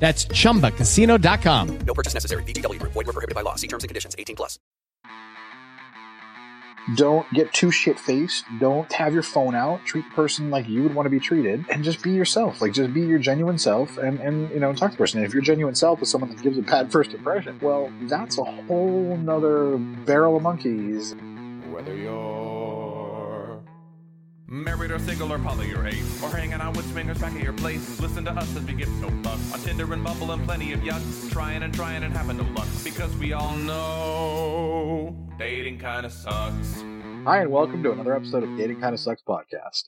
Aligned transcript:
That's 0.00 0.24
chumbacasino.com. 0.24 1.78
No 1.86 1.94
purchase 1.94 2.14
necessary. 2.14 2.42
VGW 2.44 2.80
Group. 2.80 2.92
Void 2.92 3.06
were 3.06 3.12
prohibited 3.12 3.34
by 3.36 3.42
law. 3.42 3.54
See 3.56 3.68
terms 3.68 3.84
and 3.84 3.88
conditions. 3.88 4.16
18 4.18 4.34
plus. 4.34 4.58
Don't 6.96 7.30
get 7.34 7.52
too 7.52 7.70
shit 7.70 8.00
faced. 8.00 8.44
Don't 8.58 8.90
have 8.92 9.12
your 9.12 9.22
phone 9.22 9.54
out. 9.54 9.84
Treat 9.84 10.04
the 10.08 10.14
person 10.14 10.50
like 10.50 10.66
you 10.66 10.82
would 10.82 10.94
want 10.94 11.06
to 11.06 11.10
be 11.10 11.20
treated, 11.20 11.64
and 11.68 11.84
just 11.84 12.02
be 12.02 12.10
yourself. 12.10 12.60
Like 12.60 12.72
just 12.72 12.92
be 12.92 13.02
your 13.02 13.18
genuine 13.18 13.58
self, 13.58 13.96
and 13.98 14.18
and 14.18 14.50
you 14.50 14.58
know 14.58 14.72
talk 14.72 14.90
to 14.90 14.96
the 14.96 14.98
person. 14.98 15.18
And 15.18 15.26
if 15.26 15.34
your 15.34 15.42
genuine 15.42 15.74
self 15.74 16.02
is 16.02 16.10
someone 16.10 16.30
that 16.30 16.42
gives 16.42 16.58
a 16.58 16.62
bad 16.62 16.90
first 16.90 17.12
impression, 17.12 17.58
well, 17.62 17.92
that's 18.02 18.38
a 18.38 18.44
whole 18.44 19.16
nother 19.18 19.76
barrel 19.76 20.36
of 20.36 20.42
monkeys. 20.42 21.14
Whether 21.70 21.94
you're 21.94 22.59
married 24.50 24.90
or 24.90 24.98
single 24.98 25.32
or 25.32 25.38
poly 25.38 25.72
or 25.72 25.86
ace, 25.86 26.22
or 26.24 26.28
hanging 26.28 26.54
out 26.54 26.76
with 26.76 26.90
swingers 26.90 27.18
back 27.18 27.32
at 27.34 27.42
your 27.42 27.52
place, 27.52 28.00
listen 28.00 28.24
to 28.24 28.32
us 28.32 28.56
as 28.56 28.64
we 28.64 28.72
give 28.72 28.88
no 29.00 29.06
fucks 29.22 29.54
on 29.54 29.60
Tinder 29.60 29.92
and 29.92 30.02
Bumble 30.02 30.32
and 30.32 30.44
plenty 30.44 30.72
of 30.72 30.80
yucks, 30.80 31.30
trying 31.30 31.62
and 31.62 31.72
trying 31.72 32.02
and 32.02 32.12
having 32.12 32.36
no 32.36 32.42
luck 32.54 32.66
because 32.82 33.14
we 33.18 33.32
all 33.32 33.54
know 33.56 35.16
dating 35.38 35.78
kind 35.78 36.04
of 36.04 36.12
sucks. 36.12 36.82
Hi, 37.24 37.42
and 37.42 37.52
welcome 37.52 37.80
to 37.84 37.92
another 37.92 38.16
episode 38.16 38.42
of 38.42 38.58
Dating 38.58 38.80
Kinda 38.80 38.98
Sucks 38.98 39.22
podcast. 39.22 39.84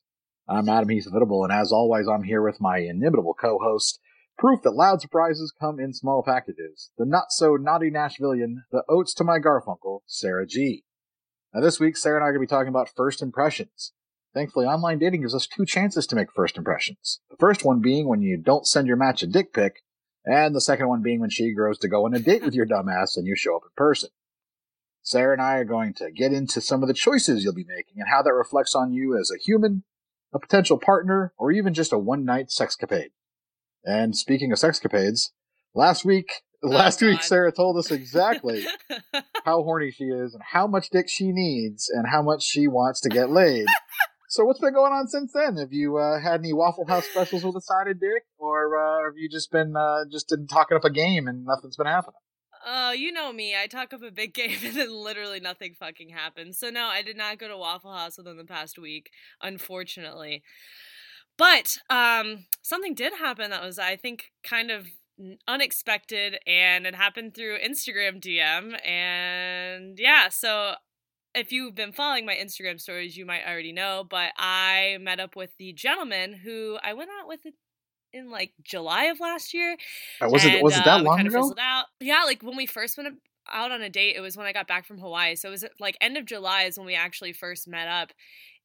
I'm 0.48 0.68
Adam 0.68 0.90
Heath 0.90 1.08
Inevitable, 1.08 1.42
and 1.42 1.52
as 1.52 1.72
always, 1.72 2.06
I'm 2.06 2.22
here 2.22 2.42
with 2.42 2.60
my 2.60 2.78
inimitable 2.78 3.34
co-host, 3.34 3.98
proof 4.38 4.62
that 4.62 4.76
loud 4.76 5.00
surprises 5.00 5.52
come 5.60 5.80
in 5.80 5.92
small 5.92 6.22
packages, 6.22 6.92
the 6.96 7.04
not 7.04 7.30
so 7.30 7.56
naughty 7.56 7.90
Nashvilleian, 7.90 8.58
the 8.70 8.84
oats 8.88 9.12
to 9.14 9.24
my 9.24 9.40
Garfunkel, 9.40 10.02
Sarah 10.06 10.46
G. 10.46 10.84
Now, 11.52 11.62
this 11.62 11.80
week, 11.80 11.96
Sarah 11.96 12.18
and 12.18 12.24
I 12.24 12.28
are 12.28 12.32
going 12.32 12.46
to 12.46 12.46
be 12.46 12.56
talking 12.56 12.68
about 12.68 12.88
first 12.94 13.22
impressions. 13.22 13.92
Thankfully, 14.34 14.66
online 14.66 14.98
dating 14.98 15.20
gives 15.20 15.34
us 15.34 15.46
two 15.46 15.66
chances 15.66 16.06
to 16.06 16.16
make 16.16 16.32
first 16.32 16.56
impressions. 16.56 17.20
The 17.30 17.36
first 17.36 17.64
one 17.64 17.80
being 17.80 18.08
when 18.08 18.22
you 18.22 18.38
don't 18.38 18.66
send 18.66 18.88
your 18.88 18.96
match 18.96 19.22
a 19.22 19.26
dick 19.26 19.52
pic, 19.52 19.82
and 20.24 20.54
the 20.54 20.60
second 20.60 20.88
one 20.88 21.02
being 21.02 21.20
when 21.20 21.30
she 21.30 21.52
grows 21.52 21.78
to 21.78 21.88
go 21.88 22.06
on 22.06 22.14
a 22.14 22.18
date 22.18 22.42
with 22.42 22.54
your 22.54 22.66
dumbass 22.66 23.16
and 23.16 23.26
you 23.26 23.36
show 23.36 23.56
up 23.56 23.62
in 23.64 23.70
person. 23.76 24.10
Sarah 25.02 25.32
and 25.32 25.42
I 25.42 25.56
are 25.56 25.64
going 25.64 25.94
to 25.94 26.10
get 26.12 26.32
into 26.32 26.60
some 26.60 26.82
of 26.82 26.88
the 26.88 26.94
choices 26.94 27.42
you'll 27.42 27.54
be 27.54 27.66
making 27.66 27.94
and 27.96 28.08
how 28.08 28.22
that 28.22 28.32
reflects 28.32 28.74
on 28.74 28.92
you 28.92 29.18
as 29.18 29.30
a 29.30 29.38
human, 29.38 29.82
a 30.32 30.38
potential 30.38 30.78
partner, 30.78 31.32
or 31.36 31.50
even 31.50 31.74
just 31.74 31.92
a 31.92 31.98
one 31.98 32.24
night 32.24 32.48
sexcapade. 32.48 33.10
And 33.84 34.16
speaking 34.16 34.52
of 34.52 34.58
sexcapades, 34.58 35.30
last 35.74 36.04
week, 36.04 36.30
oh, 36.62 36.68
last 36.68 37.02
week 37.02 37.22
Sarah 37.22 37.50
told 37.50 37.76
us 37.76 37.90
exactly 37.90 38.64
how 39.44 39.64
horny 39.64 39.90
she 39.90 40.04
is 40.04 40.34
and 40.34 40.42
how 40.52 40.68
much 40.68 40.88
dick 40.90 41.08
she 41.08 41.32
needs 41.32 41.90
and 41.90 42.06
how 42.06 42.22
much 42.22 42.44
she 42.44 42.68
wants 42.68 43.00
to 43.00 43.08
get 43.08 43.28
laid. 43.28 43.66
So 44.32 44.46
what's 44.46 44.60
been 44.60 44.72
going 44.72 44.94
on 44.94 45.08
since 45.08 45.30
then? 45.34 45.58
Have 45.58 45.74
you 45.74 45.98
uh, 45.98 46.18
had 46.18 46.40
any 46.40 46.54
Waffle 46.54 46.86
House 46.86 47.04
specials 47.04 47.44
with 47.44 47.54
a 47.54 47.60
sided 47.60 48.00
dick, 48.00 48.22
or 48.38 48.78
uh, 48.78 49.04
have 49.04 49.12
you 49.14 49.28
just 49.28 49.52
been 49.52 49.76
uh, 49.76 50.06
just 50.10 50.30
been 50.30 50.46
talking 50.46 50.74
up 50.74 50.86
a 50.86 50.90
game 50.90 51.28
and 51.28 51.44
nothing's 51.44 51.76
been 51.76 51.86
happening? 51.86 52.14
Oh, 52.66 52.92
you 52.92 53.12
know 53.12 53.30
me. 53.30 53.54
I 53.54 53.66
talk 53.66 53.92
up 53.92 54.00
a 54.02 54.10
big 54.10 54.32
game 54.42 54.56
and 54.64 54.74
then 54.74 54.90
literally 54.90 55.38
nothing 55.38 55.74
fucking 55.78 56.08
happens. 56.08 56.58
So 56.58 56.70
no, 56.70 56.86
I 56.86 57.02
did 57.02 57.18
not 57.18 57.36
go 57.36 57.46
to 57.46 57.58
Waffle 57.58 57.92
House 57.92 58.16
within 58.16 58.38
the 58.38 58.44
past 58.44 58.78
week, 58.78 59.10
unfortunately. 59.42 60.42
But 61.36 61.76
um 61.90 62.46
something 62.62 62.94
did 62.94 63.12
happen 63.12 63.50
that 63.50 63.62
was 63.62 63.78
I 63.78 63.96
think 63.96 64.32
kind 64.42 64.70
of 64.70 64.86
unexpected 65.46 66.38
and 66.46 66.86
it 66.86 66.94
happened 66.94 67.34
through 67.34 67.58
Instagram 67.58 68.18
DM 68.18 68.82
and 68.86 69.98
yeah, 69.98 70.30
so 70.30 70.76
if 71.34 71.52
you've 71.52 71.74
been 71.74 71.92
following 71.92 72.26
my 72.26 72.34
Instagram 72.34 72.80
stories, 72.80 73.16
you 73.16 73.24
might 73.24 73.42
already 73.46 73.72
know, 73.72 74.04
but 74.08 74.32
I 74.36 74.98
met 75.00 75.20
up 75.20 75.36
with 75.36 75.50
the 75.58 75.72
gentleman 75.72 76.34
who 76.34 76.78
I 76.82 76.92
went 76.94 77.10
out 77.20 77.28
with 77.28 77.40
in 78.12 78.30
like 78.30 78.52
July 78.62 79.04
of 79.04 79.20
last 79.20 79.54
year. 79.54 79.76
Uh, 80.20 80.28
was 80.28 80.44
it 80.44 80.62
was 80.62 80.76
it 80.76 80.84
that 80.84 81.00
uh, 81.00 81.02
long 81.02 81.26
ago? 81.26 81.52
Yeah, 82.00 82.22
like 82.24 82.42
when 82.42 82.56
we 82.56 82.66
first 82.66 82.96
went 82.96 83.18
out 83.50 83.72
on 83.72 83.82
a 83.82 83.90
date, 83.90 84.16
it 84.16 84.20
was 84.20 84.36
when 84.36 84.46
I 84.46 84.52
got 84.52 84.68
back 84.68 84.84
from 84.84 84.98
Hawaii. 84.98 85.34
So 85.34 85.48
it 85.48 85.52
was 85.52 85.64
like 85.80 85.96
end 86.00 86.16
of 86.16 86.26
July 86.26 86.64
is 86.64 86.76
when 86.76 86.86
we 86.86 86.94
actually 86.94 87.32
first 87.32 87.66
met 87.66 87.88
up. 87.88 88.12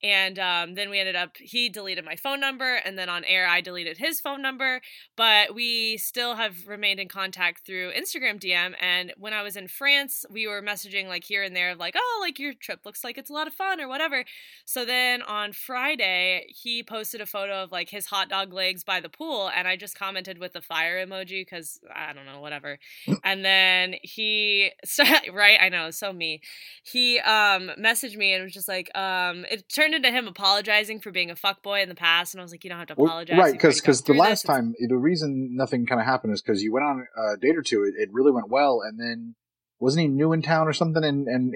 And 0.04 0.38
um, 0.38 0.76
then 0.76 0.90
we 0.90 1.00
ended 1.00 1.16
up, 1.16 1.38
he 1.38 1.70
deleted 1.70 2.06
my 2.06 2.16
phone 2.16 2.40
number, 2.40 2.76
and 2.76 2.98
then 2.98 3.10
on 3.10 3.24
air, 3.24 3.48
I 3.48 3.62
deleted 3.62 3.98
his 3.98 4.22
phone 4.22 4.42
number. 4.42 4.82
But 5.16 5.56
we 5.56 5.98
still 5.98 6.36
have 6.36 6.68
remained 6.68 7.00
in 7.00 7.08
contact 7.08 7.66
through 7.66 7.92
Instagram 7.94 8.40
DM. 8.40 8.74
And 8.80 9.14
when 9.18 9.34
I 9.34 9.42
was 9.42 9.56
in 9.56 9.68
France, 9.68 10.26
we 10.30 10.48
were 10.48 10.62
messaging 10.62 11.08
like 11.08 11.24
here 11.24 11.44
and 11.44 11.56
there, 11.56 11.76
like, 11.76 11.96
oh, 11.98 12.20
like 12.22 12.38
your 12.38 12.54
trip 12.54 12.82
looks 12.86 13.04
like 13.04 13.18
it's 13.18 13.30
a 13.30 13.34
lot 13.34 13.48
of 13.48 13.54
fun 13.54 13.82
or 13.82 13.88
whatever. 13.88 14.24
So 14.66 14.86
then 14.86 15.22
on 15.22 15.52
Friday, 15.52 16.46
he 16.50 16.84
posted 16.84 17.22
a 17.22 17.26
photo 17.26 17.64
of 17.64 17.72
like 17.72 17.90
his 17.90 18.06
hot 18.06 18.30
dog 18.30 18.54
legs 18.54 18.84
by 18.84 19.00
the 19.00 19.10
pool. 19.10 19.50
And 19.56 19.68
I 19.68 19.76
just 19.76 19.98
commented 19.98 20.38
with 20.38 20.54
the 20.54 20.62
fire 20.62 21.04
emoji 21.06 21.42
because 21.42 21.80
I 21.94 22.14
don't 22.14 22.26
know, 22.26 22.40
whatever. 22.40 22.78
and 23.24 23.44
then 23.44 23.96
he, 24.04 24.72
right, 25.34 25.58
I 25.60 25.70
know, 25.70 25.92
so 25.92 26.14
me. 26.14 26.42
He 26.84 27.20
um, 27.20 27.72
messaged 27.80 28.16
me 28.16 28.34
and 28.34 28.44
was 28.44 28.54
just 28.54 28.68
like, 28.68 28.96
um, 28.96 29.46
it 29.50 29.68
turned 29.70 29.87
into 29.94 30.12
him 30.12 30.28
apologizing 30.28 31.00
for 31.00 31.12
being 31.12 31.30
a 31.32 31.36
fuckboy 31.36 31.84
in 31.84 31.90
the 31.90 31.96
past. 31.96 32.34
And 32.34 32.42
I 32.42 32.44
was 32.44 32.52
like, 32.52 32.64
you 32.64 32.70
don't 32.70 32.80
have 32.80 32.88
to 32.90 32.96
Well, 32.98 33.08
apologize. 33.08 33.38
right, 33.38 33.54
You've 33.54 33.84
because 33.84 34.02
the 34.04 34.14
last 34.14 34.44
this. 34.44 34.44
Time 34.44 34.74
the 34.80 34.98
reason 34.98 35.50
nothing 35.56 35.86
kind 35.86 36.02
of 36.02 36.08
happened 36.08 36.34
is 36.34 36.42
because 36.42 36.64
you 36.64 36.72
went 36.74 36.86
on 36.86 37.08
a 37.18 37.38
date 37.38 37.58
or 37.58 37.62
two. 37.62 37.84
It, 37.84 37.94
it 37.98 38.10
really 38.12 38.32
went 38.32 38.50
well, 38.50 38.82
and 38.82 39.00
then 39.00 39.36
wasn't 39.80 40.02
he 40.04 40.08
new 40.08 40.34
in 40.34 40.42
town 40.42 40.68
or 40.68 40.74
something? 40.74 41.04
And 41.04 41.28
and 41.28 41.54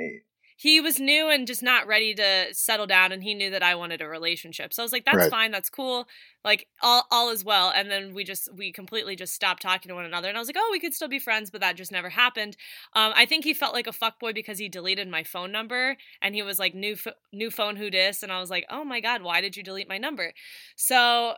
he 0.62 0.80
was 0.80 1.00
new 1.00 1.28
and 1.28 1.48
just 1.48 1.64
not 1.64 1.88
ready 1.88 2.14
to 2.14 2.48
settle 2.54 2.86
down 2.86 3.12
and 3.12 3.24
he 3.24 3.34
knew 3.34 3.50
that 3.50 3.64
I 3.64 3.74
wanted 3.74 4.00
a 4.00 4.08
relationship. 4.08 4.74
So 4.74 4.84
I 4.84 4.86
was 4.86 4.92
like, 4.92 5.06
that's 5.06 5.26
Right. 5.26 5.28
fine, 5.28 5.50
that's 5.50 5.72
cool. 5.72 6.08
Like 6.46 6.68
all 6.84 7.08
all 7.10 7.32
is 7.32 7.44
well. 7.44 7.72
And 7.76 7.90
then 7.90 8.14
we 8.14 8.24
just 8.24 8.48
we 8.56 8.72
completely 8.72 9.16
just 9.16 9.34
stopped 9.34 9.64
talking 9.64 9.90
to 9.90 9.96
one 9.96 10.06
another. 10.06 10.28
And 10.28 10.38
I 10.38 10.40
was 10.40 10.48
like, 10.48 10.58
oh, 10.60 10.70
we 10.72 10.80
could 10.80 10.94
still 10.94 11.08
be 11.08 11.18
friends, 11.18 11.50
but 11.50 11.62
that 11.62 11.78
just 11.78 11.92
never 11.92 12.10
happened. 12.10 12.58
Um, 12.94 13.12
I 13.16 13.26
think 13.26 13.44
he 13.44 13.54
felt 13.56 13.74
like 13.74 13.88
a 13.88 13.92
fuckboy 13.92 14.36
because 14.36 14.60
he 14.60 14.70
deleted 14.70 15.08
my 15.08 15.24
phone 15.24 15.52
number 15.52 15.98
and 16.22 16.36
he 16.36 16.44
was 16.44 16.60
like, 16.60 16.76
new 16.76 16.96
ph- 16.96 17.16
new 17.34 17.50
phone 17.50 17.76
who 17.76 17.90
dis? 17.90 18.22
And 18.22 18.32
I 18.32 18.40
was 18.40 18.50
like, 18.52 18.66
oh 18.70 18.84
my 18.84 19.00
God, 19.00 19.24
why 19.24 19.42
did 19.42 19.58
you 19.58 19.64
delete 19.64 19.90
my 19.90 19.98
number? 19.98 20.32
So 20.76 21.36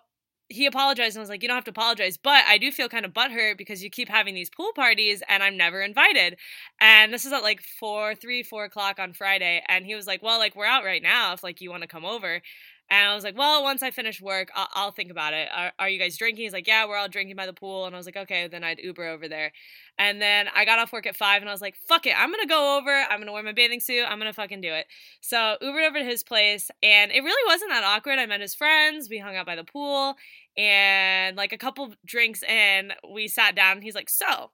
he 0.54 0.66
apologized 0.66 1.16
and 1.16 1.22
was 1.22 1.30
like, 1.30 1.42
you 1.42 1.48
don't 1.48 1.56
have 1.56 1.64
to 1.66 1.72
apologize, 1.72 2.18
but 2.18 2.44
I 2.48 2.58
do 2.58 2.72
feel 2.72 2.88
kind 2.90 3.06
of 3.06 3.14
butthurt 3.14 3.58
because 3.58 3.84
you 3.84 3.90
keep 3.90 4.10
having 4.10 4.36
these 4.36 4.50
pool 4.50 4.72
parties 4.76 5.24
and 5.28 5.42
I'm 5.44 5.58
never 5.58 5.82
invited. 5.82 6.38
And 6.80 7.14
this 7.14 7.26
is 7.26 7.34
at 7.34 7.44
like 7.44 7.62
four, 7.62 8.16
three, 8.16 8.44
four 8.44 8.66
o'clock 8.66 9.00
on 9.00 9.14
Friday. 9.14 9.64
And 9.68 9.86
he 9.86 9.96
was 9.96 10.08
like, 10.08 10.22
well, 10.24 10.40
like 10.40 10.56
we're 10.56 10.66
out 10.66 10.84
right 10.86 11.02
now 11.04 11.34
if 11.34 11.44
like 11.44 11.62
you 11.62 11.70
want 11.70 11.82
to 11.82 11.88
come 11.88 12.06
over. 12.06 12.42
And 12.90 13.10
I 13.10 13.16
was 13.16 13.24
like, 13.24 13.38
well, 13.38 13.64
once 13.64 13.82
I 13.82 13.92
finish 13.92 14.22
work, 14.22 14.52
I'll, 14.56 14.68
I'll 14.74 14.92
think 14.92 15.10
about 15.10 15.34
it. 15.34 15.50
Are, 15.54 15.72
are 15.80 15.90
you 15.90 15.98
guys 16.00 16.18
drinking? 16.18 16.44
He's 16.44 16.54
like, 16.54 16.68
yeah, 16.68 16.88
we're 16.88 16.98
all 16.98 17.08
drinking 17.08 17.36
by 17.36 17.46
the 17.46 17.54
pool. 17.54 17.86
And 17.86 17.96
I 17.96 17.98
was 17.98 18.06
like, 18.06 18.18
okay, 18.18 18.48
then 18.48 18.64
I'd 18.64 18.80
Uber 18.80 19.08
over 19.08 19.28
there. 19.28 19.52
And 19.98 20.22
then 20.22 20.48
I 20.54 20.66
got 20.66 20.80
off 20.80 20.94
work 20.94 21.08
at 21.08 21.16
five 21.16 21.42
and 21.42 21.50
I 21.50 21.52
was 21.52 21.62
like, 21.62 21.76
fuck 21.76 22.06
it. 22.06 22.14
I'm 22.18 22.30
going 22.30 22.42
to 22.42 22.48
go 22.48 22.78
over. 22.78 22.92
I'm 22.92 23.18
going 23.18 23.28
to 23.28 23.32
wear 23.32 23.44
my 23.44 23.52
bathing 23.52 23.80
suit. 23.80 24.06
I'm 24.08 24.20
going 24.20 24.30
to 24.30 24.36
fucking 24.36 24.62
do 24.62 24.74
it. 24.74 24.86
So 25.22 25.58
Ubered 25.62 25.88
over 25.88 26.00
to 26.00 26.06
his 26.06 26.24
place 26.24 26.70
and 26.82 27.12
it 27.12 27.24
really 27.24 27.52
wasn't 27.52 27.72
that 27.72 27.84
awkward. 27.84 28.20
I 28.20 28.26
met 28.26 28.42
his 28.42 28.54
friends. 28.54 29.10
We 29.10 29.18
hung 29.18 29.36
out 29.36 29.46
by 29.46 29.56
the 29.56 29.64
pool 29.64 30.16
and 30.58 31.36
like 31.36 31.54
a 31.54 31.58
couple 31.58 31.94
drinks 32.06 32.44
and 32.48 32.94
we 33.12 33.28
sat 33.28 33.56
down 33.56 33.78
and 33.78 33.84
he's 33.84 33.96
like, 33.96 34.10
so 34.10 34.52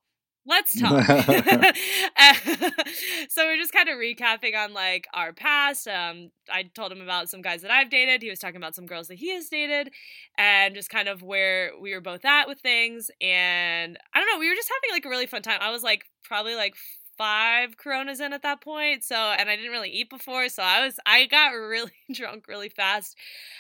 let's 0.50 0.76
talk. 0.80 1.06
so 3.30 3.46
we're 3.46 3.58
just 3.58 3.72
kind 3.72 3.88
of 3.88 3.98
recapping 3.98 4.58
on 4.58 4.74
like 4.74 5.08
our 5.14 5.32
past. 5.32 5.88
Um, 5.88 6.32
I 6.52 6.64
told 6.64 6.92
him 6.92 7.02
about 7.02 7.30
some 7.30 7.42
guys 7.42 7.62
that 7.62 7.72
I've 7.72 7.90
dated. 7.90 8.22
He 8.22 8.30
was 8.30 8.40
talking 8.40 8.58
about 8.58 8.76
some 8.76 8.86
girls 8.86 9.08
that 9.08 9.16
he 9.16 9.34
has 9.34 9.48
dated, 9.48 9.92
and 10.38 10.76
just 10.76 10.90
kind 10.90 11.08
of 11.08 11.22
where 11.22 11.72
we 11.80 11.94
were 11.94 12.02
both 12.02 12.26
at 12.26 12.48
with 12.48 12.60
things. 12.60 13.10
And 13.22 13.98
I 14.14 14.20
don't 14.20 14.28
know, 14.34 14.40
we 14.40 14.50
were 14.50 14.56
just 14.56 14.70
having 14.70 14.96
like 14.96 15.06
a 15.06 15.10
really 15.10 15.28
fun 15.28 15.42
time. 15.42 15.60
I 15.62 15.72
was 15.72 15.84
like 15.84 16.06
probably 16.24 16.56
like 16.56 16.76
five 17.18 17.78
Coronas 17.78 18.22
in 18.22 18.32
at 18.34 18.44
that 18.44 18.62
point. 18.62 19.04
So, 19.04 19.16
and 19.16 19.50
I 19.50 19.56
didn't 19.56 19.72
really 19.72 19.90
eat 19.90 20.10
before, 20.10 20.50
so 20.50 20.64
I 20.64 20.86
was 20.86 21.00
I 21.06 21.26
got 21.28 21.50
really 21.54 21.92
drunk 22.12 22.48
really 22.48 22.70
fast. 22.70 23.16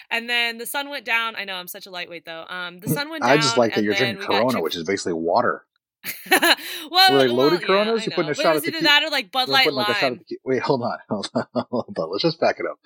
And 0.09 0.27
then 0.27 0.57
the 0.57 0.65
sun 0.65 0.89
went 0.89 1.05
down. 1.05 1.35
I 1.35 1.45
know 1.45 1.55
I'm 1.55 1.67
such 1.67 1.85
a 1.85 1.91
lightweight 1.91 2.25
though. 2.25 2.45
Um, 2.49 2.79
the 2.79 2.89
sun 2.89 3.09
went 3.09 3.23
down. 3.23 3.31
I 3.31 3.37
just 3.37 3.57
like 3.57 3.75
that 3.75 3.83
you're 3.83 3.93
drinking 3.93 4.25
Corona, 4.25 4.53
Chick- 4.53 4.63
which 4.63 4.75
is 4.75 4.83
basically 4.83 5.13
water. 5.13 5.65
Well, 6.91 7.11
Were 7.11 7.17
they 7.19 7.27
loaded 7.27 7.59
well, 7.59 7.83
Coronas? 7.83 8.01
Yeah, 8.01 8.05
You're 8.05 8.13
I 8.13 8.15
putting 8.15 8.31
a 8.31 8.35
But 8.35 8.41
shot 8.41 8.55
was 8.55 8.67
either 8.67 8.81
that 8.81 9.03
or 9.03 9.09
like 9.09 9.31
Bud 9.31 9.49
Light 9.49 9.71
like, 9.73 10.01
Lime. 10.01 10.21
Wait, 10.45 10.61
hold 10.61 10.81
on, 10.81 10.97
hold 11.09 11.29
on, 11.35 11.45
hold 11.69 11.95
on. 11.97 12.11
Let's 12.11 12.23
just 12.23 12.39
back 12.39 12.57
it 12.59 12.65
up. 12.69 12.79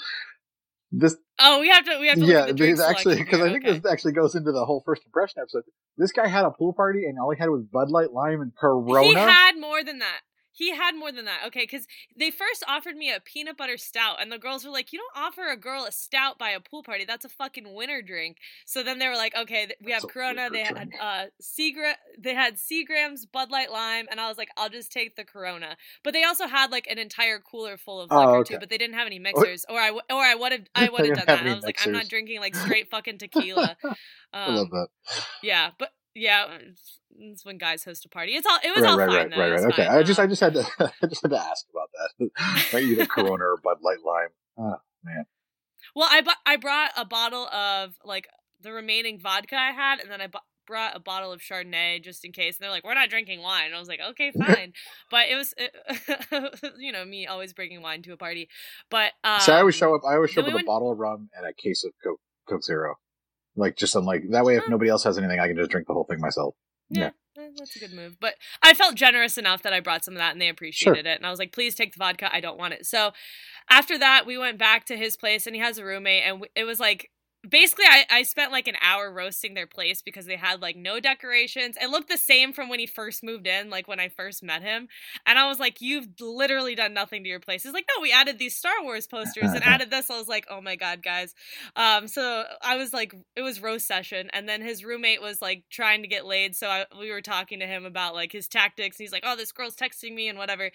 This, 0.91 1.15
Oh, 1.39 1.59
we 1.61 1.69
have 1.69 1.85
to. 1.85 1.97
We 1.99 2.07
have 2.07 2.19
to. 2.19 2.25
Yeah, 2.25 2.45
at 2.45 2.57
the 2.57 2.71
this 2.71 2.79
actually, 2.79 3.15
because. 3.15 3.41
I 3.41 3.49
think 3.49 3.65
okay. 3.65 3.79
this 3.79 3.91
actually 3.91 4.13
goes 4.13 4.35
into 4.35 4.51
the 4.51 4.65
whole 4.65 4.83
first 4.85 5.03
impression 5.05 5.41
episode. 5.41 5.63
This 5.97 6.11
guy 6.11 6.27
had 6.27 6.45
a 6.45 6.51
pool 6.51 6.73
party, 6.73 7.05
and 7.05 7.17
all 7.19 7.31
he 7.31 7.39
had 7.39 7.49
was 7.49 7.63
Bud 7.63 7.89
Light, 7.89 8.13
Lime, 8.13 8.41
and 8.41 8.55
Corona. 8.55 9.07
He 9.07 9.13
had 9.13 9.57
more 9.59 9.83
than 9.83 9.99
that. 9.99 10.21
He 10.55 10.75
had 10.75 10.95
more 10.95 11.11
than 11.11 11.25
that. 11.25 11.41
Okay, 11.47 11.63
because 11.63 11.87
they 12.15 12.29
first 12.31 12.63
offered 12.67 12.95
me 12.95 13.11
a 13.11 13.19
peanut 13.19 13.57
butter 13.57 13.75
stout, 13.77 14.21
and 14.21 14.31
the 14.31 14.37
girls 14.37 14.63
were 14.63 14.71
like, 14.71 14.93
"You 14.93 14.99
don't 14.99 15.23
offer 15.25 15.47
a 15.49 15.57
girl 15.57 15.85
a 15.85 15.91
stout 15.91 16.37
by 16.37 16.51
a 16.51 16.59
pool 16.59 16.83
party. 16.83 17.05
That's 17.05 17.25
a 17.25 17.29
fucking 17.29 17.73
winter 17.73 18.01
drink." 18.01 18.37
So 18.65 18.83
then 18.83 18.99
they 18.99 19.07
were 19.07 19.15
like, 19.15 19.35
"Okay, 19.35 19.67
we 19.81 19.91
have 19.91 20.03
That's 20.03 20.13
Corona. 20.13 20.49
They 20.51 20.63
had 20.63 20.91
uh, 21.01 21.25
Seagram. 21.41 21.95
They 22.19 22.35
had 22.35 22.55
Seagrams, 22.57 23.25
Bud 23.31 23.49
Light 23.51 23.71
Lime, 23.71 24.07
and 24.11 24.19
I 24.21 24.27
was 24.29 24.37
like, 24.37 24.49
I'll 24.55 24.69
just 24.69 24.91
take 24.91 25.15
the 25.15 25.25
Corona. 25.25 25.75
But 26.03 26.13
they 26.13 26.23
also 26.23 26.47
had 26.47 26.71
like 26.71 26.87
an 26.87 26.99
entire 26.99 27.39
cooler 27.39 27.75
full 27.77 27.99
of 27.99 28.09
Oh, 28.11 28.35
okay. 28.41 28.55
too. 28.55 28.59
But 28.59 28.69
they 28.69 28.77
didn't 28.77 28.95
have 28.95 29.07
any 29.07 29.19
mixers, 29.19 29.65
or 29.67 29.79
I 29.79 29.87
w- 29.87 30.01
or 30.11 30.21
I 30.21 30.35
would 30.35 30.51
have 30.51 30.67
I 30.75 30.89
would 30.91 31.05
have 31.05 31.13
done 31.13 31.29
that. 31.29 31.47
I 31.47 31.55
was 31.55 31.65
like, 31.65 31.77
I'm 31.81 31.91
not 31.91 32.07
drinking 32.07 32.39
like 32.39 32.55
straight 32.63 32.89
fucking 32.89 33.17
tequila. 33.17 33.75
I 34.45 34.51
love 34.51 34.67
Um, 34.67 34.69
that. 34.71 34.87
yeah, 35.41 35.71
but 35.77 35.91
yeah, 36.15 36.47
it's, 36.59 36.99
it's 37.17 37.45
when 37.45 37.57
guys 37.57 37.83
host 37.83 38.05
a 38.05 38.09
party. 38.09 38.33
It's 38.33 38.45
all 38.47 38.57
it 38.63 38.73
was 38.75 38.83
Right, 38.83 38.91
all 38.91 38.97
right, 38.97 39.07
fine 39.07 39.17
right, 39.17 39.29
though. 39.31 39.41
right, 39.41 39.51
right. 39.63 39.73
Okay, 39.73 39.85
fine. 39.87 39.97
I 39.97 40.03
just, 40.03 40.19
I 40.19 40.23
Um, 40.23 40.29
just 40.29 40.41
had 40.41 40.53
to, 40.53 40.65
I 41.01 41.07
just 41.07 41.21
had 41.21 41.31
to 41.31 41.39
ask 41.39 41.65
about 41.71 41.89
that. 41.93 42.29
Right, 42.73 42.83
either 42.83 43.05
Corona 43.07 43.43
or 43.43 43.57
Bud 43.63 43.77
Light, 43.81 43.97
Lime. 44.05 44.29
Oh 44.57 44.75
man, 45.03 45.25
Well, 45.95 46.07
I 46.11 46.21
bu- 46.21 46.31
I 46.45 46.55
brought 46.57 46.91
a 46.97 47.05
bottle 47.05 47.47
of 47.47 47.95
like 48.03 48.27
the 48.61 48.71
remaining 48.71 49.19
vodka 49.19 49.55
I 49.55 49.71
had, 49.71 49.99
and 49.99 50.09
then 50.09 50.21
I 50.21 50.27
bu- 50.27 50.37
brought 50.65 50.95
a 50.95 50.99
bottle 50.99 51.31
of 51.33 51.41
Chardonnay 51.41 52.01
just 52.01 52.23
in 52.23 52.31
case. 52.31 52.55
And 52.57 52.63
they're 52.63 52.69
like, 52.71 52.85
"We're 52.85 52.93
not 52.93 53.09
drinking 53.09 53.41
wine." 53.41 53.65
And 53.67 53.75
I 53.75 53.79
was 53.79 53.89
like, 53.89 53.99
"Okay, 54.11 54.31
fine." 54.31 54.71
but 55.11 55.27
it 55.29 55.35
was, 55.35 55.53
it, 55.57 55.75
you 56.77 56.91
know, 56.93 57.03
me 57.03 57.27
always 57.27 57.51
bringing 57.53 57.81
wine 57.81 58.01
to 58.03 58.13
a 58.13 58.17
party. 58.17 58.47
But 58.89 59.11
um, 59.23 59.39
so 59.41 59.53
I 59.53 59.59
always 59.59 59.75
show 59.75 59.93
up. 59.95 60.01
I 60.07 60.13
always 60.15 60.31
show 60.31 60.41
up 60.41 60.47
we 60.47 60.53
with 60.53 60.53
a 60.53 60.57
went- 60.57 60.67
bottle 60.67 60.91
of 60.91 60.99
rum 60.99 61.29
and 61.35 61.45
a 61.45 61.53
case 61.53 61.83
of 61.83 61.91
Coke, 62.03 62.21
Coke 62.47 62.63
Zero. 62.63 62.95
Like 63.55 63.77
just 63.77 63.95
on 63.95 64.05
like 64.05 64.23
that 64.29 64.45
way, 64.45 64.55
if 64.55 64.67
nobody 64.67 64.89
else 64.89 65.03
has 65.03 65.17
anything, 65.17 65.39
I 65.39 65.47
can 65.47 65.57
just 65.57 65.69
drink 65.69 65.87
the 65.87 65.93
whole 65.93 66.05
thing 66.05 66.19
myself. 66.19 66.55
Yeah, 66.89 67.11
eh, 67.37 67.49
that's 67.57 67.75
a 67.75 67.79
good 67.79 67.93
move. 67.93 68.17
But 68.19 68.35
I 68.61 68.73
felt 68.73 68.95
generous 68.95 69.37
enough 69.37 69.61
that 69.63 69.73
I 69.73 69.79
brought 69.79 70.03
some 70.03 70.15
of 70.15 70.19
that 70.19 70.33
and 70.33 70.41
they 70.41 70.49
appreciated 70.49 71.05
it. 71.05 71.17
And 71.17 71.25
I 71.25 71.29
was 71.29 71.39
like, 71.39 71.51
please 71.51 71.75
take 71.75 71.93
the 71.93 71.99
vodka. 71.99 72.33
I 72.33 72.39
don't 72.39 72.57
want 72.57 72.73
it. 72.73 72.85
So 72.85 73.11
after 73.69 73.97
that, 73.97 74.25
we 74.25 74.37
went 74.37 74.57
back 74.57 74.85
to 74.85 74.97
his 74.97 75.15
place 75.15 75.47
and 75.47 75.55
he 75.55 75.61
has 75.61 75.77
a 75.77 75.85
roommate. 75.85 76.23
And 76.23 76.45
it 76.55 76.65
was 76.65 76.79
like, 76.79 77.09
basically, 77.47 77.85
I, 77.85 78.05
I 78.09 78.23
spent 78.23 78.51
like 78.51 78.67
an 78.67 78.75
hour 78.81 79.11
roasting 79.11 79.53
their 79.53 79.67
place 79.67 80.01
because 80.01 80.25
they 80.25 80.37
had 80.37 80.61
like 80.61 80.75
no 80.75 80.99
decorations. 80.99 81.75
It 81.81 81.89
looked 81.89 82.09
the 82.09 82.17
same 82.17 82.53
from 82.53 82.69
when 82.69 82.79
he 82.79 82.85
first 82.85 83.23
moved 83.23 83.47
in, 83.47 83.69
like 83.69 83.87
when 83.87 83.99
I 83.99 84.09
first 84.09 84.43
met 84.43 84.61
him. 84.61 84.87
And 85.25 85.37
I 85.37 85.47
was 85.47 85.59
like, 85.59 85.81
you've 85.81 86.07
literally 86.19 86.75
done 86.75 86.93
nothing 86.93 87.23
to 87.23 87.29
your 87.29 87.39
place. 87.39 87.63
He's 87.63 87.73
like, 87.73 87.85
no, 87.95 88.01
we 88.01 88.11
added 88.11 88.39
these 88.39 88.55
Star 88.55 88.81
Wars 88.81 89.07
posters 89.07 89.51
and 89.51 89.63
added 89.63 89.91
this. 89.91 90.09
I 90.09 90.17
was 90.17 90.27
like, 90.27 90.45
oh 90.49 90.61
my 90.61 90.75
God, 90.75 91.03
guys. 91.03 91.33
Um, 91.75 92.07
so 92.07 92.45
I 92.61 92.77
was 92.77 92.93
like, 92.93 93.13
it 93.35 93.41
was 93.41 93.61
roast 93.61 93.87
session, 93.87 94.29
and 94.33 94.47
then 94.47 94.61
his 94.61 94.85
roommate 94.85 95.21
was 95.21 95.41
like 95.41 95.63
trying 95.69 96.01
to 96.03 96.07
get 96.07 96.25
laid. 96.25 96.55
So 96.55 96.67
I, 96.67 96.85
we 96.97 97.11
were 97.11 97.21
talking 97.21 97.59
to 97.59 97.67
him 97.67 97.85
about 97.85 98.13
like 98.13 98.31
his 98.31 98.47
tactics. 98.47 98.97
And 98.97 99.03
he's 99.03 99.11
like, 99.11 99.23
oh, 99.25 99.35
this 99.35 99.51
girl's 99.51 99.75
texting 99.75 100.13
me 100.13 100.29
and 100.29 100.37
whatever. 100.37 100.71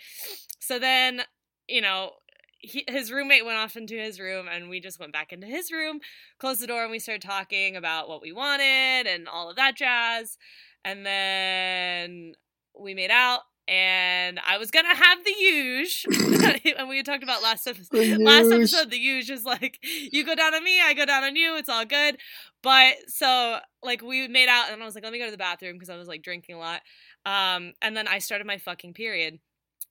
So 0.60 0.78
then, 0.78 1.22
you 1.68 1.80
know, 1.80 2.12
he, 2.58 2.84
his 2.88 3.12
roommate 3.12 3.44
went 3.44 3.58
off 3.58 3.76
into 3.76 3.96
his 3.96 4.18
room, 4.18 4.46
and 4.48 4.68
we 4.68 4.80
just 4.80 4.98
went 4.98 5.12
back 5.12 5.32
into 5.32 5.46
his 5.46 5.70
room, 5.70 6.00
closed 6.38 6.60
the 6.60 6.66
door, 6.66 6.82
and 6.82 6.90
we 6.90 6.98
started 6.98 7.22
talking 7.22 7.76
about 7.76 8.08
what 8.08 8.20
we 8.20 8.32
wanted 8.32 9.06
and 9.06 9.28
all 9.28 9.50
of 9.50 9.56
that 9.56 9.76
jazz. 9.76 10.36
And 10.84 11.04
then 11.06 12.34
we 12.78 12.94
made 12.94 13.10
out. 13.10 13.40
And 13.68 14.40
I 14.48 14.56
was 14.56 14.70
gonna 14.70 14.94
have 14.94 15.24
the 15.26 15.32
huge, 15.32 16.06
and 16.78 16.88
we 16.88 16.96
had 16.96 17.04
talked 17.04 17.22
about 17.22 17.42
last 17.42 17.66
episode. 17.66 18.16
Last 18.18 18.50
episode, 18.50 18.90
the 18.90 18.96
huge 18.96 19.28
is 19.28 19.44
like 19.44 19.78
you 19.82 20.24
go 20.24 20.34
down 20.34 20.54
on 20.54 20.64
me, 20.64 20.80
I 20.80 20.94
go 20.94 21.04
down 21.04 21.22
on 21.22 21.36
you. 21.36 21.54
It's 21.58 21.68
all 21.68 21.84
good. 21.84 22.16
But 22.62 22.94
so 23.08 23.58
like 23.82 24.00
we 24.00 24.26
made 24.26 24.48
out, 24.48 24.72
and 24.72 24.82
I 24.82 24.86
was 24.86 24.94
like, 24.94 25.04
let 25.04 25.12
me 25.12 25.18
go 25.18 25.26
to 25.26 25.30
the 25.30 25.36
bathroom 25.36 25.74
because 25.74 25.90
I 25.90 25.98
was 25.98 26.08
like 26.08 26.22
drinking 26.22 26.54
a 26.54 26.58
lot. 26.58 26.80
Um, 27.26 27.74
and 27.82 27.94
then 27.94 28.08
I 28.08 28.20
started 28.20 28.46
my 28.46 28.56
fucking 28.56 28.94
period. 28.94 29.38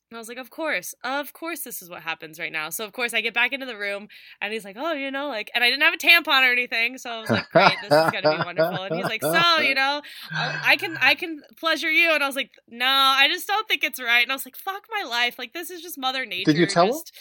And 0.10 0.18
I 0.18 0.20
was 0.20 0.30
like, 0.30 0.38
of 0.38 0.50
course, 0.50 0.96
of 1.04 1.34
course, 1.34 1.62
this 1.62 1.82
is 1.82 1.90
what 1.90 2.02
happens 2.02 2.40
right 2.40 2.52
now. 2.52 2.70
So 2.70 2.86
of 2.86 2.94
course, 2.94 3.14
I 3.14 3.20
get 3.20 3.34
back 3.34 3.52
into 3.52 3.66
the 3.66 3.78
room, 3.78 4.08
and 4.40 4.54
he's 4.54 4.64
like, 4.64 4.78
oh, 4.80 4.94
you 4.94 5.12
know, 5.12 5.28
like, 5.28 5.52
and 5.54 5.64
I 5.66 5.70
didn't 5.70 5.82
have 5.84 5.94
a 5.94 5.98
tampon 5.98 6.48
or 6.48 6.52
anything, 6.54 6.98
so 6.98 7.10
I 7.10 7.20
was 7.20 7.30
like, 7.30 7.50
great, 7.52 7.74
this 7.82 7.92
is 7.92 8.12
gonna 8.12 8.38
be 8.38 8.46
wonderful. 8.46 8.84
And 8.86 8.96
he's 8.96 9.04
like, 9.06 9.22
so, 9.22 9.60
you 9.60 9.76
know, 9.82 10.02
I 10.32 10.62
I 10.64 10.76
can 10.78 10.96
I 11.02 11.16
can 11.16 11.42
pleasure 11.60 11.92
you, 11.92 12.12
and 12.14 12.24
I 12.24 12.28
was 12.28 12.38
like, 12.38 12.52
no, 12.70 12.86
I 12.86 13.28
just 13.28 13.48
don't 13.48 13.68
think 13.68 13.84
it's 13.84 14.00
right. 14.00 14.22
And 14.24 14.32
I 14.32 14.36
was 14.36 14.46
like, 14.46 14.56
fuck 14.56 14.84
my 14.90 15.08
life, 15.10 15.38
like 15.38 15.52
this 15.52 15.70
is 15.70 15.82
just 15.82 15.98
Mother 15.98 16.26
Nature. 16.26 16.52
Did 16.54 16.58
you 16.58 16.68
tell 16.68 16.86
him? 16.86 16.92
just, 16.94 17.12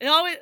It 0.00 0.06
always. 0.06 0.36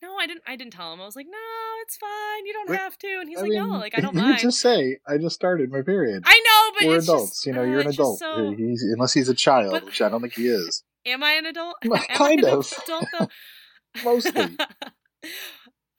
No, 0.00 0.16
I 0.16 0.26
didn't. 0.26 0.42
I 0.48 0.56
didn't 0.56 0.72
tell 0.72 0.92
him. 0.92 1.00
I 1.00 1.04
was 1.04 1.14
like, 1.14 1.26
"No, 1.30 1.38
it's 1.82 1.96
fine. 1.96 2.44
You 2.44 2.52
don't 2.54 2.70
Wait, 2.70 2.80
have 2.80 2.98
to." 2.98 3.18
And 3.20 3.28
he's 3.28 3.38
I 3.38 3.42
like, 3.42 3.50
mean, 3.50 3.68
"No, 3.68 3.78
like 3.78 3.96
I 3.96 4.00
don't 4.00 4.14
you 4.16 4.20
mind." 4.20 4.40
just 4.40 4.58
say, 4.60 4.98
"I 5.06 5.16
just 5.16 5.36
started 5.36 5.70
my 5.70 5.82
period." 5.82 6.24
I 6.26 6.40
know, 6.44 6.76
but 6.80 6.88
We're 6.88 6.96
it's 6.96 7.06
adults, 7.08 7.30
just, 7.30 7.46
you 7.46 7.52
know. 7.52 7.62
uh, 7.62 7.66
You're 7.66 7.80
an 7.82 7.86
adult. 7.86 8.18
So... 8.18 8.52
He's 8.58 8.82
unless 8.82 9.12
he's 9.12 9.28
a 9.28 9.34
child, 9.34 9.70
But- 9.70 9.84
which 9.84 10.02
I 10.02 10.08
don't 10.08 10.20
think 10.20 10.32
he 10.32 10.48
is. 10.48 10.82
Am 11.06 11.22
I 11.22 11.32
an 11.32 11.46
adult? 11.46 11.76
Well, 11.84 12.02
kind 12.14 12.44
of. 12.44 12.72
adult? 12.84 13.06
Mostly. 14.04 14.56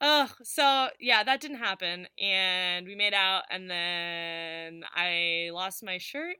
Ugh. 0.00 0.28
So 0.42 0.88
yeah, 1.00 1.22
that 1.24 1.40
didn't 1.40 1.58
happen, 1.58 2.06
and 2.20 2.84
we 2.86 2.94
made 2.94 3.14
out, 3.14 3.44
and 3.50 3.70
then 3.70 4.82
I 4.94 5.50
lost 5.52 5.82
my 5.82 5.96
shirt, 5.98 6.36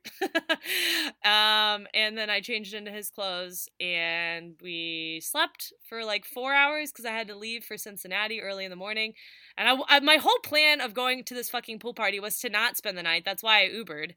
um, 1.24 1.86
and 1.94 2.18
then 2.18 2.28
I 2.28 2.40
changed 2.42 2.74
into 2.74 2.90
his 2.90 3.08
clothes, 3.10 3.68
and 3.80 4.56
we 4.60 5.20
slept 5.24 5.72
for 5.88 6.04
like 6.04 6.26
four 6.26 6.52
hours 6.52 6.90
because 6.92 7.06
I 7.06 7.12
had 7.12 7.28
to 7.28 7.36
leave 7.36 7.64
for 7.64 7.78
Cincinnati 7.78 8.42
early 8.42 8.64
in 8.64 8.70
the 8.70 8.76
morning, 8.76 9.14
and 9.56 9.66
I, 9.68 9.96
I 9.96 10.00
my 10.00 10.16
whole 10.16 10.38
plan 10.42 10.82
of 10.82 10.92
going 10.92 11.24
to 11.24 11.34
this 11.34 11.48
fucking 11.48 11.78
pool 11.78 11.94
party 11.94 12.20
was 12.20 12.38
to 12.40 12.50
not 12.50 12.76
spend 12.76 12.98
the 12.98 13.02
night. 13.02 13.22
That's 13.24 13.42
why 13.42 13.62
I 13.64 13.68
Ubered. 13.68 14.12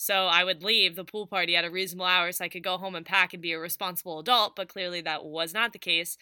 So 0.00 0.14
I 0.14 0.44
would 0.44 0.62
leave 0.62 0.96
the 0.96 1.04
pool 1.04 1.26
party 1.26 1.54
at 1.56 1.64
a 1.66 1.70
reasonable 1.70 2.06
hour 2.06 2.32
so 2.32 2.42
I 2.42 2.48
could 2.48 2.64
go 2.64 2.78
home 2.78 2.94
and 2.94 3.04
pack 3.04 3.34
and 3.34 3.42
be 3.42 3.52
a 3.52 3.58
responsible 3.58 4.18
adult, 4.18 4.56
but 4.56 4.66
clearly 4.66 5.02
that 5.02 5.26
was 5.26 5.52
not 5.52 5.74
the 5.74 5.78
case. 5.78 6.16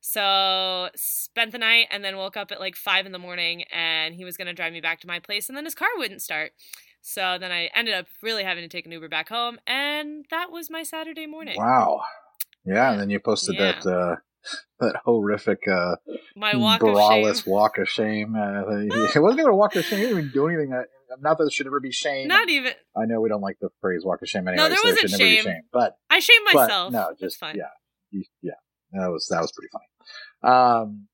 So 0.00 0.88
spent 0.96 1.52
the 1.52 1.58
night 1.58 1.86
and 1.92 2.04
then 2.04 2.16
woke 2.16 2.36
up 2.36 2.50
at 2.50 2.58
like 2.58 2.74
five 2.74 3.06
in 3.06 3.12
the 3.12 3.20
morning 3.20 3.62
and 3.72 4.16
he 4.16 4.24
was 4.24 4.36
gonna 4.36 4.52
drive 4.52 4.72
me 4.72 4.80
back 4.80 4.98
to 5.02 5.06
my 5.06 5.20
place 5.20 5.48
and 5.48 5.56
then 5.56 5.64
his 5.64 5.76
car 5.76 5.90
wouldn't 5.96 6.22
start. 6.22 6.54
So 7.02 7.38
then 7.38 7.52
I 7.52 7.70
ended 7.72 7.94
up 7.94 8.06
really 8.20 8.42
having 8.42 8.64
to 8.64 8.68
take 8.68 8.84
an 8.84 8.90
Uber 8.90 9.08
back 9.08 9.28
home 9.28 9.60
and 9.64 10.26
that 10.30 10.50
was 10.50 10.68
my 10.68 10.82
Saturday 10.82 11.28
morning. 11.28 11.56
Wow. 11.56 12.02
Yeah, 12.64 12.90
and 12.90 13.00
then 13.00 13.10
you 13.10 13.20
posted 13.20 13.54
Yeah. 13.54 13.80
that 13.80 13.86
uh, 13.86 14.16
that 14.80 14.96
horrific 15.04 15.66
uh, 15.68 15.96
My 16.36 16.56
walk 16.56 16.82
of 16.82 16.88
braless 16.88 17.46
walk 17.46 17.78
of 17.78 17.88
shame. 17.88 18.34
Uh, 18.34 18.68
it 18.80 19.20
wasn't 19.20 19.40
even 19.40 19.50
a 19.52 19.56
walk 19.56 19.76
of 19.76 19.84
shame. 19.84 19.98
He 20.00 20.04
didn't 20.06 20.18
even 20.18 20.30
do 20.30 20.46
anything. 20.48 20.70
That, 20.70 20.86
not 21.20 21.38
that 21.38 21.44
it 21.44 21.52
should 21.52 21.66
ever 21.66 21.80
be 21.80 21.92
shame. 21.92 22.28
Not 22.28 22.48
even 22.48 22.72
I 22.96 23.04
know 23.06 23.20
we 23.20 23.28
don't 23.28 23.40
like 23.40 23.58
the 23.60 23.70
phrase 23.80 24.02
"walk 24.04 24.22
of 24.22 24.28
shame" 24.28 24.48
anyway. 24.48 24.68
there 24.68 24.78
so 24.78 24.88
wasn't 24.88 25.10
shame. 25.10 25.44
shame. 25.44 25.62
But 25.72 25.96
I 26.10 26.18
shame 26.18 26.44
myself. 26.44 26.92
no, 26.92 27.12
just 27.18 27.38
fine. 27.38 27.56
yeah, 27.56 28.22
yeah. 28.42 28.52
That 28.92 29.08
was 29.10 29.26
that 29.30 29.40
was 29.40 29.52
pretty 29.52 29.70
funny. 29.72 30.54
Um, 30.54 31.08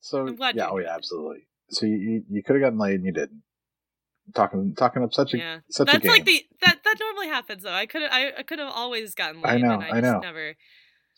so 0.00 0.26
yeah, 0.54 0.68
oh 0.70 0.78
yeah, 0.78 0.94
absolutely. 0.94 1.46
So 1.70 1.86
you 1.86 1.96
you, 1.96 2.24
you 2.30 2.42
could 2.42 2.56
have 2.56 2.62
gotten 2.62 2.78
laid 2.78 2.96
and 2.96 3.04
you 3.04 3.12
didn't. 3.12 3.42
Talking 4.34 4.74
talking 4.74 5.02
up 5.02 5.12
such 5.12 5.34
a 5.34 5.38
Yeah. 5.38 5.58
such 5.70 5.92
a 5.92 5.98
game. 5.98 6.10
like 6.10 6.24
the 6.24 6.46
that 6.62 6.78
that 6.82 6.96
normally 6.98 7.28
happens 7.28 7.62
though. 7.62 7.72
I 7.72 7.84
could 7.84 8.02
I, 8.02 8.32
I 8.38 8.42
could 8.42 8.58
have 8.58 8.72
always 8.74 9.14
gotten 9.14 9.42
laid 9.42 9.52
I 9.52 9.58
know, 9.58 9.74
and 9.74 9.82
I 9.84 9.88
I 9.88 10.00
just 10.00 10.12
know. 10.14 10.20
never 10.20 10.54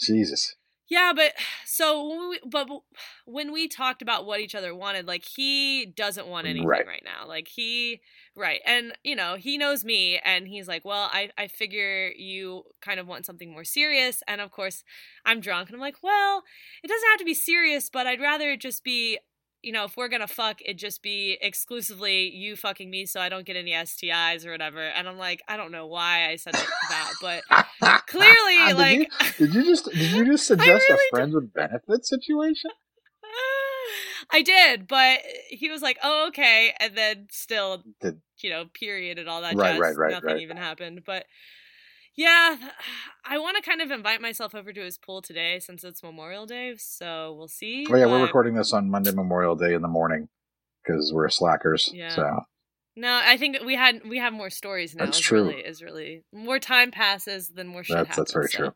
Jesus. 0.00 0.56
Yeah, 0.88 1.12
but 1.14 1.32
so 1.64 2.08
when 2.08 2.28
we, 2.30 2.40
but 2.46 2.68
when 3.26 3.52
we 3.52 3.68
talked 3.68 4.02
about 4.02 4.26
what 4.26 4.40
each 4.40 4.54
other 4.54 4.74
wanted, 4.74 5.06
like 5.06 5.24
he 5.24 5.86
doesn't 5.86 6.26
want 6.26 6.46
mm, 6.46 6.50
anything 6.50 6.64
Right. 6.64 6.86
right, 6.86 7.02
now. 7.04 7.26
Like 7.26 7.48
he 7.48 8.00
right. 8.34 8.60
And 8.66 8.92
you 9.02 9.16
know, 9.16 9.34
he 9.36 9.58
knows 9.58 9.84
me 9.84 10.18
and 10.24 10.46
he's 10.48 10.68
like, 10.68 10.84
"Well, 10.84 11.08
I 11.12 11.30
I 11.38 11.48
figure 11.48 12.08
you 12.16 12.64
kind 12.80 13.00
of 13.00 13.06
want 13.06 13.26
something 13.26 13.50
more 13.52 13.64
serious." 13.64 14.22
And 14.28 14.40
of 14.40 14.50
course, 14.50 14.84
I'm 15.24 15.40
drunk 15.40 15.68
and 15.68 15.76
I'm 15.76 15.80
like, 15.80 16.02
"Well, 16.02 16.42
it 16.82 16.88
doesn't 16.88 17.08
have 17.10 17.18
to 17.18 17.24
be 17.24 17.34
serious, 17.34 17.90
but 17.90 18.06
I'd 18.06 18.20
rather 18.20 18.50
it 18.52 18.60
just 18.60 18.84
be 18.84 19.18
you 19.66 19.72
know, 19.72 19.82
if 19.82 19.96
we're 19.96 20.06
gonna 20.06 20.28
fuck, 20.28 20.62
it 20.64 20.74
just 20.74 21.02
be 21.02 21.38
exclusively 21.42 22.30
you 22.30 22.54
fucking 22.54 22.88
me, 22.88 23.04
so 23.04 23.20
I 23.20 23.28
don't 23.28 23.44
get 23.44 23.56
any 23.56 23.72
STIs 23.72 24.46
or 24.46 24.52
whatever. 24.52 24.80
And 24.80 25.08
I'm 25.08 25.18
like, 25.18 25.42
I 25.48 25.56
don't 25.56 25.72
know 25.72 25.88
why 25.88 26.28
I 26.30 26.36
said 26.36 26.54
that, 26.54 27.12
but 27.20 27.42
clearly, 28.06 28.72
Did 28.74 28.78
like, 28.78 29.00
you, 29.00 29.06
did 29.38 29.54
you 29.54 29.64
just 29.64 29.84
did 29.86 30.12
you 30.12 30.24
just 30.24 30.46
suggest 30.46 30.88
really 30.88 31.06
a 31.08 31.10
friends 31.10 31.34
with 31.34 31.52
benefits 31.52 32.08
situation? 32.08 32.70
I 34.30 34.42
did, 34.42 34.86
but 34.86 35.18
he 35.48 35.68
was 35.68 35.82
like, 35.82 35.98
"Oh, 36.00 36.28
okay," 36.28 36.72
and 36.78 36.96
then 36.96 37.26
still, 37.32 37.82
Did 38.00 38.20
you 38.38 38.50
know, 38.50 38.66
period 38.72 39.18
and 39.18 39.28
all 39.28 39.42
that 39.42 39.56
Right, 39.56 39.72
jazz. 39.72 39.80
right, 39.80 39.96
right, 39.96 40.12
Nothing 40.12 40.28
right. 40.28 40.42
even 40.42 40.56
happened, 40.58 41.02
but 41.04 41.26
Yeah, 42.16 42.56
I 43.24 43.38
want 43.38 43.56
to 43.56 43.62
kind 43.68 43.80
of 43.80 43.90
invite 43.90 44.20
myself 44.20 44.54
over 44.54 44.72
to 44.72 44.80
his 44.80 44.98
pool 44.98 45.22
today 45.22 45.58
since 45.58 45.84
it's 45.84 46.02
Memorial 46.02 46.46
Day, 46.46 46.74
so 46.78 47.34
we'll 47.36 47.48
see. 47.48 47.86
Oh 47.90 47.96
yeah, 47.96 48.06
we're 48.06 48.22
recording 48.22 48.54
this 48.54 48.72
on 48.72 48.90
Monday 48.90 49.12
Memorial 49.12 49.56
Day 49.56 49.74
in 49.74 49.82
the 49.82 49.88
morning 49.88 50.28
because 50.84 51.12
we're 51.12 51.28
slackers. 51.28 51.90
Yeah. 51.92 52.08
So 52.14 52.40
No, 52.96 53.20
I 53.24 53.36
think 53.36 53.58
we 53.64 53.74
had 53.76 54.02
we 54.08 54.18
have 54.18 54.32
more 54.32 54.50
stories 54.50 54.94
now. 54.94 55.04
That's 55.04 55.18
is 55.18 55.24
true. 55.24 55.48
Really, 55.48 55.60
is 55.60 55.82
really 55.82 56.24
more 56.32 56.58
time 56.58 56.90
passes, 56.90 57.50
than 57.50 57.66
more 57.66 57.84
shit 57.84 57.96
That's- 57.96 58.16
happens. 58.16 58.26
that's 58.28 58.32
very 58.32 58.48
so. 58.48 58.58
true. 58.58 58.72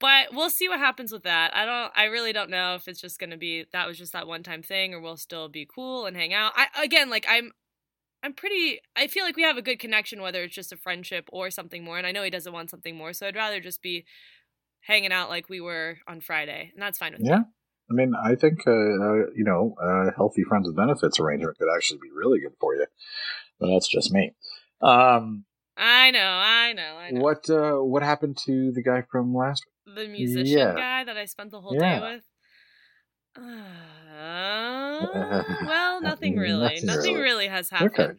But 0.00 0.34
we'll 0.34 0.50
see 0.50 0.68
what 0.68 0.80
happens 0.80 1.12
with 1.12 1.22
that. 1.22 1.54
I 1.54 1.64
don't. 1.64 1.92
I 1.94 2.06
really 2.06 2.32
don't 2.32 2.50
know 2.50 2.74
if 2.74 2.88
it's 2.88 3.00
just 3.00 3.20
gonna 3.20 3.36
be 3.36 3.66
that 3.72 3.86
was 3.86 3.96
just 3.96 4.12
that 4.14 4.26
one 4.26 4.42
time 4.42 4.60
thing, 4.62 4.94
or 4.94 5.00
we'll 5.00 5.16
still 5.16 5.48
be 5.48 5.64
cool 5.72 6.06
and 6.06 6.16
hang 6.16 6.34
out. 6.34 6.52
I 6.56 6.66
again, 6.82 7.08
like 7.08 7.24
I'm, 7.28 7.52
I'm 8.22 8.32
pretty. 8.34 8.80
I 8.96 9.06
feel 9.08 9.24
like 9.24 9.36
we 9.36 9.42
have 9.42 9.56
a 9.56 9.62
good 9.62 9.78
connection, 9.78 10.22
whether 10.22 10.42
it's 10.42 10.54
just 10.54 10.72
a 10.72 10.76
friendship 10.76 11.28
or 11.32 11.50
something 11.50 11.82
more. 11.82 11.98
And 11.98 12.06
I 12.06 12.12
know 12.12 12.22
he 12.22 12.30
doesn't 12.30 12.52
want 12.52 12.70
something 12.70 12.96
more, 12.96 13.12
so 13.12 13.26
I'd 13.26 13.36
rather 13.36 13.60
just 13.60 13.82
be 13.82 14.04
hanging 14.80 15.12
out 15.12 15.28
like 15.28 15.48
we 15.48 15.60
were 15.60 15.98
on 16.06 16.20
Friday, 16.20 16.70
and 16.72 16.82
that's 16.82 16.98
fine 16.98 17.12
with 17.12 17.22
me. 17.22 17.28
yeah, 17.28 17.40
I 17.90 17.94
mean, 17.94 18.14
I 18.14 18.34
think 18.34 18.60
uh, 18.66 18.70
uh, 18.70 19.14
you 19.34 19.44
know, 19.44 19.74
a 19.80 20.12
healthy 20.14 20.42
friends 20.44 20.66
with 20.66 20.76
benefits 20.76 21.18
arrangement 21.20 21.58
could 21.58 21.68
actually 21.74 21.98
be 22.02 22.10
really 22.14 22.40
good 22.40 22.54
for 22.60 22.74
you. 22.74 22.86
But 23.58 23.68
that's 23.72 23.88
just 23.88 24.12
me. 24.12 24.34
Um, 24.80 25.44
I 25.76 26.10
know, 26.10 26.20
I 26.20 26.72
know, 26.74 26.96
I 26.96 27.10
know. 27.10 27.20
what 27.20 27.48
uh, 27.50 27.78
what 27.78 28.02
happened 28.02 28.38
to 28.46 28.72
the 28.72 28.82
guy 28.82 29.02
from 29.10 29.34
last? 29.34 29.64
the 29.84 30.06
musician 30.06 30.46
Yeah. 30.46 30.74
guy 30.74 31.04
that 31.04 31.16
I 31.16 31.24
spent 31.24 31.50
the 31.50 31.60
whole 31.60 31.74
Yeah. 31.74 31.98
day 31.98 32.14
with? 32.14 32.24
Uh, 33.38 35.06
well, 35.62 36.00
nothing 36.02 36.36
really. 36.36 36.80
Nothing 36.82 36.82
Nothing, 36.82 37.16
really. 37.16 37.16
really. 37.16 37.48
has 37.48 37.70
happened. 37.70 38.04
Okay. 38.04 38.12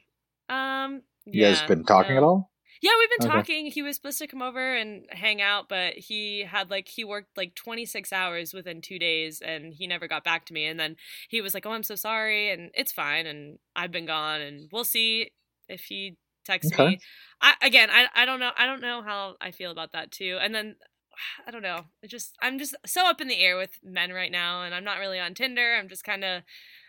Um, 0.49 1.03
You 1.33 1.41
guys 1.43 1.61
been 1.61 1.83
talking 1.83 2.15
at 2.15 2.23
all? 2.23 2.49
Yeah, 2.81 2.91
we've 2.99 3.09
been 3.09 3.19
Okay. 3.19 3.41
talking. 3.41 3.67
He 3.67 3.81
was 3.81 3.95
supposed 3.95 4.17
to 4.19 4.27
come 4.27 4.41
over 4.41 4.75
and 4.75 5.05
hang 5.09 5.41
out, 5.41 5.69
but 5.69 5.93
he 5.95 6.41
had 6.41 6.69
like 6.69 6.87
he 6.89 7.03
worked 7.05 7.37
like 7.37 7.55
26 7.55 8.11
hours 8.11 8.53
within 8.53 8.81
2 8.81 8.99
days 8.99 9.41
and 9.41 9.73
he 9.73 9.87
never 9.87 10.07
got 10.07 10.23
back 10.23 10.45
to 10.47 10.53
me 10.53 10.65
and 10.65 10.79
then 10.79 10.97
he 11.29 11.41
was 11.41 11.53
like, 11.53 11.65
"Oh, 11.65 11.71
I'm 11.71 11.83
so 11.83 11.95
sorry." 11.95 12.49
And 12.51 12.71
it's 12.73 12.91
fine 12.91 13.25
and 13.25 13.59
I've 13.75 13.91
been 13.91 14.05
gone 14.05 14.41
and 14.41 14.69
we'll 14.71 14.83
see 14.85 15.31
if 15.69 15.85
he 15.85 16.17
texts 16.45 16.73
Okay. 16.73 16.93
me. 16.93 16.99
I 17.41 17.55
again, 17.61 17.89
I 17.89 18.07
I 18.15 18.25
don't 18.25 18.39
know. 18.39 18.51
I 18.57 18.65
don't 18.65 18.81
know 18.81 19.01
how 19.01 19.37
I 19.39 19.51
feel 19.51 19.71
about 19.71 19.93
that 19.93 20.11
too. 20.11 20.37
And 20.41 20.53
then 20.53 20.75
I 21.47 21.51
don't 21.51 21.61
know. 21.61 21.81
It 22.01 22.09
just 22.09 22.35
I'm 22.41 22.57
just 22.59 22.75
so 22.85 23.07
up 23.07 23.21
in 23.21 23.27
the 23.27 23.39
air 23.39 23.57
with 23.57 23.71
men 23.83 24.11
right 24.11 24.31
now 24.31 24.63
and 24.63 24.73
I'm 24.73 24.83
not 24.83 24.99
really 24.99 25.19
on 25.19 25.33
Tinder. 25.33 25.75
I'm 25.79 25.89
just 25.89 26.03
kind 26.03 26.23
of 26.23 26.43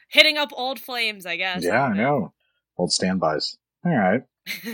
hitting 0.08 0.38
up 0.38 0.50
old 0.52 0.80
flames, 0.80 1.26
I 1.26 1.36
guess. 1.36 1.64
Yeah, 1.64 1.84
I 1.84 1.96
know. 1.96 2.32
Old 2.76 2.92
standbys. 2.92 3.56
All 3.84 3.92
right. 3.92 4.22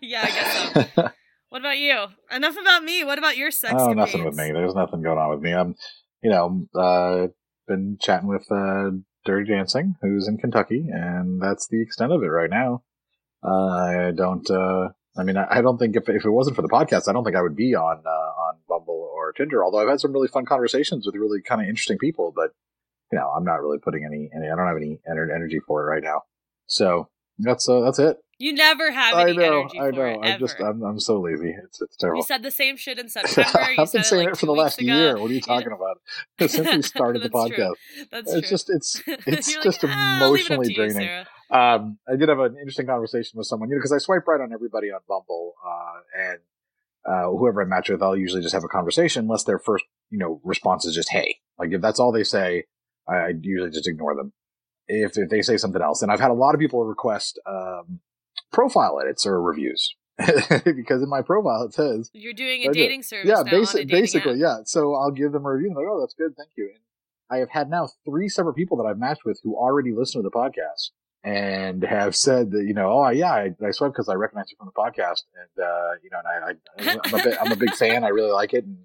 yeah, 0.00 0.22
I 0.22 0.30
guess 0.30 0.94
so. 0.94 1.10
What 1.50 1.62
about 1.62 1.78
you? 1.78 2.06
Enough 2.30 2.56
about 2.60 2.84
me. 2.84 3.04
What 3.04 3.18
about 3.18 3.38
your 3.38 3.50
sex? 3.50 3.74
oh, 3.78 3.92
nothing 3.92 4.24
with 4.24 4.36
me. 4.36 4.52
There's 4.52 4.74
nothing 4.74 5.02
going 5.02 5.18
on 5.18 5.30
with 5.30 5.40
me. 5.40 5.54
I'm, 5.54 5.76
you 6.22 6.30
know, 6.30 6.66
uh, 6.78 7.28
been 7.66 7.96
chatting 8.00 8.28
with 8.28 8.46
uh, 8.50 8.90
Dirty 9.24 9.50
Dancing, 9.50 9.96
who's 10.02 10.28
in 10.28 10.36
Kentucky, 10.36 10.88
and 10.92 11.40
that's 11.40 11.66
the 11.66 11.80
extent 11.80 12.12
of 12.12 12.22
it 12.22 12.26
right 12.26 12.50
now. 12.50 12.82
Uh, 13.42 13.68
I 13.68 14.12
don't. 14.14 14.48
Uh, 14.50 14.88
I 15.18 15.24
mean, 15.24 15.36
I, 15.36 15.46
I 15.50 15.62
don't 15.62 15.78
think 15.78 15.96
if 15.96 16.08
if 16.08 16.24
it 16.24 16.30
wasn't 16.30 16.56
for 16.56 16.62
the 16.62 16.68
podcast, 16.68 17.08
I 17.08 17.12
don't 17.12 17.24
think 17.24 17.36
I 17.36 17.42
would 17.42 17.56
be 17.56 17.74
on 17.74 18.02
uh, 18.06 18.08
on 18.08 18.56
Bumble 18.68 19.10
or 19.14 19.32
Tinder. 19.32 19.64
Although 19.64 19.78
I've 19.78 19.88
had 19.88 20.00
some 20.00 20.12
really 20.12 20.28
fun 20.28 20.44
conversations 20.46 21.04
with 21.06 21.14
really 21.16 21.42
kind 21.42 21.60
of 21.60 21.68
interesting 21.68 21.98
people, 21.98 22.32
but 22.34 22.50
you 23.12 23.18
know, 23.18 23.28
I'm 23.36 23.44
not 23.44 23.60
really 23.60 23.78
putting 23.78 24.04
any. 24.04 24.30
any 24.34 24.50
I 24.50 24.56
don't 24.56 24.66
have 24.66 24.76
any 24.76 25.00
energy 25.10 25.60
for 25.66 25.82
it 25.82 25.90
right 25.90 26.02
now. 26.02 26.22
So 26.66 27.08
that's 27.38 27.68
uh, 27.68 27.80
that's 27.80 27.98
it. 27.98 28.18
You 28.40 28.52
never 28.52 28.92
have 28.92 29.14
I 29.14 29.32
know. 29.32 29.62
energy 29.62 29.80
I 29.80 29.90
know. 29.90 30.04
it, 30.04 30.18
I'm 30.22 30.38
just. 30.38 30.60
I'm. 30.60 30.82
I'm 30.82 31.00
so 31.00 31.20
lazy. 31.20 31.52
It's 31.64 31.82
it's 31.82 31.96
terrible. 31.96 32.20
You 32.20 32.24
said 32.24 32.44
the 32.44 32.52
same 32.52 32.76
shit 32.76 32.98
in 32.98 33.08
September. 33.08 33.72
You 33.72 33.82
I've 33.82 33.92
been 33.92 34.04
saying 34.04 34.28
it, 34.28 34.32
it, 34.32 34.36
for 34.38 34.46
the 34.46 34.52
last 34.52 34.80
ago. 34.80 34.94
year. 34.94 35.18
What 35.18 35.30
are 35.30 35.34
you 35.34 35.40
talking 35.40 35.72
about? 35.72 36.00
Since 36.48 36.76
we 36.76 36.82
started 36.82 37.22
the 37.24 37.28
That's 37.30 37.48
true. 37.48 37.56
podcast, 37.56 38.06
That's 38.12 38.32
it's 38.32 38.48
true. 38.48 38.50
just 38.50 38.70
it's 38.70 39.02
it's 39.26 39.52
just 39.52 39.82
like, 39.82 39.92
"Ah, 39.92 40.18
it 40.18 40.22
up 40.22 40.28
emotionally 40.28 40.66
to 40.66 40.70
you, 40.72 40.76
draining. 40.76 40.94
Sarah." 41.08 41.26
Um, 41.50 41.98
I 42.06 42.16
did 42.16 42.28
have 42.28 42.38
an 42.40 42.56
interesting 42.58 42.86
conversation 42.86 43.38
with 43.38 43.46
someone, 43.46 43.68
you 43.68 43.76
know, 43.76 43.78
because 43.78 43.92
I 43.92 43.98
swipe 43.98 44.26
right 44.26 44.40
on 44.40 44.52
everybody 44.52 44.90
on 44.90 45.00
Bumble, 45.08 45.54
uh, 45.66 46.00
and 46.18 46.38
uh, 47.06 47.30
whoever 47.30 47.62
I 47.62 47.64
match 47.64 47.88
with, 47.88 48.02
I'll 48.02 48.16
usually 48.16 48.42
just 48.42 48.54
have 48.54 48.64
a 48.64 48.68
conversation, 48.68 49.24
unless 49.24 49.44
their 49.44 49.58
first, 49.58 49.84
you 50.10 50.18
know, 50.18 50.40
response 50.44 50.84
is 50.84 50.94
just 50.94 51.10
"Hey." 51.10 51.36
Like 51.58 51.72
if 51.72 51.80
that's 51.80 51.98
all 51.98 52.12
they 52.12 52.24
say, 52.24 52.64
I, 53.08 53.14
I 53.14 53.32
usually 53.40 53.70
just 53.70 53.88
ignore 53.88 54.14
them. 54.14 54.32
If, 54.86 55.18
if 55.18 55.28
they 55.28 55.42
say 55.42 55.56
something 55.56 55.82
else, 55.82 56.02
and 56.02 56.10
I've 56.10 56.20
had 56.20 56.30
a 56.30 56.34
lot 56.34 56.54
of 56.54 56.60
people 56.60 56.84
request 56.84 57.38
um, 57.46 58.00
profile 58.52 59.00
edits 59.00 59.26
or 59.26 59.40
reviews 59.40 59.94
because 60.64 61.02
in 61.02 61.08
my 61.08 61.22
profile 61.22 61.62
it 61.62 61.74
says 61.74 62.10
You're 62.12 62.32
doing 62.32 62.66
a 62.68 62.72
dating 62.72 63.02
service. 63.02 63.28
yeah, 63.28 63.42
now 63.42 63.50
basic, 63.50 63.88
dating 63.88 64.02
basically, 64.02 64.32
app. 64.32 64.38
yeah. 64.38 64.56
So 64.64 64.94
I'll 64.94 65.10
give 65.10 65.32
them 65.32 65.44
a 65.44 65.52
review. 65.52 65.68
And 65.68 65.76
they're 65.76 65.84
like, 65.84 65.92
oh, 65.92 66.00
that's 66.00 66.14
good, 66.14 66.36
thank 66.36 66.50
you. 66.56 66.70
And 66.74 66.82
I 67.30 67.38
have 67.38 67.50
had 67.50 67.68
now 67.70 67.88
three 68.04 68.28
separate 68.28 68.54
people 68.54 68.76
that 68.78 68.84
I've 68.84 68.98
matched 68.98 69.24
with 69.24 69.40
who 69.44 69.54
already 69.56 69.92
listen 69.92 70.22
to 70.22 70.28
the 70.28 70.30
podcast 70.30 70.90
and 71.24 71.82
have 71.82 72.14
said 72.14 72.52
that, 72.52 72.64
you 72.64 72.74
know, 72.74 72.90
oh 72.90 73.10
yeah, 73.10 73.32
I, 73.32 73.54
I 73.60 73.70
because 73.70 74.08
I 74.08 74.14
recognize 74.14 74.50
you 74.50 74.56
from 74.56 74.68
the 74.68 74.72
podcast, 74.72 75.24
and 75.34 75.64
uh, 75.64 75.92
you 76.02 76.10
know, 76.10 76.18
and 76.24 76.58
I, 76.78 76.92
I 76.92 76.98
I'm 77.04 77.14
a 77.14 77.22
bit, 77.22 77.38
I'm 77.40 77.52
a 77.52 77.56
big 77.56 77.74
fan. 77.74 78.04
I 78.04 78.08
really 78.08 78.30
like 78.30 78.54
it, 78.54 78.64
and 78.64 78.78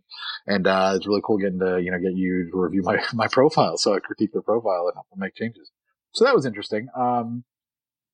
and 0.47 0.67
uh, 0.67 0.93
it's 0.95 1.07
really 1.07 1.21
cool 1.23 1.37
getting 1.37 1.59
to 1.59 1.81
you 1.81 1.91
know 1.91 1.99
get 1.99 2.15
you 2.15 2.49
to 2.51 2.57
review 2.57 2.81
my 2.83 3.03
my 3.13 3.27
profile, 3.27 3.77
so 3.77 3.93
I 3.93 3.99
critique 3.99 4.33
their 4.33 4.41
profile 4.41 4.85
and 4.87 4.95
help 4.95 5.09
them 5.09 5.19
make 5.19 5.35
changes. 5.35 5.71
So 6.13 6.25
that 6.25 6.35
was 6.35 6.45
interesting. 6.45 6.87
Um, 6.95 7.43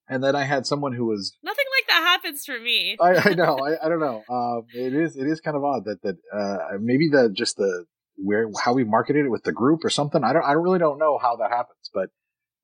and 0.10 0.24
then 0.24 0.36
I 0.36 0.44
had 0.44 0.66
someone 0.66 0.94
who 0.94 1.06
was 1.06 1.38
Nothing 1.44 1.66
like 1.78 1.88
that 1.88 2.02
happens 2.02 2.46
for 2.46 2.60
me. 2.60 2.98
I, 3.00 3.30
I 3.30 3.34
know. 3.36 3.60
I, 3.60 3.86
I 3.86 3.90
don't 3.90 4.00
know. 4.00 4.24
Um, 4.30 4.66
it 4.74 4.94
is 4.94 5.16
it 5.16 5.28
is 5.28 5.40
kind 5.40 5.56
of 5.56 5.64
odd 5.64 5.86
that 5.86 6.02
that 6.02 6.18
uh, 6.36 6.78
maybe 6.80 7.10
the 7.10 7.30
just 7.32 7.58
the 7.58 7.86
where 8.18 8.50
how 8.64 8.74
we 8.74 8.84
marketed 8.84 9.26
it 9.26 9.30
with 9.30 9.44
the 9.44 9.52
group 9.52 9.86
or 9.86 9.90
something. 9.90 10.24
I 10.24 10.34
don't. 10.34 10.44
I 10.44 10.54
really 10.54 10.80
don't 10.80 10.98
know 10.98 11.18
how 11.18 11.38
that 11.38 11.52
happens. 11.52 11.90
But 11.94 12.10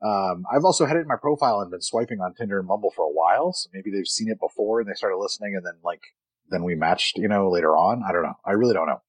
um, 0.03 0.43
I've 0.53 0.65
also 0.65 0.85
had 0.85 0.97
it 0.97 1.01
in 1.01 1.07
my 1.07 1.17
profile 1.19 1.61
and 1.61 1.71
been 1.71 1.81
swiping 1.81 2.19
on 2.19 2.33
Tinder 2.33 2.59
and 2.59 2.67
Bumble 2.67 2.91
for 2.95 3.03
a 3.05 3.11
while. 3.11 3.53
So 3.53 3.69
maybe 3.73 3.91
they've 3.91 4.07
seen 4.07 4.29
it 4.29 4.39
before 4.39 4.79
and 4.79 4.89
they 4.89 4.93
started 4.93 5.17
listening, 5.17 5.55
and 5.55 5.65
then 5.65 5.75
like 5.83 6.01
then 6.49 6.63
we 6.63 6.75
matched. 6.75 7.17
You 7.17 7.27
know, 7.27 7.49
later 7.49 7.75
on. 7.77 8.03
I 8.07 8.11
don't 8.11 8.23
know. 8.23 8.35
I 8.45 8.51
really 8.51 8.73
don't 8.73 8.87
know. 8.87 9.01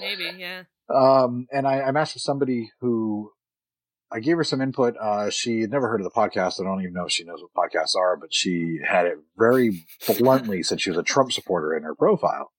Maybe, 0.00 0.30
yeah. 0.38 0.64
Um, 0.92 1.46
and 1.52 1.66
I, 1.66 1.82
I 1.82 1.90
matched 1.92 2.14
with 2.14 2.22
somebody 2.22 2.70
who 2.80 3.30
I 4.12 4.20
gave 4.20 4.36
her 4.36 4.44
some 4.44 4.60
input. 4.60 4.96
Uh, 5.00 5.30
she 5.30 5.62
had 5.62 5.70
never 5.70 5.88
heard 5.88 6.00
of 6.00 6.04
the 6.04 6.10
podcast. 6.10 6.60
I 6.60 6.64
don't 6.64 6.82
even 6.82 6.92
know 6.92 7.06
if 7.06 7.12
she 7.12 7.24
knows 7.24 7.40
what 7.40 7.70
podcasts 7.70 7.96
are, 7.96 8.16
but 8.16 8.32
she 8.32 8.78
had 8.86 9.06
it 9.06 9.18
very 9.38 9.86
bluntly 10.18 10.62
said 10.62 10.80
she 10.80 10.90
was 10.90 10.98
a 10.98 11.02
Trump 11.02 11.32
supporter 11.32 11.74
in 11.74 11.82
her 11.82 11.94
profile. 11.94 12.52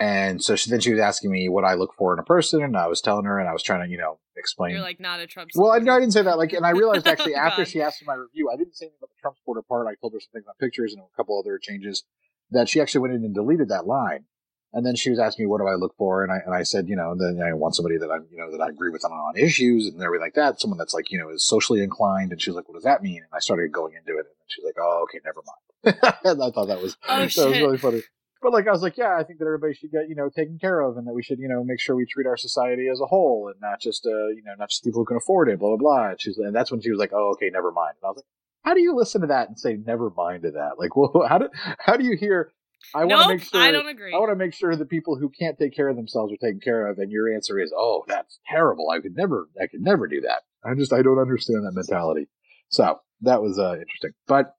And 0.00 0.42
so 0.42 0.56
she, 0.56 0.70
then 0.70 0.80
she 0.80 0.92
was 0.92 1.00
asking 1.00 1.30
me 1.30 1.48
what 1.50 1.62
I 1.64 1.74
look 1.74 1.92
for 1.94 2.14
in 2.14 2.18
a 2.18 2.22
person, 2.22 2.62
and 2.62 2.74
I 2.74 2.86
was 2.88 3.02
telling 3.02 3.26
her, 3.26 3.38
and 3.38 3.46
I 3.46 3.52
was 3.52 3.62
trying 3.62 3.84
to, 3.84 3.90
you 3.90 3.98
know, 3.98 4.18
explain. 4.34 4.72
You're 4.72 4.80
like 4.80 4.98
not 4.98 5.20
a 5.20 5.26
Trump. 5.26 5.50
well, 5.54 5.72
I, 5.72 5.76
supporter. 5.76 5.84
no, 5.84 5.96
I 5.96 6.00
didn't 6.00 6.12
say 6.14 6.22
that. 6.22 6.38
Like, 6.38 6.54
and 6.54 6.64
I 6.64 6.70
realized 6.70 7.06
actually 7.06 7.34
Oh, 7.34 7.38
after 7.40 7.62
God. 7.64 7.68
she 7.68 7.82
asked 7.82 7.98
for 7.98 8.06
my 8.06 8.14
review, 8.14 8.50
I 8.50 8.56
didn't 8.56 8.74
say 8.76 8.86
anything 8.86 8.96
about 9.00 9.10
the 9.10 9.20
Trump 9.20 9.36
supporter 9.36 9.60
part. 9.62 9.86
I 9.86 9.94
told 10.00 10.14
her 10.14 10.20
some 10.20 10.30
things 10.32 10.46
on 10.48 10.54
pictures 10.58 10.94
and 10.94 11.02
a 11.02 11.16
couple 11.16 11.38
other 11.38 11.58
changes 11.58 12.04
that 12.50 12.68
she 12.70 12.80
actually 12.80 13.02
went 13.02 13.14
in 13.14 13.24
and 13.24 13.34
deleted 13.34 13.68
that 13.68 13.86
line. 13.86 14.24
And 14.72 14.86
then 14.86 14.94
she 14.96 15.10
was 15.10 15.18
asking 15.18 15.44
me, 15.44 15.50
what 15.50 15.58
do 15.60 15.66
I 15.66 15.74
look 15.74 15.94
for? 15.98 16.22
And 16.22 16.32
I, 16.32 16.38
and 16.46 16.54
I 16.54 16.62
said, 16.62 16.88
you 16.88 16.94
know, 16.96 17.14
then 17.18 17.42
I 17.44 17.52
want 17.54 17.74
somebody 17.74 17.98
that 17.98 18.08
I'm, 18.10 18.26
you 18.30 18.38
know, 18.38 18.50
that 18.56 18.62
I 18.62 18.68
agree 18.68 18.90
with 18.90 19.04
on, 19.04 19.10
on 19.10 19.36
issues 19.36 19.86
and 19.88 20.00
everything 20.00 20.22
like 20.22 20.34
that. 20.34 20.60
Someone 20.60 20.78
that's 20.78 20.94
like, 20.94 21.10
you 21.10 21.18
know, 21.18 21.28
is 21.28 21.44
socially 21.46 21.82
inclined. 21.82 22.30
And 22.32 22.40
she's 22.40 22.54
like, 22.54 22.68
what 22.68 22.74
does 22.76 22.84
that 22.84 23.02
mean? 23.02 23.16
And 23.18 23.26
I 23.34 23.40
started 23.40 23.70
going 23.72 23.94
into 23.94 24.12
it 24.18 24.26
and 24.26 24.34
she's 24.46 24.64
like, 24.64 24.76
oh, 24.80 25.04
okay, 25.10 25.18
never 25.24 25.42
mind. 25.44 26.16
and 26.24 26.42
I 26.42 26.50
thought 26.52 26.68
that 26.68 26.80
was, 26.80 26.96
Oh, 27.08 27.18
that 27.18 27.36
was 27.36 27.58
really 27.58 27.78
funny. 27.78 28.02
But 28.42 28.52
like, 28.52 28.66
I 28.66 28.72
was 28.72 28.82
like, 28.82 28.96
yeah, 28.96 29.16
I 29.18 29.22
think 29.22 29.38
that 29.38 29.44
everybody 29.44 29.74
should 29.74 29.90
get, 29.90 30.08
you 30.08 30.14
know, 30.14 30.30
taken 30.30 30.58
care 30.58 30.80
of 30.80 30.96
and 30.96 31.06
that 31.06 31.12
we 31.12 31.22
should, 31.22 31.38
you 31.38 31.48
know, 31.48 31.62
make 31.62 31.78
sure 31.80 31.94
we 31.94 32.06
treat 32.06 32.26
our 32.26 32.38
society 32.38 32.88
as 32.90 33.00
a 33.00 33.06
whole 33.06 33.48
and 33.48 33.60
not 33.60 33.80
just, 33.80 34.06
uh, 34.06 34.28
you 34.28 34.42
know, 34.44 34.54
not 34.58 34.70
just 34.70 34.82
people 34.82 35.00
who 35.00 35.04
can 35.04 35.18
afford 35.18 35.50
it, 35.50 35.58
blah, 35.58 35.76
blah, 35.76 35.76
blah. 35.76 36.10
And 36.10 36.20
she's, 36.20 36.38
and 36.38 36.54
that's 36.54 36.70
when 36.70 36.80
she 36.80 36.90
was 36.90 36.98
like, 36.98 37.12
oh, 37.12 37.32
okay, 37.32 37.50
never 37.50 37.70
mind. 37.70 37.96
And 38.00 38.06
I 38.06 38.08
was 38.08 38.16
like, 38.16 38.26
how 38.64 38.74
do 38.74 38.80
you 38.80 38.94
listen 38.94 39.20
to 39.22 39.26
that 39.28 39.48
and 39.48 39.58
say 39.58 39.76
never 39.76 40.10
mind 40.10 40.42
to 40.44 40.52
that? 40.52 40.78
Like, 40.78 40.96
well, 40.96 41.26
how 41.28 41.38
do, 41.38 41.48
how 41.78 41.96
do 41.96 42.04
you 42.04 42.16
hear, 42.16 42.52
I 42.94 43.04
want 43.04 43.22
to 43.22 43.28
make 43.28 43.42
sure, 43.42 43.60
I 43.60 43.72
don't 43.72 43.88
agree. 43.88 44.14
I 44.14 44.18
want 44.18 44.30
to 44.30 44.36
make 44.36 44.54
sure 44.54 44.74
that 44.74 44.88
people 44.88 45.16
who 45.16 45.28
can't 45.28 45.58
take 45.58 45.76
care 45.76 45.88
of 45.88 45.96
themselves 45.96 46.32
are 46.32 46.36
taken 46.36 46.60
care 46.60 46.86
of. 46.86 46.98
And 46.98 47.12
your 47.12 47.32
answer 47.32 47.58
is, 47.58 47.74
oh, 47.76 48.04
that's 48.08 48.40
terrible. 48.48 48.88
I 48.88 49.00
could 49.00 49.14
never, 49.14 49.50
I 49.60 49.66
could 49.66 49.82
never 49.82 50.06
do 50.06 50.22
that. 50.22 50.42
I 50.64 50.74
just, 50.74 50.92
I 50.92 51.02
don't 51.02 51.18
understand 51.18 51.66
that 51.66 51.72
mentality. 51.74 52.28
So 52.70 53.00
that 53.20 53.42
was, 53.42 53.58
uh, 53.58 53.74
interesting. 53.74 54.12
But 54.26 54.54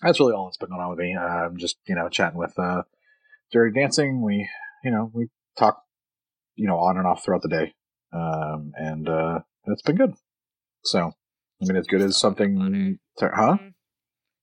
that's 0.00 0.18
really 0.18 0.32
all 0.32 0.46
that's 0.46 0.56
been 0.56 0.70
going 0.70 0.80
on 0.80 0.90
with 0.90 0.98
me. 0.98 1.14
Uh, 1.14 1.20
I'm 1.20 1.58
just, 1.58 1.76
you 1.86 1.94
know, 1.94 2.08
chatting 2.08 2.38
with, 2.38 2.58
uh, 2.58 2.82
Dirty 3.52 3.78
Dancing. 3.78 4.22
We, 4.22 4.48
you 4.84 4.90
know, 4.90 5.10
we 5.12 5.28
talk, 5.58 5.82
you 6.56 6.66
know, 6.66 6.78
on 6.78 6.96
and 6.96 7.06
off 7.06 7.24
throughout 7.24 7.42
the 7.42 7.48
day. 7.48 7.74
Um, 8.12 8.72
and, 8.76 9.08
uh, 9.08 9.40
it's 9.66 9.82
been 9.82 9.96
good. 9.96 10.14
So, 10.84 11.12
I 11.62 11.64
mean, 11.64 11.76
as 11.76 11.86
good 11.86 12.02
as 12.02 12.18
something, 12.18 12.98
to, 13.18 13.30
huh? 13.32 13.56
Mm. 13.60 13.74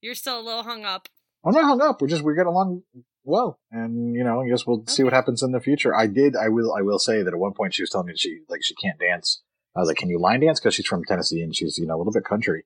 You're 0.01 0.15
still 0.15 0.39
a 0.39 0.41
little 0.41 0.63
hung 0.63 0.85
up. 0.85 1.09
I'm 1.45 1.53
not 1.53 1.65
hung 1.65 1.81
up. 1.81 2.01
We're 2.01 2.07
just 2.07 2.23
we 2.23 2.35
get 2.35 2.45
along 2.45 2.83
well, 3.23 3.59
and 3.71 4.15
you 4.15 4.23
know, 4.23 4.41
I 4.41 4.49
guess 4.49 4.65
we'll 4.65 4.83
see 4.87 5.03
what 5.03 5.13
happens 5.13 5.43
in 5.43 5.51
the 5.51 5.59
future. 5.59 5.95
I 5.95 6.07
did. 6.07 6.35
I 6.35 6.49
will. 6.49 6.73
I 6.73 6.81
will 6.81 6.99
say 6.99 7.21
that 7.21 7.33
at 7.33 7.39
one 7.39 7.53
point 7.53 7.73
she 7.73 7.83
was 7.83 7.89
telling 7.89 8.07
me 8.07 8.13
she 8.15 8.39
like 8.49 8.61
she 8.63 8.75
can't 8.75 8.99
dance. 8.99 9.41
I 9.75 9.79
was 9.79 9.87
like, 9.87 9.97
"Can 9.97 10.09
you 10.09 10.19
line 10.19 10.41
dance?" 10.41 10.59
Because 10.59 10.75
she's 10.75 10.87
from 10.87 11.03
Tennessee 11.05 11.41
and 11.41 11.55
she's 11.55 11.77
you 11.77 11.85
know 11.85 11.95
a 11.95 11.99
little 11.99 12.13
bit 12.13 12.23
country. 12.23 12.63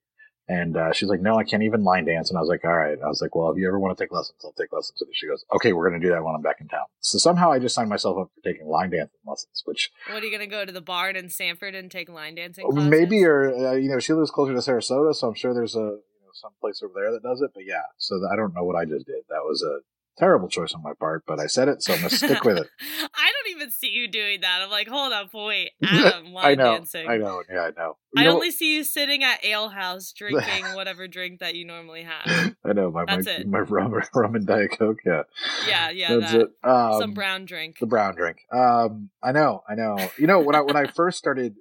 And 0.47 0.75
uh, 0.75 0.91
she's 0.91 1.07
like, 1.07 1.21
no, 1.21 1.37
I 1.37 1.45
can't 1.45 1.63
even 1.63 1.83
line 1.83 2.03
dance. 2.05 2.29
And 2.29 2.37
I 2.37 2.41
was 2.41 2.49
like, 2.49 2.65
all 2.65 2.77
right. 2.77 2.97
I 3.01 3.07
was 3.07 3.21
like, 3.21 3.33
well, 3.33 3.49
if 3.51 3.57
you 3.57 3.65
ever 3.67 3.79
want 3.79 3.97
to 3.97 4.03
take 4.03 4.11
lessons, 4.11 4.39
I'll 4.43 4.51
take 4.51 4.73
lessons. 4.73 5.01
And 5.01 5.09
she 5.13 5.27
goes, 5.27 5.45
okay, 5.55 5.71
we're 5.71 5.89
going 5.89 6.01
to 6.01 6.05
do 6.05 6.11
that 6.11 6.23
when 6.23 6.35
I'm 6.35 6.41
back 6.41 6.59
in 6.59 6.67
town. 6.67 6.85
So 6.99 7.17
somehow 7.17 7.51
I 7.51 7.59
just 7.59 7.75
signed 7.75 7.89
myself 7.89 8.17
up 8.17 8.31
for 8.35 8.41
taking 8.49 8.67
line 8.67 8.89
dancing 8.89 9.19
lessons, 9.25 9.61
which 9.65 9.91
What 10.09 10.21
are 10.21 10.25
you 10.25 10.31
gonna 10.31 10.47
go 10.47 10.65
to 10.65 10.71
the 10.71 10.81
barn 10.81 11.15
in 11.15 11.29
Sanford 11.29 11.75
and 11.75 11.89
take 11.89 12.09
line 12.09 12.35
dancing? 12.35 12.69
Classes? 12.69 12.89
maybe, 12.89 13.23
or, 13.23 13.53
uh, 13.53 13.73
you 13.73 13.89
know, 13.89 13.99
she 13.99 14.13
lives 14.13 14.31
closer 14.31 14.53
to 14.53 14.59
Sarasota. 14.59 15.13
So 15.15 15.27
I'm 15.27 15.33
sure 15.33 15.53
there's 15.53 15.75
a, 15.75 15.79
you 15.79 16.23
know, 16.23 16.31
some 16.33 16.51
place 16.59 16.81
over 16.83 16.93
there 16.95 17.11
that 17.11 17.23
does 17.23 17.41
it. 17.41 17.51
But 17.53 17.63
yeah, 17.65 17.83
so 17.97 18.19
I 18.31 18.35
don't 18.35 18.53
know 18.53 18.63
what 18.63 18.75
I 18.75 18.85
just 18.85 19.05
did. 19.05 19.23
That 19.29 19.43
was 19.43 19.63
a 19.63 19.79
terrible 20.17 20.47
choice 20.47 20.73
on 20.73 20.83
my 20.83 20.93
part, 20.99 21.23
but 21.25 21.39
I 21.39 21.47
said 21.47 21.67
it. 21.67 21.81
So 21.83 21.93
I'm 21.93 22.01
to 22.01 22.09
stick 22.09 22.43
with 22.43 22.57
it. 22.57 22.67
I 23.15 23.31
don't 23.31 23.55
even 23.55 23.71
see 23.71 23.89
you 23.89 24.07
doing 24.07 24.41
that. 24.41 24.61
I'm 24.61 24.69
like, 24.69 24.87
hold 24.87 25.11
up, 25.13 25.33
wait, 25.33 25.71
Adam, 25.83 26.35
I 26.37 26.55
know. 26.55 26.75
dancing. 26.77 27.07
I 27.09 27.17
know. 27.17 27.41
Yeah, 27.51 27.61
I 27.61 27.71
know. 27.71 27.97
You 28.15 28.21
I 28.21 28.25
know- 28.25 28.33
only 28.35 28.51
see 28.51 28.75
you 28.75 28.83
sitting 28.83 29.23
at 29.23 29.43
Ale 29.43 29.69
House 29.69 30.11
drinking 30.17 30.65
whatever 30.75 31.07
drink 31.07 31.39
that 31.39 31.55
you 31.55 31.65
normally 31.65 32.03
have. 32.03 32.53
I 32.63 32.73
know 32.73 32.91
my 32.91 33.05
That's 33.05 33.25
my, 33.25 33.31
it. 33.33 33.47
my 33.47 33.59
rum, 33.59 33.93
rum 34.13 34.35
and 34.35 34.45
diet 34.45 34.71
coke. 34.77 34.99
Yeah, 35.05 35.23
Yeah, 35.67 35.89
yeah, 35.89 36.17
that's 36.17 36.31
that. 36.33 36.41
it. 36.41 36.49
Um, 36.63 36.99
Some 36.99 37.13
brown 37.13 37.45
drink. 37.45 37.77
the 37.79 37.87
brown 37.87 38.15
drink. 38.15 38.37
Um, 38.51 39.09
I 39.23 39.31
know, 39.31 39.63
I 39.67 39.75
know. 39.75 39.97
You 40.17 40.27
know 40.27 40.39
when 40.41 40.55
I 40.55 40.61
when 40.61 40.75
I 40.75 40.85
first 40.85 41.17
started 41.17 41.55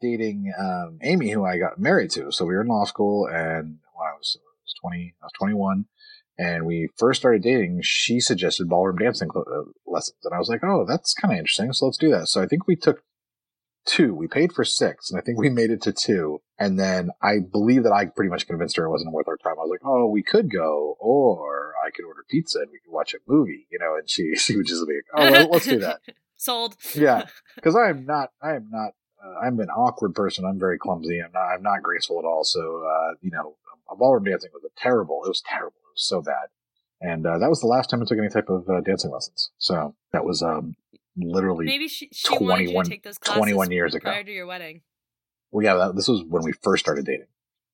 dating 0.00 0.52
um, 0.58 0.98
Amy, 1.02 1.30
who 1.30 1.44
I 1.44 1.58
got 1.58 1.78
married 1.78 2.10
to, 2.12 2.30
so 2.32 2.44
we 2.44 2.54
were 2.54 2.60
in 2.62 2.68
law 2.68 2.84
school, 2.84 3.26
and 3.26 3.78
when 3.94 4.08
I 4.08 4.12
was, 4.18 4.36
I 4.38 4.44
was 4.64 4.74
twenty, 4.80 5.14
I 5.22 5.26
was 5.26 5.32
twenty 5.32 5.54
one, 5.54 5.86
and 6.38 6.66
we 6.66 6.88
first 6.96 7.20
started 7.20 7.42
dating. 7.42 7.80
She 7.82 8.20
suggested 8.20 8.68
ballroom 8.68 8.96
dancing 8.96 9.30
cl- 9.32 9.46
uh, 9.50 9.70
lessons, 9.86 10.18
and 10.24 10.34
I 10.34 10.38
was 10.38 10.48
like, 10.48 10.62
oh, 10.62 10.84
that's 10.86 11.14
kind 11.14 11.32
of 11.32 11.38
interesting. 11.38 11.72
So 11.72 11.86
let's 11.86 11.98
do 11.98 12.10
that. 12.10 12.28
So 12.28 12.42
I 12.42 12.46
think 12.46 12.66
we 12.66 12.76
took 12.76 13.02
two. 13.86 14.14
We 14.14 14.26
paid 14.26 14.52
for 14.52 14.64
six, 14.64 15.10
and 15.10 15.18
I 15.18 15.22
think 15.22 15.38
we 15.38 15.48
made 15.48 15.70
it 15.70 15.82
to 15.82 15.92
two. 15.92 16.40
And 16.58 16.78
then 16.78 17.10
I 17.22 17.38
believe 17.38 17.84
that 17.84 17.92
I 17.92 18.06
pretty 18.06 18.30
much 18.30 18.46
convinced 18.46 18.76
her 18.76 18.84
it 18.84 18.90
wasn't 18.90 19.12
worth 19.12 19.28
our 19.28 19.36
time. 19.36 19.54
I 19.58 19.62
was 19.62 19.70
like, 19.70 19.86
oh, 19.88 20.06
we 20.06 20.22
could 20.22 20.50
go, 20.50 20.96
or 20.98 21.74
I 21.84 21.90
could 21.90 22.04
order 22.04 22.24
pizza 22.28 22.60
and 22.60 22.70
we 22.70 22.78
could 22.78 22.92
watch 22.92 23.14
a 23.14 23.18
movie, 23.26 23.66
you 23.70 23.78
know. 23.78 23.96
And 23.96 24.08
she 24.08 24.34
she 24.36 24.56
would 24.56 24.66
just 24.66 24.86
be 24.86 24.94
like, 24.94 25.04
oh, 25.14 25.32
well, 25.32 25.50
let's 25.50 25.66
do 25.66 25.78
that. 25.80 26.00
Sold. 26.36 26.76
Yeah, 26.94 27.24
because 27.54 27.76
I 27.76 27.88
am 27.88 28.04
not, 28.04 28.30
I 28.42 28.56
am 28.56 28.68
not, 28.70 28.92
uh, 29.24 29.46
I'm 29.46 29.58
an 29.60 29.70
awkward 29.70 30.14
person. 30.14 30.44
I'm 30.44 30.58
very 30.58 30.78
clumsy. 30.78 31.18
I'm 31.18 31.32
not, 31.32 31.46
I'm 31.54 31.62
not 31.62 31.82
graceful 31.82 32.18
at 32.18 32.26
all. 32.26 32.44
So, 32.44 32.60
uh, 32.60 33.14
you 33.22 33.30
know, 33.30 33.56
ballroom 33.98 34.24
dancing 34.24 34.50
was 34.52 34.64
a 34.64 34.80
terrible. 34.80 35.22
It 35.24 35.28
was 35.28 35.42
terrible. 35.46 35.76
So 35.96 36.22
bad. 36.22 36.48
And 37.00 37.26
uh, 37.26 37.38
that 37.38 37.48
was 37.50 37.60
the 37.60 37.66
last 37.66 37.90
time 37.90 38.00
I 38.02 38.06
took 38.06 38.18
any 38.18 38.28
type 38.28 38.48
of 38.48 38.68
uh, 38.68 38.80
dancing 38.80 39.10
lessons. 39.10 39.50
So 39.58 39.94
that 40.12 40.24
was 40.24 40.42
um, 40.42 40.76
literally 41.16 41.66
Maybe 41.66 41.88
she, 41.88 42.08
she 42.12 42.28
wanted 42.32 42.62
you 42.68 42.72
21 42.72 42.84
to 42.84 42.90
take 42.90 43.02
those 43.02 43.18
classes 43.18 43.38
21 43.38 43.70
years 43.70 43.94
ago. 43.94 44.04
prior 44.08 44.24
to 44.24 44.32
your 44.32 44.46
wedding. 44.46 44.80
Well, 45.50 45.64
yeah, 45.64 45.74
that, 45.74 45.96
this 45.96 46.08
was 46.08 46.24
when 46.28 46.42
we 46.42 46.52
first 46.62 46.84
started 46.84 47.04
dating. 47.04 47.26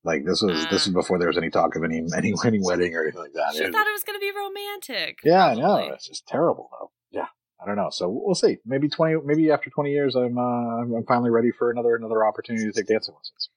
Like 0.05 0.25
this 0.25 0.43
was 0.43 0.65
this 0.65 0.87
was 0.87 0.89
before 0.89 1.19
there 1.21 1.29
was 1.29 1.39
any 1.39 1.49
talk 1.51 1.77
of 1.77 1.85
any 1.85 1.99
any 2.17 2.35
any 2.45 2.59
wedding 2.61 2.93
or 2.97 3.03
anything 3.03 3.21
like 3.21 3.33
that. 3.35 3.45
Ah. 3.51 3.53
She 3.53 3.63
It- 3.63 3.73
thought 3.73 3.87
it 3.87 3.93
was 3.93 4.03
going 4.03 4.19
to 4.19 4.21
be 4.21 4.33
romantic. 4.37 5.19
yeah, 5.25 5.47
I 5.47 5.55
know. 5.55 5.77
It's 5.77 6.09
just 6.09 6.27
terrible 6.27 6.69
though. 6.73 6.91
Yeah, 7.13 7.27
I 7.63 7.67
don't 7.67 7.77
know. 7.77 7.91
So 7.91 8.09
we'll 8.09 8.35
see. 8.35 8.57
Maybe 8.67 8.89
twenty. 8.89 9.15
Maybe 9.25 9.49
after 9.53 9.71
twenty 9.71 9.93
years, 9.93 10.17
I'm 10.17 10.37
uh, 10.37 10.43
I'm 10.43 10.93
I'm 10.93 11.05
finally 11.07 11.31
ready 11.31 11.53
for 11.53 11.71
another 11.71 11.95
another 11.95 12.25
opportunity 12.25 12.65
to 12.67 12.73
take 12.73 12.89
dancing 12.89 13.15
lessons. 13.15 13.49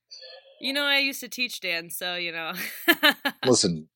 You 0.62 0.72
know, 0.74 0.84
I 0.84 1.00
used 1.00 1.19
to 1.22 1.27
teach 1.27 1.60
dance, 1.62 1.98
so 1.98 2.13
you 2.15 2.31
know. 2.31 2.53
Listen, 3.45 3.89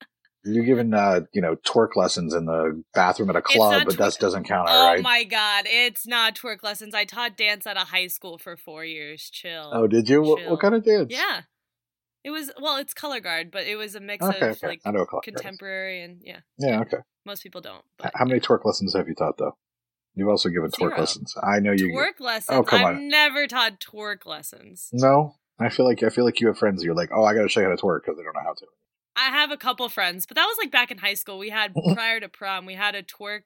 you're 0.43 0.63
giving 0.63 0.93
uh 0.93 1.21
you 1.33 1.41
know 1.41 1.55
twerk 1.57 1.95
lessons 1.95 2.33
in 2.33 2.45
the 2.45 2.81
bathroom 2.93 3.29
at 3.29 3.35
a 3.35 3.41
club, 3.41 3.83
but 3.85 3.97
that 3.97 4.17
doesn't 4.19 4.45
count, 4.45 4.67
oh 4.69 4.87
right? 4.87 5.03
my 5.03 5.23
god, 5.23 5.65
it's 5.67 6.07
not 6.07 6.35
twerk 6.35 6.63
lessons. 6.63 6.93
I 6.95 7.05
taught 7.05 7.37
dance 7.37 7.67
at 7.67 7.77
a 7.77 7.81
high 7.81 8.07
school 8.07 8.37
for 8.37 8.55
four 8.57 8.85
years. 8.85 9.29
Chill. 9.29 9.69
Oh, 9.73 9.87
did 9.87 10.07
you? 10.09 10.21
What, 10.21 10.45
what 10.49 10.59
kind 10.59 10.75
of 10.75 10.83
dance? 10.83 11.11
Yeah. 11.11 11.41
It 12.23 12.31
was 12.31 12.51
well, 12.61 12.77
it's 12.77 12.93
color 12.93 13.19
guard, 13.19 13.49
but 13.51 13.65
it 13.65 13.75
was 13.77 13.95
a 13.95 13.99
mix 13.99 14.25
Okay, 14.25 14.49
of 14.49 14.57
okay. 14.57 14.67
like 14.67 14.81
I 14.85 14.91
know 14.91 15.05
color 15.05 15.21
guard 15.23 15.23
is. 15.27 15.41
contemporary 15.41 16.01
and 16.01 16.21
yeah. 16.23 16.39
Yeah. 16.57 16.81
Okay. 16.81 16.97
Most 17.25 17.43
people 17.43 17.61
don't. 17.61 17.83
H- 18.03 18.11
How 18.15 18.25
many 18.25 18.39
twerk 18.39 18.65
lessons 18.65 18.93
have 18.93 19.07
you 19.07 19.15
taught 19.15 19.37
though? 19.37 19.55
You've 20.15 20.27
also 20.27 20.49
given 20.49 20.69
twerk 20.71 20.97
lessons. 20.97 21.33
I 21.41 21.59
know 21.59 21.71
you. 21.71 21.93
Twerk 21.93 22.19
lessons. 22.19 22.57
Oh, 22.57 22.63
come 22.63 22.83
I've 22.83 22.95
on. 22.95 23.07
never 23.07 23.47
taught 23.47 23.79
twerk 23.79 24.25
lessons. 24.25 24.89
No, 24.91 25.35
I 25.59 25.69
feel 25.69 25.85
like 25.85 26.03
I 26.03 26.09
feel 26.09 26.25
like 26.25 26.41
you 26.41 26.47
have 26.47 26.57
friends. 26.57 26.83
You're 26.83 26.95
like, 26.95 27.09
oh, 27.13 27.23
I 27.23 27.33
got 27.33 27.43
to 27.43 27.49
show 27.49 27.61
you 27.61 27.67
how 27.69 27.75
to 27.75 27.81
twerk 27.81 28.01
because 28.01 28.17
they 28.17 28.23
don't 28.23 28.33
know 28.35 28.41
how 28.43 28.53
to. 28.53 28.65
I 29.19 29.31
have 29.31 29.51
a 29.51 29.57
couple 29.57 29.89
friends, 29.89 30.25
but 30.25 30.35
that 30.35 30.45
was 30.45 30.57
like 30.57 30.71
back 30.71 30.91
in 30.91 30.97
high 30.97 31.13
school. 31.13 31.37
We 31.37 31.49
had 31.49 31.73
prior 31.93 32.19
to 32.21 32.29
prom, 32.29 32.65
we 32.65 32.75
had 32.75 32.95
a 32.95 33.03
twerk 33.03 33.41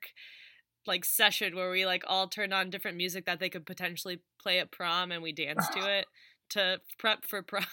like 0.86 1.04
session 1.06 1.56
where 1.56 1.72
we 1.72 1.86
like 1.86 2.04
all 2.08 2.28
turned 2.28 2.54
on 2.54 2.70
different 2.70 2.98
music 2.98 3.26
that 3.26 3.40
they 3.40 3.50
could 3.50 3.66
potentially 3.66 4.20
play 4.42 4.60
at 4.60 4.72
prom 4.72 5.12
and 5.12 5.24
we 5.24 5.32
danced 5.32 5.72
to 5.74 5.80
it 5.80 6.06
to 6.52 6.80
prep 7.00 7.26
for 7.26 7.42
prom. 7.42 7.66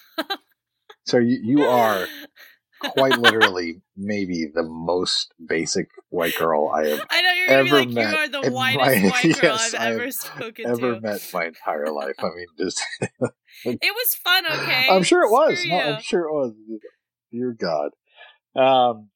So 1.04 1.18
you 1.18 1.40
you 1.42 1.64
are 1.64 2.06
quite 2.80 3.18
literally 3.18 3.82
maybe 3.96 4.46
the 4.54 4.62
most 4.62 5.34
basic 5.46 5.88
white 6.08 6.34
girl 6.38 6.70
I 6.74 6.86
have 6.86 7.06
I 7.10 7.20
know 7.20 7.32
you're 7.32 7.46
gonna 7.48 7.64
be 7.64 7.68
ever 7.68 7.78
like, 7.78 7.88
you 7.88 7.94
met 7.94 8.14
are 8.14 8.28
the 8.28 8.50
whitest 8.50 9.02
my- 9.02 9.08
white 9.10 9.40
girl 9.40 9.52
yes, 9.56 9.74
I've 9.74 9.92
ever 9.92 10.10
spoken 10.10 10.66
ever 10.66 10.94
to. 10.94 11.00
met 11.00 11.28
my 11.34 11.46
entire 11.46 11.92
life. 11.92 12.14
I 12.18 12.28
mean, 12.34 12.46
just 12.58 12.82
It 13.64 13.94
was 13.94 14.14
fun, 14.14 14.46
okay? 14.46 14.88
I'm 14.90 15.02
sure 15.02 15.22
it 15.22 15.30
was. 15.30 15.62
No. 15.66 15.76
I'm 15.78 16.00
sure 16.02 16.22
it 16.22 16.32
was. 16.32 16.54
Dear 17.32 17.56
God. 17.58 17.90
Um, 18.56 19.10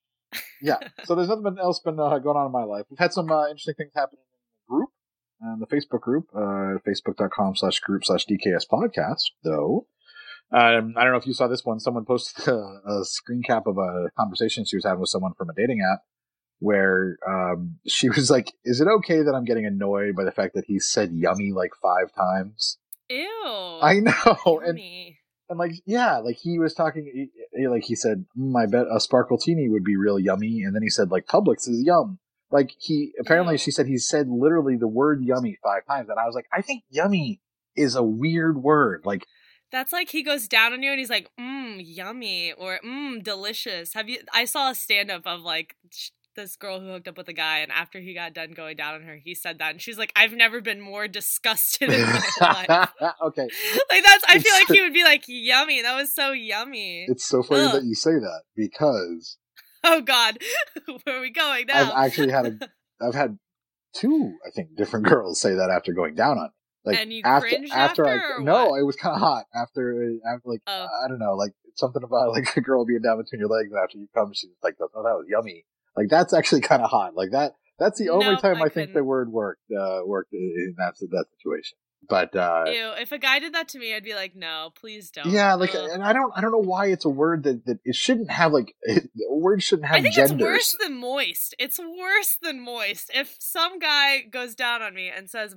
yeah. 0.62 0.78
So 1.04 1.14
there's 1.14 1.28
nothing 1.28 1.56
else 1.60 1.80
been 1.80 1.98
uh, 1.98 2.18
going 2.18 2.36
on 2.36 2.46
in 2.46 2.52
my 2.52 2.64
life. 2.64 2.86
We've 2.90 2.98
had 2.98 3.12
some 3.12 3.30
uh, 3.30 3.48
interesting 3.48 3.74
things 3.76 3.92
happening 3.94 4.22
in 4.22 4.38
the 4.38 4.74
group, 4.76 4.90
and 5.40 5.62
the 5.62 5.66
Facebook 5.66 6.00
group, 6.00 6.26
uh, 6.34 6.78
facebook.com 6.86 7.56
slash 7.56 7.80
group 7.80 8.04
slash 8.04 8.26
DKS 8.26 8.64
podcast, 8.70 9.30
though. 9.42 9.86
Um, 10.52 10.94
I 10.96 11.02
don't 11.02 11.12
know 11.12 11.18
if 11.18 11.26
you 11.26 11.32
saw 11.32 11.48
this 11.48 11.64
one. 11.64 11.80
Someone 11.80 12.04
posted 12.04 12.46
a, 12.48 12.80
a 12.86 13.04
screen 13.04 13.42
cap 13.42 13.66
of 13.66 13.78
a 13.78 14.10
conversation 14.16 14.64
she 14.64 14.76
was 14.76 14.84
having 14.84 15.00
with 15.00 15.08
someone 15.08 15.34
from 15.34 15.50
a 15.50 15.54
dating 15.54 15.80
app 15.80 16.00
where 16.60 17.18
um, 17.28 17.78
she 17.86 18.08
was 18.08 18.30
like, 18.30 18.52
Is 18.64 18.80
it 18.80 18.88
okay 18.88 19.22
that 19.22 19.34
I'm 19.34 19.44
getting 19.44 19.66
annoyed 19.66 20.14
by 20.16 20.24
the 20.24 20.32
fact 20.32 20.54
that 20.54 20.64
he 20.66 20.78
said 20.78 21.10
yummy 21.12 21.52
like 21.52 21.72
five 21.82 22.14
times? 22.14 22.78
Ew. 23.10 23.78
I 23.82 24.00
know. 24.00 24.60
Yummy. 24.64 24.68
and 24.68 25.14
like, 25.50 25.72
yeah, 25.86 26.18
like 26.18 26.36
he 26.36 26.58
was 26.58 26.74
talking, 26.74 27.04
he- 27.12 27.30
he- 27.58 27.68
like 27.68 27.84
he 27.84 27.94
said, 27.94 28.24
mm, 28.38 28.56
I 28.60 28.66
bet 28.66 28.86
a 28.90 29.00
sparkle 29.00 29.38
teeny 29.38 29.68
would 29.68 29.84
be 29.84 29.96
real 29.96 30.18
yummy. 30.18 30.62
And 30.62 30.74
then 30.74 30.82
he 30.82 30.90
said, 30.90 31.10
like, 31.10 31.26
Publix 31.26 31.68
is 31.68 31.82
yum. 31.84 32.18
Like 32.50 32.72
he, 32.78 33.12
apparently 33.18 33.58
she 33.58 33.70
said 33.70 33.86
he 33.86 33.98
said 33.98 34.28
literally 34.28 34.76
the 34.76 34.88
word 34.88 35.22
yummy 35.24 35.58
five 35.62 35.84
times. 35.86 36.08
And 36.08 36.18
I 36.18 36.26
was 36.26 36.34
like, 36.34 36.46
I 36.52 36.62
think 36.62 36.84
yummy 36.88 37.40
is 37.76 37.96
a 37.96 38.02
weird 38.02 38.62
word. 38.62 39.02
Like, 39.04 39.26
That's 39.72 39.92
like 39.92 40.10
he 40.10 40.22
goes 40.22 40.46
down 40.46 40.72
on 40.72 40.82
you 40.82 40.90
and 40.90 40.98
he's 41.00 41.10
like, 41.10 41.30
mmm, 41.40 41.80
yummy 41.84 42.52
or 42.52 42.78
mmm, 42.84 43.22
delicious. 43.24 43.94
Have 43.94 44.08
you? 44.08 44.18
I 44.32 44.44
saw 44.44 44.70
a 44.70 44.74
stand 44.74 45.10
up 45.10 45.26
of 45.26 45.40
like 45.40 45.74
this 46.34 46.56
girl 46.56 46.80
who 46.80 46.88
hooked 46.88 47.08
up 47.08 47.16
with 47.16 47.28
a 47.28 47.32
guy, 47.32 47.58
and 47.58 47.70
after 47.72 48.00
he 48.00 48.14
got 48.14 48.34
done 48.34 48.52
going 48.52 48.76
down 48.76 48.94
on 48.94 49.02
her, 49.02 49.16
he 49.16 49.34
said 49.34 49.58
that, 49.58 49.70
and 49.72 49.80
she's 49.80 49.98
like, 49.98 50.12
I've 50.16 50.32
never 50.32 50.60
been 50.60 50.80
more 50.80 51.08
disgusted 51.08 51.90
in 51.90 52.00
my 52.02 52.22
life. 52.40 52.68
okay. 53.22 53.48
Like 53.90 54.04
that's. 54.04 54.24
I 54.28 54.38
feel 54.38 54.52
like 54.54 54.68
he 54.68 54.80
would 54.82 54.94
be 54.94 55.04
like, 55.04 55.24
yummy. 55.26 55.82
That 55.82 55.96
was 55.96 56.14
so 56.14 56.32
yummy. 56.32 57.06
It's 57.08 57.24
so 57.26 57.42
funny 57.42 57.64
Ugh. 57.64 57.72
that 57.72 57.84
you 57.84 57.94
say 57.94 58.12
that 58.12 58.42
because 58.56 59.38
Oh 59.84 60.00
God, 60.00 60.38
where 61.04 61.18
are 61.18 61.20
we 61.20 61.30
going 61.30 61.66
now? 61.66 61.92
I've 61.92 62.06
actually 62.06 62.30
had 62.30 62.46
a, 62.46 62.58
I've 63.06 63.14
had 63.14 63.38
two, 63.94 64.32
I 64.46 64.50
think, 64.50 64.76
different 64.76 65.06
girls 65.06 65.40
say 65.40 65.54
that 65.54 65.70
after 65.70 65.92
going 65.92 66.14
down 66.14 66.38
on. 66.38 66.44
me. 66.44 66.50
Like 66.86 67.00
And 67.00 67.12
you 67.12 67.22
after 67.24 67.48
after, 67.72 68.06
after, 68.06 68.40
I 68.40 68.42
no, 68.42 68.70
what? 68.70 68.80
it 68.80 68.84
was 68.84 68.96
kind 68.96 69.14
of 69.14 69.20
hot 69.20 69.44
after 69.54 70.02
uh, 70.24 70.34
after 70.34 70.48
like 70.48 70.60
Oh. 70.66 70.86
I 71.04 71.08
don't 71.08 71.18
know, 71.18 71.34
like 71.34 71.52
something 71.76 72.02
about 72.02 72.30
like 72.30 72.56
a 72.56 72.60
girl 72.62 72.86
being 72.86 73.02
down 73.02 73.18
between 73.18 73.40
your 73.40 73.48
legs 73.48 73.70
and 73.70 73.78
after 73.82 73.98
you 73.98 74.08
come, 74.14 74.32
she's 74.34 74.50
like, 74.62 74.76
"Oh, 74.80 74.88
that 75.02 75.16
was 75.16 75.26
yummy." 75.28 75.64
Like 75.96 76.08
that's 76.08 76.32
actually 76.32 76.60
kind 76.70 76.82
of 76.82 76.90
hot. 76.90 77.14
Like 77.14 77.30
that. 77.32 77.54
That's 77.78 77.98
the 77.98 78.10
only 78.10 78.36
time 78.36 78.62
I 78.62 78.66
I, 78.66 78.68
think 78.68 78.92
the 78.92 79.02
word 79.02 79.32
worked 79.32 79.62
uh, 79.72 80.00
worked 80.04 80.32
in 80.32 80.76
that 80.78 80.94
that 81.10 81.24
situation. 81.36 81.76
But 82.08 82.36
uh, 82.36 82.64
Ew, 82.66 82.92
if 82.98 83.12
a 83.12 83.18
guy 83.18 83.38
did 83.38 83.54
that 83.54 83.68
to 83.68 83.78
me, 83.78 83.94
I'd 83.94 84.04
be 84.04 84.14
like, 84.14 84.36
no, 84.36 84.70
please 84.74 85.10
don't. 85.10 85.30
yeah, 85.30 85.54
like, 85.54 85.74
Ugh. 85.74 85.88
and 85.92 86.02
I 86.02 86.12
don't 86.12 86.32
I 86.36 86.40
don't 86.40 86.52
know 86.52 86.58
why 86.58 86.86
it's 86.86 87.04
a 87.04 87.10
word 87.10 87.44
that 87.44 87.64
that 87.66 87.78
it 87.84 87.94
shouldn't 87.94 88.30
have 88.30 88.52
like 88.52 88.74
it, 88.82 89.10
words 89.28 89.64
shouldn't 89.64 89.88
have 89.88 89.98
I 89.98 90.02
think 90.02 90.14
genders. 90.14 90.34
it's 90.34 90.42
worse 90.42 90.76
than 90.80 90.98
moist. 90.98 91.54
It's 91.58 91.78
worse 91.78 92.38
than 92.42 92.60
moist. 92.60 93.10
If 93.14 93.36
some 93.40 93.78
guy 93.78 94.22
goes 94.22 94.54
down 94.54 94.82
on 94.82 94.94
me 94.94 95.10
and 95.14 95.28
says 95.28 95.54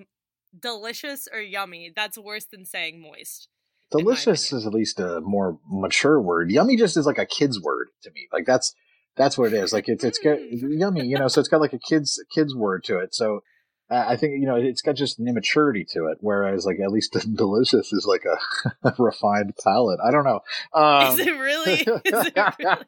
delicious 0.58 1.28
or 1.32 1.40
yummy, 1.40 1.92
that's 1.96 2.18
worse 2.18 2.46
than 2.46 2.66
saying 2.66 3.02
moist. 3.02 3.50
Delicious 3.92 4.52
is 4.52 4.66
at 4.66 4.74
least 4.74 5.00
a 5.00 5.22
more 5.22 5.60
mature 5.70 6.20
word. 6.20 6.52
Yummy 6.52 6.76
just 6.76 6.98
is 6.98 7.06
like 7.06 7.18
a 7.18 7.26
kid's 7.26 7.62
word 7.62 7.88
to 8.04 8.12
me. 8.12 8.28
Like 8.34 8.46
that's 8.46 8.74
that's 9.18 9.38
what 9.38 9.54
it 9.54 9.58
is. 9.58 9.74
Like 9.74 9.88
it's 9.88 10.04
it's 10.04 10.20
got 10.20 10.38
yummy, 10.52 11.06
you 11.06 11.18
know. 11.18 11.28
So 11.28 11.40
it's 11.40 11.50
got 11.50 11.62
like 11.62 11.74
a 11.74 11.80
kid's 11.80 12.24
kid's 12.34 12.56
word 12.56 12.84
to 12.86 13.00
it. 13.00 13.14
So 13.16 13.42
uh, 13.90 14.06
I 14.08 14.16
think 14.16 14.34
you 14.40 14.46
know 14.48 14.56
it's 14.56 14.82
got 14.82 14.96
just 14.96 15.20
an 15.20 15.28
immaturity 15.28 15.86
to 15.94 16.08
it. 16.08 16.18
Whereas 16.22 16.66
like 16.66 16.80
at 16.80 16.92
least 16.92 17.18
delicious 17.36 17.92
is 17.92 18.06
like 18.06 18.24
a, 18.84 18.94
refined 19.02 19.54
palate. 19.64 20.00
I 20.06 20.12
don't 20.12 20.26
know. 20.26 20.40
Um, 20.74 21.20
Is 21.20 21.28
it 21.28 21.32
really? 21.32 21.74
Is 22.06 22.32
it 22.36 22.38
really? 22.60 22.86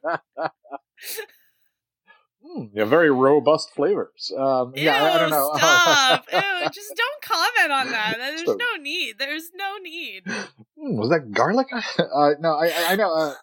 Mm, 2.58 2.70
yeah, 2.74 2.86
very 2.86 3.12
robust 3.12 3.70
flavors. 3.76 4.32
Um, 4.36 4.74
Ew, 4.76 4.84
yeah, 4.86 5.04
I, 5.04 5.20
don't 5.20 5.30
know. 5.30 5.52
stop. 5.56 6.26
Ew, 6.32 6.70
just 6.72 6.94
don't 6.96 7.22
comment 7.22 7.72
on 7.72 7.92
that. 7.92 8.16
There's 8.18 8.46
So- 8.46 8.56
no 8.56 8.82
need. 8.82 9.20
There's 9.20 9.50
no 9.54 9.78
need. 9.78 10.24
Hmm, 10.26 10.96
was 10.98 11.10
that 11.10 11.32
garlic? 11.32 11.68
Uh, 11.74 12.32
no, 12.40 12.54
I, 12.56 12.68
I, 12.68 12.86
I 12.92 12.96
know. 12.96 13.14
Uh, 13.14 13.34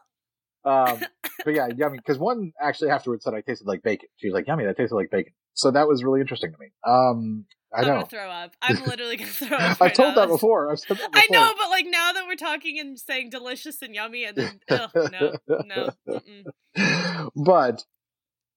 Um, 0.66 1.00
but 1.44 1.54
yeah, 1.54 1.68
yummy. 1.74 1.98
Because 1.98 2.18
one 2.18 2.52
actually 2.60 2.90
afterwards 2.90 3.24
said 3.24 3.34
I 3.34 3.40
tasted 3.40 3.66
like 3.66 3.82
bacon. 3.82 4.08
She 4.16 4.28
was 4.28 4.34
like, 4.34 4.46
"Yummy, 4.46 4.64
that 4.64 4.76
tasted 4.76 4.96
like 4.96 5.10
bacon." 5.10 5.32
So 5.54 5.70
that 5.70 5.86
was 5.86 6.04
really 6.04 6.20
interesting 6.20 6.52
to 6.52 6.58
me. 6.58 6.66
Um, 6.84 7.46
I 7.72 7.80
I'm 7.80 7.86
know. 7.86 7.94
gonna 7.94 8.06
throw 8.06 8.28
up. 8.28 8.52
I'm 8.62 8.84
literally 8.84 9.16
gonna 9.16 9.30
throw 9.30 9.56
up. 9.56 9.78
I've 9.80 9.94
told 9.94 10.16
that 10.16 10.28
before. 10.28 10.70
I've 10.70 10.80
said 10.80 10.98
that 10.98 11.10
I 11.14 11.26
know, 11.30 11.54
but 11.56 11.70
like 11.70 11.86
now 11.88 12.12
that 12.12 12.26
we're 12.26 12.34
talking 12.34 12.78
and 12.78 12.98
saying 12.98 13.30
delicious 13.30 13.80
and 13.80 13.94
yummy, 13.94 14.24
and 14.24 14.36
then 14.36 14.60
ugh, 14.70 14.90
no, 14.94 15.36
no. 15.64 15.90
Mm-mm. 16.08 17.30
but 17.36 17.84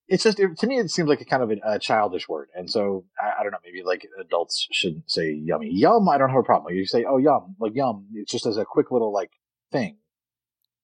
it's 0.08 0.24
just 0.24 0.40
it, 0.40 0.58
to 0.58 0.68
me 0.68 0.80
it 0.80 0.90
seems 0.90 1.08
like 1.08 1.22
a 1.22 1.26
kind 1.26 1.44
of 1.44 1.52
a, 1.52 1.58
a 1.64 1.80
childish 1.80 2.28
word 2.28 2.50
and 2.56 2.70
so 2.70 3.06
I, 3.22 3.40
I 3.40 3.44
don't 3.44 3.52
know 3.52 3.60
maybe 3.64 3.84
like 3.84 4.08
adults 4.20 4.68
shouldn't 4.72 5.10
say 5.10 5.32
yummy 5.32 5.70
yum 5.72 6.10
i 6.10 6.18
don't 6.18 6.30
have 6.30 6.40
a 6.40 6.44
problem 6.44 6.74
you 6.74 6.86
say 6.86 7.06
oh 7.08 7.18
yum 7.18 7.56
like 7.60 7.76
yum 7.76 8.08
it's 8.16 8.32
just 8.32 8.48
as 8.48 8.58
a 8.58 8.66
quick 8.66 8.92
little 8.92 9.14
like 9.14 9.30
thing 9.72 9.98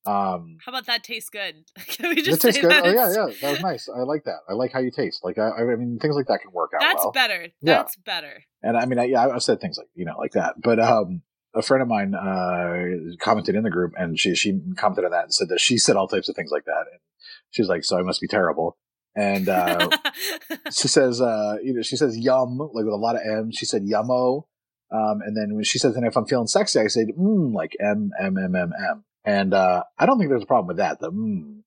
um 0.07 0.57
How 0.63 0.71
about 0.71 0.85
that 0.87 1.03
tastes 1.03 1.29
good? 1.29 1.65
Can 1.87 2.09
we 2.09 2.21
it 2.21 2.25
just 2.25 2.41
tastes 2.41 2.61
good 2.61 2.71
oh 2.71 2.91
yeah 2.91 3.09
yeah 3.09 3.27
that 3.41 3.51
was 3.51 3.61
nice 3.61 3.89
i 3.89 3.99
like 3.99 4.23
that 4.25 4.39
i 4.49 4.53
like 4.53 4.71
how 4.71 4.79
you 4.79 4.91
taste 4.91 5.23
like 5.23 5.37
i, 5.37 5.49
I 5.49 5.75
mean 5.75 5.97
things 5.99 6.15
like 6.15 6.27
that 6.27 6.41
can 6.41 6.51
work 6.51 6.71
out 6.75 6.81
That's 6.81 7.03
well 7.03 7.11
better. 7.11 7.47
Yeah. 7.61 7.77
That's 7.77 7.95
better. 7.97 8.43
and 8.61 8.77
I 8.77 8.85
mean, 8.85 8.99
I, 8.99 9.05
yeah, 9.05 9.27
I've 9.27 9.43
said 9.43 9.61
things 9.61 9.77
like 9.77 9.87
you 9.95 10.05
know 10.05 10.17
like 10.17 10.33
that, 10.33 10.55
but 10.61 10.79
um, 10.79 11.21
a 11.53 11.61
friend 11.61 11.81
of 11.81 11.87
mine 11.87 12.13
uh 12.13 13.15
commented 13.19 13.55
in 13.55 13.63
the 13.63 13.69
group, 13.69 13.93
and 13.97 14.19
she 14.19 14.35
she 14.35 14.59
commented 14.75 15.05
on 15.05 15.11
that 15.11 15.23
and 15.25 15.33
said 15.33 15.49
that 15.49 15.59
she 15.59 15.77
said 15.77 15.95
all 15.95 16.07
types 16.07 16.29
of 16.29 16.35
things 16.35 16.51
like 16.51 16.65
that, 16.65 16.85
and 16.91 16.99
she 17.51 17.61
was 17.61 17.69
like, 17.69 17.83
"So 17.83 17.97
I 17.97 18.01
must 18.01 18.21
be 18.21 18.27
terrible." 18.27 18.77
And 19.15 19.47
uh, 19.47 19.89
she 20.73 20.89
says, 20.89 21.21
uh, 21.21 21.55
you 21.63 21.73
know, 21.73 21.81
she 21.81 21.95
says 21.95 22.17
yum 22.17 22.57
like 22.57 22.83
with 22.83 22.93
a 22.93 22.97
lot 22.97 23.15
of 23.15 23.21
m. 23.25 23.51
She 23.51 23.65
said 23.65 23.83
yummo, 23.83 24.43
um, 24.91 25.21
and 25.25 25.37
then 25.37 25.55
when 25.55 25.63
she 25.63 25.79
says, 25.79 25.95
"And 25.95 26.05
if 26.05 26.17
I'm 26.17 26.25
feeling 26.25 26.47
sexy," 26.47 26.79
I 26.79 26.87
say 26.87 27.05
mm, 27.05 27.53
like 27.53 27.75
m 27.79 28.11
m 28.19 28.37
m 28.37 28.55
m 28.55 28.73
m. 28.77 29.03
And 29.25 29.53
uh, 29.53 29.83
I 29.97 30.05
don't 30.05 30.19
think 30.19 30.29
there's 30.29 30.43
a 30.43 30.47
problem 30.47 30.67
with 30.67 30.77
that. 30.77 30.99
The 30.99 31.11
mm. 31.11 31.61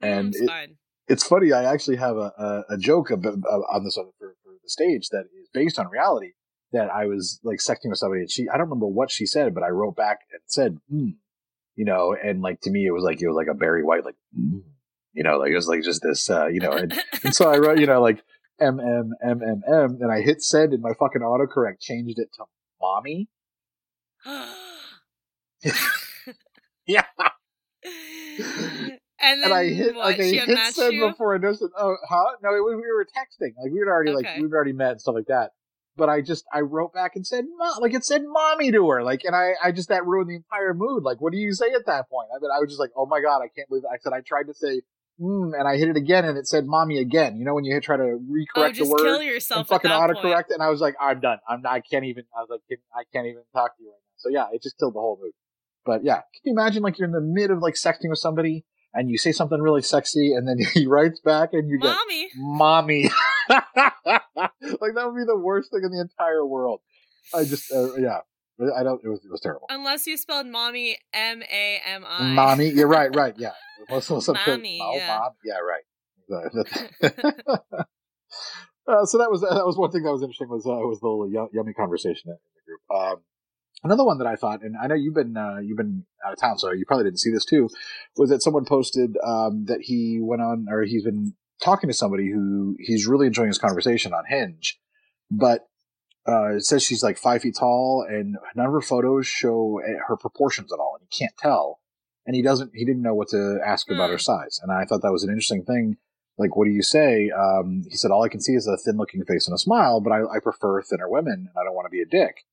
and 0.00 0.28
it's 0.34 0.40
it- 0.40 0.76
it's 1.08 1.24
funny. 1.26 1.52
I 1.52 1.64
actually 1.64 1.96
have 1.96 2.16
a, 2.16 2.32
a, 2.38 2.74
a 2.74 2.78
joke 2.78 3.10
about, 3.10 3.34
uh, 3.34 3.56
on 3.74 3.84
this 3.84 3.96
for, 3.96 4.04
for 4.18 4.52
the 4.62 4.68
stage 4.68 5.08
that 5.10 5.24
is 5.40 5.48
based 5.52 5.78
on 5.78 5.88
reality. 5.88 6.32
That 6.72 6.88
I 6.88 7.04
was 7.04 7.38
like 7.44 7.58
sexting 7.58 7.90
with 7.90 7.98
somebody, 7.98 8.22
and 8.22 8.30
she 8.30 8.48
I 8.48 8.56
don't 8.56 8.68
remember 8.70 8.86
what 8.86 9.10
she 9.10 9.26
said, 9.26 9.52
but 9.52 9.62
I 9.62 9.68
wrote 9.68 9.94
back 9.94 10.20
and 10.32 10.40
said, 10.46 10.78
mm, 10.90 11.16
you 11.76 11.84
know, 11.84 12.14
and 12.14 12.40
like 12.40 12.62
to 12.62 12.70
me 12.70 12.86
it 12.86 12.92
was 12.92 13.04
like 13.04 13.20
it 13.20 13.26
was 13.26 13.36
like 13.36 13.48
a 13.48 13.54
Barry 13.54 13.84
White 13.84 14.06
like, 14.06 14.14
mm, 14.34 14.62
you 15.12 15.22
know, 15.22 15.36
like 15.36 15.50
it 15.50 15.54
was 15.54 15.68
like 15.68 15.82
just 15.82 16.00
this, 16.02 16.30
uh, 16.30 16.46
you 16.46 16.60
know, 16.60 16.72
and, 16.72 16.98
and 17.24 17.34
so 17.34 17.50
I 17.50 17.58
wrote, 17.58 17.78
you 17.78 17.84
know, 17.84 18.00
like 18.00 18.22
M 18.58 18.80
M 18.80 19.12
M 19.22 19.42
M 19.42 19.62
M, 19.68 19.98
and 20.00 20.10
I 20.10 20.22
hit 20.22 20.42
send, 20.42 20.72
and 20.72 20.80
my 20.80 20.94
fucking 20.98 21.20
autocorrect 21.20 21.80
changed 21.80 22.18
it 22.18 22.28
to 22.36 22.44
mommy. 22.80 23.28
Yeah, 26.92 27.04
and 29.20 29.42
then 29.42 29.44
and 29.44 29.52
I 29.52 29.68
hit 29.68 29.94
what? 29.94 30.04
like 30.06 30.20
I 30.20 30.30
she 30.30 30.38
hit 30.38 30.58
send 30.74 30.94
you? 30.94 31.08
before 31.08 31.34
I 31.34 31.38
noticed. 31.38 31.62
It. 31.62 31.70
Oh, 31.76 31.96
huh? 32.08 32.36
No, 32.42 32.50
it, 32.54 32.60
was- 32.60 32.76
we 32.76 32.92
were 32.92 33.04
texting. 33.04 33.52
Like 33.62 33.72
we 33.72 33.78
had 33.78 33.88
already 33.88 34.12
like 34.12 34.26
we'd 34.40 34.52
already 34.52 34.72
met 34.72 34.92
and 34.92 35.00
stuff 35.00 35.14
like 35.14 35.26
that. 35.28 35.50
But 35.96 36.08
I 36.08 36.22
just 36.22 36.44
I 36.52 36.60
wrote 36.60 36.94
back 36.94 37.16
and 37.16 37.26
said 37.26 37.44
"Mo-" 37.58 37.78
like 37.80 37.92
it 37.94 38.04
said 38.04 38.22
mommy 38.24 38.72
to 38.72 38.88
her. 38.90 39.02
Like 39.02 39.24
and 39.24 39.36
I 39.36 39.52
I 39.62 39.72
just 39.72 39.88
that 39.90 40.06
ruined 40.06 40.30
the 40.30 40.36
entire 40.36 40.72
mood. 40.74 41.02
Like 41.02 41.20
what 41.20 41.32
do 41.32 41.38
you 41.38 41.52
say 41.52 41.66
at 41.74 41.86
that 41.86 42.08
point? 42.08 42.28
I 42.34 42.40
mean 42.40 42.50
I 42.50 42.58
was 42.60 42.70
just 42.70 42.80
like 42.80 42.90
oh 42.96 43.06
my 43.06 43.20
god 43.20 43.42
I 43.42 43.48
can't 43.54 43.68
believe 43.68 43.84
it. 43.84 43.90
I 43.92 43.98
said 44.00 44.12
I 44.14 44.20
tried 44.22 44.44
to 44.44 44.54
say 44.54 44.80
mm, 45.20 45.52
and 45.58 45.68
I 45.68 45.76
hit 45.76 45.90
it 45.90 45.96
again 45.98 46.24
and 46.24 46.38
it 46.38 46.46
said 46.48 46.64
mommy 46.66 46.98
again. 46.98 47.36
You 47.36 47.44
know 47.44 47.52
when 47.54 47.64
you 47.64 47.74
hit, 47.74 47.82
try 47.82 47.98
to 47.98 48.02
recorrect 48.18 48.80
Oh, 48.80 48.84
the 48.84 48.88
word 48.88 48.98
kill 49.00 49.16
and 49.16 49.24
yourself. 49.24 49.68
fucking 49.68 49.90
autocorrect 49.90 50.32
point. 50.32 50.46
and 50.50 50.62
I 50.62 50.70
was 50.70 50.80
like 50.80 50.94
I'm 50.98 51.20
done. 51.20 51.38
I'm 51.46 51.60
not. 51.60 51.74
I 51.74 51.80
can't 51.80 52.06
even. 52.06 52.24
I 52.34 52.40
was 52.40 52.48
like 52.48 52.80
I 52.96 53.02
can't 53.12 53.26
even 53.26 53.42
talk 53.52 53.76
to 53.76 53.82
you 53.82 53.90
right 53.90 54.00
now. 54.00 54.16
So 54.16 54.28
yeah, 54.30 54.46
it 54.50 54.62
just 54.62 54.78
killed 54.78 54.94
the 54.94 55.00
whole 55.00 55.18
mood. 55.22 55.32
But 55.84 56.04
yeah, 56.04 56.16
can 56.16 56.42
you 56.44 56.52
imagine 56.52 56.82
like 56.82 56.98
you're 56.98 57.06
in 57.06 57.12
the 57.12 57.20
mid 57.20 57.50
of 57.50 57.58
like 57.58 57.74
sexting 57.74 58.10
with 58.10 58.18
somebody 58.18 58.64
and 58.94 59.10
you 59.10 59.18
say 59.18 59.32
something 59.32 59.60
really 59.60 59.82
sexy 59.82 60.32
and 60.34 60.46
then 60.46 60.58
he 60.74 60.86
writes 60.86 61.20
back 61.20 61.50
and 61.52 61.68
you 61.68 61.78
get 61.78 61.96
Mommy. 61.96 62.30
mommy. 62.36 63.10
like 63.48 63.60
that 64.06 65.04
would 65.04 65.16
be 65.16 65.24
the 65.26 65.38
worst 65.38 65.70
thing 65.70 65.80
in 65.84 65.90
the 65.90 66.00
entire 66.00 66.46
world. 66.46 66.80
I 67.34 67.44
just 67.44 67.72
uh, 67.72 67.94
yeah, 67.96 68.18
I 68.76 68.82
don't. 68.82 69.02
It 69.04 69.08
was 69.08 69.24
it 69.24 69.30
was 69.30 69.40
terrible. 69.40 69.66
Unless 69.70 70.06
you 70.06 70.16
spelled 70.16 70.46
mommy 70.46 70.98
M 71.12 71.42
A 71.42 71.80
M 71.86 72.04
I. 72.08 72.22
Mommy, 72.32 72.68
you're 72.68 72.88
right, 72.88 73.14
right, 73.16 73.34
yeah. 73.38 73.52
Most 73.90 74.10
most 74.10 74.28
Mommy, 74.28 74.80
oh, 74.82 74.96
yeah. 74.96 75.18
mom, 75.18 75.32
yeah, 75.44 75.58
right. 75.58 75.82
uh, 78.86 79.04
so 79.04 79.18
that 79.18 79.30
was 79.30 79.40
that 79.42 79.66
was 79.66 79.76
one 79.76 79.90
thing 79.90 80.02
that 80.02 80.12
was 80.12 80.22
interesting 80.22 80.48
was 80.48 80.66
uh, 80.66 80.70
was 80.70 81.00
the 81.00 81.08
little 81.08 81.48
yummy 81.52 81.72
conversation 81.72 82.30
in 82.30 82.36
the 82.54 82.62
group. 82.66 82.80
Um, 82.90 83.22
another 83.82 84.04
one 84.04 84.18
that 84.18 84.26
I 84.26 84.36
thought, 84.36 84.62
and 84.62 84.76
I 84.76 84.86
know 84.86 84.94
you've 84.94 85.14
been 85.14 85.36
uh, 85.36 85.58
you've 85.62 85.76
been 85.76 86.04
out 86.26 86.32
of 86.32 86.40
town, 86.40 86.58
so 86.58 86.72
you 86.72 86.84
probably 86.86 87.04
didn't 87.04 87.20
see 87.20 87.30
this 87.30 87.44
too, 87.44 87.68
was 88.16 88.30
that 88.30 88.42
someone 88.42 88.64
posted 88.64 89.16
um, 89.24 89.64
that 89.66 89.82
he 89.82 90.18
went 90.20 90.42
on 90.42 90.66
or 90.70 90.82
he's 90.82 91.04
been 91.04 91.34
talking 91.62 91.88
to 91.88 91.94
somebody 91.94 92.30
who 92.30 92.76
he's 92.80 93.06
really 93.06 93.26
enjoying 93.26 93.48
his 93.48 93.58
conversation 93.58 94.12
on 94.12 94.24
Hinge, 94.28 94.78
but 95.30 95.68
uh, 96.28 96.56
it 96.56 96.64
says 96.64 96.82
she's 96.82 97.02
like 97.02 97.18
five 97.18 97.42
feet 97.42 97.56
tall, 97.58 98.06
and 98.08 98.36
none 98.54 98.66
of 98.66 98.72
her 98.72 98.80
photos 98.80 99.26
show 99.26 99.80
eh, 99.86 99.98
her 100.06 100.16
proportions 100.16 100.72
at 100.72 100.78
all, 100.78 100.96
and 100.98 101.06
he 101.08 101.18
can't 101.18 101.36
tell. 101.38 101.80
And 102.24 102.36
he 102.36 102.42
doesn't. 102.42 102.70
He 102.74 102.84
didn't 102.84 103.02
know 103.02 103.14
what 103.14 103.28
to 103.28 103.58
ask 103.66 103.90
about 103.90 104.10
her 104.10 104.18
size, 104.18 104.60
and 104.62 104.70
I 104.70 104.84
thought 104.84 105.02
that 105.02 105.10
was 105.10 105.24
an 105.24 105.30
interesting 105.30 105.64
thing. 105.64 105.96
Like, 106.38 106.56
what 106.56 106.66
do 106.66 106.70
you 106.70 106.82
say? 106.82 107.30
Um, 107.30 107.82
he 107.90 107.96
said, 107.96 108.10
all 108.10 108.22
I 108.22 108.28
can 108.28 108.40
see 108.40 108.54
is 108.54 108.66
a 108.66 108.78
thin-looking 108.78 109.24
face 109.24 109.46
and 109.46 109.54
a 109.54 109.58
smile, 109.58 110.00
but 110.00 110.12
I, 110.12 110.20
I 110.22 110.38
prefer 110.42 110.80
thinner 110.82 111.08
women, 111.08 111.34
and 111.34 111.50
I 111.60 111.64
don't 111.64 111.74
want 111.74 111.86
to 111.86 111.90
be 111.90 112.00
a 112.00 112.06
dick. 112.06 112.44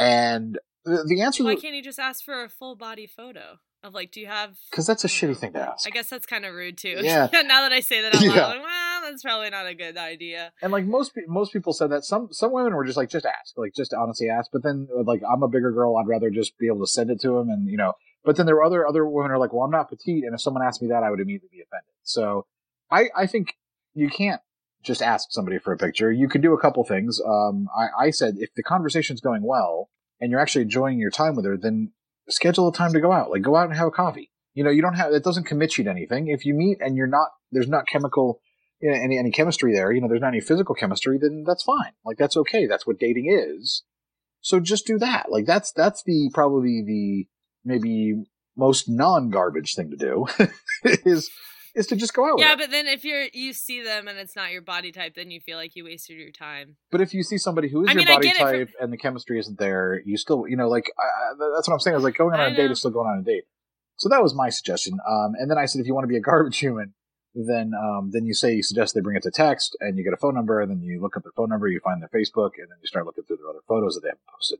And 0.00 0.58
the, 0.84 1.04
the 1.06 1.20
answer, 1.22 1.44
Why 1.44 1.56
can't 1.56 1.74
he 1.74 1.82
just 1.82 1.98
ask 1.98 2.24
for 2.24 2.42
a 2.42 2.48
full 2.48 2.76
body 2.76 3.06
photo 3.06 3.58
of 3.82 3.94
like, 3.94 4.10
do 4.12 4.20
you 4.20 4.26
have? 4.26 4.56
because 4.70 4.86
that's 4.86 5.04
a 5.04 5.08
shitty 5.08 5.36
thing 5.36 5.52
to 5.54 5.60
ask. 5.60 5.86
I 5.86 5.90
guess 5.90 6.08
that's 6.08 6.26
kind 6.26 6.44
of 6.44 6.54
rude 6.54 6.78
too. 6.78 6.98
Yeah. 7.02 7.28
now 7.32 7.62
that 7.62 7.72
I 7.72 7.80
say 7.80 8.02
that 8.02 8.14
out 8.14 8.22
loud, 8.22 8.34
Yeah. 8.36 8.46
Like, 8.46 8.62
well, 8.62 9.02
that's 9.02 9.22
probably 9.22 9.50
not 9.50 9.66
a 9.66 9.74
good 9.74 9.96
idea. 9.96 10.52
And 10.62 10.72
like 10.72 10.84
most 10.84 11.12
most 11.28 11.52
people 11.52 11.72
said 11.72 11.90
that 11.90 12.04
some 12.04 12.28
some 12.30 12.52
women 12.52 12.74
were 12.74 12.84
just 12.84 12.96
like 12.96 13.08
just 13.10 13.26
ask, 13.26 13.56
like 13.56 13.74
just 13.74 13.94
honestly 13.94 14.28
ask. 14.28 14.50
But 14.52 14.62
then 14.62 14.88
uh, 14.94 15.02
like 15.04 15.22
I'm 15.30 15.42
a 15.42 15.48
bigger 15.48 15.72
girl, 15.72 15.96
I'd 15.96 16.08
rather 16.08 16.30
just 16.30 16.58
be 16.58 16.66
able 16.66 16.80
to 16.80 16.86
send 16.86 17.10
it 17.10 17.20
to 17.22 17.38
him, 17.38 17.48
and 17.48 17.68
you 17.68 17.76
know. 17.76 17.94
But 18.22 18.36
then 18.36 18.44
there 18.44 18.54
were 18.56 18.64
other 18.64 18.86
other 18.86 19.06
women 19.06 19.30
who 19.30 19.36
are 19.36 19.38
like, 19.38 19.52
well, 19.52 19.62
I'm 19.62 19.70
not 19.70 19.88
petite, 19.88 20.24
and 20.24 20.34
if 20.34 20.42
someone 20.42 20.62
asked 20.62 20.82
me 20.82 20.88
that, 20.88 21.02
I 21.02 21.10
would 21.10 21.20
immediately 21.20 21.48
be 21.52 21.62
offended. 21.62 21.94
So 22.02 22.46
I 22.90 23.08
I 23.16 23.26
think 23.26 23.54
you 23.94 24.10
can't 24.10 24.42
just 24.82 25.02
ask 25.02 25.28
somebody 25.30 25.58
for 25.58 25.72
a 25.72 25.78
picture. 25.78 26.10
You 26.10 26.28
could 26.28 26.42
do 26.42 26.54
a 26.54 26.60
couple 26.60 26.84
things. 26.84 27.20
Um, 27.20 27.68
I 27.76 28.06
I 28.06 28.10
said 28.10 28.34
if 28.38 28.54
the 28.54 28.62
conversation's 28.62 29.20
going 29.20 29.42
well 29.42 29.90
and 30.20 30.30
you're 30.30 30.40
actually 30.40 30.62
enjoying 30.62 30.98
your 30.98 31.10
time 31.10 31.36
with 31.36 31.44
her, 31.44 31.56
then 31.56 31.92
schedule 32.28 32.68
a 32.68 32.72
time 32.72 32.92
to 32.92 33.00
go 33.00 33.12
out. 33.12 33.30
Like 33.30 33.42
go 33.42 33.56
out 33.56 33.68
and 33.68 33.76
have 33.76 33.88
a 33.88 33.92
coffee. 33.92 34.30
You 34.54 34.64
know, 34.64 34.70
you 34.70 34.82
don't 34.82 34.94
have 34.94 35.12
it 35.12 35.24
doesn't 35.24 35.44
commit 35.44 35.78
you 35.78 35.84
to 35.84 35.90
anything. 35.90 36.28
If 36.28 36.44
you 36.44 36.54
meet 36.54 36.78
and 36.80 36.96
you're 36.96 37.06
not 37.06 37.28
there's 37.52 37.68
not 37.68 37.86
chemical 37.86 38.40
you 38.80 38.90
know, 38.90 38.96
any 38.96 39.18
any 39.18 39.30
chemistry 39.30 39.74
there, 39.74 39.92
you 39.92 40.00
know, 40.00 40.08
there's 40.08 40.20
not 40.20 40.28
any 40.28 40.40
physical 40.40 40.74
chemistry, 40.74 41.18
then 41.20 41.44
that's 41.46 41.62
fine. 41.62 41.92
Like 42.04 42.16
that's 42.16 42.36
okay. 42.36 42.66
That's 42.66 42.86
what 42.86 42.98
dating 42.98 43.26
is. 43.30 43.84
So 44.40 44.58
just 44.58 44.86
do 44.86 44.98
that. 44.98 45.30
Like 45.30 45.46
that's 45.46 45.72
that's 45.72 46.02
the 46.04 46.30
probably 46.32 46.82
the 46.86 47.26
maybe 47.64 48.24
most 48.56 48.88
non 48.88 49.30
garbage 49.30 49.74
thing 49.74 49.90
to 49.90 49.96
do 49.96 50.26
is 51.04 51.30
is 51.74 51.86
to 51.88 51.96
just 51.96 52.14
go 52.14 52.26
out 52.26 52.36
with 52.36 52.44
Yeah, 52.44 52.56
but 52.56 52.70
then 52.70 52.86
if 52.86 53.04
you're 53.04 53.26
you 53.32 53.52
see 53.52 53.82
them 53.82 54.08
and 54.08 54.18
it's 54.18 54.36
not 54.36 54.52
your 54.52 54.62
body 54.62 54.92
type, 54.92 55.14
then 55.14 55.30
you 55.30 55.40
feel 55.40 55.56
like 55.56 55.76
you 55.76 55.84
wasted 55.84 56.16
your 56.18 56.30
time. 56.30 56.76
But 56.90 57.00
if 57.00 57.14
you 57.14 57.22
see 57.22 57.38
somebody 57.38 57.68
who 57.68 57.82
is 57.84 57.88
I 57.88 57.92
your 57.92 57.98
mean, 58.00 58.08
I 58.08 58.14
body 58.14 58.26
get 58.28 58.36
it 58.36 58.40
from- 58.40 58.52
type 58.52 58.70
and 58.80 58.92
the 58.92 58.96
chemistry 58.96 59.38
isn't 59.38 59.58
there, 59.58 60.00
you 60.04 60.16
still, 60.16 60.44
you 60.48 60.56
know, 60.56 60.68
like 60.68 60.90
I, 60.98 61.02
I, 61.02 61.50
that's 61.54 61.68
what 61.68 61.74
I'm 61.74 61.80
saying. 61.80 61.96
Is 61.96 62.04
like 62.04 62.16
going 62.16 62.34
on 62.34 62.40
I 62.40 62.46
a 62.48 62.54
date 62.54 62.66
know. 62.66 62.72
is 62.72 62.78
still 62.80 62.90
going 62.90 63.08
on 63.08 63.18
a 63.18 63.22
date. 63.22 63.44
So 63.96 64.08
that 64.08 64.22
was 64.22 64.34
my 64.34 64.48
suggestion. 64.48 64.98
Um, 65.08 65.32
and 65.38 65.50
then 65.50 65.58
I 65.58 65.66
said, 65.66 65.80
if 65.80 65.86
you 65.86 65.94
want 65.94 66.04
to 66.04 66.08
be 66.08 66.16
a 66.16 66.20
garbage 66.20 66.58
human, 66.66 66.94
then 67.34 67.72
um, 67.80 68.10
then 68.12 68.24
you 68.26 68.34
say 68.34 68.54
you 68.54 68.62
suggest 68.62 68.94
they 68.94 69.00
bring 69.00 69.16
it 69.16 69.22
to 69.22 69.30
text, 69.30 69.76
and 69.80 69.96
you 69.96 70.02
get 70.02 70.12
a 70.12 70.16
phone 70.16 70.34
number, 70.34 70.60
and 70.60 70.70
then 70.70 70.82
you 70.82 71.00
look 71.00 71.16
up 71.16 71.22
their 71.22 71.32
phone 71.36 71.48
number, 71.48 71.68
you 71.68 71.78
find 71.80 72.02
their 72.02 72.08
Facebook, 72.08 72.52
and 72.58 72.68
then 72.68 72.78
you 72.82 72.86
start 72.86 73.06
looking 73.06 73.22
through 73.24 73.36
their 73.36 73.48
other 73.50 73.60
photos 73.68 73.94
that 73.94 74.00
they 74.02 74.08
haven't 74.08 74.26
posted. 74.34 74.58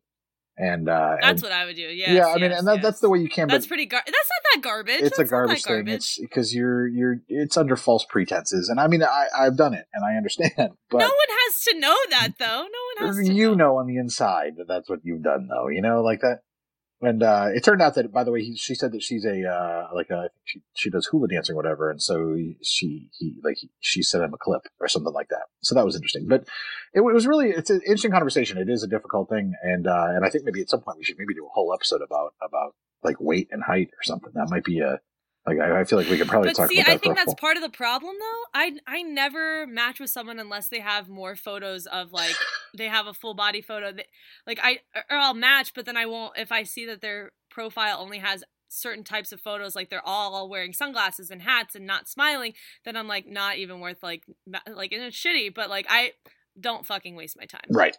And 0.62 0.88
uh, 0.90 1.16
That's 1.22 1.42
and- 1.42 1.50
what 1.50 1.52
I 1.52 1.64
would 1.64 1.76
do. 1.76 1.82
Yes, 1.82 2.10
yeah, 2.10 2.26
I 2.26 2.34
mean, 2.36 2.52
and 2.52 2.66
that, 2.68 2.74
yes. 2.76 2.82
that's 2.82 3.00
the 3.00 3.08
way 3.08 3.18
you 3.20 3.30
can. 3.30 3.48
That's 3.48 3.66
pretty. 3.66 3.86
Gar- 3.86 4.02
that's 4.04 4.12
not 4.12 4.54
that 4.54 4.62
garbage. 4.62 4.96
it's 5.00 5.02
a 5.02 5.04
That's 5.04 5.16
that 5.18 5.28
garbage 5.30 5.62
thing. 5.62 5.72
garbage. 5.74 5.94
It's 5.94 6.18
because 6.20 6.54
you're 6.54 6.86
you're 6.86 7.16
it's 7.28 7.56
under 7.56 7.76
false 7.76 8.04
pretenses, 8.06 8.68
and 8.68 8.78
I 8.78 8.86
mean, 8.86 9.02
I 9.02 9.26
I've 9.38 9.56
done 9.56 9.72
it, 9.72 9.86
and 9.94 10.04
I 10.04 10.16
understand, 10.18 10.52
but 10.90 10.98
no 10.98 11.06
one 11.06 11.36
has 11.46 11.64
to 11.64 11.78
know 11.78 11.96
that, 12.10 12.32
though. 12.38 12.66
No 12.70 13.04
one 13.06 13.16
has 13.16 13.26
to. 13.26 13.32
you 13.32 13.56
know 13.56 13.78
on 13.78 13.86
the 13.86 13.96
inside 13.96 14.56
that 14.58 14.68
that's 14.68 14.90
what 14.90 15.00
you've 15.02 15.22
done 15.22 15.48
though 15.48 15.68
you 15.68 15.80
know 15.80 16.02
like 16.02 16.20
that 16.20 16.40
and 17.02 17.22
uh 17.22 17.48
it 17.54 17.64
turned 17.64 17.80
out 17.80 17.94
that 17.94 18.12
by 18.12 18.24
the 18.24 18.30
way 18.30 18.42
he, 18.42 18.56
she 18.56 18.74
said 18.74 18.92
that 18.92 19.02
she's 19.02 19.24
a 19.24 19.48
uh 19.48 19.88
like 19.94 20.10
a, 20.10 20.16
I 20.16 20.28
think 20.28 20.42
she 20.44 20.62
she 20.74 20.90
does 20.90 21.06
hula 21.06 21.28
dancing 21.28 21.54
or 21.54 21.56
whatever. 21.56 21.90
And 21.90 22.02
so 22.02 22.36
she 22.62 23.08
he 23.18 23.36
like 23.42 23.56
he, 23.58 23.70
she 23.80 24.02
sent 24.02 24.24
him 24.24 24.34
a 24.34 24.38
clip 24.38 24.62
or 24.80 24.88
something 24.88 25.12
like 25.12 25.28
that. 25.28 25.44
So 25.62 25.74
that 25.74 25.84
was 25.84 25.96
interesting. 25.96 26.26
But 26.28 26.44
it, 26.92 27.00
was 27.00 27.26
really 27.26 27.50
it's 27.50 27.70
an 27.70 27.80
interesting 27.82 28.10
conversation. 28.10 28.58
It 28.58 28.68
is 28.68 28.82
a 28.82 28.88
difficult 28.88 29.28
thing. 29.28 29.54
And 29.62 29.86
uh 29.86 30.08
and 30.10 30.24
i 30.24 30.30
think 30.30 30.44
maybe 30.44 30.60
at 30.60 30.70
some 30.70 30.80
point 30.80 30.98
we 30.98 31.04
should 31.04 31.18
maybe 31.18 31.34
do 31.34 31.46
a 31.46 31.50
whole 31.50 31.72
episode 31.72 32.02
about 32.02 32.34
about 32.42 32.74
like 33.02 33.16
weight 33.20 33.48
and 33.50 33.62
height 33.62 33.88
or 33.88 34.02
something. 34.02 34.32
That 34.34 34.50
might 34.50 34.64
be 34.64 34.80
a 34.80 35.00
like 35.46 35.58
i, 35.58 35.80
I 35.80 35.84
feel 35.84 35.98
like 35.98 36.08
we 36.10 36.18
could 36.18 36.28
probably 36.28 36.50
But 36.50 36.56
talk 36.56 36.68
see, 36.68 36.80
about 36.80 36.88
that 36.88 36.94
I 36.94 36.98
think 36.98 37.16
that's 37.16 37.34
part 37.34 37.56
of 37.56 37.62
the 37.62 37.70
problem, 37.70 38.14
though. 38.18 38.42
I 38.52 38.72
I 38.86 39.02
never 39.02 39.66
match 39.66 40.00
with 40.00 40.10
someone 40.10 40.38
unless 40.38 40.68
they 40.68 40.80
have 40.80 41.08
more 41.08 41.34
photos 41.34 41.86
of 41.86 42.12
like 42.12 42.36
they 42.76 42.86
have 42.86 43.06
a 43.06 43.14
full 43.14 43.34
body 43.34 43.60
photo. 43.62 43.92
That, 43.92 44.06
like 44.46 44.58
I 44.62 44.78
or 45.10 45.16
I'll 45.16 45.34
match, 45.34 45.72
but 45.74 45.86
then 45.86 45.96
I 45.96 46.06
won't 46.06 46.36
if 46.38 46.50
I 46.52 46.62
see 46.62 46.86
that 46.86 47.00
their 47.00 47.32
profile 47.50 47.98
only 48.00 48.18
has 48.18 48.44
certain 48.72 49.02
types 49.02 49.32
of 49.32 49.40
photos 49.40 49.74
like 49.74 49.90
they're 49.90 50.06
all 50.06 50.48
wearing 50.48 50.72
sunglasses 50.72 51.28
and 51.28 51.42
hats 51.42 51.74
and 51.74 51.84
not 51.84 52.08
smiling 52.08 52.52
then 52.84 52.96
i'm 52.96 53.08
like 53.08 53.26
not 53.26 53.56
even 53.56 53.80
worth 53.80 54.00
like 54.00 54.22
like 54.72 54.92
and 54.92 55.02
it's 55.02 55.16
shitty 55.16 55.52
but 55.52 55.68
like 55.68 55.84
i 55.90 56.12
don't 56.60 56.86
fucking 56.86 57.16
waste 57.16 57.36
my 57.36 57.46
time 57.46 57.60
Right. 57.68 57.96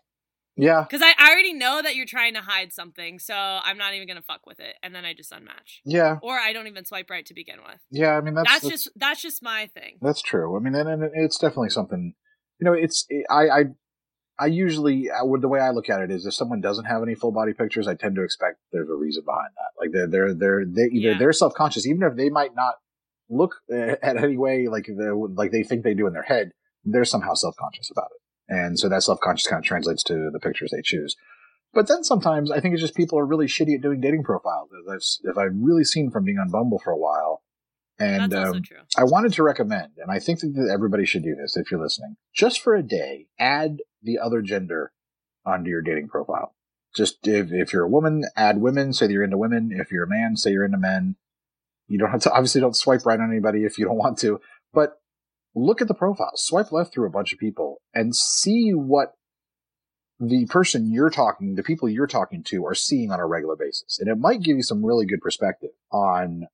Yeah. 0.55 0.83
because 0.89 1.01
I, 1.01 1.13
I 1.19 1.31
already 1.33 1.51
know 1.53 1.81
that 1.81 1.97
you're 1.97 2.05
trying 2.05 2.35
to 2.35 2.39
hide 2.39 2.71
something 2.71 3.19
so 3.19 3.33
i'm 3.35 3.77
not 3.77 3.93
even 3.95 4.07
gonna 4.07 4.21
fuck 4.21 4.45
with 4.47 4.61
it 4.61 4.75
and 4.81 4.95
then 4.95 5.03
i 5.03 5.13
just 5.13 5.33
unmatch 5.33 5.81
Yeah. 5.83 6.19
or 6.21 6.35
i 6.39 6.53
don't 6.53 6.67
even 6.67 6.85
swipe 6.85 7.09
right 7.09 7.25
to 7.25 7.33
begin 7.33 7.57
with 7.67 7.81
Yeah. 7.91 8.11
I 8.17 8.21
mean, 8.21 8.35
that's, 8.35 8.49
that's, 8.49 8.61
that's 8.63 8.71
just 8.83 8.89
that's 8.95 9.21
just 9.21 9.43
my 9.43 9.67
thing 9.73 9.97
That's 10.01 10.21
true. 10.21 10.55
I 10.55 10.59
mean, 10.61 10.73
and, 10.75 10.87
and 10.87 11.11
it's 11.15 11.37
definitely 11.37 11.71
something. 11.71 12.13
You 12.61 12.65
know, 12.65 12.73
it's 12.73 13.05
I 13.29 13.49
I 13.49 13.63
I 14.41 14.47
usually 14.47 15.09
I 15.11 15.21
would 15.21 15.41
the 15.41 15.47
way 15.47 15.59
I 15.59 15.69
look 15.69 15.87
at 15.87 16.01
it 16.01 16.09
is 16.09 16.25
if 16.25 16.33
someone 16.33 16.61
doesn't 16.61 16.85
have 16.85 17.03
any 17.03 17.13
full 17.13 17.31
body 17.31 17.53
pictures, 17.53 17.87
I 17.87 17.93
tend 17.93 18.15
to 18.15 18.23
expect 18.23 18.57
there's 18.71 18.89
a 18.89 18.95
reason 18.95 19.23
behind 19.23 19.49
that. 19.55 19.79
Like 19.79 19.91
they're 19.93 20.07
they're 20.07 20.33
they're 20.33 20.65
they 20.65 20.89
either 20.91 21.11
Yeah. 21.11 21.17
they're 21.19 21.33
self 21.33 21.53
conscious, 21.53 21.85
even 21.85 22.01
if 22.01 22.15
they 22.15 22.29
might 22.29 22.55
not 22.55 22.75
look 23.29 23.57
uh, 23.71 23.95
at 24.01 24.17
any 24.17 24.37
way 24.37 24.67
like 24.67 24.87
they 24.87 25.09
like 25.11 25.51
they 25.51 25.61
think 25.61 25.83
they 25.83 25.93
do 25.93 26.07
in 26.07 26.13
their 26.13 26.23
head, 26.23 26.51
they're 26.83 27.05
somehow 27.05 27.35
self 27.35 27.55
conscious 27.55 27.91
about 27.91 28.09
it, 28.15 28.53
and 28.55 28.79
so 28.79 28.89
that 28.89 29.03
self 29.03 29.19
conscious 29.19 29.45
kind 29.45 29.59
of 29.59 29.65
translates 29.65 30.03
to 30.05 30.31
the 30.33 30.39
pictures 30.39 30.71
they 30.71 30.81
choose. 30.81 31.15
But 31.71 31.87
then 31.87 32.03
sometimes 32.03 32.49
I 32.51 32.59
think 32.59 32.73
it's 32.73 32.81
just 32.81 32.95
people 32.95 33.19
are 33.19 33.25
really 33.25 33.45
shitty 33.45 33.75
at 33.75 33.81
doing 33.81 34.01
dating 34.01 34.23
profiles. 34.23 34.71
As 34.73 34.91
I've, 35.23 35.31
if 35.31 35.37
I've 35.37 35.55
really 35.55 35.83
seen 35.83 36.09
from 36.09 36.25
being 36.25 36.39
on 36.39 36.49
Bumble 36.49 36.79
for 36.79 36.91
a 36.91 36.97
while, 36.97 37.43
and 37.99 38.33
um, 38.33 38.63
I 38.97 39.03
wanted 39.03 39.33
to 39.33 39.43
recommend, 39.43 39.91
and 39.97 40.11
I 40.11 40.17
think 40.17 40.39
that 40.39 40.69
everybody 40.73 41.05
should 41.05 41.23
do 41.23 41.35
this 41.35 41.55
if 41.55 41.69
you're 41.69 41.79
listening, 41.79 42.15
just 42.33 42.59
for 42.61 42.75
a 42.75 42.81
day, 42.81 43.27
add 43.39 43.77
the 44.01 44.19
other 44.19 44.41
gender 44.41 44.91
onto 45.45 45.69
your 45.69 45.81
dating 45.81 46.07
profile. 46.07 46.53
Just 46.95 47.27
if, 47.27 47.51
if 47.51 47.71
you're 47.71 47.85
a 47.85 47.89
woman, 47.89 48.25
add 48.35 48.59
women, 48.59 48.93
say 48.93 49.07
that 49.07 49.13
you're 49.13 49.23
into 49.23 49.37
women. 49.37 49.71
If 49.71 49.91
you're 49.91 50.03
a 50.03 50.09
man, 50.09 50.35
say 50.35 50.51
you're 50.51 50.65
into 50.65 50.77
men. 50.77 51.15
You 51.87 51.97
don't 51.97 52.11
have 52.11 52.21
to, 52.21 52.31
obviously 52.31 52.61
don't 52.61 52.75
swipe 52.75 53.05
right 53.05 53.19
on 53.19 53.31
anybody 53.31 53.63
if 53.63 53.77
you 53.77 53.85
don't 53.85 53.97
want 53.97 54.17
to, 54.19 54.39
but 54.73 55.01
look 55.55 55.81
at 55.81 55.87
the 55.87 55.93
profile, 55.93 56.31
swipe 56.35 56.71
left 56.71 56.93
through 56.93 57.07
a 57.07 57.11
bunch 57.11 57.33
of 57.33 57.39
people 57.39 57.81
and 57.93 58.15
see 58.15 58.71
what 58.71 59.13
the 60.19 60.45
person 60.45 60.91
you're 60.91 61.09
talking, 61.09 61.55
the 61.55 61.63
people 61.63 61.89
you're 61.89 62.07
talking 62.07 62.43
to 62.43 62.65
are 62.65 62.75
seeing 62.75 63.11
on 63.11 63.19
a 63.19 63.25
regular 63.25 63.55
basis. 63.55 63.99
And 63.99 64.07
it 64.07 64.19
might 64.19 64.43
give 64.43 64.55
you 64.55 64.63
some 64.63 64.85
really 64.85 65.05
good 65.05 65.19
perspective 65.19 65.71
on 65.91 66.47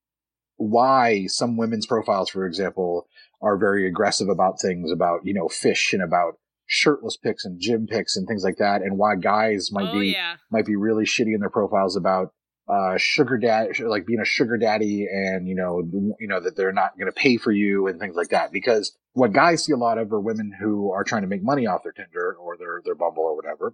why 0.55 1.27
some 1.27 1.57
women's 1.57 1.85
profiles, 1.85 2.29
for 2.29 2.47
example, 2.47 3.07
are 3.41 3.57
very 3.57 3.87
aggressive 3.87 4.29
about 4.29 4.59
things 4.59 4.91
about, 4.91 5.19
you 5.23 5.33
know, 5.33 5.47
fish 5.47 5.93
and 5.93 6.01
about 6.01 6.39
shirtless 6.67 7.17
pics 7.17 7.45
and 7.45 7.59
gym 7.59 7.87
pics 7.87 8.15
and 8.15 8.27
things 8.27 8.43
like 8.43 8.57
that. 8.57 8.81
And 8.81 8.97
why 8.97 9.15
guys 9.15 9.71
might 9.71 9.89
oh 9.89 9.99
be, 9.99 10.07
yeah 10.09 10.35
might 10.51 10.65
be 10.65 10.75
really 10.75 11.05
shitty 11.05 11.33
in 11.33 11.39
their 11.39 11.49
profiles 11.49 11.95
about, 11.95 12.33
uh, 12.69 12.97
sugar 12.97 13.37
dad, 13.37 13.79
like 13.79 14.05
being 14.05 14.19
a 14.19 14.25
sugar 14.25 14.57
daddy 14.57 15.07
and, 15.09 15.47
you 15.47 15.55
know, 15.55 15.81
you 16.19 16.27
know, 16.27 16.41
that 16.41 16.57
they're 16.57 16.73
not 16.73 16.97
going 16.99 17.11
to 17.11 17.17
pay 17.17 17.37
for 17.37 17.51
you 17.51 17.87
and 17.87 17.97
things 17.99 18.15
like 18.15 18.29
that. 18.29 18.51
Because 18.51 18.95
what 19.13 19.31
guys 19.31 19.63
see 19.63 19.71
a 19.71 19.77
lot 19.77 19.97
of 19.97 20.11
are 20.11 20.19
women 20.19 20.51
who 20.59 20.91
are 20.91 21.05
trying 21.05 21.21
to 21.21 21.29
make 21.29 21.41
money 21.41 21.65
off 21.65 21.83
their 21.83 21.93
Tinder 21.93 22.35
or 22.37 22.57
their, 22.57 22.81
their 22.83 22.95
Bumble 22.95 23.23
or 23.23 23.35
whatever 23.35 23.73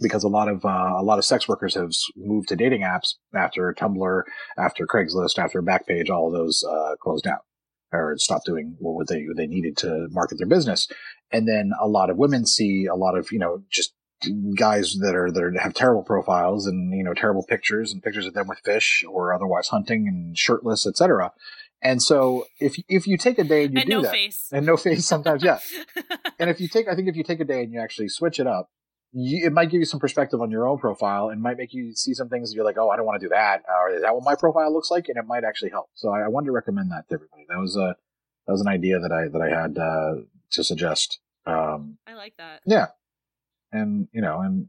because 0.00 0.24
a 0.24 0.28
lot 0.28 0.48
of 0.48 0.64
uh, 0.64 0.94
a 0.96 1.02
lot 1.02 1.18
of 1.18 1.24
sex 1.24 1.46
workers 1.46 1.74
have 1.74 1.92
moved 2.16 2.48
to 2.48 2.56
dating 2.56 2.80
apps 2.80 3.14
after 3.34 3.72
Tumblr, 3.78 4.22
after 4.58 4.86
Craigslist, 4.86 5.38
after 5.38 5.62
Backpage, 5.62 6.10
all 6.10 6.26
of 6.26 6.32
those 6.32 6.64
uh, 6.64 6.96
closed 7.00 7.24
down 7.24 7.38
or 7.94 8.16
stopped 8.18 8.46
doing 8.46 8.76
what 8.80 9.08
they 9.08 9.24
they 9.36 9.46
needed 9.46 9.76
to 9.78 10.08
market 10.10 10.38
their 10.38 10.46
business. 10.46 10.88
And 11.32 11.48
then 11.48 11.72
a 11.80 11.88
lot 11.88 12.10
of 12.10 12.16
women 12.16 12.46
see 12.46 12.86
a 12.86 12.94
lot 12.94 13.16
of 13.16 13.32
you 13.32 13.38
know 13.38 13.62
just 13.70 13.94
guys 14.56 14.96
that 15.00 15.14
are 15.14 15.30
that 15.30 15.42
are, 15.42 15.52
have 15.60 15.74
terrible 15.74 16.02
profiles 16.02 16.66
and 16.66 16.96
you 16.96 17.04
know 17.04 17.14
terrible 17.14 17.42
pictures 17.42 17.92
and 17.92 18.02
pictures 18.02 18.26
of 18.26 18.34
them 18.34 18.46
with 18.48 18.58
fish 18.64 19.04
or 19.08 19.34
otherwise 19.34 19.68
hunting 19.68 20.06
and 20.08 20.36
shirtless, 20.36 20.86
etc. 20.86 21.32
And 21.82 22.02
so 22.02 22.46
if 22.60 22.76
if 22.88 23.06
you 23.06 23.18
take 23.18 23.38
a 23.38 23.44
day 23.44 23.64
and 23.64 23.74
you 23.74 23.80
and 23.80 23.90
do 23.90 23.96
no 23.96 24.02
that 24.02 24.12
face 24.12 24.48
and 24.52 24.64
no 24.64 24.76
face 24.76 25.06
sometimes, 25.06 25.42
yeah, 25.42 25.58
and 26.38 26.48
if 26.48 26.60
you 26.60 26.68
take, 26.68 26.88
I 26.88 26.94
think 26.94 27.08
if 27.08 27.16
you 27.16 27.24
take 27.24 27.40
a 27.40 27.44
day 27.44 27.62
and 27.62 27.72
you 27.72 27.80
actually 27.80 28.08
switch 28.08 28.40
it 28.40 28.46
up, 28.46 28.70
you, 29.12 29.46
it 29.46 29.52
might 29.52 29.70
give 29.70 29.80
you 29.80 29.84
some 29.84 30.00
perspective 30.00 30.40
on 30.40 30.50
your 30.50 30.66
own 30.66 30.78
profile 30.78 31.28
and 31.28 31.42
might 31.42 31.58
make 31.58 31.74
you 31.74 31.92
see 31.94 32.14
some 32.14 32.28
things 32.28 32.50
that 32.50 32.56
you're 32.56 32.64
like, 32.64 32.78
oh, 32.78 32.88
I 32.88 32.96
don't 32.96 33.04
want 33.04 33.20
to 33.20 33.26
do 33.26 33.30
that, 33.30 33.62
or 33.68 33.94
is 33.94 34.02
that 34.02 34.14
what 34.14 34.24
my 34.24 34.34
profile 34.34 34.72
looks 34.72 34.90
like? 34.90 35.08
And 35.08 35.18
it 35.18 35.26
might 35.26 35.44
actually 35.44 35.70
help. 35.70 35.90
So 35.94 36.08
I, 36.08 36.20
I 36.20 36.28
wanted 36.28 36.46
to 36.46 36.52
recommend 36.52 36.90
that 36.90 37.08
to 37.08 37.16
everybody. 37.16 37.44
That 37.48 37.58
was 37.58 37.76
a 37.76 37.96
that 38.46 38.52
was 38.52 38.62
an 38.62 38.68
idea 38.68 38.98
that 38.98 39.12
I 39.12 39.28
that 39.28 39.42
I 39.42 39.50
had 39.50 39.76
uh, 39.76 40.24
to 40.54 40.64
suggest. 40.64 41.18
Um, 41.46 41.98
i 42.06 42.14
like 42.14 42.36
that 42.38 42.60
yeah, 42.66 42.86
and 43.72 44.08
you 44.12 44.22
know, 44.22 44.40
and 44.40 44.68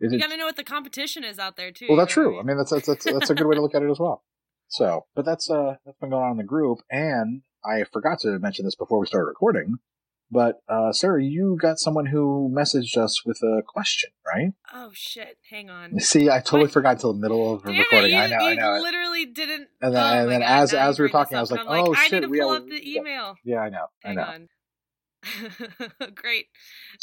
it, 0.00 0.10
you 0.10 0.18
it- 0.18 0.20
gotta 0.20 0.36
know 0.36 0.46
what 0.46 0.56
the 0.56 0.64
competition 0.64 1.22
is 1.24 1.38
out 1.38 1.56
there 1.56 1.70
too 1.70 1.86
well, 1.88 1.96
that's 1.98 2.12
true. 2.12 2.38
I 2.40 2.42
mean, 2.42 2.56
that's 2.56 2.70
that's 2.70 2.86
that's, 2.86 3.04
that's 3.04 3.30
a 3.30 3.34
good 3.34 3.46
way 3.46 3.54
to 3.56 3.62
look 3.62 3.74
at 3.74 3.82
it 3.82 3.90
as 3.90 3.98
well. 4.00 4.24
So, 4.68 5.06
but 5.14 5.24
that's 5.24 5.48
uh 5.50 5.74
that's 5.84 5.98
been 5.98 6.10
going 6.10 6.24
on 6.24 6.30
in 6.32 6.36
the 6.38 6.44
group, 6.44 6.78
and 6.90 7.42
I 7.64 7.84
forgot 7.92 8.18
to 8.20 8.38
mention 8.40 8.64
this 8.64 8.74
before 8.74 8.98
we 8.98 9.06
started 9.06 9.26
recording. 9.26 9.76
But 10.28 10.56
uh, 10.68 10.90
Sarah, 10.90 11.22
you 11.22 11.56
got 11.62 11.78
someone 11.78 12.06
who 12.06 12.52
messaged 12.52 12.96
us 12.96 13.24
with 13.24 13.38
a 13.44 13.62
question, 13.64 14.10
right? 14.26 14.50
oh 14.74 14.90
shit 14.92 15.38
hang 15.50 15.70
on 15.70 16.00
See, 16.00 16.28
I 16.28 16.40
totally 16.40 16.62
What? 16.62 16.72
forgot 16.72 16.92
until 16.94 17.12
the 17.12 17.20
middle 17.20 17.54
of 17.54 17.62
the 17.62 17.70
Damn 17.70 17.78
recording. 17.78 18.10
it, 18.10 18.14
you, 18.14 18.18
I 18.18 18.26
know, 18.26 18.36
I 18.38 18.54
know. 18.56 18.82
literally 18.82 19.26
didn't. 19.26 19.68
And 19.80 19.94
then- 19.94 20.02
oh 20.02 20.20
and 20.22 20.30
then 20.32 20.40
God, 20.40 20.62
as- 20.62 20.74
as 20.74 20.98
we 20.98 21.04
were 21.04 21.10
talking, 21.10 21.38
I 21.38 21.40
was 21.42 21.52
like, 21.52 21.60
I'm 21.60 21.68
oh, 21.68 21.94
I 21.94 22.02
shit, 22.08 22.12
need 22.14 22.20
to 22.22 22.28
we 22.28 22.40
pull 22.40 22.54
are- 22.54 22.56
up 22.56 22.66
the 22.66 22.96
email. 22.96 23.36
Yeah, 23.44 23.58
I 23.60 23.68
know. 23.68 23.86
I 24.04 24.14
know. 24.14 24.22
on. 24.22 24.48
Great. 26.14 26.46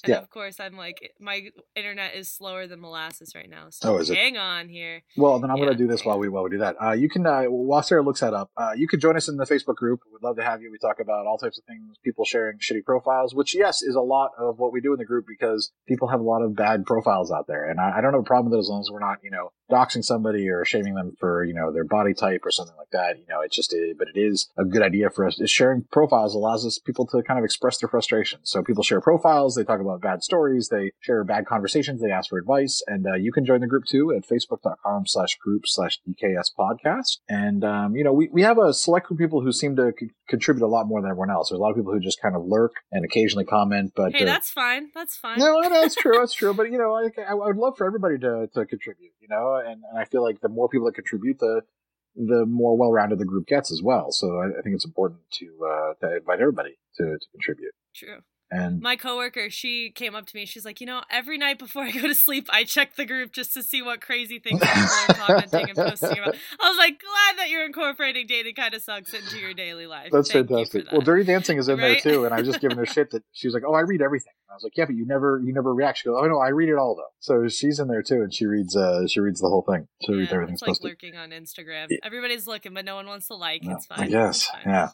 And 0.03 0.11
Yeah. 0.11 0.17
of 0.19 0.29
course, 0.29 0.59
I'm 0.59 0.77
like, 0.77 1.13
my 1.19 1.49
internet 1.75 2.15
is 2.15 2.31
slower 2.31 2.67
than 2.67 2.79
molasses 2.81 3.33
right 3.35 3.49
now. 3.49 3.67
So 3.69 3.93
Oh, 3.93 3.97
is 3.97 4.09
it? 4.09 4.17
hang 4.17 4.37
on 4.37 4.69
here. 4.69 5.03
Well, 5.17 5.39
then 5.39 5.49
I'm 5.51 5.57
Yeah, 5.57 5.65
going 5.65 5.77
to 5.77 5.83
do 5.83 5.87
this 5.87 6.05
while 6.05 6.17
we 6.19 6.29
while 6.29 6.43
we 6.43 6.49
do 6.51 6.59
that. 6.59 6.75
Uh, 6.81 6.91
you 6.91 7.09
can 7.09 7.25
uh, 7.25 7.43
while 7.45 7.83
Sarah 7.83 8.01
looks 8.03 8.21
that 8.21 8.33
up, 8.33 8.49
uh, 8.57 8.71
you 8.75 8.87
can 8.87 8.99
join 8.99 9.15
us 9.17 9.27
in 9.27 9.37
the 9.37 9.45
Facebook 9.45 9.75
group. 9.75 9.99
We'd 10.11 10.25
love 10.25 10.37
to 10.37 10.43
have 10.43 10.61
you. 10.61 10.71
We 10.71 10.77
talk 10.77 10.99
about 10.99 11.25
all 11.25 11.37
types 11.37 11.57
of 11.57 11.65
things. 11.65 11.95
People 12.03 12.25
sharing 12.25 12.57
shitty 12.59 12.83
profiles, 12.85 13.35
which 13.35 13.55
yes 13.55 13.81
is 13.81 13.95
a 13.95 14.01
lot 14.01 14.31
of 14.39 14.59
what 14.59 14.71
we 14.71 14.81
do 14.81 14.93
in 14.93 14.99
the 14.99 15.05
group 15.05 15.25
because 15.27 15.71
people 15.87 16.07
have 16.07 16.19
a 16.19 16.23
lot 16.23 16.41
of 16.41 16.55
bad 16.55 16.85
profiles 16.85 17.31
out 17.31 17.45
there, 17.47 17.69
and 17.69 17.79
I, 17.79 17.97
I 17.97 18.01
don't 18.01 18.13
have 18.13 18.21
a 18.21 18.23
problem 18.23 18.51
with 18.51 18.57
it 18.57 18.61
as 18.61 18.69
long 18.69 18.81
as 18.81 18.89
we're 18.91 18.99
not 18.99 19.17
you 19.23 19.31
know 19.31 19.51
doxing 19.73 20.03
somebody 20.03 20.47
or 20.49 20.63
shaming 20.65 20.95
them 20.95 21.15
for 21.19 21.43
you 21.43 21.53
know 21.53 21.71
their 21.71 21.83
body 21.85 22.13
type 22.13 22.41
or 22.45 22.51
something 22.51 22.75
like 22.77 22.91
that. 22.91 23.17
You 23.17 23.25
know, 23.29 23.41
it's 23.41 23.55
just 23.55 23.73
a, 23.73 23.93
but 23.97 24.07
it 24.13 24.19
is 24.19 24.49
a 24.57 24.65
good 24.65 24.81
idea 24.81 25.09
for 25.09 25.25
us. 25.27 25.39
Sharing 25.49 25.83
profiles 25.91 26.35
allows 26.35 26.65
us 26.65 26.79
people 26.79 27.05
to 27.07 27.21
kind 27.23 27.39
of 27.39 27.45
express 27.45 27.77
their 27.79 27.89
frustration. 27.89 28.39
So 28.43 28.61
people 28.63 28.83
share 28.83 29.01
profiles, 29.01 29.55
they 29.55 29.63
talk 29.63 29.81
about 29.81 30.01
bad 30.01 30.23
stories, 30.23 30.69
they 30.69 30.91
share 30.99 31.23
bad 31.23 31.45
conversations, 31.45 32.01
they 32.01 32.11
ask 32.11 32.29
for 32.29 32.37
advice, 32.37 32.81
and 32.87 33.05
uh, 33.07 33.15
you 33.15 33.31
can 33.31 33.45
join 33.45 33.61
the 33.61 33.67
group 33.67 33.85
too 33.85 34.13
at 34.15 34.27
facebook.com 34.27 35.07
slash 35.07 35.37
group 35.37 35.63
slash 35.65 35.99
DKS 36.07 36.51
podcast. 36.57 37.17
And, 37.29 37.63
um, 37.63 37.95
you 37.95 38.03
know, 38.03 38.13
we, 38.13 38.29
we 38.31 38.41
have 38.43 38.57
a 38.57 38.73
select 38.73 39.07
group 39.07 39.19
of 39.19 39.23
people 39.23 39.41
who 39.41 39.51
seem 39.51 39.75
to 39.77 39.91
c- 39.99 40.09
contribute 40.27 40.65
a 40.65 40.67
lot 40.67 40.87
more 40.87 41.01
than 41.01 41.09
everyone 41.09 41.31
else. 41.31 41.49
There's 41.49 41.59
a 41.59 41.61
lot 41.61 41.71
of 41.71 41.77
people 41.77 41.93
who 41.93 41.99
just 41.99 42.21
kind 42.21 42.35
of 42.35 42.43
lurk 42.45 42.73
and 42.91 43.03
occasionally 43.05 43.45
comment, 43.45 43.93
but 43.95 44.13
Hey, 44.13 44.23
uh, 44.23 44.25
that's 44.25 44.49
fine. 44.51 44.89
That's 44.93 45.15
fine. 45.15 45.39
no, 45.39 45.59
no, 45.61 45.69
that's 45.69 45.95
true. 45.95 46.13
That's 46.23 46.33
true. 46.33 46.53
But 46.53 46.71
you 46.71 46.77
know, 46.77 46.93
I, 46.95 47.09
I 47.31 47.33
would 47.33 47.57
love 47.57 47.75
for 47.77 47.85
everybody 47.85 48.17
to, 48.19 48.47
to 48.53 48.65
contribute. 48.65 49.11
You 49.19 49.27
know, 49.29 49.55
and, 49.65 49.81
and 49.89 49.99
I 49.99 50.05
feel 50.05 50.23
like 50.23 50.41
the 50.41 50.49
more 50.49 50.69
people 50.69 50.85
that 50.87 50.95
contribute, 50.95 51.39
the 51.39 51.61
the 52.15 52.45
more 52.45 52.77
well-rounded 52.77 53.17
the 53.17 53.25
group 53.25 53.47
gets 53.47 53.71
as 53.71 53.81
well. 53.81 54.11
So 54.11 54.37
I, 54.37 54.59
I 54.59 54.61
think 54.61 54.75
it's 54.75 54.85
important 54.85 55.21
to 55.39 55.45
uh, 55.65 55.93
to 56.01 56.17
invite 56.17 56.39
everybody 56.39 56.77
to, 56.97 57.03
to 57.03 57.27
contribute. 57.31 57.73
True. 57.95 58.19
And 58.55 58.81
My 58.81 58.95
coworker, 58.95 59.49
she 59.49 59.89
came 59.89 60.15
up 60.15 60.25
to 60.27 60.35
me. 60.35 60.45
She's 60.45 60.63
like, 60.65 60.79
you 60.79 60.87
know, 60.87 61.01
every 61.09 61.37
night 61.37 61.57
before 61.59 61.83
I 61.85 61.91
go 61.91 62.01
to 62.07 62.15
sleep, 62.15 62.47
I 62.51 62.63
check 62.63 62.95
the 62.95 63.05
group 63.05 63.31
just 63.33 63.53
to 63.55 63.63
see 63.63 63.81
what 63.81 64.01
crazy 64.01 64.39
things 64.39 64.59
people 64.59 64.81
are 64.81 65.07
commenting 65.15 65.69
and 65.69 65.75
posting 65.77 66.17
about. 66.19 66.35
I 66.59 66.69
was 66.69 66.77
like, 66.77 66.99
glad 66.99 67.37
that 67.39 67.49
you're 67.49 67.65
incorporating 67.65 68.27
dating 68.27 68.55
kind 68.55 68.73
of 68.73 68.81
sucks 68.81 69.13
into 69.13 69.39
your 69.39 69.53
daily 69.53 69.87
life. 69.87 70.09
that's 70.11 70.31
Thank 70.31 70.49
fantastic. 70.49 70.85
that. 70.85 70.93
Well, 70.93 71.01
Dirty 71.01 71.23
Dancing 71.23 71.57
is 71.57 71.67
in 71.69 71.79
Right? 71.79 72.01
there 72.03 72.13
too, 72.13 72.25
and 72.25 72.33
I 72.33 72.37
was 72.39 72.47
just 72.47 72.61
giving 72.61 72.77
her 72.77 72.85
shit 72.85 73.09
that 73.11 73.23
she 73.31 73.47
was 73.47 73.53
like, 73.53 73.63
"Oh, 73.67 73.73
I 73.73 73.81
read 73.81 74.01
everything." 74.01 74.33
I 74.49 74.53
was 74.53 74.63
like, 74.63 74.77
"Yeah, 74.77 74.85
but 74.85 74.95
you 74.95 75.05
never, 75.07 75.41
you 75.43 75.51
never 75.53 75.73
react." 75.73 75.97
She 75.97 76.05
goes, 76.09 76.19
"Oh 76.21 76.27
no, 76.27 76.37
I 76.39 76.49
read 76.49 76.69
it 76.69 76.75
all 76.77 76.95
though." 76.95 77.11
So 77.19 77.47
she's 77.47 77.79
in 77.79 77.87
there 77.87 78.03
too, 78.03 78.21
and 78.21 78.33
she 78.33 78.45
reads, 78.45 78.75
uh, 78.75 79.07
she 79.07 79.19
reads 79.19 79.39
the 79.41 79.47
whole 79.49 79.63
thing. 79.67 79.87
She 80.05 80.13
reads 80.13 80.29
yeah, 80.29 80.35
everything's 80.35 80.57
it's 80.57 80.61
like 80.61 80.67
posted. 80.69 80.89
lurking 80.91 81.15
on 81.17 81.31
Instagram. 81.31 81.87
Yeah. 81.89 81.97
Everybody's 82.03 82.45
looking, 82.45 82.73
but 82.73 82.85
no 82.85 82.95
one 82.95 83.07
wants 83.07 83.27
to 83.29 83.35
like. 83.35 83.63
No, 83.63 83.73
it's 83.75 83.85
fine. 83.87 83.99
I 84.01 84.07
guess, 84.07 84.47
yeah. 84.65 84.89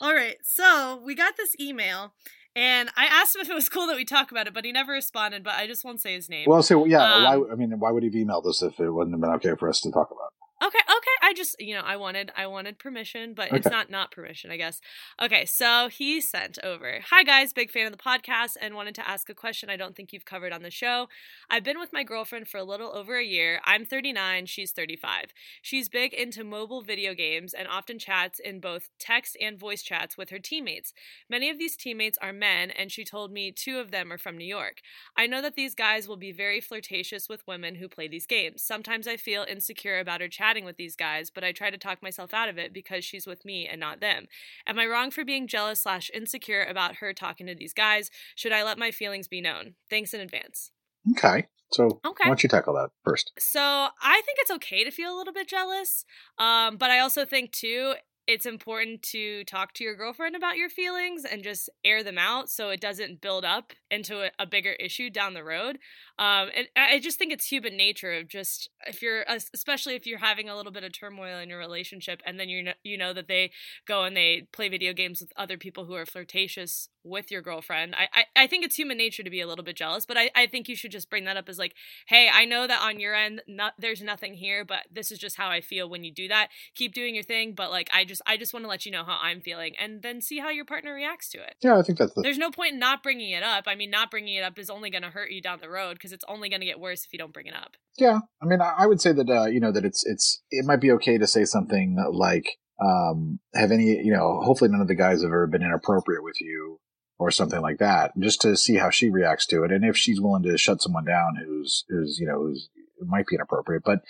All 0.00 0.14
right, 0.14 0.36
so 0.42 1.00
we 1.04 1.14
got 1.14 1.36
this 1.36 1.54
email, 1.60 2.12
and 2.56 2.90
I 2.96 3.06
asked 3.06 3.34
him 3.36 3.42
if 3.42 3.50
it 3.50 3.54
was 3.54 3.68
cool 3.68 3.86
that 3.86 3.96
we 3.96 4.04
talk 4.04 4.30
about 4.30 4.46
it, 4.46 4.54
but 4.54 4.64
he 4.64 4.72
never 4.72 4.92
responded. 4.92 5.44
But 5.44 5.54
I 5.54 5.66
just 5.66 5.84
won't 5.84 6.00
say 6.00 6.14
his 6.14 6.28
name. 6.28 6.46
Well, 6.48 6.62
so 6.62 6.84
yeah, 6.84 7.02
Um, 7.02 7.22
why? 7.24 7.52
I 7.52 7.54
mean, 7.54 7.78
why 7.78 7.90
would 7.90 8.02
he 8.02 8.08
have 8.08 8.14
emailed 8.26 8.46
us 8.46 8.62
if 8.62 8.78
it 8.80 8.90
wouldn't 8.90 9.14
have 9.14 9.20
been 9.20 9.30
okay 9.30 9.58
for 9.58 9.68
us 9.68 9.80
to 9.82 9.90
talk 9.90 10.10
about? 10.10 10.32
Okay, 10.62 10.78
okay. 10.78 11.10
I 11.22 11.32
just, 11.32 11.58
you 11.58 11.74
know, 11.74 11.80
I 11.80 11.96
wanted 11.96 12.30
I 12.36 12.46
wanted 12.46 12.78
permission, 12.78 13.32
but 13.32 13.50
it's 13.50 13.66
not 13.66 13.88
not 13.88 14.10
permission, 14.10 14.50
I 14.50 14.58
guess. 14.58 14.82
Okay, 15.20 15.46
so 15.46 15.88
he 15.88 16.20
sent 16.20 16.58
over. 16.62 16.98
Hi 17.08 17.22
guys, 17.22 17.54
big 17.54 17.70
fan 17.70 17.86
of 17.86 17.92
the 17.92 17.98
podcast 17.98 18.58
and 18.60 18.74
wanted 18.74 18.94
to 18.96 19.08
ask 19.08 19.30
a 19.30 19.34
question 19.34 19.70
I 19.70 19.76
don't 19.78 19.96
think 19.96 20.12
you've 20.12 20.26
covered 20.26 20.52
on 20.52 20.60
the 20.62 20.70
show. 20.70 21.08
I've 21.48 21.64
been 21.64 21.78
with 21.80 21.94
my 21.94 22.04
girlfriend 22.04 22.46
for 22.46 22.58
a 22.58 22.64
little 22.64 22.94
over 22.94 23.16
a 23.16 23.24
year. 23.24 23.60
I'm 23.64 23.86
39, 23.86 24.44
she's 24.44 24.72
35. 24.72 25.32
She's 25.62 25.88
big 25.88 26.12
into 26.12 26.44
mobile 26.44 26.82
video 26.82 27.14
games 27.14 27.54
and 27.54 27.66
often 27.66 27.98
chats 27.98 28.38
in 28.38 28.60
both 28.60 28.90
text 28.98 29.38
and 29.40 29.58
voice 29.58 29.80
chats 29.80 30.18
with 30.18 30.28
her 30.28 30.38
teammates. 30.38 30.92
Many 31.30 31.48
of 31.48 31.58
these 31.58 31.74
teammates 31.74 32.18
are 32.20 32.34
men 32.34 32.70
and 32.70 32.92
she 32.92 33.02
told 33.04 33.32
me 33.32 33.50
two 33.50 33.78
of 33.78 33.92
them 33.92 34.12
are 34.12 34.18
from 34.18 34.36
New 34.36 34.44
York. 34.44 34.82
I 35.16 35.26
know 35.26 35.40
that 35.40 35.54
these 35.54 35.74
guys 35.74 36.06
will 36.06 36.18
be 36.18 36.32
very 36.32 36.60
flirtatious 36.60 37.30
with 37.30 37.46
women 37.46 37.76
who 37.76 37.88
play 37.88 38.08
these 38.08 38.26
games. 38.26 38.62
Sometimes 38.62 39.06
I 39.08 39.16
feel 39.16 39.46
insecure 39.48 39.98
about 39.98 40.20
her 40.20 40.28
chatting 40.28 40.49
chatting 40.50 40.64
with 40.64 40.76
these 40.76 40.96
guys, 40.96 41.30
but 41.30 41.44
I 41.44 41.52
try 41.52 41.70
to 41.70 41.78
talk 41.78 42.02
myself 42.02 42.34
out 42.34 42.48
of 42.48 42.58
it 42.58 42.72
because 42.72 43.04
she's 43.04 43.26
with 43.26 43.44
me 43.44 43.68
and 43.68 43.78
not 43.78 44.00
them. 44.00 44.26
Am 44.66 44.78
I 44.80 44.86
wrong 44.86 45.12
for 45.12 45.24
being 45.24 45.46
jealous 45.46 45.82
slash 45.82 46.10
insecure 46.12 46.64
about 46.64 46.96
her 46.96 47.12
talking 47.12 47.46
to 47.46 47.54
these 47.54 47.72
guys? 47.72 48.10
Should 48.34 48.52
I 48.52 48.64
let 48.64 48.78
my 48.78 48.90
feelings 48.90 49.28
be 49.28 49.40
known? 49.40 49.74
Thanks 49.88 50.12
in 50.12 50.20
advance. 50.20 50.72
Okay. 51.12 51.46
So 51.72 51.84
Okay. 52.04 52.24
why 52.24 52.26
don't 52.26 52.42
you 52.42 52.48
tackle 52.48 52.74
that 52.74 52.90
first? 53.04 53.30
So 53.38 53.60
I 53.60 54.22
think 54.26 54.38
it's 54.40 54.50
okay 54.50 54.82
to 54.82 54.90
feel 54.90 55.14
a 55.14 55.16
little 55.16 55.32
bit 55.32 55.46
jealous, 55.46 56.04
um, 56.36 56.76
but 56.78 56.90
I 56.90 56.98
also 56.98 57.24
think 57.24 57.52
too 57.52 57.94
it's 58.26 58.46
important 58.46 59.02
to 59.02 59.44
talk 59.44 59.72
to 59.74 59.84
your 59.84 59.96
girlfriend 59.96 60.36
about 60.36 60.56
your 60.56 60.68
feelings 60.68 61.24
and 61.24 61.42
just 61.42 61.68
air 61.84 62.02
them 62.02 62.18
out 62.18 62.48
so 62.48 62.70
it 62.70 62.80
doesn't 62.80 63.20
build 63.20 63.44
up 63.44 63.72
into 63.90 64.22
a, 64.22 64.30
a 64.38 64.46
bigger 64.46 64.72
issue 64.72 65.10
down 65.10 65.34
the 65.34 65.44
road. 65.44 65.78
Um, 66.18 66.48
and 66.54 66.68
I 66.76 67.00
just 67.00 67.18
think 67.18 67.32
it's 67.32 67.46
human 67.46 67.76
nature 67.76 68.12
of 68.12 68.28
just 68.28 68.68
if 68.86 69.02
you're 69.02 69.24
especially 69.54 69.94
if 69.94 70.06
you're 70.06 70.18
having 70.18 70.48
a 70.48 70.56
little 70.56 70.72
bit 70.72 70.84
of 70.84 70.92
turmoil 70.92 71.38
in 71.38 71.48
your 71.48 71.58
relationship 71.58 72.22
and 72.26 72.38
then 72.38 72.48
you 72.48 72.62
know 72.62 72.72
you 72.84 72.96
know 72.96 73.12
that 73.12 73.28
they 73.28 73.50
go 73.86 74.04
and 74.04 74.16
they 74.16 74.46
play 74.52 74.68
video 74.68 74.92
games 74.92 75.20
with 75.20 75.32
other 75.36 75.56
people 75.56 75.86
who 75.86 75.94
are 75.94 76.06
flirtatious 76.06 76.88
with 77.04 77.30
your 77.30 77.42
girlfriend. 77.42 77.94
I, 77.94 78.08
I, 78.12 78.24
I 78.44 78.46
think 78.46 78.64
it's 78.64 78.76
human 78.76 78.98
nature 78.98 79.22
to 79.22 79.30
be 79.30 79.40
a 79.40 79.46
little 79.46 79.64
bit 79.64 79.76
jealous, 79.76 80.06
but 80.06 80.16
I, 80.16 80.30
I 80.34 80.46
think 80.46 80.68
you 80.68 80.76
should 80.76 80.92
just 80.92 81.10
bring 81.10 81.24
that 81.24 81.36
up 81.36 81.48
as 81.48 81.58
like, 81.58 81.74
hey, 82.08 82.28
I 82.32 82.44
know 82.44 82.66
that 82.66 82.82
on 82.82 83.00
your 83.00 83.14
end, 83.14 83.42
not 83.48 83.74
there's 83.78 84.02
nothing 84.02 84.34
here, 84.34 84.64
but 84.64 84.80
this 84.90 85.10
is 85.10 85.18
just 85.18 85.36
how 85.36 85.48
I 85.48 85.60
feel 85.60 85.88
when 85.88 86.04
you 86.04 86.12
do 86.12 86.28
that. 86.28 86.48
Keep 86.74 86.94
doing 86.94 87.14
your 87.14 87.24
thing, 87.24 87.54
but 87.54 87.70
like 87.70 87.88
I 87.94 88.04
just 88.04 88.22
I 88.26 88.36
just 88.36 88.52
want 88.52 88.64
to 88.64 88.68
let 88.68 88.86
you 88.86 88.92
know 88.92 89.04
how 89.04 89.18
I'm 89.20 89.40
feeling, 89.40 89.74
and 89.78 90.02
then 90.02 90.20
see 90.20 90.38
how 90.38 90.50
your 90.50 90.64
partner 90.64 90.94
reacts 90.94 91.30
to 91.30 91.38
it. 91.38 91.56
Yeah, 91.62 91.78
I 91.78 91.82
think 91.82 91.98
that's 91.98 92.14
the 92.14 92.22
There's 92.22 92.38
no 92.38 92.50
point 92.50 92.74
in 92.74 92.78
not 92.78 93.02
bringing 93.02 93.30
it 93.30 93.42
up. 93.42 93.64
I 93.66 93.74
mean, 93.74 93.90
not 93.90 94.10
bringing 94.10 94.34
it 94.34 94.42
up 94.42 94.58
is 94.58 94.70
only 94.70 94.90
going 94.90 95.02
to 95.02 95.10
hurt 95.10 95.30
you 95.30 95.40
down 95.40 95.58
the 95.60 95.70
road 95.70 95.94
because 95.94 96.12
it's 96.12 96.24
only 96.28 96.48
going 96.48 96.60
to 96.60 96.66
get 96.66 96.80
worse 96.80 97.04
if 97.04 97.12
you 97.12 97.18
don't 97.18 97.32
bring 97.32 97.46
it 97.46 97.54
up. 97.54 97.76
Yeah, 97.98 98.20
I 98.42 98.46
mean, 98.46 98.60
I 98.60 98.74
I 98.78 98.86
would 98.86 99.00
say 99.00 99.12
that 99.12 99.28
uh, 99.28 99.46
you 99.46 99.60
know 99.60 99.72
that 99.72 99.84
it's 99.84 100.04
it's 100.06 100.42
it 100.50 100.64
might 100.64 100.80
be 100.80 100.90
okay 100.92 101.18
to 101.18 101.26
say 101.26 101.44
something 101.44 101.96
like, 102.12 102.58
um, 102.82 103.40
"Have 103.54 103.70
any 103.72 104.00
you 104.02 104.12
know? 104.12 104.40
Hopefully, 104.42 104.70
none 104.70 104.80
of 104.80 104.88
the 104.88 104.94
guys 104.94 105.22
have 105.22 105.28
ever 105.28 105.46
been 105.46 105.62
inappropriate 105.62 106.24
with 106.24 106.40
you, 106.40 106.80
or 107.20 107.30
something 107.30 107.60
like 107.60 107.78
that, 107.78 108.12
just 108.18 108.40
to 108.40 108.56
see 108.56 108.76
how 108.76 108.88
she 108.88 109.10
reacts 109.10 109.46
to 109.46 109.62
it, 109.62 109.70
and 109.70 109.84
if 109.84 109.96
she's 109.96 110.20
willing 110.20 110.42
to 110.42 110.56
shut 110.56 110.80
someone 110.80 111.04
down 111.04 111.36
who's 111.36 111.84
who's 111.88 112.18
you 112.18 112.26
know 112.26 112.38
who's 112.38 112.70
it 112.98 113.06
might 113.06 113.26
be 113.26 113.36
inappropriate, 113.36 113.82
but 113.84 114.00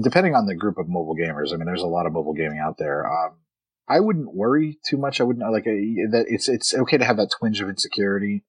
depending 0.00 0.34
on 0.34 0.46
the 0.46 0.56
group 0.56 0.76
of 0.76 0.88
mobile 0.88 1.16
gamers, 1.16 1.52
I 1.52 1.56
mean, 1.56 1.66
there's 1.66 1.82
a 1.82 1.86
lot 1.86 2.06
of 2.06 2.12
mobile 2.12 2.34
gaming 2.34 2.58
out 2.58 2.76
there. 2.76 3.06
Um, 3.06 3.36
I 3.88 4.00
wouldn't 4.00 4.34
worry 4.34 4.78
too 4.84 4.96
much. 4.96 5.20
I 5.20 5.24
wouldn't 5.24 5.48
like 5.52 5.64
that. 5.64 6.24
It's 6.28 6.48
it's 6.48 6.74
okay 6.74 6.98
to 6.98 7.04
have 7.04 7.18
that 7.18 7.30
twinge 7.38 7.60
of 7.60 7.68
insecurity, 7.68 8.42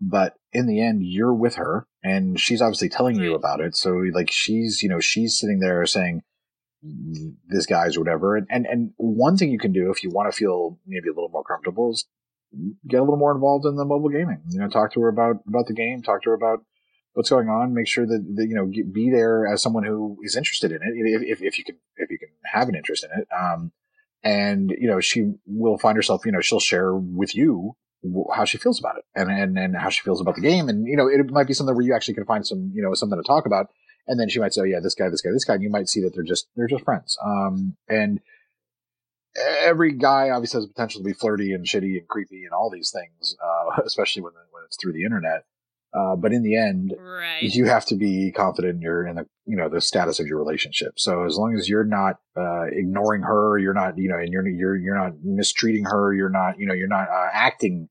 but 0.00 0.34
in 0.52 0.66
the 0.66 0.80
end, 0.80 1.02
you're 1.02 1.34
with 1.34 1.56
her, 1.56 1.88
and 2.04 2.38
she's 2.38 2.62
obviously 2.62 2.88
telling 2.88 3.16
you 3.16 3.34
about 3.34 3.60
it. 3.60 3.76
So 3.76 3.90
like 4.14 4.30
she's 4.30 4.80
you 4.80 4.88
know 4.88 5.00
she's 5.00 5.38
sitting 5.38 5.58
there 5.58 5.84
saying 5.86 6.22
this 7.48 7.66
guy's 7.66 7.98
whatever. 7.98 8.36
And, 8.36 8.46
and 8.50 8.66
and 8.66 8.90
one 8.96 9.36
thing 9.36 9.50
you 9.50 9.58
can 9.58 9.72
do 9.72 9.90
if 9.90 10.04
you 10.04 10.10
want 10.10 10.30
to 10.30 10.36
feel 10.36 10.78
maybe 10.86 11.08
a 11.08 11.12
little 11.14 11.30
more 11.30 11.44
comfortable 11.44 11.90
is 11.90 12.06
get 12.88 12.98
a 12.98 13.02
little 13.02 13.16
more 13.16 13.34
involved 13.34 13.64
in 13.66 13.76
the 13.76 13.84
mobile 13.84 14.08
gaming. 14.08 14.42
You 14.48 14.60
know, 14.60 14.68
talk 14.68 14.92
to 14.94 15.00
her 15.00 15.08
about 15.08 15.36
about 15.46 15.66
the 15.66 15.74
game, 15.74 16.02
talk 16.02 16.22
to 16.22 16.30
her 16.30 16.34
about 16.34 16.64
what's 17.14 17.30
going 17.30 17.48
on. 17.48 17.74
Make 17.74 17.88
sure 17.88 18.06
that, 18.06 18.24
that 18.36 18.46
you 18.46 18.54
know 18.54 18.66
be 18.66 19.10
there 19.10 19.46
as 19.46 19.62
someone 19.62 19.84
who 19.84 20.18
is 20.22 20.36
interested 20.36 20.70
in 20.72 20.78
it, 20.82 20.94
if, 20.94 21.22
if 21.22 21.42
if 21.42 21.58
you 21.58 21.64
can 21.64 21.76
if 21.96 22.10
you 22.10 22.18
can 22.18 22.28
have 22.44 22.68
an 22.68 22.74
interest 22.74 23.04
in 23.04 23.20
it. 23.20 23.28
Um, 23.34 23.72
and 24.22 24.70
you 24.78 24.88
know 24.88 25.00
she 25.00 25.34
will 25.46 25.78
find 25.78 25.96
herself, 25.96 26.24
you 26.24 26.32
know, 26.32 26.40
she'll 26.40 26.60
share 26.60 26.94
with 26.94 27.34
you 27.34 27.76
how 28.34 28.44
she 28.44 28.58
feels 28.58 28.78
about 28.78 28.96
it 28.98 29.04
and, 29.14 29.30
and 29.30 29.58
and 29.58 29.76
how 29.76 29.88
she 29.88 30.02
feels 30.02 30.20
about 30.20 30.34
the 30.34 30.40
game 30.40 30.68
and 30.68 30.86
you 30.86 30.96
know 30.96 31.06
it 31.08 31.30
might 31.30 31.46
be 31.46 31.54
something 31.54 31.74
where 31.74 31.84
you 31.84 31.94
actually 31.94 32.14
can 32.14 32.24
find 32.24 32.46
some 32.46 32.70
you 32.74 32.82
know 32.82 32.92
something 32.94 33.18
to 33.18 33.26
talk 33.26 33.46
about 33.46 33.68
and 34.06 34.20
then 34.20 34.28
she 34.28 34.38
might 34.38 34.52
say 34.52 34.60
oh, 34.60 34.64
yeah 34.64 34.80
this 34.80 34.94
guy 34.94 35.08
this 35.08 35.22
guy 35.22 35.30
this 35.32 35.44
guy 35.44 35.54
and 35.54 35.62
you 35.62 35.70
might 35.70 35.88
see 35.88 36.00
that 36.02 36.14
they're 36.14 36.22
just 36.22 36.46
they're 36.54 36.66
just 36.66 36.84
friends 36.84 37.16
um 37.24 37.76
and 37.88 38.20
every 39.36 39.92
guy 39.92 40.30
obviously 40.30 40.58
has 40.58 40.64
the 40.66 40.72
potential 40.72 41.00
to 41.00 41.04
be 41.04 41.12
flirty 41.12 41.52
and 41.52 41.66
shitty 41.66 41.98
and 41.98 42.08
creepy 42.08 42.44
and 42.44 42.52
all 42.52 42.70
these 42.70 42.90
things 42.90 43.36
uh 43.42 43.82
especially 43.86 44.22
when 44.22 44.32
when 44.50 44.62
it's 44.66 44.76
through 44.80 44.92
the 44.92 45.04
internet 45.04 45.44
uh 45.92 46.16
but 46.16 46.32
in 46.32 46.42
the 46.42 46.56
end 46.56 46.94
Right. 46.98 47.42
you 47.42 47.64
have 47.66 47.84
to 47.86 47.96
be 47.96 48.32
confident 48.32 48.76
in 48.76 48.82
your 48.82 49.06
in 49.06 49.16
the 49.16 49.26
you 49.46 49.56
know 49.56 49.68
the 49.68 49.80
status 49.80 50.20
of 50.20 50.26
your 50.26 50.38
relationship. 50.38 50.94
So 50.98 51.24
as 51.24 51.36
long 51.36 51.54
as 51.56 51.68
you're 51.68 51.84
not 51.84 52.16
uh, 52.36 52.64
ignoring 52.72 53.22
her, 53.22 53.58
you're 53.58 53.74
not 53.74 53.98
you 53.98 54.08
know, 54.08 54.18
and 54.18 54.32
you're 54.32 54.46
you're 54.46 54.76
you're 54.76 54.96
not 54.96 55.12
mistreating 55.22 55.84
her, 55.84 56.14
you're 56.14 56.30
not 56.30 56.58
you 56.58 56.66
know 56.66 56.74
you're 56.74 56.88
not 56.88 57.08
uh, 57.08 57.28
acting 57.32 57.88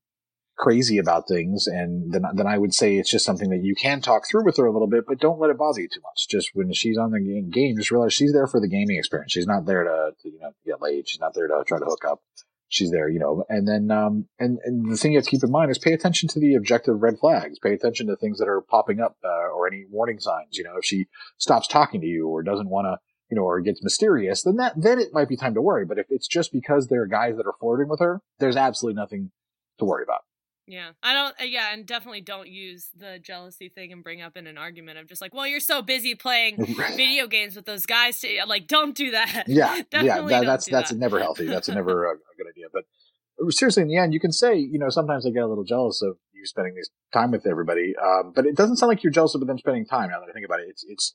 crazy 0.56 0.98
about 0.98 1.28
things, 1.28 1.66
and 1.66 2.12
then 2.12 2.22
then 2.34 2.46
I 2.46 2.58
would 2.58 2.74
say 2.74 2.96
it's 2.96 3.10
just 3.10 3.24
something 3.24 3.50
that 3.50 3.62
you 3.62 3.74
can 3.74 4.00
talk 4.00 4.28
through 4.28 4.44
with 4.44 4.56
her 4.56 4.66
a 4.66 4.72
little 4.72 4.88
bit, 4.88 5.04
but 5.06 5.20
don't 5.20 5.40
let 5.40 5.50
it 5.50 5.58
bother 5.58 5.80
you 5.80 5.88
too 5.88 6.00
much. 6.02 6.28
Just 6.28 6.50
when 6.54 6.72
she's 6.72 6.98
on 6.98 7.10
the 7.10 7.20
game, 7.20 7.76
just 7.76 7.90
realize 7.90 8.14
she's 8.14 8.32
there 8.32 8.46
for 8.46 8.60
the 8.60 8.68
gaming 8.68 8.96
experience. 8.96 9.32
She's 9.32 9.46
not 9.46 9.66
there 9.66 9.84
to, 9.84 10.10
to 10.22 10.28
you 10.28 10.40
know 10.40 10.50
get 10.64 10.80
laid. 10.82 11.08
She's 11.08 11.20
not 11.20 11.34
there 11.34 11.48
to 11.48 11.64
try 11.66 11.78
to 11.78 11.84
hook 11.84 12.04
up 12.04 12.20
she's 12.74 12.90
there, 12.90 13.08
you 13.08 13.18
know, 13.18 13.44
and 13.48 13.66
then, 13.68 13.90
um, 13.90 14.26
and, 14.38 14.58
and 14.64 14.90
the 14.90 14.96
thing 14.96 15.12
you 15.12 15.18
have 15.18 15.24
to 15.24 15.30
keep 15.30 15.44
in 15.44 15.50
mind 15.50 15.70
is 15.70 15.78
pay 15.78 15.92
attention 15.92 16.28
to 16.28 16.40
the 16.40 16.54
objective 16.54 17.00
red 17.00 17.18
flags, 17.18 17.58
pay 17.58 17.72
attention 17.72 18.08
to 18.08 18.16
things 18.16 18.38
that 18.38 18.48
are 18.48 18.60
popping 18.62 19.00
up, 19.00 19.16
uh, 19.24 19.52
or 19.54 19.66
any 19.66 19.84
warning 19.90 20.18
signs, 20.18 20.58
you 20.58 20.64
know, 20.64 20.76
if 20.76 20.84
she 20.84 21.06
stops 21.38 21.68
talking 21.68 22.00
to 22.00 22.06
you 22.06 22.28
or 22.28 22.42
doesn't 22.42 22.68
want 22.68 22.86
to, 22.86 22.98
you 23.30 23.36
know, 23.36 23.44
or 23.44 23.60
gets 23.60 23.82
mysterious, 23.82 24.42
then 24.42 24.56
that, 24.56 24.74
then 24.76 24.98
it 24.98 25.12
might 25.12 25.28
be 25.28 25.36
time 25.36 25.54
to 25.54 25.62
worry. 25.62 25.84
But 25.84 25.98
if 25.98 26.06
it's 26.10 26.26
just 26.26 26.52
because 26.52 26.88
there 26.88 27.02
are 27.02 27.06
guys 27.06 27.36
that 27.36 27.46
are 27.46 27.54
flirting 27.60 27.88
with 27.88 28.00
her, 28.00 28.20
there's 28.38 28.56
absolutely 28.56 29.00
nothing 29.00 29.30
to 29.78 29.84
worry 29.84 30.02
about. 30.02 30.22
Yeah, 30.66 30.90
I 31.02 31.12
don't. 31.12 31.34
uh, 31.40 31.44
Yeah, 31.44 31.72
and 31.72 31.84
definitely 31.86 32.22
don't 32.22 32.48
use 32.48 32.88
the 32.96 33.18
jealousy 33.18 33.68
thing 33.68 33.92
and 33.92 34.02
bring 34.02 34.22
up 34.22 34.36
in 34.36 34.46
an 34.46 34.56
argument 34.56 34.98
of 34.98 35.06
just 35.06 35.20
like, 35.20 35.34
well, 35.34 35.46
you're 35.46 35.60
so 35.60 35.82
busy 35.82 36.14
playing 36.14 36.64
video 36.96 37.26
games 37.26 37.54
with 37.56 37.66
those 37.66 37.84
guys. 37.86 38.20
To, 38.20 38.28
like, 38.46 38.66
don't 38.66 38.96
do 38.96 39.10
that. 39.12 39.44
Yeah, 39.48 39.82
yeah, 39.92 40.22
that, 40.22 40.44
that's 40.46 40.66
that's 40.68 40.90
that. 40.90 40.98
never 40.98 41.18
healthy. 41.18 41.46
That's 41.46 41.68
never 41.80 42.06
a, 42.06 42.12
a 42.14 42.36
good 42.36 42.46
idea. 42.48 42.66
But 42.72 42.84
seriously, 43.52 43.82
in 43.82 43.88
the 43.88 43.98
end, 43.98 44.14
you 44.14 44.20
can 44.20 44.32
say, 44.32 44.56
you 44.56 44.78
know, 44.78 44.88
sometimes 44.88 45.26
I 45.26 45.30
get 45.30 45.42
a 45.42 45.46
little 45.46 45.64
jealous 45.64 46.00
of 46.02 46.16
you 46.32 46.46
spending 46.46 46.74
this 46.74 46.88
time 47.12 47.30
with 47.30 47.46
everybody. 47.46 47.94
Um, 48.02 48.32
but 48.34 48.46
it 48.46 48.56
doesn't 48.56 48.76
sound 48.76 48.88
like 48.88 49.02
you're 49.02 49.12
jealous 49.12 49.34
of 49.34 49.46
them 49.46 49.58
spending 49.58 49.84
time. 49.86 50.10
Now 50.10 50.20
that 50.20 50.28
I 50.30 50.32
think 50.32 50.46
about 50.46 50.60
it, 50.60 50.66
it's 50.70 50.84
it's 50.88 51.14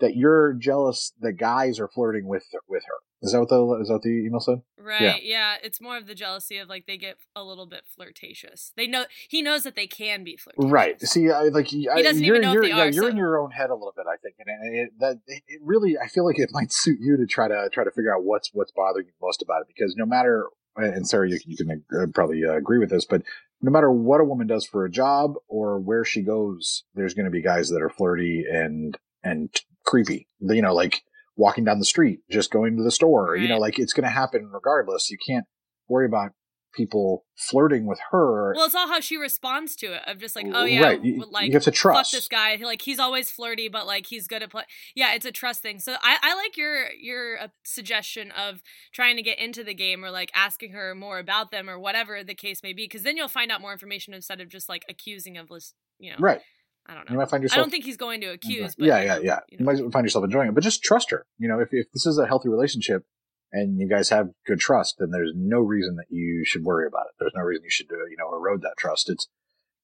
that 0.00 0.16
you're 0.16 0.54
jealous 0.54 1.12
that 1.20 1.32
guys 1.32 1.80
are 1.80 1.88
flirting 1.88 2.26
with 2.26 2.44
with 2.68 2.84
her. 2.86 2.94
Is 3.20 3.32
that 3.32 3.40
what 3.40 3.48
the 3.48 3.78
is 3.82 3.88
that 3.88 3.94
what 3.94 4.02
the 4.02 4.10
email 4.10 4.38
said? 4.38 4.62
Right. 4.78 5.22
Yeah. 5.24 5.56
It's 5.62 5.80
more 5.80 5.96
of 5.96 6.06
the 6.06 6.14
jealousy 6.14 6.58
of 6.58 6.68
like 6.68 6.86
they 6.86 6.96
get 6.96 7.16
a 7.34 7.42
little 7.42 7.66
bit 7.66 7.82
flirtatious. 7.84 8.72
They 8.76 8.86
know 8.86 9.06
he 9.28 9.42
knows 9.42 9.64
that 9.64 9.74
they 9.74 9.88
can 9.88 10.22
be 10.22 10.36
flirtatious. 10.36 10.70
Right. 10.70 11.02
See, 11.02 11.28
I, 11.30 11.48
like 11.48 11.68
I, 11.92 12.02
doesn't 12.02 12.22
you're, 12.22 12.36
even 12.36 12.42
know 12.42 12.50
if 12.50 12.54
you're, 12.54 12.62
they 12.62 12.68
yeah, 12.68 12.82
are, 12.82 12.90
you're 12.90 13.02
so- 13.04 13.08
in 13.08 13.16
your 13.16 13.40
own 13.40 13.50
head 13.50 13.70
a 13.70 13.74
little 13.74 13.92
bit, 13.96 14.06
I 14.06 14.16
think, 14.16 14.36
and, 14.38 14.48
and 14.48 14.76
it, 14.76 14.90
that 15.00 15.18
it 15.26 15.60
really, 15.62 15.98
I 15.98 16.06
feel 16.06 16.24
like 16.24 16.38
it 16.38 16.50
might 16.52 16.72
suit 16.72 16.98
you 17.00 17.16
to 17.16 17.26
try 17.26 17.48
to 17.48 17.68
try 17.72 17.82
to 17.82 17.90
figure 17.90 18.14
out 18.14 18.22
what's 18.22 18.50
what's 18.52 18.70
bothering 18.70 19.06
you 19.06 19.12
most 19.20 19.42
about 19.42 19.62
it, 19.62 19.66
because 19.66 19.94
no 19.96 20.06
matter, 20.06 20.46
and 20.76 21.06
Sarah, 21.06 21.28
you, 21.28 21.40
you 21.44 21.56
can 21.56 21.84
uh, 21.92 22.06
probably 22.14 22.44
uh, 22.44 22.54
agree 22.54 22.78
with 22.78 22.90
this, 22.90 23.04
but 23.04 23.22
no 23.60 23.72
matter 23.72 23.90
what 23.90 24.20
a 24.20 24.24
woman 24.24 24.46
does 24.46 24.64
for 24.64 24.84
a 24.84 24.90
job 24.90 25.34
or 25.48 25.80
where 25.80 26.04
she 26.04 26.22
goes, 26.22 26.84
there's 26.94 27.14
going 27.14 27.24
to 27.24 27.32
be 27.32 27.42
guys 27.42 27.68
that 27.70 27.82
are 27.82 27.90
flirty 27.90 28.44
and 28.48 28.96
and 29.24 29.52
creepy. 29.88 30.28
You 30.40 30.62
know, 30.62 30.74
like 30.74 31.02
walking 31.36 31.64
down 31.64 31.78
the 31.78 31.84
street, 31.84 32.20
just 32.30 32.50
going 32.50 32.76
to 32.76 32.82
the 32.82 32.90
store. 32.90 33.36
You 33.36 33.48
know, 33.48 33.58
like 33.58 33.78
it's 33.78 33.92
going 33.92 34.04
to 34.04 34.10
happen 34.10 34.50
regardless. 34.52 35.10
You 35.10 35.18
can't 35.24 35.46
worry 35.88 36.06
about 36.06 36.32
people 36.74 37.24
flirting 37.36 37.86
with 37.86 37.98
her. 38.10 38.52
Well, 38.54 38.66
it's 38.66 38.74
all 38.74 38.86
how 38.88 39.00
she 39.00 39.16
responds 39.16 39.74
to 39.76 39.86
it. 39.94 40.02
Of 40.06 40.18
just 40.18 40.36
like, 40.36 40.46
oh 40.52 40.64
yeah, 40.64 40.82
Right. 40.82 41.02
You- 41.02 41.24
like 41.30 41.46
you 41.48 41.54
have 41.54 41.62
to 41.64 41.70
trust. 41.70 42.12
this 42.12 42.28
guy. 42.28 42.56
Like 42.56 42.82
he's 42.82 42.98
always 42.98 43.30
flirty, 43.30 43.68
but 43.68 43.86
like 43.86 44.06
he's 44.06 44.28
good 44.28 44.42
at 44.42 44.50
play. 44.50 44.64
Yeah, 44.94 45.14
it's 45.14 45.24
a 45.24 45.32
trust 45.32 45.62
thing. 45.62 45.78
So 45.80 45.94
I, 46.02 46.18
I 46.22 46.34
like 46.34 46.56
your 46.56 46.90
your 46.92 47.40
uh, 47.40 47.48
suggestion 47.64 48.30
of 48.32 48.62
trying 48.92 49.16
to 49.16 49.22
get 49.22 49.38
into 49.38 49.64
the 49.64 49.74
game 49.74 50.04
or 50.04 50.10
like 50.10 50.30
asking 50.34 50.72
her 50.72 50.94
more 50.94 51.18
about 51.18 51.50
them 51.50 51.70
or 51.70 51.78
whatever 51.78 52.22
the 52.22 52.34
case 52.34 52.62
may 52.62 52.72
be, 52.74 52.84
because 52.84 53.02
then 53.02 53.16
you'll 53.16 53.28
find 53.28 53.50
out 53.50 53.60
more 53.62 53.72
information 53.72 54.12
instead 54.12 54.40
of 54.40 54.48
just 54.48 54.68
like 54.68 54.84
accusing 54.88 55.36
of 55.38 55.48
this. 55.48 55.72
You 55.98 56.10
know, 56.12 56.16
Right. 56.20 56.40
I 56.88 56.94
don't 56.94 57.08
know. 57.08 57.12
You 57.12 57.18
might 57.18 57.30
find 57.30 57.42
yourself. 57.42 57.58
I 57.58 57.60
don't 57.60 57.70
think 57.70 57.84
he's 57.84 57.96
going 57.96 58.20
to 58.22 58.28
accuse. 58.28 58.74
But, 58.74 58.86
yeah, 58.86 59.02
yeah, 59.02 59.18
yeah. 59.22 59.40
you 59.50 59.58
You 59.60 59.64
might 59.64 59.92
find 59.92 60.04
yourself 60.04 60.24
enjoying 60.24 60.48
it, 60.48 60.54
but 60.54 60.64
just 60.64 60.82
trust 60.82 61.10
her. 61.10 61.26
You 61.38 61.48
know, 61.48 61.60
if 61.60 61.68
if 61.72 61.92
this 61.92 62.06
is 62.06 62.18
a 62.18 62.26
healthy 62.26 62.48
relationship 62.48 63.04
and 63.52 63.78
you 63.78 63.88
guys 63.88 64.08
have 64.08 64.30
good 64.46 64.58
trust, 64.58 64.96
then 64.98 65.10
there's 65.10 65.32
no 65.34 65.60
reason 65.60 65.96
that 65.96 66.06
you 66.10 66.44
should 66.44 66.64
worry 66.64 66.86
about 66.86 67.06
it. 67.06 67.12
There's 67.18 67.32
no 67.34 67.42
reason 67.42 67.64
you 67.64 67.70
should, 67.70 67.92
uh, 67.92 68.06
you 68.10 68.16
know, 68.18 68.34
erode 68.34 68.62
that 68.62 68.76
trust. 68.78 69.10
It's 69.10 69.28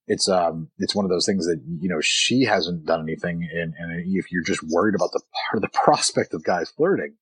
it's 0.07 0.29
um 0.29 0.70
it's 0.79 0.95
one 0.95 1.05
of 1.05 1.11
those 1.11 1.26
things 1.26 1.47
that 1.47 1.61
you 1.81 1.89
know 1.89 2.01
she 2.01 2.45
hasn't 2.45 2.87
done 2.87 3.03
anything, 3.03 3.49
and 3.53 3.74
and 3.79 4.03
if 4.07 4.33
you're 4.33 4.43
just 4.43 4.62
worried 4.62 4.95
about 4.95 5.12
the 5.12 5.22
part 5.51 5.62
of 5.62 5.62
the 5.62 5.79
prospect 5.85 6.35
of 6.35 6.45
guys 6.45 6.70
flirting. 6.70 7.16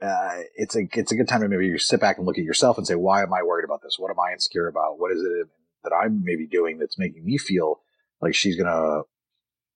Uh, 0.00 0.40
it's 0.56 0.74
a 0.74 0.88
it's 0.94 1.12
a 1.12 1.14
good 1.14 1.28
time 1.28 1.42
to 1.42 1.48
maybe 1.48 1.78
sit 1.78 2.00
back 2.00 2.18
and 2.18 2.26
look 2.26 2.36
at 2.36 2.42
yourself 2.42 2.76
and 2.76 2.84
say, 2.84 2.96
why 2.96 3.22
am 3.22 3.32
I 3.32 3.44
worried 3.44 3.64
about 3.64 3.82
this? 3.84 4.00
What 4.00 4.10
am 4.10 4.18
I 4.18 4.32
insecure 4.32 4.66
about? 4.66 4.98
What 4.98 5.12
is 5.12 5.22
it 5.22 5.46
that 5.84 5.92
I'm 5.92 6.24
maybe 6.24 6.44
doing 6.44 6.78
that's 6.78 6.98
making 6.98 7.24
me 7.24 7.38
feel 7.38 7.82
like 8.22 8.34
she's 8.34 8.56
gonna 8.56 9.02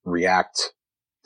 react 0.05 0.73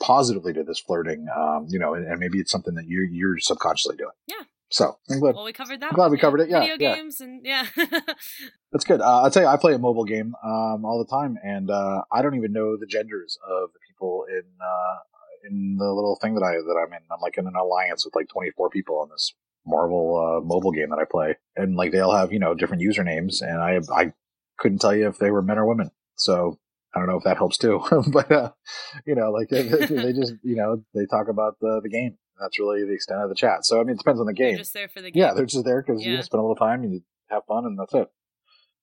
positively 0.02 0.52
to 0.52 0.64
this 0.64 0.80
flirting, 0.80 1.26
um, 1.34 1.66
you 1.68 1.78
know, 1.78 1.94
and, 1.94 2.06
and 2.06 2.18
maybe 2.18 2.38
it's 2.38 2.50
something 2.50 2.74
that 2.74 2.86
you 2.86 3.08
you're 3.10 3.38
subconsciously 3.38 3.96
doing. 3.96 4.12
Yeah. 4.26 4.44
So 4.70 4.96
I'm 5.10 5.20
glad 5.20 5.34
Well, 5.34 5.44
we 5.44 5.52
covered 5.52 5.80
that. 5.80 5.90
I'm 5.90 5.96
glad 5.96 6.10
we 6.10 6.18
covered 6.18 6.40
it. 6.40 6.48
Yeah, 6.48 6.60
video 6.60 6.76
yeah. 6.78 6.96
games 6.96 7.20
and 7.20 7.44
yeah. 7.44 7.66
that's 8.72 8.84
good. 8.86 9.02
Uh, 9.02 9.22
I'll 9.22 9.30
tell 9.30 9.42
you, 9.42 9.48
I 9.48 9.58
play 9.58 9.74
a 9.74 9.78
mobile 9.78 10.04
game 10.04 10.34
um, 10.42 10.84
all 10.84 10.98
the 10.98 11.10
time, 11.10 11.36
and 11.44 11.70
uh, 11.70 12.02
I 12.10 12.22
don't 12.22 12.34
even 12.36 12.52
know 12.52 12.76
the 12.78 12.86
genders 12.86 13.38
of 13.46 13.70
the 13.74 13.78
people 13.86 14.24
in 14.30 14.42
uh, 14.60 14.96
in 15.48 15.76
the 15.78 15.92
little 15.92 16.18
thing 16.20 16.34
that 16.34 16.42
I 16.42 16.52
that 16.52 16.82
I'm 16.82 16.92
in. 16.92 17.00
I'm 17.10 17.20
like 17.20 17.36
in 17.36 17.46
an 17.46 17.54
alliance 17.54 18.04
with 18.04 18.16
like 18.16 18.28
24 18.28 18.70
people 18.70 18.98
on 18.98 19.10
this 19.10 19.34
Marvel 19.66 20.16
uh, 20.16 20.44
mobile 20.44 20.72
game 20.72 20.88
that 20.88 20.98
I 20.98 21.04
play, 21.04 21.36
and 21.54 21.76
like 21.76 21.92
they 21.92 22.00
all 22.00 22.16
have 22.16 22.32
you 22.32 22.38
know 22.38 22.54
different 22.54 22.82
usernames, 22.82 23.42
and 23.42 23.60
I 23.60 23.80
I 23.94 24.12
couldn't 24.58 24.78
tell 24.78 24.94
you 24.94 25.06
if 25.08 25.18
they 25.18 25.30
were 25.30 25.42
men 25.42 25.58
or 25.58 25.66
women. 25.66 25.90
So 26.16 26.58
I 26.94 26.98
don't 26.98 27.08
know 27.08 27.16
if 27.16 27.24
that 27.24 27.38
helps 27.38 27.56
too, 27.58 27.80
but 28.12 28.30
uh, 28.30 28.52
you 29.06 29.14
know, 29.14 29.30
like 29.30 29.48
they, 29.48 29.62
they 29.62 30.12
just 30.12 30.34
you 30.42 30.56
know 30.56 30.82
they 30.94 31.06
talk 31.06 31.28
about 31.28 31.58
the 31.60 31.80
the 31.82 31.88
game. 31.88 32.18
That's 32.40 32.58
really 32.58 32.84
the 32.84 32.92
extent 32.92 33.20
of 33.22 33.28
the 33.28 33.34
chat. 33.34 33.64
So 33.64 33.80
I 33.80 33.84
mean, 33.84 33.94
it 33.94 33.98
depends 33.98 34.20
on 34.20 34.26
the 34.26 34.32
game. 34.32 34.52
They're 34.52 34.58
just 34.58 34.74
there 34.74 34.88
for 34.88 35.00
the 35.00 35.10
game. 35.10 35.20
Yeah, 35.20 35.32
they're 35.34 35.46
just 35.46 35.64
there 35.64 35.82
because 35.82 36.04
you 36.04 36.10
Yeah. 36.12 36.18
just 36.18 36.26
spend 36.26 36.40
a 36.40 36.42
little 36.42 36.56
time, 36.56 36.82
and 36.82 36.92
you 36.92 37.02
have 37.30 37.44
fun, 37.46 37.64
and 37.64 37.78
that's 37.78 37.94
it. 37.94 38.08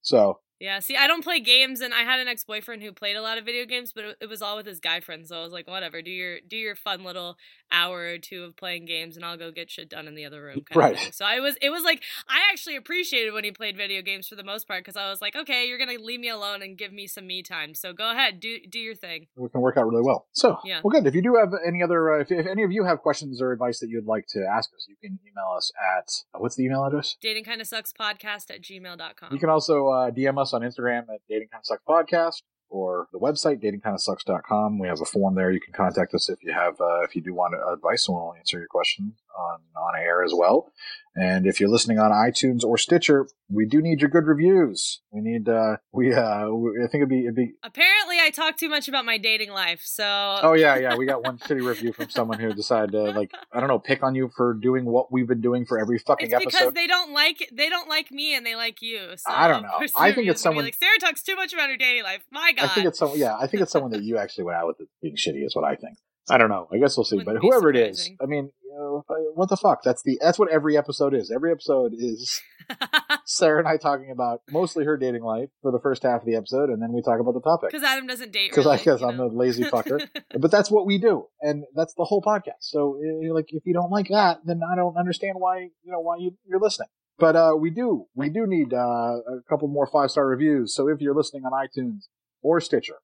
So 0.02 0.40
Yeah, 0.60 0.80
see, 0.80 0.98
I 0.98 1.08
don't 1.08 1.24
play 1.24 1.40
games, 1.40 1.80
and 1.82 1.94
I 1.94 2.02
had 2.02 2.20
an 2.20 2.28
ex 2.28 2.44
boyfriend 2.44 2.84
who 2.84 2.92
played 2.92 3.16
a 3.16 3.22
lot 3.22 3.38
of 3.38 3.46
video 3.46 3.66
games, 3.66 3.94
but 3.94 4.04
it, 4.04 4.18
it 4.22 4.30
was 4.30 4.42
all 4.42 4.58
with 4.58 4.66
his 4.66 4.80
guy 4.80 5.00
friends. 5.00 5.30
So 5.30 5.40
I 5.40 5.44
was 5.44 5.54
like, 5.54 5.68
whatever, 5.68 6.02
do 6.02 6.12
your 6.12 6.40
do 6.42 6.58
your 6.58 6.76
fun 6.76 7.04
little 7.04 7.38
hour 7.72 8.00
or 8.00 8.18
two 8.18 8.44
of 8.44 8.58
playing 8.58 8.86
games, 8.86 9.16
and 9.16 9.24
I'll 9.24 9.38
go 9.38 9.52
get 9.52 9.70
shit 9.72 9.90
done 9.90 10.08
in 10.08 10.16
the 10.16 10.26
other 10.26 10.42
room. 10.44 10.62
Kind 10.70 10.78
Right. 10.78 11.08
Of. 11.08 11.14
So 11.14 11.24
I 11.26 11.40
was, 11.40 11.56
it 11.62 11.70
was 11.70 11.84
like 11.84 12.04
I 12.28 12.40
actually 12.52 12.76
appreciated 12.76 13.34
when 13.34 13.44
he 13.44 13.52
played 13.52 13.78
video 13.78 14.02
games 14.02 14.28
for 14.28 14.36
the 14.36 14.44
most 14.44 14.68
part 14.68 14.84
because 14.84 14.98
I 14.98 15.10
was 15.10 15.22
like, 15.22 15.36
okay, 15.36 15.66
you're 15.68 15.78
gonna 15.78 15.94
leave 16.00 16.20
me 16.20 16.30
alone 16.30 16.62
and 16.62 16.78
give 16.78 16.92
me 16.92 17.08
some 17.08 17.26
me 17.28 17.42
time. 17.42 17.74
So 17.74 17.94
go 17.94 18.12
ahead, 18.12 18.40
do 18.42 18.58
do 18.70 18.80
your 18.80 18.96
thing. 18.96 19.28
it 19.38 19.52
can 19.52 19.62
work 19.62 19.78
out 19.78 19.88
really 19.88 20.04
well. 20.04 20.28
So, 20.34 20.58
Yeah. 20.66 20.82
well, 20.84 20.92
good. 20.92 21.08
If 21.08 21.16
you 21.16 21.22
do 21.22 21.36
have 21.36 21.54
any 21.66 21.82
other, 21.82 22.12
uh, 22.14 22.20
if, 22.22 22.32
if 22.32 22.46
any 22.48 22.64
of 22.64 22.72
you 22.72 22.84
have 22.84 23.00
questions 23.00 23.42
or 23.42 23.52
advice 23.54 23.80
that 23.80 23.90
you'd 23.90 24.08
like 24.08 24.26
to 24.30 24.46
ask 24.46 24.70
us, 24.76 24.86
you 24.90 24.96
can 25.02 25.20
email 25.26 25.54
us 25.56 25.72
at 25.98 26.10
what's 26.42 26.56
the 26.56 26.66
email 26.66 26.84
address? 26.84 27.16
Dating 27.22 27.44
kind 27.46 27.62
of 27.62 27.68
sucks 27.68 27.94
podcast 27.94 28.50
at 28.50 28.62
gmail.com. 28.62 29.30
You 29.32 29.40
can 29.40 29.50
also 29.50 29.88
uh, 29.88 30.12
DM 30.12 30.38
us 30.40 30.49
on 30.54 30.62
Instagram 30.62 31.04
at 31.14 31.22
Dating 31.28 31.48
Kind 31.52 31.62
of 31.62 31.66
Sucks 31.66 31.84
Podcast 31.88 32.42
or 32.70 33.08
the 33.12 33.20
website 33.20 33.62
datingkindofsucks.com. 33.64 34.80
We 34.80 34.88
have 34.88 35.02
a 35.02 35.06
form 35.06 35.36
there. 35.36 35.52
You 35.52 35.60
can 35.60 35.74
contact 35.74 36.14
us 36.14 36.30
if 36.30 36.40
you 36.44 36.54
have 36.54 36.80
uh, 36.80 37.02
if 37.02 37.16
you 37.16 37.22
do 37.22 37.34
want 37.34 37.56
advice, 37.74 38.08
and 38.08 38.16
we'll 38.16 38.36
answer 38.38 38.60
your 38.60 38.68
questions 38.68 39.14
on 39.38 39.60
on 39.76 40.00
air 40.00 40.24
as 40.24 40.34
well. 40.36 40.72
And 41.20 41.46
if 41.46 41.60
you're 41.60 41.70
listening 41.70 42.00
on 42.00 42.12
iTunes 42.12 42.64
or 42.64 42.78
Stitcher, 42.78 43.28
we 43.52 43.66
do 43.66 43.82
need 43.82 44.00
your 44.00 44.10
good 44.10 44.26
reviews. 44.26 45.02
We 45.12 45.20
need 45.22 45.50
uh 45.50 45.78
we 45.92 46.14
uh 46.14 46.48
we- 46.50 46.78
I 46.82 46.88
think 46.88 47.02
it'd 47.02 47.10
be 47.10 47.24
it'd 47.24 47.36
be 47.36 47.54
Apparently, 47.62 48.18
I 48.22 48.30
talk 48.30 48.56
too 48.58 48.70
much 48.70 48.88
about 48.88 49.04
my 49.06 49.18
dating 49.18 49.52
life, 49.52 49.82
so 49.84 50.06
Oh 50.06 50.54
yeah, 50.54 50.78
yeah. 50.78 50.96
We 50.96 51.06
got 51.06 51.24
one 51.24 51.38
shitty 51.40 51.66
review 51.68 51.92
from 51.92 52.10
someone 52.10 52.40
who 52.40 52.54
decided 52.54 52.92
to 52.94 53.12
like 53.12 53.32
I 53.52 53.60
don't 53.60 53.68
know, 53.68 53.80
pick 53.80 54.02
on 54.02 54.16
you 54.16 54.30
for 54.38 54.54
doing 54.54 54.86
what 54.86 55.12
we've 55.12 55.28
been 55.28 55.42
doing 55.42 55.66
for 55.66 55.78
every 55.80 56.00
fucking 56.00 56.34
episode. 56.34 56.48
It's 56.48 56.58
because 56.58 56.74
they 56.74 56.88
don't 56.88 57.12
like 57.12 57.50
they 57.52 57.68
don't 57.70 57.90
like 57.90 58.12
me 58.12 58.34
and 58.36 58.46
they 58.46 58.56
like 58.56 58.82
you. 58.82 59.10
So 59.18 59.30
I 59.30 59.48
don't 59.50 59.64
know. 59.64 59.70
I 59.74 59.80
think 59.80 59.90
it's 59.90 59.98
review's 60.00 60.16
gonna 60.16 60.34
be 60.34 60.38
someone- 60.38 60.66
like 60.66 60.76
Sarah 60.76 61.00
talks 61.00 61.22
too 61.24 61.36
much 61.36 61.52
about 61.54 61.70
her 61.70 61.78
dating 61.78 62.04
life. 62.04 62.24
My 62.32 62.54
God, 62.54 62.66
I 62.66 62.68
think 62.70 62.88
it's 62.88 62.98
someone. 63.00 63.20
Yeah, 63.20 63.36
I 63.38 63.48
think 63.48 63.62
it's 63.64 63.72
someone 63.74 63.92
that 63.92 64.04
you 64.04 64.18
actually 64.18 64.46
went 64.46 64.58
out 64.58 64.68
with 64.68 64.80
it 64.80 64.88
being 65.02 65.16
shitty. 65.18 65.46
Is 65.46 65.54
what 65.56 65.66
I 65.66 65.76
think. 65.76 65.98
I 66.32 66.38
don't 66.38 66.50
know. 66.50 66.68
I 66.72 66.78
guess 66.78 66.96
we'll 66.96 67.06
see. 67.06 67.16
Wouldn't 67.16 67.42
but 67.42 67.42
whoever 67.42 67.72
it 67.72 67.76
is. 67.76 68.08
I 68.22 68.28
mean, 68.28 68.52
know, 68.80 69.04
what 69.36 69.50
the 69.50 69.58
fuck? 69.58 69.84
That's 69.84 70.02
the 70.04 70.18
that's 70.22 70.40
what 70.40 70.50
every 70.50 70.78
episode 70.78 71.14
is. 71.14 71.32
Every 71.32 71.52
episode 71.52 71.94
is 71.98 72.42
Sarah 73.26 73.60
and 73.60 73.68
I 73.68 73.78
talking 73.78 74.12
about 74.12 74.42
mostly 74.50 74.86
her 74.86 74.98
dating 74.98 75.24
life 75.24 75.50
for 75.62 75.72
the 75.72 75.80
first 75.80 76.04
half 76.04 76.22
of 76.22 76.26
the 76.26 76.36
episode, 76.36 76.70
and 76.70 76.82
then 76.82 76.92
we 76.92 77.02
talk 77.02 77.20
about 77.20 77.34
the 77.34 77.42
topic. 77.42 77.72
because 77.72 77.84
Adam 77.84 78.08
doesn't 78.08 78.32
date. 78.32 78.52
Because 78.52 78.66
really, 78.66 78.80
I 78.80 78.84
guess 78.84 79.02
I'm 79.02 79.18
know? 79.18 79.26
a 79.26 79.28
lazy 79.28 79.64
fucker. 79.64 80.08
but 80.40 80.52
that's 80.52 80.72
what 80.72 80.86
we 80.86 80.98
do, 80.98 81.26
and 81.42 81.64
that's 81.76 81.94
the 81.96 82.06
whole 82.06 82.22
podcast. 82.22 82.62
So, 82.62 83.00
like, 83.34 83.48
if 83.50 83.64
you 83.66 83.74
don't 83.74 83.92
like 83.92 84.08
that, 84.10 84.40
then 84.46 84.62
I 84.70 84.76
don't 84.76 84.98
understand 84.98 85.36
why 85.38 85.60
you 85.60 85.92
know 85.92 86.00
why 86.00 86.18
you, 86.20 86.32
you're 86.46 86.60
listening. 86.60 86.90
But 87.18 87.36
uh, 87.36 87.54
we 87.60 87.70
do 87.70 88.06
we 88.16 88.30
do 88.30 88.48
need 88.48 88.74
uh, 88.74 88.78
a 88.78 89.42
couple 89.50 89.68
more 89.68 89.88
five 89.88 90.12
star 90.12 90.26
reviews. 90.26 90.74
So 90.74 90.88
if 90.88 91.02
you're 91.02 91.16
listening 91.16 91.44
on 91.44 91.52
iTunes 91.52 92.08
or 92.42 92.62
Stitcher, 92.62 92.96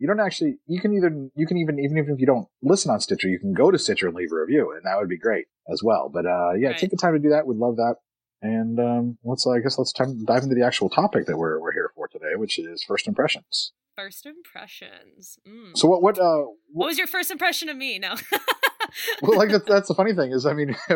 you 0.00 0.08
don't 0.08 0.18
actually 0.18 0.56
you 0.66 0.80
can 0.80 0.94
either 0.94 1.10
you 1.36 1.46
can 1.46 1.58
even 1.58 1.78
even 1.78 1.98
if 1.98 2.18
you 2.18 2.26
don't 2.26 2.48
listen 2.62 2.90
on 2.90 3.00
Stitcher, 3.00 3.28
you 3.28 3.38
can 3.38 3.52
go 3.52 3.70
to 3.70 3.78
Stitcher 3.78 4.08
and 4.08 4.16
leave 4.16 4.32
a 4.32 4.40
review, 4.40 4.72
and 4.72 4.82
that 4.84 4.96
would 4.98 5.10
be 5.10 5.18
great 5.18 5.44
as 5.70 5.82
well. 5.84 6.08
But 6.12 6.24
uh, 6.26 6.54
yeah, 6.58 6.68
Right. 6.68 6.78
take 6.78 6.90
the 6.90 6.96
time 6.96 7.12
to 7.12 7.18
do 7.18 7.28
that. 7.28 7.46
We'd 7.46 7.58
love 7.58 7.76
that. 7.76 7.96
And 8.42 8.80
um, 8.80 9.18
let's 9.22 9.46
I 9.46 9.60
guess 9.60 9.78
let's 9.78 9.92
time, 9.92 10.24
dive 10.24 10.42
into 10.42 10.54
the 10.54 10.64
actual 10.64 10.88
topic 10.88 11.26
that 11.26 11.36
we're 11.36 11.60
we're 11.60 11.72
here 11.72 11.92
for 11.94 12.08
today, 12.08 12.34
which 12.36 12.58
is 12.58 12.82
first 12.82 13.06
impressions. 13.06 13.72
First 13.94 14.24
impressions. 14.24 15.38
Mm. 15.46 15.76
So 15.76 15.86
what 15.86 16.02
what 16.02 16.18
uh 16.18 16.44
what 16.72 16.86
was 16.86 16.96
your 16.96 17.06
first 17.06 17.30
impression 17.30 17.68
of 17.68 17.76
me? 17.76 17.98
No. 17.98 18.14
well, 19.20 19.36
like 19.36 19.50
that's, 19.50 19.64
that's 19.68 19.88
the 19.88 19.94
funny 19.94 20.14
thing 20.14 20.32
is, 20.32 20.46
I 20.46 20.54
mean, 20.54 20.74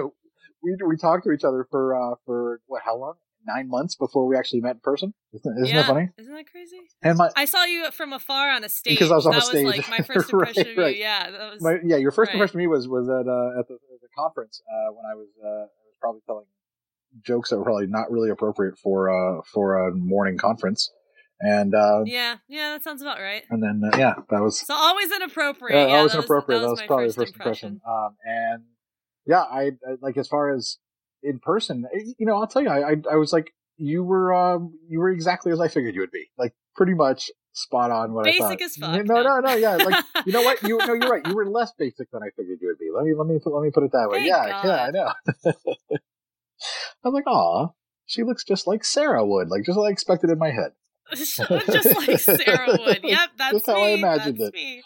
we 0.63 0.77
we 0.89 0.97
talked 0.97 1.25
to 1.25 1.33
each 1.33 1.45
other 1.45 1.67
for 1.71 1.95
uh 1.95 2.15
for 2.25 2.61
what 2.67 2.81
how 2.83 2.97
long? 2.97 3.15
Nine 3.47 3.69
months 3.69 3.95
before 3.95 4.27
we 4.27 4.37
actually 4.37 4.61
met 4.61 4.77
in 4.77 4.81
person. 4.81 5.13
Isn't, 5.35 5.59
isn't 5.59 5.69
yeah. 5.69 5.83
that 5.83 5.87
funny? 5.89 6.09
Isn't 6.19 6.35
that 6.35 6.47
crazy? 6.51 6.81
And 7.03 7.19
my 7.19 7.31
I 7.37 7.45
saw 7.45 7.65
you 7.65 7.91
from 7.91 8.13
afar 8.13 8.51
on 8.51 8.65
a 8.65 8.69
stage. 8.69 8.95
Because 8.95 9.13
I 9.13 9.17
was 9.17 9.27
on 9.27 9.35
a 9.35 9.37
that 9.37 9.45
stage. 9.45 9.65
was 9.67 9.77
like 9.77 9.89
my 9.91 9.99
first 10.15 10.33
Right, 10.33 10.49
impression 10.49 10.73
of 10.73 10.79
right. 10.79 10.97
Yeah, 10.97 11.31
that 11.31 11.53
was. 11.53 11.63
my 11.63 11.77
yeah, 11.85 11.97
your 11.97 12.11
first 12.11 12.29
Right. 12.31 12.37
impression 12.37 12.57
of 12.57 12.61
me 12.61 12.67
was 12.69 12.89
was 12.89 13.09
at 13.09 13.27
uh, 13.29 13.61
at 13.61 13.69
the, 13.69 13.77
the 14.01 14.09
conference 14.17 14.63
uh, 14.69 14.93
when 14.93 15.05
I 15.05 15.15
was 15.15 15.29
uh, 15.45 15.49
I 15.49 15.85
was 15.87 15.97
probably 16.01 16.21
telling 16.27 16.47
jokes 17.25 17.51
that 17.51 17.59
were 17.59 17.65
probably 17.65 17.87
not 17.87 18.11
really 18.11 18.31
appropriate 18.31 18.79
for 18.79 19.09
uh 19.11 19.43
for 19.53 19.89
a 19.89 19.95
morning 19.95 20.39
conference, 20.39 20.91
and 21.41 21.75
uh, 21.75 22.03
yeah, 22.07 22.37
yeah, 22.49 22.73
that 22.73 22.83
sounds 22.83 23.03
about 23.03 23.21
right. 23.21 23.43
and 23.51 23.63
then 23.63 23.83
uh, 23.93 23.97
yeah, 23.99 24.15
that 24.31 24.41
was 24.41 24.59
So 24.67 24.75
always 24.75 25.13
inappropriate. 25.13 25.77
Yeah, 25.79 25.87
yeah, 25.87 25.97
always 25.99 26.13
that 26.13 26.19
was, 26.19 26.25
inappropriate. 26.25 26.61
That 26.61 26.67
That 26.67 26.71
was, 26.71 26.81
was, 26.81 26.81
my 26.81 26.87
probably 26.87 27.07
first, 27.07 27.17
the 27.19 27.25
first 27.27 27.35
impression. 27.35 27.81
Um, 27.87 28.17
and 28.25 28.63
yeah, 29.27 29.43
I, 29.43 29.63
I 29.87 29.97
like 30.01 30.17
as 30.17 30.29
far 30.29 30.55
as 30.55 30.79
in 31.25 31.39
person, 31.41 31.87
eh, 31.93 32.13
you 32.19 32.27
know, 32.27 32.37
I'll 32.37 32.47
tell 32.47 32.63
you, 32.63 32.69
I, 32.69 32.91
I, 32.91 32.95
I 33.13 33.17
was 33.17 33.33
like, 33.33 33.53
you 33.77 34.05
were, 34.05 34.33
um, 34.33 34.79
you 34.89 35.01
were 35.01 35.11
exactly 35.11 35.51
as 35.51 35.61
I 35.61 35.69
figured 35.69 35.95
you 35.95 36.01
would 36.03 36.13
be, 36.13 36.27
like 36.39 36.55
pretty 36.77 36.95
much 36.95 37.31
spot 37.53 37.91
on 37.91 38.13
what 38.13 38.27
I 38.27 38.31
Basic 38.33 38.41
thought. 38.41 38.63
as 38.63 38.77
fuck, 38.77 39.05
No, 39.07 39.23
no. 39.23 39.23
no, 39.23 39.41
no, 39.41 39.55
yeah, 39.55 39.77
like 39.77 40.05
you 40.27 40.33
know 40.33 40.43
what, 40.43 40.63
you 40.63 40.79
no, 40.79 40.93
you're 40.95 41.11
right. 41.11 41.27
You 41.27 41.35
were 41.35 41.47
less 41.47 41.73
basic 41.79 42.11
than 42.13 42.23
I 42.23 42.31
figured 42.37 42.59
you 42.61 42.69
would 42.69 42.79
be. 42.79 42.91
Let 42.95 43.05
me, 43.05 43.15
let 43.17 43.27
me, 43.27 43.39
put, 43.43 43.53
let 43.55 43.65
me 43.65 43.71
put 43.73 43.83
it 43.85 43.93
that 43.93 44.09
way. 44.11 44.19
Thank 44.19 44.29
yeah, 44.29 44.63
yeah, 44.65 44.85
I 44.85 44.91
know. 44.91 45.13
I'm 47.05 47.13
like, 47.13 47.27
aw, 47.27 47.69
she 48.07 48.23
looks 48.23 48.45
just 48.45 48.67
like 48.67 48.85
Sarah 48.85 49.25
would, 49.25 49.49
like 49.49 49.65
just 49.65 49.77
what 49.79 49.87
I 49.89 49.91
expected 49.93 50.31
in 50.31 50.39
my 50.39 50.51
head. 50.51 50.73
just 51.15 51.39
like 51.39 52.19
Sarah 52.19 52.77
would. 52.79 53.01
Yep, 53.05 53.31
that's 53.37 53.53
Just 53.53 53.67
how 53.67 53.75
me. 53.75 53.83
I 53.83 53.89
imagined 53.89 54.39
that's 54.39 54.49
it. 54.49 54.55
me. 54.55 54.83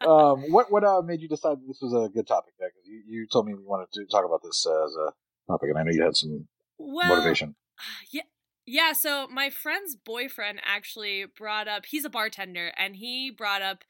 um, 0.00 0.50
what 0.50 0.72
what 0.72 0.82
uh, 0.84 1.02
made 1.02 1.20
you 1.20 1.28
decide 1.28 1.58
that 1.58 1.66
this 1.66 1.80
was 1.82 1.92
a 1.92 2.08
good 2.08 2.26
topic? 2.26 2.54
Because 2.58 2.72
you, 2.86 3.02
you 3.06 3.26
told 3.30 3.44
me 3.46 3.52
you 3.52 3.62
wanted 3.66 3.88
to 3.92 4.06
talk 4.06 4.24
about 4.24 4.40
this 4.42 4.66
uh, 4.66 4.84
as 4.86 4.94
a 4.96 5.12
topic, 5.48 5.70
and 5.70 5.78
I 5.78 5.82
know 5.82 5.92
you 5.92 6.02
had 6.04 6.16
some 6.16 6.46
Well, 6.78 7.16
motivation. 7.16 7.54
Yeah. 8.12 8.22
Yeah, 8.70 8.92
so 8.92 9.26
my 9.28 9.48
friend's 9.48 9.96
boyfriend 9.96 10.60
actually 10.62 11.24
brought 11.24 11.68
up 11.68 11.86
he's 11.86 12.04
a 12.04 12.10
bartender 12.10 12.70
and 12.76 12.96
he 12.96 13.30
brought 13.30 13.62
up 13.62 13.82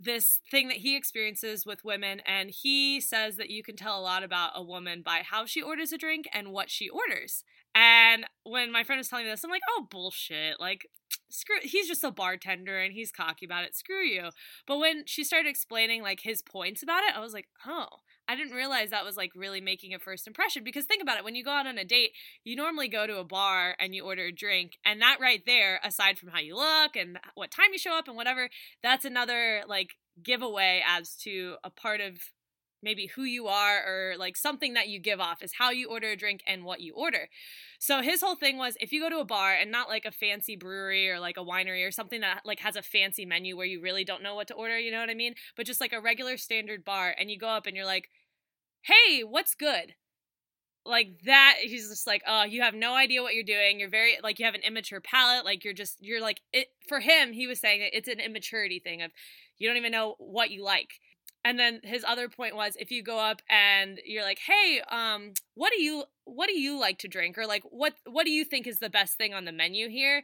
this 0.00 0.40
thing 0.50 0.66
that 0.68 0.78
he 0.78 0.96
experiences 0.96 1.64
with 1.64 1.84
women 1.84 2.20
and 2.26 2.50
he 2.50 3.00
says 3.00 3.36
that 3.36 3.50
you 3.50 3.62
can 3.62 3.76
tell 3.76 3.98
a 3.98 4.02
lot 4.02 4.24
about 4.24 4.52
a 4.56 4.62
woman 4.62 5.02
by 5.02 5.22
how 5.24 5.44
she 5.46 5.62
orders 5.62 5.92
a 5.92 5.98
drink 5.98 6.28
and 6.32 6.50
what 6.52 6.68
she 6.68 6.88
orders. 6.88 7.44
And 7.76 8.26
when 8.42 8.72
my 8.72 8.82
friend 8.82 8.98
was 8.98 9.08
telling 9.08 9.24
me 9.24 9.30
this, 9.30 9.44
I'm 9.44 9.50
like, 9.50 9.62
"Oh 9.70 9.86
bullshit. 9.88 10.58
Like 10.58 10.88
screw 11.30 11.58
he's 11.62 11.86
just 11.86 12.02
a 12.04 12.10
bartender 12.10 12.78
and 12.78 12.92
he's 12.92 13.12
cocky 13.12 13.46
about 13.46 13.64
it. 13.64 13.76
Screw 13.76 14.04
you." 14.04 14.30
But 14.66 14.78
when 14.78 15.04
she 15.06 15.22
started 15.22 15.48
explaining 15.48 16.02
like 16.02 16.20
his 16.20 16.42
points 16.42 16.82
about 16.82 17.04
it, 17.04 17.16
I 17.16 17.20
was 17.20 17.32
like, 17.34 17.48
"Oh, 17.66 17.86
I 18.28 18.36
didn't 18.36 18.52
realize 18.54 18.90
that 18.90 19.04
was 19.04 19.16
like 19.16 19.32
really 19.34 19.60
making 19.60 19.94
a 19.94 19.98
first 19.98 20.26
impression 20.26 20.62
because 20.62 20.84
think 20.84 21.02
about 21.02 21.16
it 21.18 21.24
when 21.24 21.34
you 21.34 21.42
go 21.42 21.50
out 21.50 21.66
on 21.66 21.78
a 21.78 21.84
date 21.84 22.12
you 22.44 22.54
normally 22.56 22.88
go 22.88 23.06
to 23.06 23.16
a 23.16 23.24
bar 23.24 23.74
and 23.80 23.94
you 23.94 24.04
order 24.04 24.26
a 24.26 24.32
drink 24.32 24.72
and 24.84 25.00
that 25.00 25.18
right 25.20 25.42
there 25.46 25.80
aside 25.82 26.18
from 26.18 26.28
how 26.28 26.38
you 26.38 26.54
look 26.54 26.94
and 26.94 27.18
what 27.34 27.50
time 27.50 27.68
you 27.72 27.78
show 27.78 27.92
up 27.96 28.06
and 28.06 28.16
whatever 28.16 28.50
that's 28.82 29.06
another 29.06 29.62
like 29.66 29.94
giveaway 30.22 30.82
as 30.86 31.16
to 31.16 31.56
a 31.64 31.70
part 31.70 32.00
of 32.00 32.18
maybe 32.82 33.06
who 33.06 33.22
you 33.22 33.46
are 33.48 33.82
or 33.84 34.14
like 34.18 34.36
something 34.36 34.74
that 34.74 34.88
you 34.88 35.00
give 35.00 35.20
off 35.20 35.42
is 35.42 35.54
how 35.58 35.70
you 35.70 35.88
order 35.88 36.10
a 36.10 36.16
drink 36.16 36.42
and 36.46 36.64
what 36.64 36.80
you 36.80 36.94
order. 36.94 37.28
So 37.78 38.02
his 38.02 38.20
whole 38.20 38.36
thing 38.36 38.56
was 38.58 38.76
if 38.80 38.92
you 38.92 39.00
go 39.00 39.10
to 39.10 39.18
a 39.18 39.24
bar 39.24 39.54
and 39.54 39.70
not 39.70 39.88
like 39.88 40.04
a 40.04 40.10
fancy 40.10 40.56
brewery 40.56 41.10
or 41.10 41.20
like 41.20 41.36
a 41.36 41.44
winery 41.44 41.86
or 41.86 41.90
something 41.90 42.20
that 42.20 42.42
like 42.44 42.60
has 42.60 42.76
a 42.76 42.82
fancy 42.82 43.24
menu 43.24 43.56
where 43.56 43.66
you 43.66 43.80
really 43.80 44.04
don't 44.04 44.22
know 44.22 44.34
what 44.34 44.48
to 44.48 44.54
order 44.54 44.78
you 44.78 44.90
know 44.90 45.00
what 45.00 45.10
i 45.10 45.14
mean? 45.14 45.34
But 45.56 45.66
just 45.66 45.80
like 45.80 45.92
a 45.92 46.00
regular 46.00 46.36
standard 46.36 46.84
bar 46.84 47.14
and 47.18 47.30
you 47.30 47.38
go 47.38 47.48
up 47.48 47.66
and 47.66 47.76
you're 47.76 47.84
like 47.84 48.08
hey 48.82 49.22
what's 49.22 49.54
good? 49.54 49.94
Like 50.84 51.20
that 51.26 51.56
he's 51.60 51.88
just 51.88 52.06
like 52.06 52.22
oh 52.26 52.44
you 52.44 52.62
have 52.62 52.74
no 52.74 52.94
idea 52.94 53.22
what 53.22 53.34
you're 53.34 53.44
doing. 53.44 53.78
You're 53.78 53.90
very 53.90 54.18
like 54.22 54.38
you 54.38 54.46
have 54.46 54.54
an 54.54 54.62
immature 54.62 55.00
palate. 55.00 55.44
Like 55.44 55.64
you're 55.64 55.74
just 55.74 55.96
you're 56.00 56.20
like 56.20 56.40
it 56.52 56.68
for 56.88 57.00
him 57.00 57.32
he 57.32 57.46
was 57.46 57.60
saying 57.60 57.80
that 57.80 57.96
it's 57.96 58.08
an 58.08 58.20
immaturity 58.20 58.78
thing 58.78 59.02
of 59.02 59.10
you 59.58 59.68
don't 59.68 59.76
even 59.76 59.92
know 59.92 60.14
what 60.18 60.50
you 60.50 60.64
like 60.64 61.00
and 61.44 61.58
then 61.58 61.80
his 61.82 62.04
other 62.06 62.28
point 62.28 62.56
was 62.56 62.76
if 62.78 62.90
you 62.90 63.02
go 63.02 63.18
up 63.18 63.42
and 63.48 64.00
you're 64.04 64.24
like 64.24 64.40
hey 64.46 64.80
um 64.90 65.32
what 65.54 65.72
do 65.74 65.82
you 65.82 66.04
what 66.24 66.48
do 66.48 66.58
you 66.58 66.78
like 66.78 66.98
to 66.98 67.08
drink? 67.08 67.38
or 67.38 67.46
like 67.46 67.62
what 67.70 67.94
what 68.06 68.24
do 68.24 68.30
you 68.30 68.44
think 68.44 68.66
is 68.66 68.78
the 68.78 68.90
best 68.90 69.16
thing 69.16 69.34
on 69.34 69.44
the 69.44 69.52
menu 69.52 69.88
here? 69.88 70.22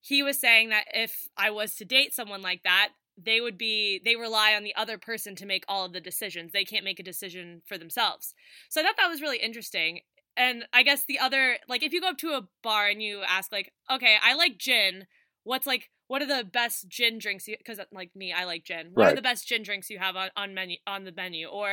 He 0.00 0.22
was 0.22 0.38
saying 0.38 0.68
that 0.70 0.84
if 0.92 1.28
i 1.36 1.50
was 1.50 1.74
to 1.76 1.84
date 1.84 2.14
someone 2.14 2.42
like 2.42 2.62
that 2.64 2.90
they 3.22 3.40
would 3.40 3.56
be 3.56 4.00
they 4.04 4.16
rely 4.16 4.54
on 4.54 4.62
the 4.62 4.74
other 4.76 4.98
person 4.98 5.34
to 5.36 5.46
make 5.46 5.64
all 5.68 5.84
of 5.86 5.92
the 5.92 6.00
decisions. 6.00 6.52
They 6.52 6.64
can't 6.64 6.84
make 6.84 7.00
a 7.00 7.04
decision 7.04 7.62
for 7.66 7.78
themselves. 7.78 8.34
So 8.68 8.80
i 8.80 8.84
thought 8.84 8.96
that 8.98 9.08
was 9.08 9.22
really 9.22 9.38
interesting. 9.38 10.00
And 10.36 10.64
i 10.72 10.82
guess 10.82 11.04
the 11.04 11.18
other 11.18 11.56
like 11.68 11.82
if 11.82 11.92
you 11.92 12.00
go 12.00 12.08
up 12.10 12.18
to 12.18 12.32
a 12.32 12.48
bar 12.62 12.88
and 12.88 13.02
you 13.02 13.22
ask 13.26 13.52
like 13.52 13.72
okay 13.90 14.16
i 14.22 14.34
like 14.34 14.58
gin. 14.58 15.06
What's 15.44 15.66
like 15.66 15.90
what 16.08 16.22
are 16.22 16.26
the 16.26 16.44
best 16.44 16.88
gin 16.88 17.18
drinks 17.18 17.46
because 17.46 17.80
like 17.92 18.10
me 18.14 18.32
i 18.32 18.44
like 18.44 18.64
gin. 18.64 18.90
What 18.94 19.04
Right. 19.04 19.12
are 19.12 19.16
the 19.16 19.22
best 19.22 19.46
gin 19.46 19.62
drinks 19.62 19.90
you 19.90 19.98
have 19.98 20.16
on, 20.16 20.30
on 20.36 20.54
menu 20.54 20.76
on 20.86 21.04
the 21.04 21.12
menu? 21.12 21.46
Or 21.48 21.72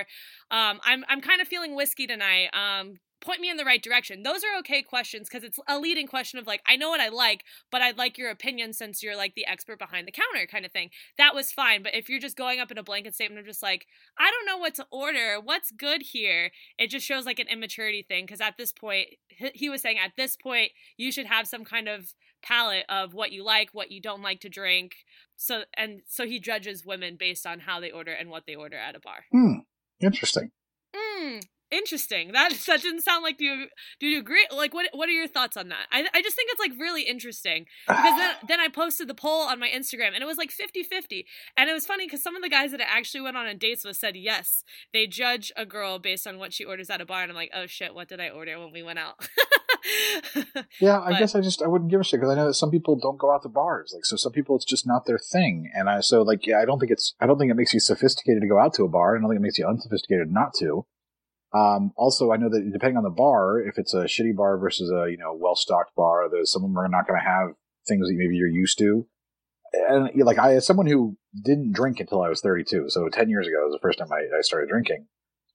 um 0.51 0.79
i'm 0.83 1.03
i'm 1.07 1.21
kind 1.21 1.41
of 1.41 1.47
feeling 1.47 1.75
whiskey 1.75 2.07
tonight 2.07 2.49
um 2.53 2.95
point 3.21 3.39
me 3.39 3.49
in 3.49 3.55
the 3.55 3.63
right 3.63 3.81
direction. 3.81 4.21
Those 4.23 4.43
are 4.43 4.59
okay 4.59 4.81
questions 4.83 5.29
because 5.29 5.45
it's 5.45 5.57
a 5.69 5.79
leading 5.79 6.07
question 6.07 6.39
of 6.39 6.45
like 6.47 6.61
i 6.67 6.75
know 6.75 6.89
what 6.89 6.99
i 6.99 7.07
like 7.07 7.45
but 7.71 7.81
i'd 7.81 7.97
like 7.97 8.17
your 8.17 8.29
opinion 8.29 8.73
since 8.73 9.01
you're 9.01 9.15
like 9.15 9.33
the 9.33 9.45
expert 9.47 9.79
behind 9.79 10.05
the 10.05 10.11
counter 10.11 10.45
kind 10.45 10.65
of 10.65 10.73
thing. 10.73 10.89
That 11.17 11.33
was 11.33 11.51
fine 11.53 11.83
but 11.83 11.95
if 11.95 12.09
you're 12.09 12.19
just 12.19 12.35
going 12.35 12.59
up 12.59 12.69
in 12.69 12.77
a 12.77 12.83
blanket 12.83 13.13
statement 13.15 13.39
of 13.39 13.45
just 13.45 13.63
like 13.63 13.85
i 14.19 14.29
don't 14.29 14.45
know 14.45 14.57
what 14.57 14.75
to 14.75 14.85
order. 14.91 15.39
What's 15.41 15.71
good 15.71 16.01
here? 16.01 16.51
it 16.77 16.87
just 16.89 17.05
shows 17.05 17.25
like 17.25 17.39
an 17.39 17.47
immaturity 17.47 18.01
thing 18.05 18.25
because 18.25 18.41
at 18.41 18.57
this 18.57 18.73
point 18.73 19.07
he 19.53 19.69
was 19.69 19.81
saying 19.81 19.97
at 20.03 20.11
this 20.17 20.35
point 20.35 20.71
you 20.97 21.11
should 21.11 21.27
have 21.27 21.47
some 21.47 21.63
kind 21.63 21.87
of 21.87 22.13
palette 22.43 22.85
of 22.89 23.13
what 23.13 23.31
you 23.31 23.43
like 23.43 23.69
what 23.71 23.91
you 23.91 24.01
don't 24.01 24.21
like 24.21 24.39
to 24.41 24.49
drink 24.49 24.91
so 25.35 25.63
and 25.75 26.01
so 26.07 26.25
he 26.25 26.39
judges 26.39 26.85
women 26.85 27.15
based 27.17 27.45
on 27.45 27.61
how 27.61 27.79
they 27.79 27.91
order 27.91 28.11
and 28.11 28.29
what 28.29 28.43
they 28.45 28.55
order 28.55 28.77
at 28.77 28.95
a 28.95 28.99
bar 28.99 29.25
Hmm. 29.31 29.59
Interesting. 30.01 30.51
Hmm. 30.93 31.37
Interesting. 31.73 32.31
That 32.33 32.51
that 32.67 32.81
didn't 32.81 33.01
sound 33.01 33.23
like 33.23 33.41
you 33.41 33.65
do 33.99 34.07
you 34.07 34.19
agree? 34.19 34.45
Like 34.55 34.73
what 34.73 34.87
what 34.93 35.09
are 35.09 35.13
your 35.13 35.27
thoughts 35.27 35.57
on 35.57 35.69
that? 35.69 35.87
I 35.91 36.07
I 36.13 36.21
just 36.21 36.35
think 36.35 36.49
it's 36.51 36.59
like 36.59 36.79
really 36.79 37.03
interesting 37.03 37.65
because 37.87 38.15
then 38.17 38.35
then 38.47 38.59
I 38.59 38.67
posted 38.67 39.07
the 39.07 39.15
poll 39.15 39.41
on 39.47 39.59
my 39.59 39.69
Instagram 39.69 40.13
and 40.13 40.21
it 40.21 40.25
was 40.27 40.37
like 40.37 40.51
50-50. 40.51 41.25
And 41.57 41.69
it 41.69 41.73
was 41.73 41.85
funny 41.85 42.05
because 42.05 42.21
some 42.23 42.35
of 42.35 42.41
the 42.43 42.49
guys 42.49 42.71
that 42.71 42.81
I 42.81 42.85
actually 42.85 43.21
went 43.21 43.37
on 43.37 43.47
a 43.47 43.55
dates 43.55 43.83
with 43.83 43.97
said 43.97 44.15
yes, 44.15 44.63
they 44.93 45.07
judge 45.07 45.51
a 45.57 45.65
girl 45.65 45.99
based 45.99 46.27
on 46.27 46.37
what 46.37 46.53
she 46.53 46.63
orders 46.63 46.89
at 46.89 47.01
a 47.01 47.05
bar 47.05 47.23
and 47.23 47.31
I'm 47.31 47.35
like, 47.35 47.51
"Oh 47.53 47.65
shit, 47.65 47.93
what 47.95 48.07
did 48.07 48.19
I 48.21 48.29
order 48.29 48.59
when 48.59 48.71
we 48.71 48.83
went 48.83 48.99
out?" 48.99 49.27
Yeah, 50.79 50.99
I 51.01 51.11
But- 51.11 51.19
guess 51.19 51.35
I 51.35 51.41
just 51.41 51.61
I 51.61 51.67
wouldn't 51.67 51.91
give 51.91 51.99
a 51.99 52.03
shit 52.03 52.19
because 52.19 52.31
I 52.31 52.35
know 52.35 52.47
that 52.47 52.53
some 52.53 52.71
people 52.71 52.95
don't 52.95 53.17
go 53.19 53.33
out 53.33 53.43
to 53.43 53.49
bars. 53.49 53.91
Like, 53.93 54.05
so 54.05 54.15
some 54.15 54.31
people 54.31 54.55
it's 54.55 54.65
just 54.65 54.87
not 54.87 55.05
their 55.05 55.17
thing, 55.19 55.69
and 55.75 55.89
I 55.89 55.99
so 55.99 56.21
like 56.21 56.45
yeah, 56.47 56.59
I 56.59 56.65
don't 56.65 56.79
think 56.79 56.91
it's 56.91 57.13
I 57.19 57.25
don't 57.25 57.37
think 57.37 57.51
it 57.51 57.55
makes 57.55 57.73
you 57.73 57.79
sophisticated 57.81 58.41
to 58.41 58.47
go 58.47 58.59
out 58.59 58.73
to 58.75 58.83
a 58.83 58.87
bar. 58.87 59.15
I 59.15 59.19
don't 59.19 59.29
think 59.29 59.39
it 59.39 59.43
makes 59.43 59.57
you 59.57 59.67
unsophisticated 59.67 60.31
not 60.31 60.53
to. 60.59 60.85
Um, 61.53 61.91
also, 61.95 62.31
I 62.31 62.37
know 62.37 62.49
that 62.49 62.71
depending 62.71 62.97
on 62.97 63.03
the 63.03 63.09
bar, 63.09 63.59
if 63.59 63.77
it's 63.77 63.93
a 63.93 64.05
shitty 64.05 64.35
bar 64.35 64.57
versus 64.57 64.91
a 64.91 65.09
you 65.09 65.17
know 65.17 65.37
well 65.39 65.55
stocked 65.55 65.95
bar, 65.95 66.27
there's 66.31 66.51
some 66.51 66.63
of 66.63 66.69
them 66.69 66.77
are 66.77 66.87
not 66.87 67.07
going 67.07 67.19
to 67.19 67.25
have 67.25 67.49
things 67.87 68.07
that 68.07 68.15
maybe 68.15 68.35
you're 68.35 68.47
used 68.47 68.77
to. 68.79 69.05
And 69.73 70.09
like 70.23 70.39
I, 70.39 70.55
as 70.55 70.65
someone 70.65 70.87
who 70.87 71.17
didn't 71.43 71.73
drink 71.73 71.99
until 71.99 72.21
I 72.21 72.29
was 72.29 72.41
32, 72.41 72.89
so 72.89 73.09
10 73.09 73.29
years 73.29 73.47
ago 73.47 73.65
was 73.65 73.73
the 73.73 73.81
first 73.81 73.97
time 73.97 74.09
I, 74.11 74.37
I 74.37 74.41
started 74.41 74.69
drinking. 74.69 75.07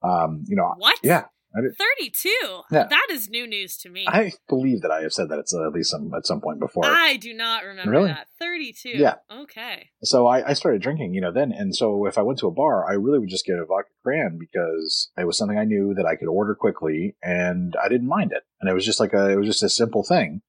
Um, 0.02 0.44
you 0.48 0.56
know, 0.56 0.74
What? 0.76 0.98
Yeah, 1.02 1.24
32. 1.54 2.28
Yeah. 2.70 2.84
That 2.88 3.06
is 3.10 3.28
new 3.28 3.46
news 3.46 3.76
to 3.78 3.88
me. 3.88 4.04
I 4.06 4.32
believe 4.48 4.82
that 4.82 4.90
I 4.90 5.02
have 5.02 5.12
said 5.12 5.28
that 5.30 5.38
it's 5.38 5.54
at 5.54 5.72
least 5.72 5.90
some 5.90 6.12
at 6.14 6.26
some 6.26 6.40
point 6.40 6.60
before. 6.60 6.84
I 6.84 7.16
do 7.16 7.32
not 7.32 7.64
remember 7.64 7.90
Really? 7.90 8.08
that. 8.08 8.28
32. 8.38 8.90
Yeah. 8.90 9.14
Okay. 9.30 9.90
So 10.02 10.26
I, 10.26 10.50
I 10.50 10.52
started 10.52 10.82
drinking, 10.82 11.14
you 11.14 11.20
know, 11.20 11.32
then. 11.32 11.52
And 11.52 11.74
so 11.74 12.06
if 12.06 12.18
I 12.18 12.22
went 12.22 12.38
to 12.40 12.46
a 12.46 12.52
bar, 12.52 12.88
I 12.88 12.94
really 12.94 13.18
would 13.18 13.28
just 13.30 13.46
get 13.46 13.58
a 13.58 13.64
vodka 13.64 13.90
cran 14.04 14.38
because 14.38 15.10
it 15.16 15.26
was 15.26 15.36
something 15.38 15.58
I 15.58 15.64
knew 15.64 15.94
that 15.94 16.06
I 16.06 16.16
could 16.16 16.28
order 16.28 16.54
quickly 16.54 17.16
and 17.22 17.74
I 17.82 17.88
didn't 17.88 18.08
mind 18.08 18.32
it. 18.32 18.42
And 18.60 18.70
it 18.70 18.74
was 18.74 18.84
just 18.84 19.00
like 19.00 19.12
a, 19.14 19.30
it 19.30 19.36
was 19.36 19.46
just 19.46 19.62
a 19.62 19.68
simple 19.68 20.02
thing. 20.02 20.42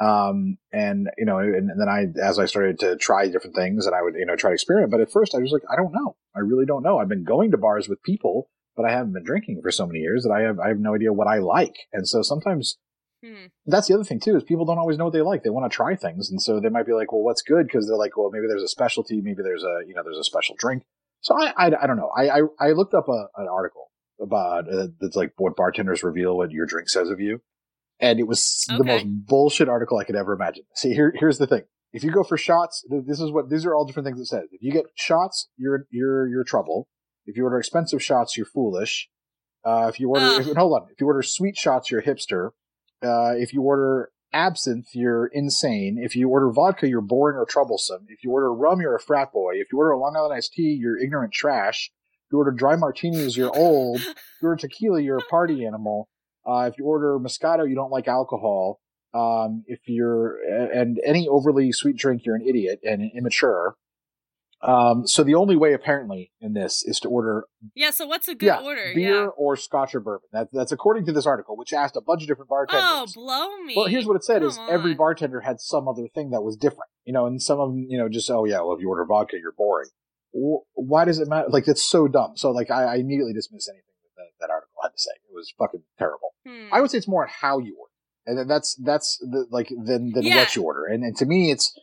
Um, 0.00 0.58
and, 0.72 1.08
you 1.16 1.24
know, 1.26 1.38
and, 1.38 1.70
and 1.70 1.80
then 1.80 1.88
I, 1.88 2.06
as 2.20 2.38
I 2.38 2.46
started 2.46 2.80
to 2.80 2.96
try 2.96 3.28
different 3.28 3.54
things 3.54 3.86
and 3.86 3.94
I 3.94 4.02
would, 4.02 4.14
you 4.16 4.26
know, 4.26 4.34
try 4.34 4.50
to 4.50 4.54
experiment. 4.54 4.90
But 4.90 5.00
at 5.00 5.12
first 5.12 5.34
I 5.34 5.38
was 5.38 5.52
like, 5.52 5.62
I 5.70 5.76
don't 5.76 5.92
know. 5.92 6.16
I 6.34 6.40
really 6.40 6.66
don't 6.66 6.82
know. 6.82 6.98
I've 6.98 7.08
been 7.08 7.24
going 7.24 7.52
to 7.52 7.58
bars 7.58 7.88
with 7.88 8.02
people, 8.02 8.48
but 8.76 8.84
I 8.84 8.92
haven't 8.92 9.12
been 9.12 9.24
drinking 9.24 9.60
for 9.62 9.70
so 9.70 9.86
many 9.86 10.00
years 10.00 10.24
that 10.24 10.32
I 10.32 10.42
have, 10.42 10.58
I 10.58 10.68
have 10.68 10.78
no 10.78 10.94
idea 10.94 11.12
what 11.12 11.26
I 11.28 11.38
like. 11.38 11.76
And 11.92 12.08
so 12.08 12.22
sometimes 12.22 12.78
Hmm. 13.24 13.46
that's 13.66 13.86
the 13.86 13.94
other 13.94 14.02
thing 14.02 14.18
too 14.18 14.36
is 14.36 14.42
people 14.42 14.64
don't 14.64 14.78
always 14.78 14.98
know 14.98 15.04
what 15.04 15.12
they 15.12 15.20
like. 15.22 15.44
They 15.44 15.50
want 15.50 15.70
to 15.70 15.74
try 15.74 15.94
things, 15.94 16.28
and 16.28 16.42
so 16.42 16.58
they 16.58 16.68
might 16.70 16.86
be 16.86 16.92
like, 16.92 17.12
"Well, 17.12 17.22
what's 17.22 17.42
good?" 17.42 17.66
Because 17.66 17.86
they're 17.86 17.96
like, 17.96 18.16
"Well, 18.16 18.30
maybe 18.32 18.48
there's 18.48 18.64
a 18.64 18.68
specialty, 18.68 19.20
maybe 19.20 19.44
there's 19.44 19.62
a 19.62 19.82
you 19.86 19.94
know 19.94 20.02
there's 20.02 20.18
a 20.18 20.24
special 20.24 20.56
drink." 20.58 20.82
So 21.20 21.36
I 21.40 21.52
I, 21.56 21.66
I 21.82 21.86
don't 21.86 21.96
know. 21.96 22.10
I, 22.16 22.30
I 22.30 22.40
I 22.58 22.72
looked 22.72 22.94
up 22.94 23.08
a, 23.08 23.26
an 23.36 23.46
article 23.46 23.92
about 24.20 24.68
uh, 24.68 24.88
that's 25.00 25.14
like 25.14 25.34
what 25.36 25.54
bartenders 25.54 26.02
reveal 26.02 26.36
what 26.36 26.50
your 26.50 26.66
drink 26.66 26.88
says 26.88 27.10
of 27.10 27.20
you, 27.20 27.40
and 28.00 28.18
it 28.18 28.26
was 28.26 28.64
the 28.76 28.82
most 28.82 29.06
bullshit 29.06 29.68
article 29.68 29.98
I 29.98 30.04
could 30.04 30.16
ever 30.16 30.32
imagine. 30.32 30.64
See, 30.74 30.92
here 30.92 31.14
here's 31.16 31.38
the 31.38 31.46
thing: 31.46 31.62
if 31.92 32.02
you 32.02 32.10
go 32.10 32.24
for 32.24 32.36
shots, 32.36 32.84
this 32.90 33.20
is 33.20 33.30
what 33.30 33.48
these 33.50 33.64
are 33.64 33.74
all 33.76 33.84
different 33.84 34.06
things 34.08 34.18
it 34.18 34.26
says. 34.26 34.48
If 34.50 34.64
you 34.64 34.72
get 34.72 34.86
shots, 34.96 35.48
you're 35.56 35.86
you're 35.90 36.26
you're 36.26 36.42
trouble. 36.42 36.88
If 37.26 37.36
you 37.36 37.44
order 37.44 37.58
expensive 37.58 38.02
shots, 38.02 38.36
you're 38.36 38.46
foolish. 38.46 39.08
Uh, 39.64 39.86
if 39.88 40.00
you 40.00 40.08
order, 40.08 40.24
Ugh. 40.24 40.48
if, 40.48 40.56
hold 40.56 40.80
on, 40.80 40.88
if 40.90 41.00
you 41.00 41.06
order 41.06 41.22
sweet 41.22 41.56
shots, 41.56 41.90
you're 41.90 42.00
a 42.00 42.04
hipster. 42.04 42.50
Uh, 43.02 43.34
if 43.36 43.52
you 43.52 43.62
order 43.62 44.10
absinthe, 44.32 44.88
you're 44.94 45.26
insane. 45.26 45.98
If 46.00 46.16
you 46.16 46.28
order 46.28 46.50
vodka, 46.50 46.88
you're 46.88 47.00
boring 47.00 47.36
or 47.36 47.44
troublesome. 47.44 48.06
If 48.08 48.24
you 48.24 48.30
order 48.32 48.52
rum, 48.52 48.80
you're 48.80 48.96
a 48.96 49.00
frat 49.00 49.32
boy. 49.32 49.52
If 49.54 49.68
you 49.72 49.78
order 49.78 49.90
a 49.90 49.98
Long 49.98 50.14
Island 50.16 50.34
iced 50.34 50.52
tea, 50.54 50.76
you're 50.80 50.98
ignorant 50.98 51.32
trash. 51.32 51.90
If 52.26 52.32
you 52.32 52.38
order 52.38 52.50
dry 52.50 52.76
martinis, 52.76 53.36
you're 53.36 53.54
old. 53.54 54.00
If 54.00 54.14
you 54.40 54.48
order 54.48 54.60
tequila, 54.60 55.00
you're 55.00 55.18
a 55.18 55.26
party 55.30 55.64
animal. 55.64 56.08
Uh, 56.46 56.68
if 56.72 56.78
you 56.78 56.86
order 56.86 57.18
Moscato, 57.18 57.68
you 57.68 57.74
don't 57.74 57.92
like 57.92 58.08
alcohol. 58.08 58.80
Um, 59.14 59.64
if 59.66 59.80
you're, 59.86 60.38
and 60.72 60.98
any 61.04 61.28
overly 61.28 61.70
sweet 61.70 61.96
drink, 61.96 62.22
you're 62.24 62.34
an 62.34 62.46
idiot 62.46 62.80
and 62.82 63.10
immature. 63.14 63.76
Um, 64.62 65.06
so 65.08 65.24
the 65.24 65.34
only 65.34 65.56
way 65.56 65.72
apparently 65.72 66.30
in 66.40 66.52
this 66.54 66.84
is 66.84 67.00
to 67.00 67.08
order 67.08 67.44
Yeah, 67.74 67.90
so 67.90 68.06
what's 68.06 68.28
a 68.28 68.34
good 68.34 68.46
yeah, 68.46 68.60
order? 68.62 68.92
beer 68.94 69.22
yeah. 69.24 69.26
or 69.36 69.56
scotch 69.56 69.92
or 69.94 70.00
bourbon. 70.00 70.28
That, 70.32 70.48
that's 70.52 70.70
according 70.70 71.04
to 71.06 71.12
this 71.12 71.26
article, 71.26 71.56
which 71.56 71.72
asked 71.72 71.96
a 71.96 72.00
bunch 72.00 72.22
of 72.22 72.28
different 72.28 72.48
bartenders. 72.48 72.84
Oh, 72.86 73.06
blow 73.12 73.56
me. 73.58 73.74
Well, 73.76 73.86
here's 73.86 74.06
what 74.06 74.14
it 74.16 74.24
said: 74.24 74.42
is 74.44 74.56
Come 74.56 74.68
every 74.70 74.94
bartender 74.94 75.40
had 75.40 75.60
some 75.60 75.88
other 75.88 76.06
thing 76.14 76.30
that 76.30 76.42
was 76.42 76.56
different, 76.56 76.90
you 77.04 77.12
know, 77.12 77.26
and 77.26 77.42
some 77.42 77.58
of 77.58 77.70
them, 77.70 77.86
you 77.88 77.98
know, 77.98 78.08
just 78.08 78.30
oh 78.30 78.44
yeah, 78.44 78.60
well 78.60 78.74
if 78.74 78.80
you 78.80 78.88
order 78.88 79.04
vodka, 79.04 79.36
you're 79.36 79.52
boring. 79.52 79.88
Why 80.32 81.04
does 81.04 81.18
it 81.18 81.28
matter? 81.28 81.48
Like 81.48 81.64
that's 81.64 81.82
so 81.84 82.08
dumb. 82.08 82.32
So 82.36 82.50
like 82.52 82.70
I, 82.70 82.84
I 82.84 82.94
immediately 82.96 83.32
dismiss 83.32 83.68
anything 83.68 83.84
that, 84.16 84.22
that 84.22 84.46
that 84.46 84.50
article 84.52 84.76
had 84.82 84.90
to 84.90 84.98
say. 84.98 85.10
It 85.28 85.34
was 85.34 85.52
fucking 85.58 85.82
terrible. 85.98 86.34
Hmm. 86.46 86.68
I 86.72 86.80
would 86.80 86.90
say 86.90 86.98
it's 86.98 87.08
more 87.08 87.24
on 87.24 87.30
how 87.40 87.58
you 87.58 87.76
order, 87.78 87.92
and 88.26 88.38
then 88.38 88.48
that's 88.48 88.74
that's 88.76 89.18
the 89.18 89.46
like 89.50 89.68
than 89.70 90.12
than 90.12 90.22
Yeah. 90.24 90.36
what 90.36 90.56
you 90.56 90.62
order. 90.62 90.86
And 90.86 91.02
and 91.04 91.16
to 91.18 91.26
me, 91.26 91.50
it's 91.50 91.78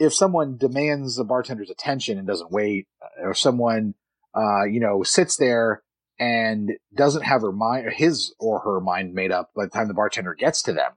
if 0.00 0.14
someone 0.14 0.56
demands 0.56 1.16
the 1.16 1.24
bartender's 1.24 1.70
attention 1.70 2.18
and 2.18 2.26
doesn't 2.26 2.50
wait, 2.50 2.88
uh, 3.02 3.28
or 3.28 3.34
someone 3.34 3.94
uh 4.34 4.64
you 4.64 4.80
know 4.80 5.02
sits 5.02 5.36
there 5.36 5.82
and 6.18 6.72
doesn't 6.94 7.22
have 7.22 7.42
her 7.42 7.52
mind 7.52 7.92
his 7.92 8.34
or 8.38 8.60
her 8.60 8.80
mind 8.80 9.12
made 9.12 9.30
up 9.30 9.50
by 9.54 9.64
the 9.64 9.70
time 9.70 9.88
the 9.88 9.94
bartender 9.94 10.34
gets 10.34 10.62
to 10.62 10.72
them. 10.72 10.92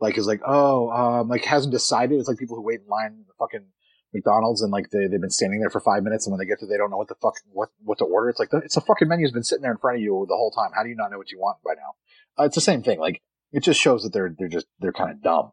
Like 0.00 0.16
is 0.16 0.26
like 0.26 0.40
oh 0.46 0.90
um 0.90 1.28
like 1.28 1.44
hasn't 1.44 1.72
decided. 1.72 2.18
It's 2.18 2.28
like 2.28 2.38
people 2.38 2.56
who 2.56 2.62
wait 2.62 2.80
in 2.80 2.86
line 2.86 3.18
at 3.20 3.26
the 3.26 3.32
fucking 3.38 3.66
McDonald's 4.14 4.62
and 4.62 4.70
like 4.70 4.90
they, 4.90 5.08
they've 5.10 5.20
been 5.20 5.30
standing 5.30 5.60
there 5.60 5.70
for 5.70 5.80
five 5.80 6.02
minutes 6.02 6.26
and 6.26 6.32
when 6.32 6.38
they 6.38 6.46
get 6.46 6.60
to 6.60 6.66
they 6.66 6.76
don't 6.76 6.90
know 6.90 6.96
what 6.96 7.08
the 7.08 7.16
fuck 7.20 7.34
what 7.52 7.70
what 7.82 7.98
to 7.98 8.04
order. 8.04 8.28
It's 8.28 8.38
like 8.38 8.50
the, 8.50 8.58
it's 8.58 8.76
a 8.76 8.80
fucking 8.80 9.08
menu's 9.08 9.32
been 9.32 9.42
sitting 9.42 9.62
there 9.62 9.72
in 9.72 9.78
front 9.78 9.96
of 9.96 10.02
you 10.02 10.24
the 10.28 10.36
whole 10.36 10.52
time. 10.52 10.70
How 10.74 10.84
do 10.84 10.88
you 10.88 10.96
not 10.96 11.10
know 11.10 11.18
what 11.18 11.32
you 11.32 11.40
want 11.40 11.58
by 11.64 11.74
now? 11.74 11.94
Uh, 12.38 12.46
it's 12.46 12.54
the 12.54 12.60
same 12.60 12.82
thing. 12.82 13.00
Like 13.00 13.22
it 13.52 13.64
just 13.64 13.80
shows 13.80 14.02
that 14.04 14.12
they're 14.12 14.34
they're 14.38 14.48
just 14.48 14.66
they're 14.78 14.92
kind 14.92 15.10
of 15.10 15.22
dumb 15.22 15.52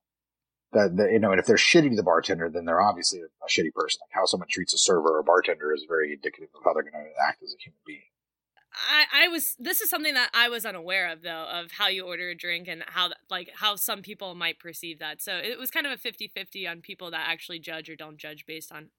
that, 0.74 0.98
that 0.98 1.12
you 1.12 1.20
know 1.20 1.32
and 1.32 1.40
if 1.40 1.46
they're 1.46 1.56
shitty 1.56 1.90
to 1.90 1.96
the 1.96 2.04
bartender 2.04 2.50
then 2.50 2.66
they're 2.66 2.82
obviously 2.82 3.20
a, 3.20 3.26
a 3.26 3.50
shitty 3.50 3.74
person 3.74 4.00
like 4.02 4.14
how 4.14 4.26
someone 4.26 4.48
treats 4.50 4.74
a 4.74 4.78
server 4.78 5.10
or 5.10 5.20
a 5.20 5.24
bartender 5.24 5.74
is 5.74 5.86
very 5.88 6.14
indicative 6.14 6.50
of 6.56 6.62
how 6.64 6.74
they're 6.74 6.84
going 6.84 6.94
to 6.94 7.28
act 7.28 7.42
as 7.44 7.54
a 7.54 7.62
human 7.64 7.80
being 7.86 8.04
I, 8.74 9.26
I 9.26 9.28
was 9.28 9.56
this 9.60 9.82
is 9.82 9.90
something 9.90 10.14
that 10.16 10.30
I 10.34 10.50
was 10.50 10.66
unaware 10.66 11.12
of 11.12 11.22
though 11.22 11.48
of 11.52 11.72
how 11.72 11.88
you 11.88 12.06
order 12.06 12.30
a 12.30 12.36
drink 12.36 12.68
and 12.68 12.84
how 12.88 13.12
like 13.30 13.52
how 13.56 13.76
some 13.76 14.02
people 14.02 14.34
might 14.36 14.60
perceive 14.60 15.00
that. 15.00 15.22
So 15.22 15.36
it 15.36 15.60
was 15.60 15.70
kind 15.70 15.86
of 15.86 15.92
a 15.92 15.98
50-50 15.98 16.70
on 16.70 16.82
people 16.82 17.12
that 17.12 17.28
actually 17.30 17.60
judge 17.60 17.90
or 17.90 17.96
don't 17.96 18.18
judge 18.18 18.46
based 18.46 18.72
on 18.72 18.90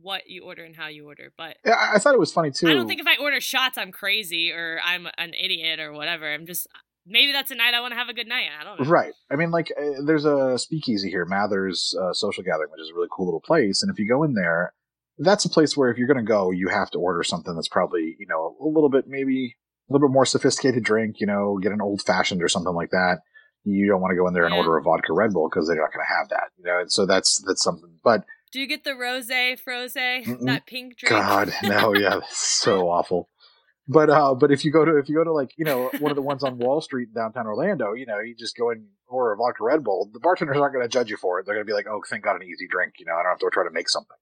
what 0.00 0.28
you 0.28 0.44
order 0.44 0.64
and 0.64 0.74
how 0.74 0.88
you 0.88 1.06
order. 1.06 1.32
But 1.36 1.58
yeah 1.64 1.74
I, 1.74 1.94
I 1.96 1.98
thought 1.98 2.14
it 2.14 2.20
was 2.20 2.32
funny 2.32 2.50
too 2.50 2.68
I 2.68 2.74
don't 2.74 2.88
think 2.88 3.00
if 3.00 3.06
I 3.06 3.22
order 3.22 3.40
shots 3.40 3.78
I'm 3.78 3.92
crazy 3.92 4.50
or 4.50 4.80
I'm 4.84 5.06
an 5.16 5.34
idiot 5.34 5.78
or 5.78 5.92
whatever. 5.92 6.32
I'm 6.32 6.46
just 6.46 6.66
maybe 7.06 7.32
that's 7.32 7.50
a 7.50 7.54
night 7.54 7.74
I 7.74 7.80
want 7.80 7.92
to 7.92 7.96
have 7.98 8.08
a 8.08 8.14
good 8.14 8.26
night. 8.28 8.46
I 8.60 8.64
don't 8.64 8.80
know. 8.80 8.86
Right. 8.90 9.12
I 9.30 9.36
mean, 9.36 9.50
like, 9.50 9.72
uh, 9.78 10.02
there's 10.04 10.24
a 10.24 10.58
speakeasy 10.58 11.10
here, 11.10 11.24
Mather's 11.24 11.94
uh, 12.00 12.12
Social 12.12 12.42
Gathering, 12.42 12.70
which 12.70 12.80
is 12.80 12.90
a 12.90 12.94
really 12.94 13.08
cool 13.10 13.26
little 13.26 13.40
place. 13.40 13.82
And 13.82 13.90
if 13.90 13.98
you 13.98 14.08
go 14.08 14.22
in 14.22 14.34
there, 14.34 14.72
that's 15.18 15.44
a 15.44 15.50
place 15.50 15.76
where 15.76 15.90
if 15.90 15.98
you're 15.98 16.06
going 16.06 16.24
to 16.24 16.28
go, 16.28 16.50
you 16.50 16.68
have 16.68 16.90
to 16.92 16.98
order 16.98 17.22
something 17.22 17.54
that's 17.54 17.68
probably, 17.68 18.16
you 18.18 18.26
know, 18.26 18.56
a 18.60 18.66
little 18.66 18.88
bit, 18.88 19.04
maybe 19.06 19.56
a 19.88 19.92
little 19.92 20.08
bit 20.08 20.12
more 20.12 20.24
sophisticated 20.26 20.82
drink, 20.84 21.16
you 21.20 21.26
know, 21.26 21.58
get 21.60 21.72
an 21.72 21.80
old 21.82 22.00
fashioned 22.02 22.42
or 22.42 22.48
something 22.48 22.74
like 22.74 22.90
that. 22.90 23.18
You 23.64 23.88
don't 23.88 24.00
want 24.00 24.12
to 24.12 24.16
go 24.16 24.26
in 24.26 24.32
there 24.32 24.44
and 24.46 24.52
Yeah. 24.54 24.58
order 24.58 24.78
a 24.78 24.82
vodka 24.82 25.12
Red 25.12 25.32
Bull 25.32 25.48
because 25.50 25.66
they're 25.68 25.76
not 25.76 25.92
going 25.92 26.04
to 26.06 26.14
have 26.16 26.28
that, 26.30 26.48
you 26.56 26.64
know, 26.64 26.80
and 26.80 26.90
so 26.90 27.04
that's, 27.04 27.42
that's 27.46 27.62
something. 27.62 27.98
But 28.02 28.24
Do 28.52 28.60
you 28.60 28.66
get 28.66 28.84
the 28.84 28.94
rose, 28.96 29.30
froze, 29.62 29.92
that 29.94 30.62
pink 30.66 30.96
drink? 30.96 31.10
God, 31.10 31.52
no, 31.64 31.94
yeah, 31.94 32.10
that's 32.20 32.38
so 32.38 32.88
awful. 32.88 33.28
But 33.92 34.08
uh, 34.08 34.34
but 34.34 34.52
if 34.52 34.64
you 34.64 34.70
go 34.70 34.84
to 34.84 34.98
if 34.98 35.08
you 35.08 35.16
go 35.16 35.24
to 35.24 35.32
like 35.32 35.50
you 35.56 35.64
know 35.64 35.90
one 35.98 36.12
of 36.12 36.16
the 36.16 36.22
ones 36.22 36.44
on 36.44 36.58
Wall 36.58 36.80
Street 36.80 37.08
in 37.08 37.14
downtown 37.14 37.46
Orlando, 37.46 37.92
you 37.94 38.06
know 38.06 38.20
you 38.20 38.36
just 38.36 38.56
go 38.56 38.70
and 38.70 38.86
order 39.08 39.32
a 39.32 39.36
vodka 39.36 39.64
Red 39.64 39.82
Bull. 39.82 40.08
The 40.12 40.20
bartenders 40.20 40.56
aren't 40.56 40.72
going 40.74 40.84
to 40.84 40.88
judge 40.88 41.10
you 41.10 41.16
for 41.16 41.40
it. 41.40 41.46
They're 41.46 41.56
going 41.56 41.66
to 41.66 41.70
be 41.70 41.74
like, 41.74 41.88
oh, 41.88 42.00
thank 42.08 42.22
God, 42.22 42.36
an 42.36 42.44
easy 42.44 42.68
drink. 42.70 42.94
You 42.98 43.06
know, 43.06 43.14
I 43.14 43.22
don't 43.24 43.32
have 43.32 43.38
to 43.40 43.50
try 43.52 43.64
to 43.64 43.72
make 43.72 43.88
something. 43.88 44.16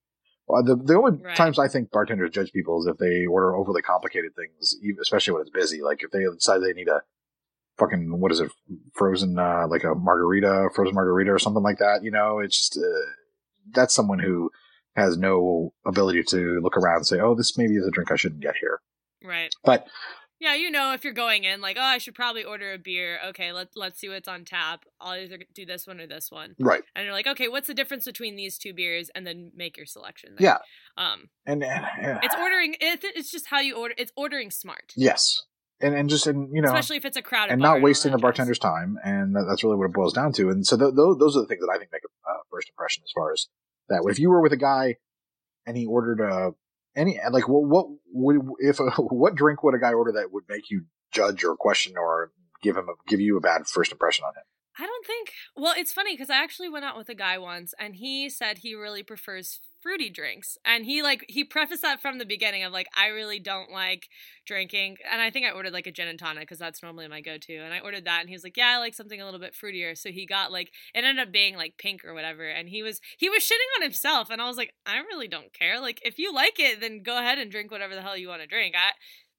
Well, 0.47 0.63
the 0.63 0.75
the 0.75 0.95
only 0.95 1.21
Right. 1.23 1.35
times 1.35 1.59
I 1.59 1.67
think 1.67 1.91
bartenders 1.91 2.31
judge 2.31 2.51
people 2.51 2.79
is 2.79 2.87
if 2.87 2.97
they 2.97 3.27
order 3.27 3.55
overly 3.55 3.83
complicated 3.83 4.31
things, 4.35 4.73
especially 4.99 5.33
when 5.33 5.41
it's 5.41 5.51
busy. 5.51 5.83
Like 5.83 6.01
if 6.03 6.09
they 6.09 6.23
decide 6.33 6.59
they 6.59 6.73
need 6.73 6.87
a 6.87 7.03
fucking 7.77 8.19
what 8.19 8.31
is 8.31 8.39
it, 8.39 8.51
frozen 8.95 9.37
uh, 9.37 9.67
like 9.67 9.83
a 9.83 9.93
margarita, 9.93 10.69
frozen 10.73 10.95
margarita 10.95 11.31
or 11.31 11.37
something 11.37 11.61
like 11.63 11.77
that. 11.77 12.03
You 12.03 12.09
know, 12.09 12.39
it's 12.39 12.57
just 12.57 12.77
uh, 12.77 13.05
that's 13.71 13.93
someone 13.93 14.17
who 14.19 14.49
has 14.95 15.15
no 15.15 15.73
ability 15.85 16.23
to 16.29 16.59
look 16.63 16.75
around 16.75 16.97
and 16.97 17.05
say, 17.07 17.19
"Oh, 17.19 17.35
this 17.35 17.55
maybe 17.55 17.75
is 17.75 17.85
a 17.85 17.91
drink 17.91 18.11
I 18.11 18.15
shouldn't 18.15 18.41
get 18.41 18.55
here." 18.59 18.79
Right. 19.23 19.53
But 19.63 19.87
Yeah, 20.39 20.55
you 20.55 20.71
know, 20.71 20.93
if 20.93 21.03
you're 21.03 21.13
going 21.13 21.43
in 21.43 21.59
like, 21.59 21.75
oh, 21.77 21.83
I 21.83 21.97
should 21.97 22.15
probably 22.15 22.43
order 22.43 22.71
a 22.71 22.77
beer. 22.77 23.19
Okay, 23.29 23.51
let 23.51 23.69
let's 23.75 23.99
see 23.99 24.07
what's 24.07 24.27
on 24.27 24.45
tap. 24.45 24.85
I'll 25.01 25.19
either 25.19 25.39
do 25.53 25.65
this 25.65 25.85
one 25.85 25.99
or 25.99 26.07
this 26.07 26.31
one. 26.31 26.55
right, 26.59 26.81
And 26.95 27.05
you're 27.05 27.13
like, 27.13 27.27
okay, 27.27 27.47
what's 27.49 27.67
the 27.67 27.73
difference 27.73 28.05
between 28.05 28.35
these 28.35 28.57
two 28.57 28.73
beers? 28.73 29.09
And 29.13 29.27
then 29.27 29.51
make 29.55 29.75
your 29.75 29.85
selection. 29.85 30.35
There. 30.37 30.47
yeah, 30.47 30.57
Um, 30.97 31.29
and, 31.45 31.63
and 31.63 31.85
it's 32.23 32.35
ordering. 32.35 32.75
It, 32.79 33.03
it's 33.03 33.31
just 33.31 33.47
how 33.47 33.59
you 33.59 33.75
order. 33.75 33.95
It's 33.97 34.13
ordering 34.15 34.49
smart, 34.49 34.93
yes, 34.95 35.41
and 35.81 35.93
and 35.93 36.09
just 36.09 36.25
and 36.25 36.49
you 36.53 36.61
know, 36.61 36.69
especially 36.69 36.97
if 36.97 37.05
it's 37.05 37.17
a 37.17 37.21
crowded 37.21 37.53
and 37.53 37.61
not 37.61 37.81
wasting 37.81 38.13
the 38.13 38.17
bartender's 38.17 38.59
time, 38.59 38.97
and 39.03 39.35
that, 39.35 39.45
that's 39.49 39.63
really 39.63 39.75
what 39.75 39.85
it 39.85 39.93
boils 39.93 40.13
down 40.13 40.31
to. 40.33 40.49
And 40.49 40.65
so 40.65 40.77
th- 40.77 40.95
th- 40.95 41.17
those 41.19 41.35
are 41.35 41.41
the 41.41 41.47
things 41.47 41.61
that 41.61 41.71
I 41.73 41.77
think 41.77 41.91
make 41.91 42.03
a 42.03 42.31
uh, 42.31 42.37
first 42.49 42.69
impression 42.69 43.03
as 43.03 43.11
far 43.13 43.33
as 43.33 43.47
that. 43.89 44.05
If 44.09 44.19
you 44.19 44.29
were 44.29 44.41
with 44.41 44.53
a 44.53 44.57
guy 44.57 44.95
and 45.65 45.75
he 45.75 45.85
ordered 45.85 46.21
a 46.21 46.53
any 46.95 47.19
like 47.31 47.47
what 47.47 47.63
what 47.63 47.87
would 48.11 48.41
if 48.59 48.77
what 48.97 49.35
drink 49.35 49.63
would 49.63 49.75
a 49.75 49.79
guy 49.79 49.93
order 49.93 50.13
that 50.13 50.31
would 50.31 50.43
make 50.49 50.69
you 50.69 50.85
judge 51.11 51.43
or 51.43 51.55
question 51.55 51.93
or 51.97 52.31
give 52.61 52.75
him 52.75 52.87
a, 52.89 52.93
give 53.07 53.19
you 53.19 53.37
a 53.37 53.41
bad 53.41 53.67
first 53.67 53.91
impression 53.91 54.25
on 54.25 54.31
him? 54.31 54.43
I 54.77 54.85
don't 54.85 55.05
think. 55.05 55.33
Well, 55.57 55.73
it's 55.77 55.91
funny 55.91 56.13
because 56.13 56.29
I 56.29 56.41
actually 56.41 56.69
went 56.69 56.85
out 56.85 56.97
with 56.97 57.09
a 57.09 57.15
guy 57.15 57.37
once, 57.37 57.73
and 57.79 57.95
he 57.95 58.29
said 58.29 58.59
he 58.59 58.75
really 58.75 59.03
prefers 59.03 59.59
fruity 59.81 60.09
drinks, 60.09 60.57
and 60.65 60.85
he 60.85 61.01
like 61.01 61.25
he 61.27 61.43
prefaced 61.43 61.81
that 61.81 62.01
from 62.01 62.17
the 62.17 62.25
beginning 62.25 62.63
of 62.63 62.71
like 62.71 62.87
I 62.95 63.07
really 63.07 63.39
don't 63.39 63.71
like 63.71 64.07
drinking, 64.45 64.97
and 65.11 65.21
I 65.21 65.29
think 65.29 65.45
I 65.45 65.51
ordered 65.51 65.73
like 65.73 65.87
a 65.87 65.91
gin 65.91 66.07
and 66.07 66.19
tonic 66.19 66.43
because 66.43 66.59
that's 66.59 66.83
normally 66.83 67.07
my 67.07 67.21
go-to, 67.21 67.57
and 67.57 67.73
I 67.73 67.79
ordered 67.79 68.05
that, 68.05 68.21
and 68.21 68.29
he 68.29 68.35
was 68.35 68.43
like, 68.43 68.57
yeah, 68.57 68.73
I 68.75 68.77
like 68.77 68.93
something 68.93 69.21
a 69.21 69.25
little 69.25 69.39
bit 69.39 69.53
fruitier, 69.53 69.97
so 69.97 70.09
he 70.09 70.25
got 70.25 70.51
like 70.51 70.71
it 70.93 71.03
ended 71.03 71.25
up 71.25 71.31
being 71.31 71.55
like 71.55 71.77
pink 71.77 72.03
or 72.05 72.13
whatever, 72.13 72.47
and 72.47 72.69
he 72.69 72.83
was 72.83 72.99
he 73.17 73.29
was 73.29 73.43
shitting 73.43 73.77
on 73.77 73.83
himself, 73.83 74.29
and 74.29 74.41
I 74.41 74.47
was 74.47 74.57
like, 74.57 74.73
I 74.85 74.97
really 74.99 75.27
don't 75.27 75.53
care, 75.53 75.79
like 75.79 76.01
if 76.03 76.17
you 76.17 76.33
like 76.33 76.59
it, 76.59 76.81
then 76.81 77.03
go 77.03 77.17
ahead 77.17 77.37
and 77.37 77.51
drink 77.51 77.71
whatever 77.71 77.95
the 77.95 78.01
hell 78.01 78.17
you 78.17 78.27
want 78.27 78.41
to 78.41 78.47
drink. 78.47 78.75
I 78.77 78.91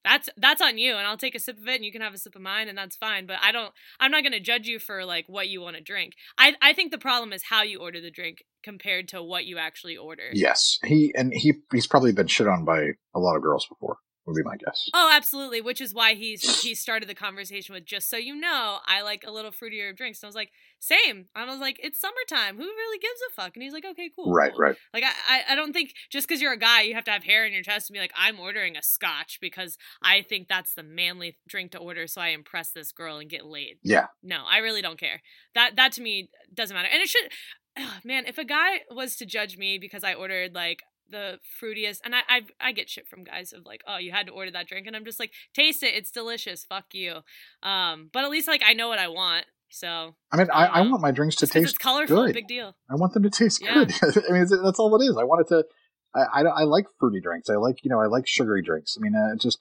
that's 0.05 0.29
that's 0.37 0.63
on 0.63 0.79
you 0.79 0.97
and 0.97 1.07
i'll 1.07 1.17
take 1.17 1.35
a 1.35 1.41
sip 1.41 1.59
of 1.59 1.69
it 1.69 1.77
and 1.77 1.85
you 1.85 1.93
can 1.93 2.01
have 2.01 2.15
a 2.15 2.19
sip 2.19 2.35
of 2.35 2.43
mine 2.43 2.69
and 2.69 2.77
that's 2.79 2.97
fine 2.97 3.27
but 3.27 3.37
i 3.43 3.53
don't 3.53 3.73
i'm 3.99 4.11
not 4.11 4.23
going 4.23 4.33
to 4.33 4.41
judge 4.41 4.67
you 4.67 4.79
for 4.79 5.05
like 5.05 5.25
what 5.29 5.49
you 5.49 5.61
want 5.61 5.77
to 5.77 5.83
drink. 5.83 6.15
I 6.39 6.55
i 6.63 6.73
think 6.73 6.91
the 6.91 6.99
problem 6.99 7.33
is 7.33 7.45
how 7.45 7.63
you 7.63 7.81
order 7.81 8.01
the 8.01 8.11
drink 8.11 8.45
compared 8.63 9.09
to 9.09 9.23
what 9.23 9.45
you 9.45 9.59
actually 9.59 9.97
order 9.97 10.31
Yes, 10.33 10.79
he 10.85 11.13
and 11.17 11.33
he 11.33 11.55
he's 11.73 11.87
probably 11.87 12.13
been 12.13 12.27
shit 12.27 12.49
on 12.49 12.65
by 12.65 12.91
a 13.15 13.19
lot 13.19 13.37
of 13.37 13.43
girls 13.43 13.67
before. 13.69 13.99
Would 14.31 14.37
be 14.37 14.49
my 14.49 14.57
guess. 14.57 14.89
oh 14.95 15.11
absolutely 15.13 15.61
which 15.61 15.81
is 15.81 15.93
why 15.93 16.15
he's 16.15 16.63
he 16.63 16.75
started 16.75 17.09
the 17.09 17.15
conversation 17.15 17.75
with 17.75 17.85
just 17.85 18.09
so 18.09 18.17
you 18.17 18.35
know 18.35 18.79
i 18.87 19.03
like 19.03 19.25
a 19.27 19.31
little 19.31 19.51
fruitier 19.51 19.95
drinks 19.97 20.23
and 20.23 20.27
i 20.27 20.29
was 20.29 20.35
like 20.35 20.51
same 20.79 21.27
i 21.35 21.45
was 21.45 21.61
like 21.61 21.79
it's 21.83 22.01
summertime 22.01 22.57
who 22.57 22.63
really 22.65 22.99
gives 22.99 23.21
a 23.31 23.35
fuck 23.35 23.53
and 23.55 23.63
he's 23.63 23.73
like 23.73 23.85
okay 23.85 24.11
cool 24.15 24.33
Right, 24.33 24.53
cool. 24.53 24.61
right. 24.61 24.77
Like 24.95 25.05
I, 25.05 25.43
I, 25.51 25.55
don't 25.55 25.73
think 25.73 25.95
just 26.11 26.27
because 26.29 26.41
you're 26.41 26.53
a 26.53 26.59
guy, 26.59 26.83
you 26.83 26.95
have 26.95 27.05
to 27.05 27.11
have 27.11 27.25
hair 27.25 27.45
in 27.45 27.53
your 27.53 27.63
chest 27.63 27.89
and 27.91 27.95
be 27.95 28.01
like, 28.01 28.13
I'm 28.17 28.39
ordering 28.39 28.77
a 28.77 28.83
scotch 28.83 29.39
because 29.41 29.77
I 30.03 30.23
think 30.23 30.49
that's 30.49 30.75
the 30.75 30.83
manly 30.83 31.37
drink 31.49 31.73
to 31.73 31.79
order, 31.79 32.07
so 32.07 32.21
I 32.21 32.29
impress 32.29 32.71
this 32.71 32.93
girl 32.93 33.19
and 33.19 33.29
get 33.29 33.45
laid. 33.45 33.79
Yeah, 33.83 34.07
No, 34.23 34.45
I 34.49 34.59
really 34.59 34.83
don't 34.83 34.99
care. 34.99 35.23
That 35.55 35.77
that 35.77 35.93
to 35.93 36.03
me 36.03 36.31
doesn't 36.53 36.75
matter. 36.75 36.89
And 36.93 37.03
it 37.03 37.09
should, 37.09 37.31
ugh, 37.77 38.05
man. 38.05 38.25
If 38.27 38.39
a 38.39 38.45
guy 38.45 38.81
was 38.91 39.17
to 39.17 39.27
judge 39.27 39.57
me 39.57 39.79
because 39.79 40.05
I 40.05 40.15
ordered 40.15 40.55
like 40.55 40.83
the 41.11 41.39
fruitiest, 41.61 41.99
and 42.05 42.15
I, 42.15 42.21
I 42.29 42.43
I 42.61 42.73
get 42.73 42.89
shit 42.89 43.07
from 43.09 43.25
guys 43.25 43.53
of 43.53 43.67
like, 43.67 43.83
oh, 43.87 43.99
you 43.99 44.13
had 44.13 44.27
to 44.27 44.33
order 44.33 44.51
that 44.53 44.67
drink, 44.69 44.87
and 44.87 44.95
I'm 44.97 45.05
just 45.05 45.21
like, 45.21 45.33
taste 45.55 45.83
it, 45.83 45.95
it's 45.95 46.11
delicious, 46.11 46.65
fuck 46.65 46.87
you. 46.93 47.17
Um, 47.63 48.11
but 48.13 48.25
at 48.25 48.31
least 48.31 48.49
like 48.49 48.63
I 48.65 48.73
know 48.73 48.89
what 48.89 48.99
I 48.99 49.09
want. 49.09 49.47
So 49.73 50.15
I 50.33 50.37
mean, 50.37 50.49
I, 50.53 50.67
I 50.67 50.81
Um, 50.81 50.91
want 50.91 51.03
my 51.03 51.13
drinks 51.13 51.37
to 51.37 51.47
taste 51.47 51.69
it's 51.71 51.79
colorful, 51.79 52.25
good. 52.27 52.35
big 52.35 52.49
deal. 52.49 52.75
I 52.91 52.95
want 52.97 53.13
them 53.15 53.23
to 53.23 53.31
taste 53.31 53.63
Yeah. 53.63 53.85
good. 53.85 53.93
I 54.29 54.33
mean, 54.33 54.47
that's 54.63 54.79
all 54.81 54.95
it 55.01 55.05
is. 55.05 55.17
I 55.17 55.25
want 55.25 55.43
it 55.43 55.49
to. 55.55 55.65
I, 56.13 56.41
I, 56.41 56.43
I 56.43 56.63
like 56.65 56.87
fruity 56.99 57.21
drinks. 57.21 57.49
I 57.49 57.55
like 57.55 57.85
you 57.85 57.91
know 57.91 58.01
I 58.01 58.07
like 58.07 58.27
sugary 58.27 58.63
drinks. 58.63 58.97
I 58.99 59.01
mean, 59.01 59.15
uh, 59.15 59.33
it 59.35 59.41
just 59.41 59.59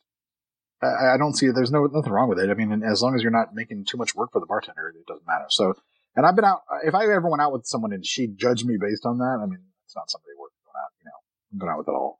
I, 0.82 1.14
I 1.14 1.18
don't 1.18 1.34
see 1.36 1.50
there's 1.52 1.72
no 1.72 1.86
nothing 1.86 2.12
wrong 2.12 2.30
with 2.30 2.40
it. 2.40 2.50
I 2.50 2.54
mean, 2.56 2.82
as 2.84 3.02
long 3.04 3.16
as 3.16 3.22
you're 3.22 3.32
not 3.32 3.54
making 3.54 3.86
too 3.86 3.98
much 3.98 4.16
work 4.16 4.32
for 4.32 4.40
the 4.40 4.46
bartender, 4.48 4.88
it 4.90 5.06
doesn't 5.06 5.28
matter. 5.28 5.46
So, 5.50 5.76
and 6.16 6.26
I've 6.26 6.36
been 6.36 6.46
out. 6.46 6.62
If 6.84 6.96
I 6.96 7.04
ever 7.04 7.30
went 7.30 7.42
out 7.42 7.52
with 7.54 7.66
someone 7.68 7.94
and 7.94 8.04
she 8.06 8.28
judged 8.28 8.66
me 8.66 8.78
based 8.82 9.06
on 9.06 9.18
that, 9.20 9.40
I 9.44 9.46
mean, 9.46 9.60
it's 9.86 9.96
not 9.96 10.10
somebody 10.10 10.32
worth 11.54 11.60
going 11.60 11.70
out. 11.70 11.72
You 11.72 11.72
know, 11.72 11.72
going 11.72 11.72
out 11.72 11.78
with 11.80 11.88
at 11.90 11.96
all. 11.96 12.20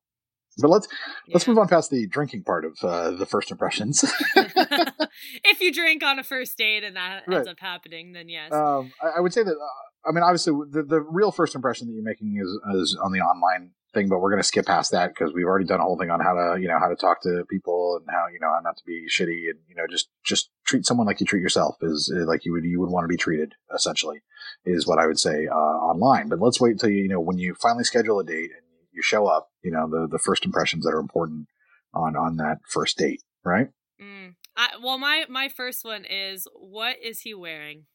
But 0.62 0.70
let's 0.70 0.88
let's 1.32 1.48
move 1.48 1.58
on 1.58 1.68
past 1.68 1.90
the 1.90 2.08
drinking 2.08 2.44
part 2.44 2.66
of 2.66 2.78
uh, 2.84 3.12
the 3.12 3.26
first 3.26 3.50
impressions. 3.52 4.04
if 4.36 5.62
you 5.62 5.72
drink 5.72 6.04
on 6.04 6.20
a 6.20 6.24
first 6.24 6.58
date 6.58 6.84
and 6.84 6.96
that 6.96 7.24
Right. 7.28 7.38
ends 7.38 7.48
up 7.48 7.60
happening, 7.60 8.12
then 8.12 8.28
yes. 8.30 8.52
um, 8.52 8.92
I, 9.02 9.18
I 9.18 9.20
would 9.22 9.34
say 9.34 9.44
that. 9.44 9.52
Uh, 9.52 10.10
I 10.10 10.12
mean, 10.12 10.24
obviously, 10.24 10.54
the, 10.72 10.84
the 10.84 11.02
real 11.02 11.32
first 11.32 11.56
impression 11.56 11.88
that 11.88 11.94
you're 11.94 12.04
making 12.04 12.38
is, 12.42 12.48
is 12.76 12.98
on 13.04 13.12
the 13.12 13.20
online 13.20 13.72
thing, 13.94 14.08
but 14.08 14.20
we're 14.20 14.30
going 14.32 14.42
to 14.42 14.48
skip 14.48 14.66
past 14.66 14.92
that 14.92 15.10
because 15.10 15.34
we've 15.34 15.46
already 15.46 15.66
done 15.66 15.82
a 15.82 15.84
whole 15.84 15.98
thing 15.98 16.10
on 16.10 16.22
how 16.22 16.34
to, 16.34 16.60
you 16.60 16.70
know, 16.70 16.80
how 16.80 16.88
to 16.88 16.96
talk 16.96 17.22
to 17.24 17.44
people 17.50 17.98
and 18.00 18.08
how, 18.10 18.28
you 18.32 18.40
know, 18.40 18.48
how 18.48 18.62
not 18.64 18.78
to 18.78 18.84
be 18.86 19.08
shitty 19.10 19.50
and, 19.50 19.60
you 19.68 19.76
know, 19.76 19.84
just, 19.90 20.08
just 20.24 20.52
treat 20.66 20.86
someone 20.86 21.06
like 21.06 21.20
you 21.20 21.26
treat 21.26 21.42
yourself 21.42 21.76
is 21.82 22.14
uh, 22.16 22.26
like 22.26 22.46
you 22.46 22.54
would, 22.54 22.64
you 22.64 22.80
would 22.80 22.90
want 22.90 23.04
to 23.04 23.10
be 23.10 23.18
treated 23.18 23.56
essentially 23.76 24.22
is 24.66 24.88
what 24.88 25.00
I 25.00 25.06
would 25.06 25.20
say, 25.20 25.48
uh, 25.48 25.54
online. 25.54 26.30
But 26.30 26.40
let's 26.40 26.62
wait 26.62 26.72
until 26.72 26.90
you, 26.92 27.04
you 27.04 27.10
know, 27.10 27.20
when 27.20 27.38
you 27.38 27.56
finally 27.56 27.84
schedule 27.84 28.20
a 28.20 28.24
date 28.24 28.52
and 28.52 28.64
you 29.00 29.04
show 29.04 29.28
up, 29.28 29.50
you 29.64 29.72
know, 29.72 29.90
the, 29.90 30.08
the 30.12 30.20
first 30.20 30.44
impressions 30.46 30.84
that 30.84 30.94
are 30.94 31.00
important 31.00 31.48
on, 31.94 32.18
on 32.18 32.36
that 32.36 32.58
first 32.68 32.98
date, 32.98 33.24
right? 33.46 33.70
Mm. 34.02 34.36
I, 34.56 34.68
well, 34.84 34.98
my 34.98 35.26
my 35.30 35.48
first 35.48 35.86
one 35.86 36.06
is 36.06 36.48
what 36.54 36.98
is 37.02 37.22
he 37.22 37.34
wearing? 37.34 37.86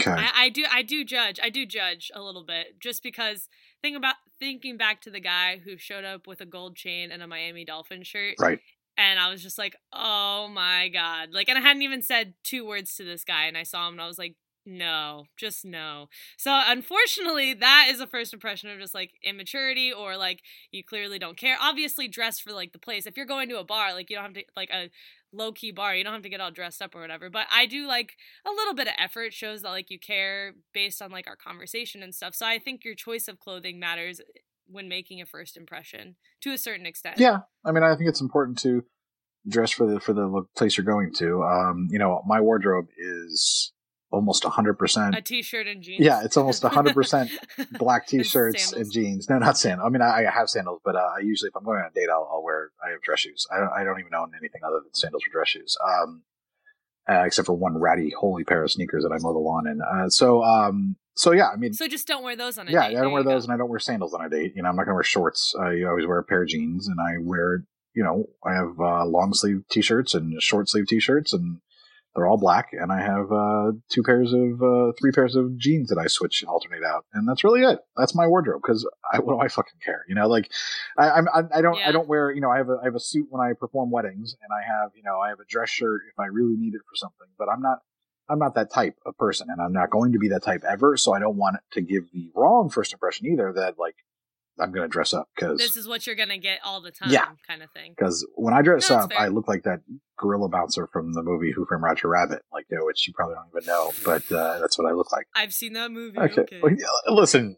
Okay. 0.00 0.10
I, 0.10 0.30
I 0.34 0.48
do 0.48 0.64
I 0.70 0.82
do 0.82 1.04
judge 1.04 1.38
I 1.42 1.50
do 1.50 1.66
judge 1.66 2.10
a 2.14 2.22
little 2.22 2.44
bit 2.44 2.80
just 2.80 3.02
because 3.02 3.48
think 3.82 3.96
about 3.96 4.16
thinking 4.38 4.76
back 4.76 5.00
to 5.02 5.10
the 5.10 5.20
guy 5.20 5.60
who 5.64 5.76
showed 5.76 6.04
up 6.04 6.26
with 6.26 6.40
a 6.40 6.46
gold 6.46 6.76
chain 6.76 7.12
and 7.12 7.22
a 7.22 7.26
Miami 7.26 7.64
Dolphin 7.64 8.02
shirt, 8.02 8.36
right. 8.40 8.58
and 8.96 9.18
I 9.18 9.30
was 9.30 9.42
just 9.42 9.58
like, 9.58 9.76
oh 9.92 10.48
my 10.48 10.88
god, 10.88 11.30
like, 11.32 11.48
and 11.48 11.58
I 11.58 11.60
hadn't 11.60 11.82
even 11.82 12.02
said 12.02 12.34
two 12.42 12.66
words 12.66 12.94
to 12.96 13.04
this 13.04 13.24
guy, 13.24 13.44
and 13.46 13.56
I 13.56 13.62
saw 13.62 13.86
him 13.88 13.94
and 13.94 14.02
I 14.02 14.06
was 14.06 14.18
like. 14.18 14.36
No, 14.66 15.24
just 15.36 15.64
no. 15.64 16.08
So 16.38 16.58
unfortunately, 16.66 17.52
that 17.54 17.88
is 17.90 18.00
a 18.00 18.06
first 18.06 18.32
impression 18.32 18.70
of 18.70 18.78
just 18.78 18.94
like 18.94 19.12
immaturity 19.22 19.92
or 19.92 20.16
like 20.16 20.40
you 20.70 20.82
clearly 20.82 21.18
don't 21.18 21.36
care. 21.36 21.56
Obviously, 21.60 22.08
dress 22.08 22.40
for 22.40 22.52
like 22.52 22.72
the 22.72 22.78
place. 22.78 23.06
If 23.06 23.16
you're 23.16 23.26
going 23.26 23.48
to 23.50 23.58
a 23.58 23.64
bar, 23.64 23.92
like 23.92 24.08
you 24.08 24.16
don't 24.16 24.24
have 24.24 24.34
to 24.34 24.44
like 24.56 24.70
a 24.70 24.90
low 25.34 25.52
key 25.52 25.70
bar, 25.70 25.94
you 25.94 26.02
don't 26.02 26.14
have 26.14 26.22
to 26.22 26.30
get 26.30 26.40
all 26.40 26.50
dressed 26.50 26.80
up 26.80 26.94
or 26.94 27.00
whatever. 27.02 27.28
But 27.28 27.46
I 27.52 27.66
do 27.66 27.86
like 27.86 28.16
a 28.46 28.50
little 28.50 28.74
bit 28.74 28.86
of 28.86 28.94
effort 28.98 29.34
shows 29.34 29.62
that 29.62 29.70
like 29.70 29.90
you 29.90 29.98
care 29.98 30.54
based 30.72 31.02
on 31.02 31.10
like 31.10 31.26
our 31.26 31.36
conversation 31.36 32.02
and 32.02 32.14
stuff. 32.14 32.34
So 32.34 32.46
I 32.46 32.58
think 32.58 32.84
your 32.84 32.94
choice 32.94 33.28
of 33.28 33.40
clothing 33.40 33.78
matters 33.78 34.20
when 34.66 34.88
making 34.88 35.20
a 35.20 35.26
first 35.26 35.58
impression 35.58 36.16
to 36.40 36.52
a 36.52 36.58
certain 36.58 36.86
extent. 36.86 37.18
Yeah, 37.18 37.40
I 37.66 37.72
mean, 37.72 37.82
I 37.82 37.94
think 37.96 38.08
it's 38.08 38.22
important 38.22 38.58
to 38.60 38.82
dress 39.46 39.70
for 39.70 39.86
the 39.86 40.00
for 40.00 40.14
the 40.14 40.44
place 40.56 40.78
you're 40.78 40.86
going 40.86 41.12
to. 41.18 41.42
Um, 41.42 41.88
you 41.90 41.98
know, 41.98 42.22
my 42.26 42.40
wardrobe 42.40 42.86
is 42.96 43.73
almost 44.14 44.44
hundred 44.44 44.74
percent. 44.74 45.16
A 45.16 45.20
t-shirt 45.20 45.66
and 45.66 45.82
jeans. 45.82 46.04
Yeah, 46.04 46.22
it's 46.24 46.36
almost 46.36 46.62
hundred 46.62 46.94
percent 47.00 47.30
black 47.78 48.06
t-shirts 48.06 48.54
and, 48.54 48.70
sandals. 48.70 48.94
jeans. 48.94 49.28
No, 49.28 49.38
not 49.38 49.58
sandals. 49.58 49.86
I 49.86 49.90
mean, 49.90 50.02
I, 50.02 50.26
I 50.26 50.30
have 50.30 50.48
sandals, 50.48 50.80
but 50.84 50.96
uh, 50.96 51.10
I 51.16 51.20
usually, 51.20 51.48
if 51.48 51.56
I'm 51.56 51.64
going 51.64 51.78
on 51.80 51.86
a 51.86 51.94
date, 51.94 52.08
I'll, 52.10 52.28
I'll 52.32 52.42
wear. 52.42 52.70
I 52.84 52.90
have 52.90 53.02
dress 53.02 53.20
shoes. 53.20 53.46
I 53.52 53.58
don't, 53.58 53.70
I 53.76 53.84
don't 53.84 54.00
even 54.00 54.14
own 54.14 54.32
anything 54.38 54.62
other 54.64 54.80
than 54.82 54.94
sandals 54.94 55.22
or 55.26 55.32
dress 55.32 55.48
shoes. 55.48 55.76
Um, 55.86 56.22
uh, 57.08 57.22
except 57.26 57.46
for 57.46 57.54
one 57.54 57.76
ratty, 57.78 58.12
holy 58.18 58.44
pair 58.44 58.64
of 58.64 58.70
sneakers 58.70 59.02
that 59.04 59.12
I 59.12 59.18
mow 59.18 59.32
the 59.32 59.38
lawn 59.38 59.66
in. 59.66 59.80
Uh, 59.82 60.08
so, 60.08 60.42
um, 60.42 60.96
so 61.16 61.32
yeah, 61.32 61.48
I 61.48 61.56
mean, 61.56 61.72
So 61.74 61.86
just 61.86 62.06
don't 62.06 62.24
wear 62.24 62.34
those 62.34 62.58
on 62.58 62.66
a 62.68 62.70
yeah, 62.70 62.88
date. 62.88 62.94
Yeah 62.94 63.00
i 63.00 63.02
don't 63.02 63.12
wear 63.12 63.22
you 63.22 63.28
go. 63.28 63.34
those, 63.34 63.44
and 63.44 63.52
I 63.52 63.56
don't 63.56 63.68
wear 63.68 63.78
sandals 63.78 64.14
on 64.14 64.24
a 64.24 64.28
date. 64.28 64.54
You 64.56 64.62
know, 64.62 64.68
I'm 64.68 64.76
not 64.76 64.84
going 64.84 64.92
to 64.92 64.96
wear 64.96 65.02
shorts. 65.04 65.54
I 65.58 65.82
always 65.82 66.06
wear 66.06 66.18
a 66.18 66.24
pair 66.24 66.42
of 66.42 66.48
jeans, 66.48 66.88
and 66.88 66.98
I 67.00 67.18
wear, 67.20 67.64
you 67.94 68.02
know, 68.02 68.28
I 68.44 68.54
have 68.54 68.80
uh, 68.80 69.04
long 69.04 69.32
sleeve 69.34 69.64
t-shirts 69.70 70.14
and 70.14 70.40
short 70.42 70.68
sleeve 70.68 70.86
t-shirts, 70.86 71.32
and 71.32 71.60
they're 72.14 72.26
all 72.26 72.36
black. 72.36 72.68
And 72.72 72.92
I 72.92 73.00
have 73.00 73.32
uh, 73.32 73.72
two 73.90 74.02
pairs 74.02 74.32
of, 74.32 74.62
uh, 74.62 74.92
three 74.98 75.12
pairs 75.12 75.36
of 75.36 75.56
jeans 75.58 75.88
that 75.88 75.98
I 75.98 76.06
switch 76.06 76.42
and 76.42 76.48
alternate 76.48 76.84
out, 76.84 77.04
and 77.12 77.28
that's 77.28 77.44
really 77.44 77.62
it. 77.62 77.78
That's 77.96 78.14
my 78.14 78.26
wardrobe 78.26 78.62
because 78.62 78.88
I, 79.12 79.18
what 79.18 79.34
do 79.34 79.40
I 79.40 79.48
fucking 79.48 79.80
care? 79.84 80.04
You 80.08 80.14
know, 80.14 80.28
like 80.28 80.50
I, 80.96 81.10
I'm, 81.10 81.28
I, 81.28 81.42
I 81.58 81.60
don't, 81.62 81.76
Yeah. 81.78 81.88
I 81.88 81.92
don't 81.92 82.08
wear, 82.08 82.30
you 82.32 82.40
know, 82.40 82.50
I 82.50 82.58
have 82.58 82.68
a, 82.68 82.78
I 82.80 82.84
have 82.84 82.94
a 82.94 83.00
suit 83.00 83.26
when 83.30 83.40
I 83.40 83.52
perform 83.52 83.90
weddings, 83.90 84.36
and 84.42 84.50
I 84.52 84.66
have, 84.66 84.90
you 84.94 85.02
know, 85.02 85.18
I 85.18 85.28
have 85.30 85.40
a 85.40 85.44
dress 85.48 85.70
shirt 85.70 86.02
if 86.10 86.18
I 86.18 86.26
really 86.26 86.56
need 86.56 86.74
it 86.74 86.80
for 86.88 86.96
something, 86.96 87.28
but 87.38 87.48
I'm 87.48 87.60
not. 87.60 87.78
I'm 88.26 88.38
not 88.38 88.54
that 88.54 88.72
type 88.72 88.96
of 89.04 89.18
person, 89.18 89.48
and 89.50 89.60
I'm 89.60 89.74
not 89.74 89.90
going 89.90 90.12
to 90.12 90.18
be 90.18 90.28
that 90.28 90.42
type 90.42 90.64
ever. 90.66 90.96
So 90.96 91.12
I 91.12 91.18
don't 91.18 91.36
want 91.36 91.56
to 91.72 91.82
give 91.82 92.10
the 92.10 92.30
wrong 92.34 92.70
first 92.70 92.94
impression 92.94 93.26
either. 93.26 93.52
That 93.52 93.78
like 93.78 93.96
I'm 94.60 94.70
going 94.70 94.84
to 94.84 94.88
dress 94.92 95.12
up 95.12 95.28
because 95.34 95.58
This 95.58 95.76
is 95.76 95.88
what 95.88 96.06
you're 96.06 96.14
gonna 96.16 96.38
get 96.38 96.60
all 96.64 96.80
the 96.80 96.92
time, 96.92 97.10
Yeah. 97.10 97.26
kind 97.46 97.62
of 97.62 97.70
thing. 97.72 97.92
because 97.96 98.26
when 98.36 98.54
I 98.54 98.62
dress 98.62 98.88
No, 98.90 98.96
up, 98.98 99.10
fair. 99.10 99.20
I 99.20 99.28
look 99.28 99.48
like 99.48 99.64
that 99.64 99.80
gorilla 100.18 100.48
bouncer 100.48 100.86
from 100.92 101.12
the 101.12 101.22
movie 101.22 101.52
Who 101.52 101.66
Framed 101.66 101.82
Roger 101.82 102.08
Rabbit, 102.08 102.42
like 102.52 102.66
you 102.70 102.78
know, 102.78 102.84
which 102.84 103.06
you 103.08 103.12
probably 103.14 103.34
don't 103.34 103.48
even 103.56 103.66
know, 103.66 103.92
but 104.04 104.22
uh, 104.30 104.60
that's 104.60 104.78
what 104.78 104.88
I 104.88 104.92
look 104.94 105.10
like. 105.12 105.26
I've 105.34 105.52
seen 105.52 105.72
that 105.72 105.90
movie. 105.90 106.18
Okay, 106.18 106.42
Okay. 106.42 106.60
Well, 106.62 106.72
yeah, 106.72 107.12
listen, 107.12 107.56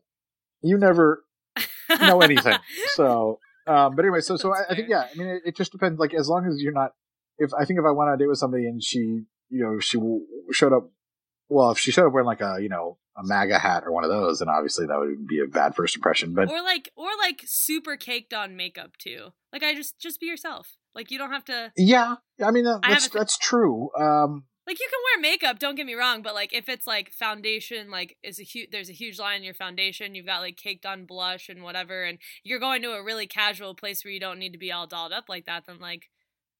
you 0.63 0.79
never 0.79 1.23
know 2.01 2.21
anything. 2.23 2.57
So, 2.95 3.41
um, 3.67 3.95
but 3.97 4.05
anyway, 4.05 4.21
so 4.21 4.37
so 4.37 4.55
I, 4.55 4.63
I 4.71 4.75
think 4.75 4.89
yeah, 4.89 5.07
I 5.13 5.17
mean, 5.19 5.29
it, 5.29 5.43
it 5.47 5.57
just 5.57 5.73
depends. 5.73 5.99
Like 5.99 6.15
as 6.15 6.29
long 6.29 6.47
as 6.47 6.63
you're 6.63 6.73
not, 6.73 6.93
if 7.39 7.53
I 7.53 7.65
think 7.67 7.79
if 7.79 7.85
I 7.87 7.91
went 7.91 8.09
on 8.09 8.15
a 8.15 8.19
date 8.19 8.29
with 8.29 8.39
somebody 8.39 8.65
and 8.67 8.83
she, 8.83 8.99
you 8.99 9.63
know, 9.63 9.79
she 9.81 9.99
w- 9.99 10.25
showed 10.53 10.73
up, 10.73 10.91
well, 11.49 11.73
if 11.73 11.79
she 11.79 11.91
showed 11.93 12.07
up 12.07 12.13
wearing 12.13 12.27
like 12.27 12.41
a 12.41 12.57
you 12.61 12.69
know 12.71 12.99
a 13.17 13.25
MAGA 13.25 13.59
hat 13.59 13.85
or 13.87 13.93
one 13.93 14.05
of 14.05 14.11
those, 14.11 14.41
and 14.41 14.51
obviously 14.51 14.87
that 14.87 14.99
would 14.99 15.27
be 15.27 15.41
a 15.41 15.47
bad 15.47 15.75
first 15.75 15.97
impression. 15.97 16.35
But 16.35 16.51
or 16.51 16.63
like 16.63 16.91
or 16.97 17.09
like 17.19 17.43
super 17.47 17.97
caked 17.97 18.35
on 18.35 18.57
makeup 18.57 18.97
too. 18.99 19.33
Like 19.53 19.63
I 19.63 19.75
just 19.75 19.99
just 19.99 20.21
be 20.21 20.27
yourself. 20.27 20.77
Like 20.95 21.11
you 21.11 21.19
don't 21.19 21.33
have 21.33 21.45
to. 21.47 21.73
Yeah, 21.77 22.17
I 22.45 22.51
mean 22.51 22.65
that, 22.65 22.81
I 22.83 22.99
that's 23.13 23.39
true. 23.39 23.91
Um, 23.99 24.45
Like 24.67 24.81
you 24.81 24.89
can 24.91 25.01
wear 25.05 25.31
makeup, 25.31 25.61
don't 25.61 25.77
get 25.77 25.87
me 25.87 25.95
wrong, 25.95 26.23
but 26.23 26.35
like 26.35 26.53
if 26.53 26.69
it's 26.69 26.87
like 26.87 27.13
foundation, 27.13 27.91
like 27.91 28.17
is 28.25 28.41
a 28.41 28.43
huge 28.43 28.71
there's 28.73 28.91
a 28.91 28.95
huge 28.95 29.19
line 29.19 29.39
in 29.39 29.45
your 29.45 29.55
foundation, 29.55 30.15
you've 30.15 30.27
got 30.27 30.41
like 30.41 30.57
caked 30.57 30.85
on 30.85 31.07
blush 31.07 31.49
and 31.49 31.63
whatever, 31.63 32.03
and 32.03 32.19
you're 32.43 32.59
going 32.59 32.83
to 32.83 32.93
a 32.93 33.05
really 33.05 33.27
casual 33.27 33.75
place 33.75 34.05
where 34.05 34.13
you 34.13 34.21
don't 34.21 34.41
need 34.41 34.53
to 34.53 34.59
be 34.59 34.73
all 34.73 34.87
dolled 34.87 35.13
up 35.13 35.27
like 35.29 35.47
that, 35.47 35.67
then 35.67 35.79
like 35.79 36.11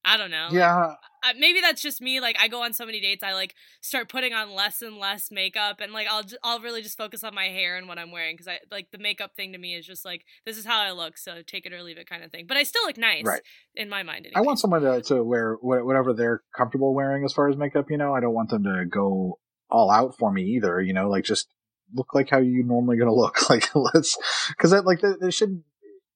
I 0.05 0.17
don't 0.17 0.31
know. 0.31 0.47
yeah, 0.51 0.93
uh, 1.23 1.33
maybe 1.37 1.59
that's 1.61 1.81
just 1.81 2.01
me. 2.01 2.19
Like 2.19 2.37
I 2.39 2.47
go 2.47 2.63
on 2.63 2.73
so 2.73 2.85
many 2.85 3.01
dates, 3.01 3.23
I 3.23 3.33
like 3.33 3.55
start 3.81 4.09
putting 4.09 4.33
on 4.33 4.53
less 4.53 4.81
and 4.81 4.97
less 4.97 5.31
makeup, 5.31 5.81
and 5.81 5.91
like 5.91 6.07
I'll 6.09 6.23
j- 6.23 6.37
I'll 6.43 6.59
really 6.59 6.81
just 6.81 6.97
focus 6.97 7.23
on 7.23 7.35
my 7.35 7.45
hair 7.45 7.75
and 7.77 7.87
what 7.87 7.97
I'm 7.97 8.11
wearing 8.11 8.35
because 8.35 8.47
I 8.47 8.59
like 8.71 8.91
the 8.91 8.97
makeup 8.97 9.35
thing 9.35 9.53
to 9.53 9.57
me 9.57 9.75
is 9.75 9.85
just 9.85 10.05
like 10.05 10.23
this 10.45 10.57
is 10.57 10.65
how 10.65 10.79
I 10.79 10.91
look, 10.91 11.17
so 11.17 11.41
take 11.45 11.65
it 11.65 11.73
or 11.73 11.83
leave 11.83 11.97
it 11.97 12.09
kind 12.09 12.23
of 12.23 12.31
thing. 12.31 12.45
But 12.47 12.57
I 12.57 12.63
still 12.63 12.83
look 12.85 12.97
nice, 12.97 13.25
Right. 13.25 13.41
In 13.75 13.89
my 13.89 14.03
mind, 14.03 14.27
I 14.35 14.41
want 14.41 14.59
someone 14.59 14.81
to, 14.81 15.01
to 15.03 15.23
wear 15.23 15.55
whatever 15.61 16.13
they're 16.13 16.41
comfortable 16.55 16.93
wearing 16.93 17.25
as 17.25 17.33
far 17.33 17.49
as 17.49 17.57
makeup. 17.57 17.87
You 17.89 17.97
know, 17.97 18.13
I 18.13 18.19
don't 18.19 18.33
want 18.33 18.49
them 18.49 18.63
to 18.63 18.85
go 18.89 19.39
all 19.69 19.91
out 19.91 20.17
for 20.17 20.31
me 20.31 20.43
either. 20.43 20.81
You 20.81 20.93
know, 20.93 21.09
like 21.09 21.25
just 21.25 21.47
look 21.93 22.13
like 22.13 22.29
how 22.29 22.39
you 22.39 22.63
normally 22.63 22.97
going 22.97 23.09
to 23.13 23.13
look. 23.13 23.49
Like 23.49 23.69
let's 23.75 24.17
because 24.49 24.71
like 24.85 25.01
there, 25.01 25.17
there 25.19 25.31
should 25.31 25.63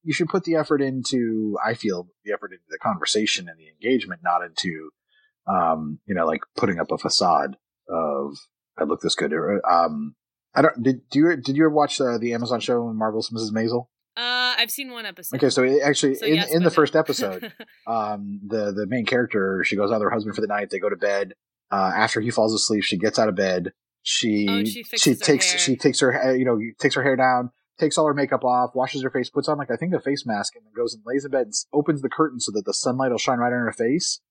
you 0.03 0.13
should 0.13 0.29
put 0.29 0.43
the 0.43 0.55
effort 0.55 0.81
into. 0.81 1.57
I 1.63 1.73
feel 1.73 2.07
the 2.25 2.33
effort 2.33 2.51
into 2.51 2.63
the 2.69 2.77
conversation 2.77 3.47
and 3.49 3.57
the 3.59 3.69
engagement, 3.69 4.21
not 4.23 4.43
into 4.43 4.91
um 5.47 5.99
you 6.05 6.13
know 6.15 6.25
like 6.27 6.41
putting 6.55 6.79
up 6.79 6.91
a 6.91 6.97
facade 6.97 7.57
of 7.89 8.37
I 8.77 8.83
look 8.83 9.01
this 9.01 9.15
good. 9.15 9.33
Um, 9.69 10.15
I 10.53 10.61
don't 10.61 10.81
did 10.83 11.09
do 11.09 11.19
you 11.19 11.35
did 11.37 11.55
you 11.57 11.63
ever 11.65 11.73
watch 11.73 11.99
uh, 12.01 12.17
the 12.17 12.33
Amazon 12.33 12.59
show 12.59 12.91
Marvelous 12.93 13.29
Mrs. 13.31 13.51
Maisel? 13.51 13.87
Uh, 14.17 14.55
I've 14.57 14.71
seen 14.71 14.91
one 14.91 15.05
episode. 15.05 15.37
Okay, 15.37 15.49
so 15.49 15.63
actually 15.81 16.15
So 16.15 16.25
in, 16.25 16.35
yes, 16.35 16.51
in 16.51 16.59
the 16.59 16.65
no. 16.65 16.69
first 16.69 16.95
episode, 16.97 17.53
um, 17.87 18.41
the 18.45 18.71
the 18.73 18.85
main 18.87 19.05
character 19.05 19.63
she 19.65 19.75
goes 19.77 19.89
out 19.91 19.95
with 19.95 20.03
her 20.03 20.09
husband 20.09 20.35
for 20.35 20.41
the 20.41 20.47
night. 20.47 20.69
They 20.69 20.79
go 20.79 20.89
to 20.89 20.95
bed. 20.97 21.33
Uh, 21.71 21.91
after 21.95 22.19
he 22.19 22.29
falls 22.31 22.53
asleep, 22.53 22.83
she 22.83 22.97
gets 22.97 23.17
out 23.17 23.29
of 23.29 23.35
bed. 23.35 23.71
She 24.03 24.47
Oh, 24.49 24.63
she 24.65 24.81
her 24.83 25.15
takes 25.15 25.51
hair. 25.51 25.59
she 25.59 25.75
takes 25.77 25.99
her 26.01 26.35
you 26.35 26.43
know 26.43 26.59
takes 26.79 26.95
her 26.95 27.03
hair 27.03 27.15
down, 27.15 27.51
takes 27.81 27.97
all 27.97 28.05
her 28.05 28.13
makeup 28.13 28.43
off, 28.43 28.75
washes 28.75 29.03
her 29.03 29.09
face, 29.09 29.29
puts 29.29 29.49
on 29.49 29.57
like 29.57 29.71
I 29.71 29.75
think 29.75 29.93
a 29.93 29.99
face 29.99 30.25
mask, 30.25 30.55
and 30.55 30.65
then 30.65 30.73
goes 30.73 30.93
and 30.93 31.03
lays 31.05 31.25
in 31.25 31.31
bed 31.31 31.47
and 31.47 31.53
opens 31.73 32.01
the 32.01 32.09
curtain 32.09 32.39
so 32.39 32.51
that 32.53 32.65
the 32.65 32.73
sunlight 32.73 33.11
will 33.11 33.17
shine 33.17 33.39
right 33.39 33.53
on 33.53 33.65
her 33.65 33.73
face, 33.73 34.21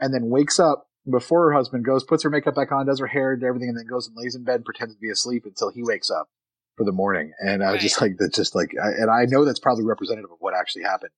and 0.00 0.14
then 0.14 0.30
wakes 0.30 0.58
up 0.58 0.86
before 1.10 1.50
her 1.50 1.56
husband 1.56 1.84
goes, 1.84 2.04
puts 2.04 2.22
her 2.22 2.30
makeup 2.30 2.54
back 2.54 2.72
on, 2.72 2.86
does 2.86 3.00
her 3.00 3.06
hair 3.06 3.32
and 3.32 3.42
everything, 3.42 3.68
and 3.68 3.78
then 3.78 3.86
goes 3.86 4.06
and 4.06 4.16
lays 4.16 4.34
in 4.34 4.44
bed 4.44 4.56
and 4.56 4.64
pretends 4.64 4.94
to 4.94 5.00
be 5.00 5.10
asleep 5.10 5.44
until 5.44 5.70
he 5.70 5.82
wakes 5.82 6.10
up 6.10 6.28
for 6.76 6.84
the 6.84 6.92
morning. 6.92 7.32
And 7.40 7.62
I 7.62 7.72
was 7.72 7.82
just 7.82 8.00
like 8.00 8.12
that's 8.18 8.36
just 8.36 8.54
like, 8.54 8.72
I, 8.82 8.88
and 8.88 9.10
I 9.10 9.24
know 9.26 9.44
that's 9.44 9.60
probably 9.60 9.84
representative 9.84 10.30
of 10.30 10.38
what 10.40 10.54
actually 10.54 10.84
happened 10.84 11.10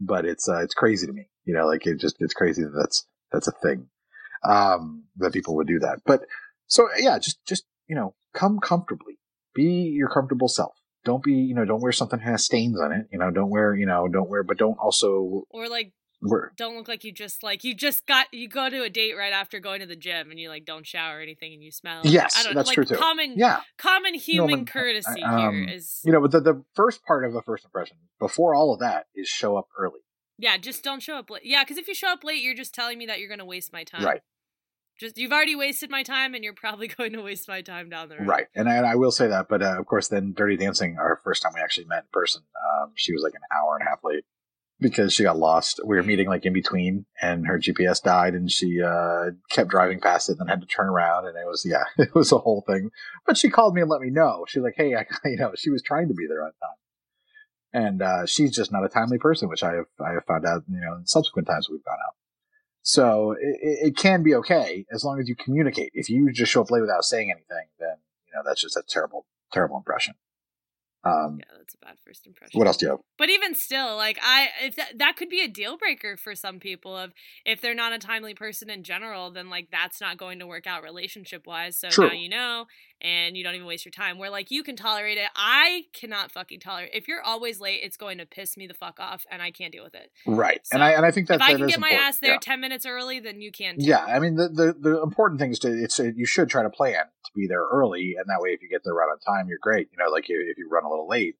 but 0.00 0.24
it's 0.24 0.48
uh, 0.48 0.62
it's 0.62 0.74
crazy 0.74 1.06
to 1.06 1.12
me. 1.12 1.28
You 1.44 1.54
know, 1.54 1.66
like 1.66 1.86
it 1.86 2.00
just 2.00 2.16
it's 2.20 2.34
crazy 2.34 2.62
that 2.62 2.74
that's 2.74 3.06
that's 3.30 3.46
a 3.46 3.52
thing 3.52 3.88
um, 4.48 5.04
that 5.16 5.32
people 5.32 5.54
would 5.56 5.66
do 5.66 5.78
that. 5.80 6.00
But 6.06 6.22
so 6.66 6.88
yeah, 6.98 7.18
just 7.18 7.44
just 7.46 7.64
you 7.86 7.94
know, 7.94 8.14
come 8.32 8.58
comfortably, 8.58 9.18
be 9.54 9.92
your 9.94 10.08
comfortable 10.08 10.48
self. 10.48 10.74
Don't 11.04 11.22
be 11.22 11.32
you 11.32 11.54
know, 11.54 11.64
don't 11.64 11.80
wear 11.80 11.92
something 11.92 12.18
that 12.18 12.24
has 12.24 12.44
stains 12.44 12.80
on 12.80 12.92
it. 12.92 13.06
You 13.10 13.18
know, 13.18 13.30
don't 13.30 13.50
wear 13.50 13.74
you 13.74 13.86
know, 13.86 14.08
don't 14.08 14.28
wear, 14.28 14.42
but 14.42 14.58
don't 14.58 14.78
also 14.78 15.44
or 15.50 15.68
like 15.68 15.92
wear. 16.20 16.52
don't 16.56 16.76
look 16.76 16.88
like 16.88 17.04
you 17.04 17.12
just 17.12 17.42
like 17.42 17.64
you 17.64 17.74
just 17.74 18.06
got 18.06 18.26
you 18.32 18.48
go 18.48 18.68
to 18.68 18.82
a 18.82 18.90
date 18.90 19.14
right 19.16 19.32
after 19.32 19.60
going 19.60 19.80
to 19.80 19.86
the 19.86 19.96
gym 19.96 20.30
and 20.30 20.38
you 20.38 20.48
like 20.50 20.64
don't 20.66 20.86
shower 20.86 21.18
or 21.18 21.20
anything 21.20 21.54
and 21.54 21.62
you 21.62 21.70
smell. 21.70 22.02
Yes, 22.04 22.36
I 22.38 22.42
don't 22.42 22.54
that's 22.54 22.68
like 22.68 22.74
true 22.74 22.84
too. 22.84 22.96
common 22.96 23.34
Yeah. 23.36 23.60
common 23.78 24.14
human 24.14 24.48
Norman, 24.48 24.66
courtesy 24.66 25.22
um, 25.22 25.38
here 25.38 25.74
is 25.74 26.00
You 26.04 26.12
know, 26.12 26.20
but 26.20 26.32
the 26.32 26.40
the 26.40 26.64
first 26.74 27.04
part 27.06 27.24
of 27.24 27.34
a 27.34 27.40
first 27.42 27.64
impression 27.64 27.96
before 28.18 28.54
all 28.54 28.74
of 28.74 28.80
that 28.80 29.06
is 29.14 29.26
show 29.28 29.56
up 29.56 29.68
early. 29.78 30.00
yeah 30.38 30.58
just 30.58 30.84
don't 30.84 31.00
show 31.02 31.16
up 31.16 31.30
late. 31.30 31.42
Yeah, 31.44 31.64
because 31.64 31.78
if 31.78 31.88
you 31.88 31.94
show 31.94 32.08
up 32.12 32.24
late, 32.24 32.42
you're 32.42 32.54
just 32.54 32.74
telling 32.74 32.98
me 32.98 33.06
that 33.06 33.20
you're 33.20 33.30
gonna 33.30 33.46
waste 33.46 33.72
my 33.72 33.84
time. 33.84 34.04
Right. 34.04 34.20
Just 35.00 35.16
you've 35.16 35.32
already 35.32 35.56
wasted 35.56 35.88
my 35.90 36.02
time 36.02 36.34
and 36.34 36.44
you're 36.44 36.52
probably 36.52 36.86
going 36.98 37.14
to 37.14 37.22
waste 37.22 37.48
my 37.48 37.62
time 37.62 37.88
down 37.88 38.10
the 38.10 38.18
road. 38.18 38.28
Right, 38.28 38.46
and 38.54 38.68
I, 38.68 38.76
and 38.76 38.86
I 38.86 38.96
will 38.96 39.10
say 39.10 39.28
that, 39.28 39.48
but 39.48 39.62
uh, 39.62 39.78
of 39.78 39.86
course, 39.86 40.08
then 40.08 40.34
Dirty 40.36 40.58
Dancing, 40.58 40.98
our 40.98 41.20
first 41.24 41.42
time 41.42 41.52
we 41.54 41.62
actually 41.62 41.86
met 41.86 42.04
in 42.04 42.08
person, 42.12 42.42
um, 42.62 42.92
she 42.94 43.14
was 43.14 43.22
like 43.22 43.34
an 43.34 43.40
hour 43.50 43.76
and 43.78 43.86
a 43.86 43.90
half 43.90 44.04
late 44.04 44.24
because 44.78 45.14
she 45.14 45.22
got 45.22 45.38
lost. 45.38 45.80
We 45.82 45.96
were 45.96 46.02
meeting 46.02 46.28
like 46.28 46.44
in 46.44 46.52
between, 46.52 47.06
and 47.20 47.46
her 47.46 47.58
GPS 47.58 48.02
died, 48.02 48.34
and 48.34 48.52
she 48.52 48.82
uh, 48.82 49.30
kept 49.50 49.70
driving 49.70 50.00
past 50.00 50.28
it, 50.28 50.32
and 50.32 50.40
then 50.40 50.48
had 50.48 50.60
to 50.60 50.66
turn 50.66 50.88
around, 50.88 51.26
and 51.26 51.36
it 51.36 51.46
was 51.46 51.64
yeah, 51.66 51.84
it 51.98 52.14
was 52.14 52.30
a 52.30 52.38
whole 52.38 52.62
thing. 52.66 52.90
But 53.26 53.38
she 53.38 53.48
called 53.48 53.74
me 53.74 53.80
and 53.80 53.90
let 53.90 54.02
me 54.02 54.10
know. 54.10 54.44
She 54.48 54.58
was 54.58 54.64
like, 54.64 54.74
"Hey, 54.76 54.94
I, 54.94 55.06
you 55.28 55.38
know," 55.38 55.52
she 55.56 55.70
was 55.70 55.82
trying 55.82 56.08
to 56.08 56.14
be 56.14 56.26
there 56.26 56.42
on 56.44 56.52
time, 56.60 57.82
and 57.84 58.02
uh, 58.02 58.26
she's 58.26 58.54
just 58.54 58.70
not 58.70 58.84
a 58.84 58.88
timely 58.90 59.18
person, 59.18 59.48
which 59.48 59.62
I 59.62 59.76
have 59.76 59.86
I 59.98 60.12
have 60.12 60.26
found 60.26 60.44
out, 60.44 60.64
you 60.68 60.80
know, 60.80 60.96
in 60.96 61.06
subsequent 61.06 61.48
times 61.48 61.70
we've 61.70 61.84
gone 61.84 61.98
out. 62.06 62.19
So 62.82 63.32
it, 63.32 63.88
it 63.88 63.96
can 63.96 64.22
be 64.22 64.34
okay 64.36 64.86
as 64.90 65.04
long 65.04 65.20
as 65.20 65.28
you 65.28 65.36
communicate. 65.36 65.90
If 65.94 66.08
you 66.08 66.32
just 66.32 66.50
show 66.52 66.62
up 66.62 66.70
late 66.70 66.80
without 66.80 67.04
saying 67.04 67.30
anything, 67.30 67.68
then 67.78 67.96
you 68.26 68.32
know 68.34 68.42
that's 68.44 68.60
just 68.60 68.76
a 68.76 68.82
terrible, 68.88 69.26
terrible 69.52 69.76
impression. 69.76 70.14
Um, 71.02 71.38
Yeah, 71.38 71.56
that's 71.56 71.74
a 71.74 71.78
bad 71.78 71.96
first 72.04 72.26
impression. 72.26 72.58
what 72.58 72.66
else 72.66 72.76
do 72.76 72.86
you 72.86 72.90
have? 72.90 73.00
But 73.16 73.30
even 73.30 73.54
still, 73.54 73.96
like 73.96 74.18
I, 74.22 74.48
if 74.62 74.76
that 74.76 74.98
that 74.98 75.16
could 75.16 75.30
be 75.30 75.40
a 75.40 75.48
deal 75.48 75.78
breaker 75.78 76.16
for 76.16 76.34
some 76.34 76.60
people. 76.60 76.96
Of 76.96 77.12
if 77.46 77.60
they're 77.60 77.74
not 77.74 77.92
a 77.92 77.98
timely 77.98 78.34
person 78.34 78.68
in 78.68 78.82
general, 78.82 79.30
then 79.30 79.48
like 79.48 79.68
that's 79.70 80.00
not 80.00 80.18
going 80.18 80.38
to 80.40 80.46
work 80.46 80.66
out 80.66 80.82
relationship 80.82 81.46
wise. 81.46 81.78
So 81.78 81.88
True. 81.88 82.08
now 82.08 82.14
you 82.14 82.28
know, 82.28 82.66
and 83.00 83.36
you 83.36 83.44
don't 83.44 83.54
even 83.54 83.66
waste 83.66 83.84
your 83.84 83.92
time. 83.92 84.18
Where 84.18 84.30
like 84.30 84.50
you 84.50 84.62
can 84.62 84.76
tolerate 84.76 85.18
it, 85.18 85.28
I 85.34 85.84
cannot 85.92 86.32
fucking 86.32 86.60
tolerate. 86.60 86.90
If 86.92 87.08
you're 87.08 87.22
always 87.22 87.60
late, 87.60 87.80
it's 87.82 87.96
going 87.96 88.18
to 88.18 88.26
piss 88.26 88.56
me 88.56 88.66
the 88.66 88.74
fuck 88.74 88.98
off, 89.00 89.24
and 89.30 89.40
I 89.42 89.50
can't 89.50 89.72
deal 89.72 89.84
with 89.84 89.94
it. 89.94 90.10
Right, 90.26 90.60
and 90.72 90.82
I 90.82 90.92
and 90.92 91.04
I 91.06 91.10
think 91.10 91.28
that 91.28 91.36
if 91.36 91.42
I 91.42 91.52
that 91.52 91.58
can 91.58 91.66
get 91.66 91.80
my 91.80 91.88
important. 91.88 92.08
ass 92.08 92.18
there 92.18 92.32
Yeah. 92.32 92.38
ten 92.40 92.60
minutes 92.60 92.86
early, 92.86 93.20
then 93.20 93.40
you 93.40 93.52
can. 93.52 93.78
Too. 93.78 93.86
Yeah, 93.86 94.04
I 94.04 94.18
mean 94.18 94.36
the, 94.36 94.48
the 94.48 94.74
the 94.78 95.02
important 95.02 95.40
thing 95.40 95.50
is 95.50 95.58
to 95.60 95.68
it's 95.70 95.98
you 95.98 96.26
should 96.26 96.48
try 96.48 96.62
to 96.62 96.70
plan 96.70 97.04
to 97.24 97.30
be 97.34 97.46
there 97.48 97.64
early, 97.72 98.14
and 98.18 98.26
that 98.28 98.40
way 98.40 98.50
if 98.50 98.62
you 98.62 98.68
get 98.68 98.82
there 98.84 98.94
right 98.94 99.08
on 99.10 99.18
time, 99.20 99.48
you're 99.48 99.58
great. 99.60 99.88
You 99.92 99.98
know, 100.04 100.10
like 100.10 100.24
if 100.28 100.36
if 100.50 100.58
you 100.58 100.68
run 100.70 100.84
a 100.84 100.90
little 100.90 101.08
late, 101.08 101.36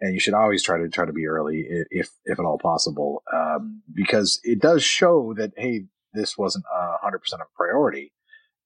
and 0.00 0.14
you 0.14 0.20
should 0.20 0.34
always 0.34 0.62
try 0.62 0.78
to 0.78 0.88
try 0.88 1.04
to 1.04 1.12
be 1.12 1.26
early 1.26 1.66
if 1.90 2.10
if 2.24 2.38
at 2.38 2.44
all 2.44 2.58
possible, 2.58 3.22
um, 3.32 3.82
because 3.94 4.40
it 4.44 4.60
does 4.60 4.82
show 4.82 5.34
that 5.36 5.52
hey, 5.56 5.84
this 6.14 6.36
wasn't 6.38 6.64
a 6.72 6.96
hundred 7.02 7.18
percent 7.20 7.42
of 7.42 7.48
a 7.54 7.56
priority, 7.56 8.12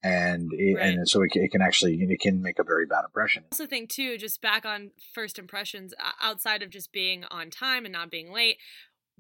and 0.07 0.51
it, 0.53 0.79
and 0.79 1.09
so 1.09 1.23
it, 1.23 1.31
can- 1.31 1.43
it 1.43 1.51
can 1.51 1.63
actually 1.63 1.95
it 2.01 2.21
can 2.21 2.43
make 2.43 2.59
a 2.59 2.65
very 2.65 2.87
bad 2.87 3.05
impression. 3.05 3.45
I 3.45 3.55
also 3.55 3.67
think 3.67 3.91
too, 3.91 4.17
just 4.19 4.41
back 4.41 4.65
on 4.65 4.91
first 5.15 5.39
impressions, 5.39 5.93
outside 6.23 6.63
of 6.63 6.71
just 6.71 6.93
being 6.93 7.25
on 7.31 7.51
time 7.51 7.85
and 7.85 7.93
not 7.93 8.11
being 8.11 8.33
late, 8.33 8.59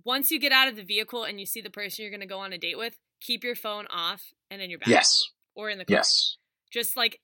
once 0.04 0.30
you 0.30 0.38
get 0.38 0.52
out 0.52 0.68
of 0.68 0.76
the 0.76 0.84
vehicle 0.84 1.24
and 1.24 1.40
you 1.40 1.46
see 1.46 1.60
the 1.60 1.70
person 1.70 2.02
you're 2.02 2.10
going 2.10 2.20
to 2.20 2.26
go 2.26 2.38
on 2.38 2.52
a 2.52 2.58
date 2.58 2.78
with, 2.78 2.98
keep 3.20 3.42
your 3.44 3.56
phone 3.56 3.86
off 3.90 4.32
and 4.50 4.60
in 4.62 4.70
your 4.70 4.78
bag. 4.78 4.88
Yes. 4.88 5.22
Or 5.54 5.70
in 5.70 5.78
the 5.78 5.84
car. 5.84 5.96
Yes. 5.96 6.36
Just 6.70 6.96
like 6.96 7.20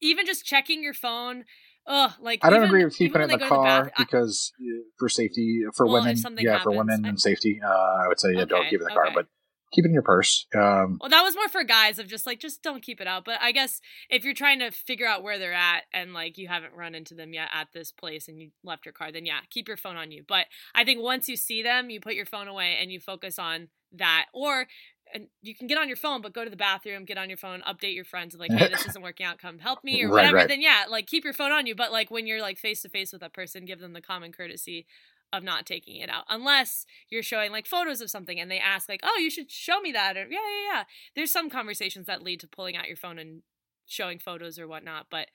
even 0.00 0.24
just 0.26 0.44
checking 0.44 0.82
your 0.82 0.94
phone. 0.94 1.44
Ugh, 1.86 2.12
like 2.18 2.42
I 2.42 2.48
don't 2.48 2.60
even- 2.60 2.68
agree 2.68 2.84
with 2.84 2.96
keeping 2.96 3.20
it 3.20 3.30
in 3.30 3.38
the 3.38 3.46
car 3.46 3.84
bath- 3.84 3.92
because 3.98 4.52
uh, 4.58 4.84
for 4.98 5.10
safety 5.10 5.64
for 5.76 5.84
Well, 5.86 6.02
women, 6.02 6.16
yeah, 6.38 6.62
for 6.62 6.70
women 6.72 7.04
I- 7.04 7.08
and 7.10 7.20
safety, 7.20 7.60
uh, 7.62 7.68
I 7.68 8.08
would 8.08 8.18
say 8.18 8.32
yeah, 8.32 8.46
don't 8.46 8.64
keep 8.70 8.80
it 8.80 8.84
in 8.84 8.88
the 8.88 8.94
car, 8.94 9.06
okay. 9.08 9.14
but 9.14 9.26
keep 9.74 9.84
it 9.84 9.88
in 9.88 9.94
your 9.94 10.02
purse. 10.02 10.46
Um, 10.54 10.98
Well, 11.00 11.10
that 11.10 11.22
was 11.22 11.34
more 11.34 11.48
for 11.48 11.64
guys 11.64 11.98
of 11.98 12.06
just 12.08 12.26
like 12.26 12.38
just 12.40 12.62
don't 12.62 12.82
keep 12.82 13.00
it 13.00 13.06
out. 13.06 13.24
But 13.24 13.38
I 13.40 13.52
guess 13.52 13.80
if 14.10 14.24
you're 14.24 14.34
trying 14.34 14.60
to 14.60 14.70
figure 14.70 15.06
out 15.06 15.22
where 15.22 15.38
they're 15.38 15.52
at 15.52 15.82
and 15.92 16.14
like 16.14 16.38
you 16.38 16.48
haven't 16.48 16.74
run 16.74 16.94
into 16.94 17.14
them 17.14 17.32
yet 17.32 17.48
at 17.52 17.68
this 17.72 17.92
place 17.92 18.28
and 18.28 18.38
you 18.40 18.50
left 18.62 18.86
your 18.86 18.92
car, 18.92 19.10
then 19.12 19.26
yeah, 19.26 19.40
keep 19.50 19.68
your 19.68 19.76
phone 19.76 19.96
on 19.96 20.10
you. 20.10 20.24
But 20.26 20.46
I 20.74 20.84
think 20.84 21.02
once 21.02 21.28
you 21.28 21.36
see 21.36 21.62
them, 21.62 21.90
you 21.90 22.00
put 22.00 22.14
your 22.14 22.26
phone 22.26 22.48
away 22.48 22.76
and 22.80 22.90
you 22.92 23.00
focus 23.00 23.38
on 23.38 23.68
that. 23.92 24.26
Or 24.32 24.66
and 25.12 25.28
you 25.42 25.54
can 25.54 25.66
get 25.66 25.78
on 25.78 25.86
your 25.86 25.96
phone, 25.98 26.22
but 26.22 26.32
go 26.32 26.42
to 26.44 26.50
the 26.50 26.56
bathroom, 26.56 27.04
get 27.04 27.18
on 27.18 27.28
your 27.28 27.36
phone, 27.36 27.62
update 27.68 27.94
your 27.94 28.04
friends, 28.06 28.34
like, 28.36 28.50
hey, 28.52 28.68
this 28.68 28.86
isn't 28.88 29.02
working 29.02 29.26
out, 29.26 29.38
come 29.38 29.58
help 29.58 29.84
me 29.84 30.02
or 30.02 30.08
Right, 30.08 30.12
whatever. 30.12 30.36
right. 30.38 30.48
Then 30.48 30.60
yeah, 30.62 30.84
like 30.88 31.06
keep 31.06 31.24
your 31.24 31.34
phone 31.34 31.52
on 31.52 31.66
you. 31.66 31.74
But 31.74 31.92
like 31.92 32.10
when 32.10 32.26
you're 32.26 32.40
like 32.40 32.58
face 32.58 32.82
to 32.82 32.88
face 32.88 33.12
with 33.12 33.20
that 33.20 33.34
person, 33.34 33.64
give 33.66 33.80
them 33.80 33.92
the 33.92 34.00
common 34.00 34.32
courtesy 34.32 34.86
of 35.32 35.42
not 35.42 35.66
taking 35.66 35.96
it 35.96 36.08
out 36.08 36.24
unless 36.28 36.86
you're 37.10 37.22
showing 37.22 37.50
like 37.50 37.66
photos 37.66 38.00
of 38.00 38.10
something 38.10 38.38
and 38.38 38.50
they 38.50 38.58
ask 38.58 38.88
like 38.88 39.00
oh 39.02 39.18
you 39.18 39.30
should 39.30 39.50
show 39.50 39.80
me 39.80 39.90
that 39.90 40.16
or 40.16 40.26
yeah 40.30 40.38
yeah 40.38 40.72
yeah 40.72 40.84
there's 41.16 41.32
some 41.32 41.50
conversations 41.50 42.06
that 42.06 42.22
lead 42.22 42.38
to 42.38 42.46
pulling 42.46 42.76
out 42.76 42.86
your 42.86 42.96
phone 42.96 43.18
and 43.18 43.42
showing 43.86 44.18
photos 44.18 44.58
or 44.58 44.68
whatnot 44.68 45.06
but 45.10 45.28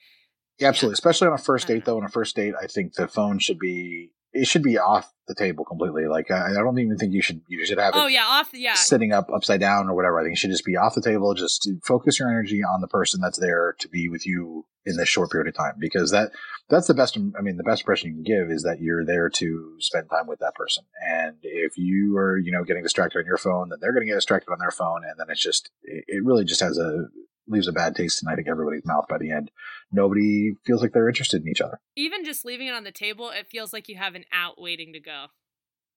Yeah, 0.58 0.70
absolutely. 0.70 0.94
Especially 0.94 1.28
on 1.28 1.34
a 1.34 1.38
first 1.38 1.68
date, 1.68 1.86
though. 1.86 1.98
On 1.98 2.04
a 2.04 2.10
first 2.10 2.36
date, 2.36 2.54
I 2.62 2.68
think 2.68 2.94
the 2.94 3.08
phone 3.08 3.40
should 3.40 3.60
be 3.60 4.12
it 4.34 4.48
should 4.48 4.64
be 4.64 4.78
off 4.78 5.12
the 5.28 5.36
table 5.36 5.66
completely. 5.66 6.08
Like 6.08 6.32
I, 6.32 6.52
I 6.52 6.54
don't 6.54 6.80
even 6.80 6.98
think 6.98 7.14
you 7.14 7.22
should 7.22 7.42
you 7.48 7.66
should 7.66 7.78
have 7.78 7.94
oh, 7.96 8.02
it 8.02 8.04
oh 8.04 8.08
yeah 8.08 8.26
off 8.26 8.50
yeah 8.54 8.74
sitting 8.74 9.12
up 9.12 9.30
upside 9.34 9.60
down 9.60 9.88
or 9.88 9.96
whatever. 9.96 10.20
I 10.20 10.24
think 10.24 10.34
it 10.34 10.40
should 10.40 10.52
just 10.52 10.66
be 10.66 10.76
off 10.76 10.96
the 10.96 11.02
table. 11.02 11.34
Just 11.34 11.64
to 11.64 11.80
focus 11.86 12.20
your 12.20 12.30
energy 12.30 12.62
on 12.64 12.82
the 12.82 12.88
person 12.88 13.22
that's 13.22 13.40
there 13.40 13.76
to 13.80 13.88
be 13.88 14.10
with 14.10 14.26
you 14.26 14.66
in 14.86 14.98
this 14.98 15.10
short 15.10 15.32
period 15.32 15.48
of 15.48 15.56
time 15.56 15.76
because 15.80 16.12
that 16.12 16.32
that's 16.70 16.88
the 16.88 16.94
best. 16.94 17.18
I 17.38 17.42
mean, 17.42 17.58
the 17.58 17.64
best 17.64 17.82
impression 17.82 18.10
you 18.10 18.16
can 18.16 18.24
give 18.24 18.52
is 18.52 18.64
that 18.64 18.82
you're 18.82 19.06
there 19.06 19.30
to 19.30 19.76
spend 19.80 20.10
time 20.10 20.28
with 20.28 20.40
that 20.40 20.56
person. 20.56 20.84
And 21.08 21.38
if 21.42 21.78
you 21.78 22.18
are 22.18 22.38
you 22.38 22.52
know 22.52 22.64
getting 22.64 22.84
distracted 22.84 23.20
on 23.20 23.26
your 23.26 23.38
phone, 23.38 23.70
then 23.70 23.80
they're 23.82 23.94
going 23.94 24.06
to 24.06 24.12
get 24.12 24.16
distracted 24.18 24.52
on 24.52 24.60
their 24.60 24.72
phone, 24.72 25.04
and 25.04 25.16
then 25.18 25.28
it's 25.30 25.42
just 25.42 25.70
it, 25.84 26.06
it 26.08 26.24
really 26.24 26.46
just 26.46 26.62
has 26.62 26.78
a 26.78 27.08
leaves 27.50 27.68
a 27.68 27.72
bad 27.72 27.96
taste 27.96 28.22
in 28.22 28.30
I 28.30 28.36
think 28.36 28.48
everybody's 28.48 28.86
mouth 28.86 29.06
by 29.10 29.18
the 29.18 29.32
end. 29.32 29.52
Nobody 29.92 30.54
feels 30.66 30.82
like 30.82 30.94
they're 30.94 31.10
interested 31.10 31.42
in 31.42 31.50
each 31.50 31.62
other. 31.62 31.80
Even 31.96 32.24
just 32.24 32.46
leaving 32.46 32.68
it 32.68 32.74
on 32.74 32.84
the 32.84 32.92
table, 32.92 33.30
it 33.30 33.48
feels 33.50 33.74
like 33.74 33.90
you 33.90 33.98
have 33.98 34.16
an 34.16 34.26
out 34.32 34.62
waiting 34.62 34.94
to 34.94 35.00
go. 35.00 35.28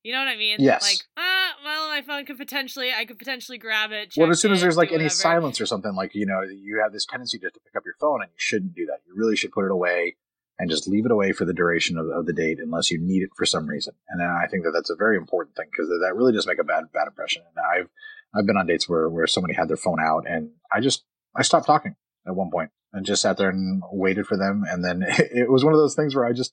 You 0.03 0.13
know 0.13 0.19
what 0.19 0.29
I 0.29 0.37
mean? 0.37 0.57
Yes. 0.59 0.83
Like, 0.83 0.99
ah, 1.17 1.55
well, 1.65 1.89
my 1.89 2.03
phone 2.03 2.25
could 2.25 2.39
potentially, 2.39 2.93
I 2.93 3.05
could 3.05 3.19
potentially 3.19 3.59
grab 3.59 3.93
it. 3.93 4.15
Well, 4.17 4.31
as 4.31 4.41
soon 4.41 4.51
as 4.53 4.61
there's 4.61 4.77
like 4.77 4.89
any 4.89 5.05
whatever. 5.05 5.11
silence 5.11 5.61
or 5.61 5.67
something, 5.67 5.95
like 5.95 6.15
you 6.15 6.27
know, 6.27 6.43
you 6.43 6.81
have 6.83 6.93
this 6.93 7.07
tendency 7.07 7.39
just 7.39 7.55
to 7.55 7.61
pick 7.61 7.77
up 7.77 7.85
your 7.85 7.95
phone, 8.01 8.21
and 8.21 8.31
you 8.31 8.39
shouldn't 8.39 8.75
do 8.75 8.87
that. 8.87 8.99
You 9.07 9.15
really 9.15 9.37
should 9.37 9.53
put 9.53 9.65
it 9.65 9.71
away 9.71 10.17
and 10.59 10.69
just 10.69 10.89
leave 10.89 11.07
it 11.07 11.13
away 11.13 11.33
for 11.33 11.45
the 11.45 11.53
duration 11.53 11.97
of, 11.97 12.09
of 12.09 12.27
the 12.27 12.33
date, 12.33 12.59
unless 12.61 12.91
you 12.91 12.99
need 13.01 13.23
it 13.23 13.31
for 13.37 13.47
some 13.47 13.67
reason. 13.67 13.95
And 14.09 14.23
I 14.23 14.47
think 14.49 14.65
that 14.65 14.73
that's 14.73 14.91
a 14.91 14.97
very 14.97 15.17
important 15.17 15.57
thing 15.57 15.67
because 15.71 15.89
that 15.89 16.15
really 16.17 16.33
does 16.33 16.47
make 16.47 16.61
a 16.61 16.65
bad 16.65 16.85
bad 16.93 17.07
impression. 17.07 17.43
And 17.49 17.65
I've 17.65 17.89
I've 18.35 18.47
been 18.47 18.57
on 18.57 18.67
dates 18.67 18.89
where 18.89 19.09
where 19.09 19.29
somebody 19.29 19.55
had 19.55 19.69
their 19.69 19.77
phone 19.77 20.01
out, 20.01 20.25
and 20.29 20.51
I 20.73 20.81
just 20.81 21.05
I 21.37 21.43
stopped 21.43 21.67
talking 21.67 21.97
at 22.27 22.35
one 22.35 22.51
point 22.51 22.71
and 22.93 23.07
just 23.07 23.23
sat 23.23 23.37
there 23.37 23.49
and 23.49 23.83
waited 23.91 24.27
for 24.27 24.37
them, 24.37 24.63
and 24.69 24.85
then 24.85 25.03
it 25.09 25.51
was 25.51 25.65
one 25.65 25.75
of 25.75 25.81
those 25.81 25.95
things 25.95 26.15
where 26.15 26.25
I 26.25 26.33
just 26.33 26.53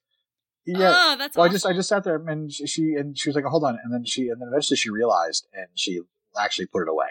yeah. 0.65 0.93
Oh, 0.93 1.15
that's 1.17 1.37
well, 1.37 1.47
I 1.47 1.49
just 1.49 1.65
I 1.65 1.73
just 1.73 1.89
sat 1.89 2.03
there 2.03 2.15
and 2.27 2.51
she, 2.51 2.67
she 2.67 2.93
and 2.93 3.17
she 3.17 3.29
was 3.29 3.35
like, 3.35 3.45
"Hold 3.45 3.63
on," 3.63 3.79
and 3.83 3.93
then 3.93 4.05
she 4.05 4.29
and 4.29 4.41
then 4.41 4.49
eventually 4.49 4.77
she 4.77 4.89
realized 4.89 5.47
and 5.53 5.67
she 5.75 6.01
actually 6.39 6.67
put 6.67 6.83
it 6.83 6.89
away. 6.89 7.07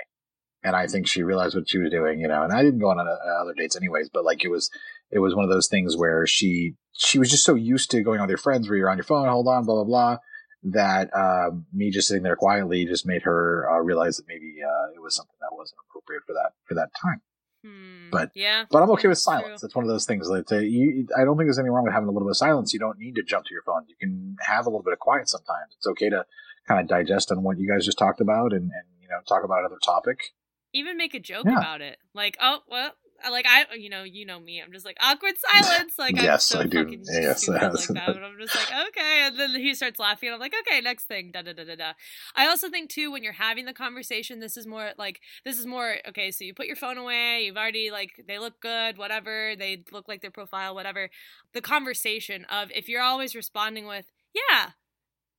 And 0.62 0.74
I 0.74 0.86
think 0.86 1.06
she 1.06 1.22
realized 1.22 1.54
what 1.54 1.68
she 1.68 1.78
was 1.78 1.90
doing, 1.90 2.20
you 2.20 2.28
know. 2.28 2.42
And 2.42 2.52
I 2.52 2.62
didn't 2.62 2.80
go 2.80 2.90
on 2.90 2.98
uh, 2.98 3.42
other 3.42 3.54
dates 3.56 3.76
anyways, 3.76 4.10
but 4.12 4.24
like 4.24 4.44
it 4.44 4.48
was 4.48 4.70
it 5.10 5.20
was 5.20 5.34
one 5.34 5.44
of 5.44 5.50
those 5.50 5.68
things 5.68 5.96
where 5.96 6.26
she 6.26 6.74
she 6.92 7.18
was 7.18 7.30
just 7.30 7.44
so 7.44 7.54
used 7.54 7.90
to 7.92 8.02
going 8.02 8.20
on 8.20 8.24
with 8.24 8.30
your 8.30 8.38
friends 8.38 8.68
where 8.68 8.76
you're 8.76 8.90
on 8.90 8.98
your 8.98 9.04
phone, 9.04 9.28
hold 9.28 9.48
on, 9.48 9.64
blah 9.64 9.76
blah 9.76 9.84
blah, 9.84 10.18
that 10.64 11.10
um, 11.16 11.66
me 11.72 11.90
just 11.90 12.08
sitting 12.08 12.22
there 12.22 12.36
quietly 12.36 12.84
just 12.84 13.06
made 13.06 13.22
her 13.22 13.68
uh, 13.70 13.78
realize 13.78 14.16
that 14.16 14.28
maybe 14.28 14.56
uh, 14.62 14.92
it 14.94 15.00
was 15.02 15.14
something 15.14 15.36
that 15.40 15.56
wasn't 15.56 15.78
appropriate 15.88 16.22
for 16.26 16.34
that 16.34 16.52
for 16.64 16.74
that 16.74 16.90
time. 17.00 17.20
Hmm, 17.68 18.10
But 18.10 18.30
yeah, 18.34 18.64
but 18.70 18.82
I'm 18.82 18.90
okay 18.92 19.08
with 19.08 19.18
silence. 19.18 19.60
true. 19.60 19.66
It's 19.66 19.74
one 19.76 19.84
of 19.84 19.88
those 19.90 20.06
things. 20.06 20.28
Like, 20.28 20.50
uh, 20.50 20.56
you, 20.58 21.06
I 21.16 21.24
don't 21.24 21.36
think 21.36 21.46
there's 21.46 21.58
anything 21.58 21.72
wrong 21.72 21.84
with 21.84 21.92
having 21.92 22.08
a 22.08 22.12
little 22.12 22.26
bit 22.26 22.32
of 22.32 22.36
silence. 22.36 22.72
You 22.72 22.80
don't 22.80 22.98
need 22.98 23.14
to 23.16 23.22
jump 23.22 23.46
to 23.46 23.52
your 23.54 23.62
phone. 23.62 23.84
You 23.88 23.96
can 24.00 24.36
have 24.40 24.66
a 24.66 24.70
little 24.70 24.82
bit 24.82 24.92
of 24.94 24.98
quiet 24.98 25.28
sometimes. 25.28 25.74
It's 25.76 25.86
okay 25.86 26.08
to 26.10 26.24
kind 26.66 26.80
of 26.80 26.86
digest 26.88 27.30
on 27.32 27.42
what 27.42 27.58
you 27.58 27.68
guys 27.70 27.84
just 27.84 27.98
talked 27.98 28.20
about 28.20 28.52
and, 28.52 28.62
and 28.62 28.84
you 29.00 29.08
know 29.08 29.18
talk 29.28 29.44
about 29.44 29.60
another 29.60 29.78
topic. 29.84 30.18
Even 30.72 30.96
make 30.96 31.14
a 31.14 31.20
joke 31.20 31.46
Yeah. 31.46 31.58
about 31.58 31.80
it. 31.80 31.98
Like, 32.14 32.36
oh, 32.40 32.58
well, 32.68 32.92
like 33.30 33.46
I, 33.48 33.66
you 33.76 33.90
know, 33.90 34.04
you 34.04 34.24
know 34.24 34.38
me. 34.38 34.62
I'm 34.64 34.72
just 34.72 34.84
like 34.84 34.96
awkward 35.00 35.34
silence. 35.38 35.94
Like, 35.98 36.16
Yes, 36.16 36.54
I'm 36.54 36.56
so 36.56 36.60
I 36.60 36.84
do. 36.84 36.96
Yes, 37.10 37.42
stupid 37.42 37.62
like 37.62 37.72
yes. 37.72 37.86
that. 37.88 38.06
But 38.06 38.22
I'm 38.22 38.38
just 38.40 38.54
like, 38.54 38.86
okay. 38.88 39.22
And 39.26 39.38
then 39.38 39.50
he 39.50 39.74
starts 39.74 39.98
laughing. 39.98 40.28
And 40.28 40.34
I'm 40.34 40.40
like, 40.40 40.54
okay, 40.66 40.80
next 40.80 41.04
thing. 41.04 41.30
Da 41.32 41.42
da 41.42 41.52
da 41.52 41.64
da 41.64 41.76
da. 41.76 41.92
I 42.36 42.46
also 42.46 42.70
think 42.70 42.90
too 42.90 43.10
when 43.10 43.22
you're 43.22 43.32
having 43.32 43.64
the 43.64 43.72
conversation, 43.72 44.40
this 44.40 44.56
is 44.56 44.66
more 44.66 44.90
like 44.98 45.20
this 45.44 45.58
is 45.58 45.66
more 45.66 45.96
okay. 46.08 46.30
So 46.30 46.44
you 46.44 46.54
put 46.54 46.66
your 46.66 46.76
phone 46.76 46.98
away. 46.98 47.42
You've 47.44 47.56
already 47.56 47.90
like 47.90 48.10
they 48.26 48.38
look 48.38 48.60
good, 48.60 48.98
whatever. 48.98 49.54
They 49.58 49.84
look 49.92 50.08
like 50.08 50.22
their 50.22 50.30
profile, 50.30 50.74
whatever. 50.74 51.10
The 51.54 51.60
conversation 51.60 52.44
of 52.44 52.70
if 52.74 52.88
you're 52.88 53.02
always 53.02 53.34
responding 53.34 53.86
with 53.86 54.06
yeah. 54.34 54.70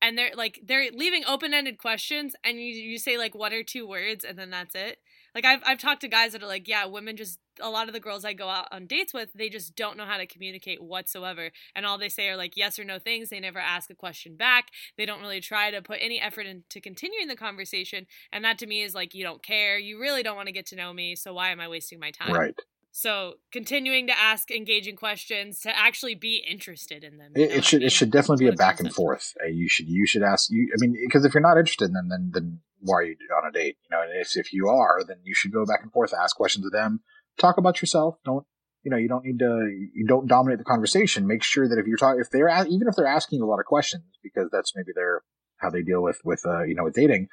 And 0.02 0.18
they're 0.18 0.32
like 0.34 0.62
they're 0.66 0.92
leaving 0.94 1.26
open-ended 1.26 1.78
questions, 1.78 2.34
and 2.44 2.58
you 2.58 2.74
you 2.74 2.98
say 2.98 3.18
like 3.18 3.36
one 3.36 3.52
or 3.52 3.64
two 3.64 3.86
words, 3.86 4.24
and 4.24 4.40
then 4.40 4.50
that's 4.50 4.74
it. 4.74 5.00
Like 5.36 5.46
I've 5.46 5.62
I've 5.66 5.78
talked 5.80 6.02
to 6.02 6.08
guys 6.08 6.32
that 6.34 6.44
are 6.44 6.48
like, 6.48 6.68
yeah, 6.68 6.86
women 6.86 7.18
just 7.18 7.40
a 7.62 7.70
lot 7.70 7.88
of 7.88 7.94
the 7.94 8.00
girls 8.00 8.24
I 8.24 8.34
go 8.34 8.48
out 8.48 8.68
on 8.72 8.88
dates 8.88 9.14
with, 9.14 9.34
they 9.34 9.50
just 9.50 9.76
don't 9.76 9.98
know 9.98 10.06
how 10.06 10.18
to 10.18 10.26
communicate 10.26 10.82
whatsoever. 10.82 11.52
And 11.76 11.86
all 11.86 11.98
they 11.98 12.10
say 12.10 12.30
are 12.30 12.38
like 12.38 12.56
yes 12.56 12.80
or 12.80 12.84
no 12.86 13.00
things. 13.00 13.30
They 13.30 13.40
never 13.40 13.60
ask 13.60 13.90
a 13.90 13.96
question 13.96 14.36
back. 14.36 14.68
They 14.98 15.06
don't 15.06 15.22
really 15.22 15.42
try 15.42 15.72
to 15.72 15.82
put 15.82 16.00
any 16.02 16.20
effort 16.22 16.46
into 16.46 16.80
continuing 16.82 17.28
the 17.28 17.36
conversation. 17.36 18.08
And 18.32 18.44
that 18.46 18.58
to 18.60 18.68
me 18.68 18.82
is 18.84 18.96
like 18.96 19.14
you 19.14 19.24
don't 19.24 19.44
care. 19.44 19.78
You 19.78 20.00
really 20.00 20.24
don't 20.24 20.36
want 20.36 20.48
to 20.48 20.54
get 20.54 20.66
to 20.68 20.76
know 20.76 20.94
me, 20.94 21.16
so 21.16 21.34
why 21.34 21.50
am 21.50 21.60
I 21.60 21.68
wasting 21.68 22.00
my 22.00 22.12
time? 22.12 22.32
Right. 22.34 22.56
So 22.92 23.36
continuing 23.52 24.08
to 24.08 24.18
ask 24.18 24.50
engaging 24.52 24.96
questions 24.96 25.60
to 25.62 25.78
actually 25.78 26.16
be 26.16 26.44
interested 26.50 27.04
in 27.04 27.18
them. 27.18 27.34
know 27.36 27.44
It, 27.44 27.50
what 27.50 27.58
I 27.58 27.62
should 27.62 27.80
mean? 27.80 27.88
it 27.88 27.92
should 27.92 28.12
definitely 28.12 28.46
be 28.46 28.50
a 28.50 28.54
it 28.54 28.58
back 28.58 28.80
and 28.80 28.88
comes 28.88 28.96
down 28.96 28.96
to. 28.96 28.96
forth. 28.96 29.38
Uh, 29.44 29.48
you 29.48 29.70
should 29.70 29.88
you 29.88 30.08
should 30.08 30.24
ask 30.24 30.50
you. 30.50 30.70
I 30.74 30.78
mean, 30.80 30.96
because 31.06 31.24
if 31.24 31.34
you're 31.34 31.42
not 31.42 31.58
interested, 31.58 31.94
then 31.94 32.08
then 32.10 32.32
then 32.34 32.60
why 32.82 32.96
are 32.96 33.04
you 33.04 33.16
on 33.38 33.50
a 33.50 33.52
date? 33.52 33.78
You 33.84 33.96
know, 33.96 34.04
and 34.04 34.12
if 34.20 34.36
if 34.36 34.54
you 34.54 34.68
are, 34.70 35.04
then 35.08 35.18
you 35.24 35.34
should 35.34 35.52
go 35.52 35.66
back 35.66 35.80
and 35.84 35.92
forth, 35.92 36.14
ask 36.14 36.36
questions 36.36 36.66
of 36.66 36.72
them, 36.72 37.02
talk 37.38 37.58
about 37.58 37.82
yourself. 37.82 38.18
Don't 38.26 38.46
you 38.84 38.92
know? 38.92 38.98
You 38.98 39.08
don't 39.08 39.26
need 39.26 39.40
to. 39.40 39.88
You 39.94 40.06
don't 40.08 40.28
dominate 40.28 40.60
the 40.60 40.66
conversation. 40.66 41.28
Make 41.28 41.44
sure 41.44 41.68
that 41.68 41.78
if 41.78 41.86
you're 41.88 41.98
talking, 41.98 42.22
if 42.22 42.30
they're 42.30 42.50
even 42.50 42.88
if 42.88 42.96
they're 42.96 43.06
asking 43.08 43.42
a 43.42 43.46
lot 43.46 43.60
of 43.60 43.66
questions, 43.66 44.04
because 44.24 44.50
that's 44.52 44.74
maybe 44.76 44.92
their 44.96 45.22
how 45.58 45.70
they 45.70 45.82
deal 45.82 46.02
with 46.02 46.20
with 46.24 46.42
uh, 46.46 46.64
you 46.64 46.76
know 46.76 46.84
with 46.84 46.96
dating. 46.96 47.28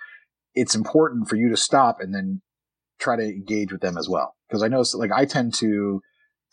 It's 0.55 0.75
important 0.75 1.29
for 1.29 1.37
you 1.37 1.51
to 1.51 1.57
stop 1.57 2.01
and 2.01 2.15
then 2.15 2.41
try 2.99 3.17
to 3.17 3.23
engage 3.23 3.73
with 3.73 3.81
them 3.81 3.99
as 3.99 4.09
well. 4.09 4.37
Because 4.49 4.63
I 4.63 4.69
know, 4.69 4.83
like, 4.95 5.13
I 5.13 5.27
tend 5.27 5.55
to 5.55 6.01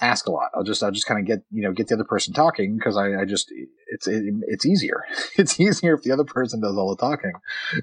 ask 0.01 0.27
a 0.27 0.31
lot. 0.31 0.49
I'll 0.53 0.63
just, 0.63 0.83
I'll 0.83 0.91
just 0.91 1.05
kind 1.05 1.19
of 1.19 1.25
get, 1.25 1.43
you 1.51 1.63
know, 1.63 1.71
get 1.71 1.87
the 1.87 1.95
other 1.95 2.03
person 2.03 2.33
talking 2.33 2.77
because 2.77 2.97
I, 2.97 3.21
I 3.21 3.25
just, 3.25 3.51
it's, 3.87 4.07
it, 4.07 4.23
it's 4.47 4.65
easier. 4.65 5.03
it's 5.37 5.59
easier 5.59 5.93
if 5.93 6.03
the 6.03 6.11
other 6.11 6.23
person 6.23 6.61
does 6.61 6.75
all 6.75 6.95
the 6.95 7.01
talking. 7.01 7.33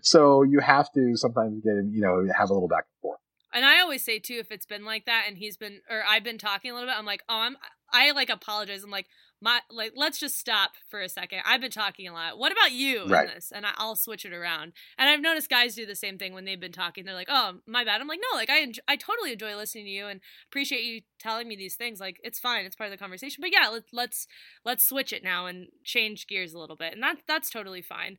So 0.03 0.43
you 0.43 0.61
have 0.61 0.93
to 0.93 1.17
sometimes 1.17 1.63
get, 1.63 1.75
you 1.91 2.03
know, 2.03 2.27
have 2.37 2.51
a 2.51 2.55
little 2.55 2.69
back 2.69 2.85
and 2.85 3.01
forth. 3.03 3.21
And 3.53 3.65
I 3.65 3.81
always 3.81 4.05
say 4.05 4.19
too, 4.19 4.37
if 4.39 4.53
it's 4.53 4.67
been 4.67 4.85
like 4.85 5.07
that 5.07 5.25
and 5.27 5.37
he's 5.37 5.57
been 5.57 5.81
or 5.91 6.03
I've 6.09 6.23
been 6.23 6.39
talking 6.39 6.71
a 6.71 6.75
little 6.75 6.89
bit, 6.89 6.97
I'm 6.97 7.07
like, 7.07 7.23
oh, 7.29 7.39
I'm 7.39 7.57
I 7.93 8.13
like 8.13 8.31
apologize. 8.31 8.85
I'm 8.85 8.91
like, 8.91 9.07
my 9.41 9.61
like, 9.71 9.93
let's 9.97 10.19
just 10.19 10.39
stop 10.39 10.73
for 10.89 11.01
a 11.01 11.09
second. 11.09 11.41
I've 11.47 11.61
been 11.61 11.71
talking 11.71 12.09
a 12.09 12.13
lot. 12.13 12.39
What 12.39 12.53
about 12.53 12.73
you 12.73 13.07
Right. 13.07 13.29
in 13.29 13.35
this? 13.35 13.53
And 13.55 13.65
I, 13.65 13.71
I'll 13.77 13.97
switch 13.97 14.25
it 14.25 14.33
around. 14.33 14.73
And 14.99 15.09
I've 15.09 15.21
noticed 15.21 15.49
guys 15.49 15.75
do 15.75 15.87
the 15.87 15.97
same 15.97 16.19
thing 16.19 16.35
when 16.35 16.45
they've 16.45 16.61
been 16.61 16.73
talking. 16.73 17.05
They're 17.05 17.15
like, 17.15 17.29
oh, 17.31 17.55
my 17.67 17.85
bad. 17.85 18.01
I'm 18.01 18.09
like, 18.09 18.21
no, 18.33 18.37
like 18.37 18.51
I 18.51 18.59
enjoy, 18.59 18.83
I 18.89 18.97
totally 18.97 19.33
enjoy 19.33 19.57
listening 19.57 19.85
to 19.87 19.91
you 19.91 20.07
and 20.07 20.21
appreciate 20.49 20.85
you 20.85 21.03
telling 21.19 21.49
me 21.49 21.57
these 21.57 21.75
things. 21.77 22.01
Like 22.01 22.21
it's 22.23 22.39
fine, 22.39 22.65
it's 22.65 22.77
part 22.77 22.89
of 22.89 22.93
the 22.93 23.03
conversation. 23.03 23.41
But 23.41 23.53
yeah, 23.53 23.69
let, 23.69 23.85
let's 23.93 24.27
let's 24.65 24.87
switch 24.87 25.13
it 25.13 25.25
now 25.25 25.47
and 25.47 25.69
change 25.85 26.27
gears 26.27 26.53
a 26.55 26.59
little 26.59 26.77
bit. 26.77 26.93
And 26.93 27.03
that 27.03 27.19
that's 27.27 27.51
totally 27.51 27.83
fine. 27.83 28.19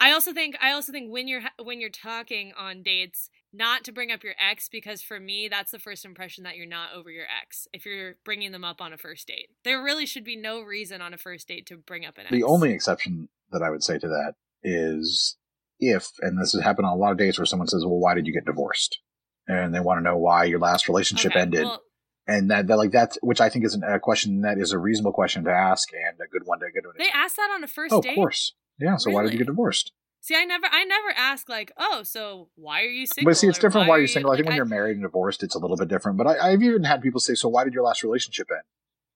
I 0.00 0.12
also 0.12 0.32
think 0.32 0.56
I 0.60 0.72
also 0.72 0.92
think 0.92 1.12
when 1.12 1.26
you're 1.28 1.42
when 1.62 1.80
you're 1.80 1.90
talking 1.90 2.52
on 2.56 2.82
dates, 2.82 3.30
not 3.52 3.84
to 3.84 3.92
bring 3.92 4.12
up 4.12 4.22
your 4.22 4.34
ex 4.38 4.68
because 4.68 5.02
for 5.02 5.18
me 5.18 5.48
that's 5.48 5.72
the 5.72 5.78
first 5.78 6.04
impression 6.04 6.44
that 6.44 6.56
you're 6.56 6.66
not 6.66 6.90
over 6.94 7.10
your 7.10 7.26
ex. 7.42 7.66
If 7.72 7.84
you're 7.84 8.14
bringing 8.24 8.52
them 8.52 8.64
up 8.64 8.80
on 8.80 8.92
a 8.92 8.98
first 8.98 9.26
date, 9.26 9.48
there 9.64 9.82
really 9.82 10.06
should 10.06 10.24
be 10.24 10.36
no 10.36 10.60
reason 10.60 11.00
on 11.02 11.14
a 11.14 11.18
first 11.18 11.48
date 11.48 11.66
to 11.66 11.76
bring 11.76 12.04
up 12.04 12.16
an 12.16 12.24
ex. 12.26 12.32
The 12.32 12.44
only 12.44 12.72
exception 12.72 13.28
that 13.50 13.62
I 13.62 13.70
would 13.70 13.82
say 13.82 13.98
to 13.98 14.08
that 14.08 14.34
is 14.62 15.36
if, 15.80 16.10
and 16.20 16.40
this 16.40 16.52
has 16.52 16.62
happened 16.62 16.86
on 16.86 16.92
a 16.92 16.96
lot 16.96 17.12
of 17.12 17.18
dates 17.18 17.38
where 17.38 17.46
someone 17.46 17.68
says, 17.68 17.84
well, 17.84 17.98
why 17.98 18.14
did 18.14 18.26
you 18.26 18.32
get 18.32 18.44
divorced? 18.44 18.98
And 19.46 19.74
they 19.74 19.80
want 19.80 19.98
to 19.98 20.02
know 20.02 20.16
why 20.16 20.44
your 20.44 20.58
last 20.58 20.88
relationship 20.88 21.32
Okay, 21.32 21.40
ended. 21.40 21.64
well, 21.64 21.82
and 22.26 22.50
that, 22.50 22.66
that 22.66 22.76
like 22.76 22.90
that's 22.90 23.16
which 23.22 23.40
I 23.40 23.48
think 23.48 23.64
is 23.64 23.74
an, 23.74 23.82
a 23.82 23.98
question 23.98 24.42
that 24.42 24.58
is 24.58 24.72
a 24.72 24.78
reasonable 24.78 25.14
question 25.14 25.44
to 25.44 25.50
ask 25.50 25.88
and 25.92 26.20
a 26.20 26.28
good 26.30 26.42
one 26.44 26.58
to 26.60 26.66
get 26.72 26.82
to. 26.82 26.90
they 26.98 27.08
asked 27.08 27.36
that 27.36 27.50
on 27.54 27.64
a 27.64 27.66
first 27.66 27.94
oh, 27.94 28.02
date. 28.02 28.10
of 28.10 28.14
course, 28.16 28.52
yeah. 28.78 28.96
So 28.96 29.10
why 29.10 29.22
did 29.22 29.32
you 29.32 29.38
get 29.38 29.46
divorced? 29.46 29.92
See, 30.20 30.34
I 30.34 30.44
never 30.44 30.66
I 30.70 30.84
never 30.84 31.10
ask 31.16 31.48
like, 31.48 31.72
oh, 31.76 32.02
so 32.02 32.48
why 32.56 32.82
are 32.82 32.88
you 32.88 33.06
single? 33.06 33.30
But 33.30 33.36
see, 33.36 33.46
it's 33.46 33.58
different. 33.58 33.88
Why 33.88 33.94
are 33.94 33.98
are 33.98 34.00
you 34.02 34.08
single? 34.08 34.32
I 34.32 34.36
think 34.36 34.46
like, 34.46 34.50
when 34.50 34.56
you're 34.56 34.64
married 34.66 34.96
and 34.96 35.02
divorced, 35.02 35.42
it's 35.42 35.54
a 35.54 35.58
little 35.58 35.76
bit 35.76 35.88
different. 35.88 36.18
But 36.18 36.26
I, 36.26 36.52
I've 36.52 36.62
even 36.62 36.84
had 36.84 37.02
people 37.02 37.20
say, 37.20 37.34
"So 37.34 37.48
why 37.48 37.64
did 37.64 37.72
your 37.72 37.84
last 37.84 38.02
relationship 38.02 38.48
end?" 38.50 38.64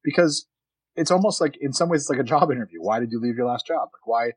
Because 0.05 0.47
it's 0.97 1.11
almost 1.11 1.41
like, 1.41 1.57
in 1.61 1.73
some 1.73 1.89
ways, 1.89 2.03
it's 2.03 2.11
like 2.11 2.19
a 2.19 2.25
job 2.25 2.51
interview. 2.51 2.81
Why 2.81 3.01
did 3.01 3.11
you 3.13 3.21
leave 3.21 3.37
your 3.37 3.47
last 3.47 3.67
job? 3.67 3.89
Like 3.93 4.07
why? 4.07 4.33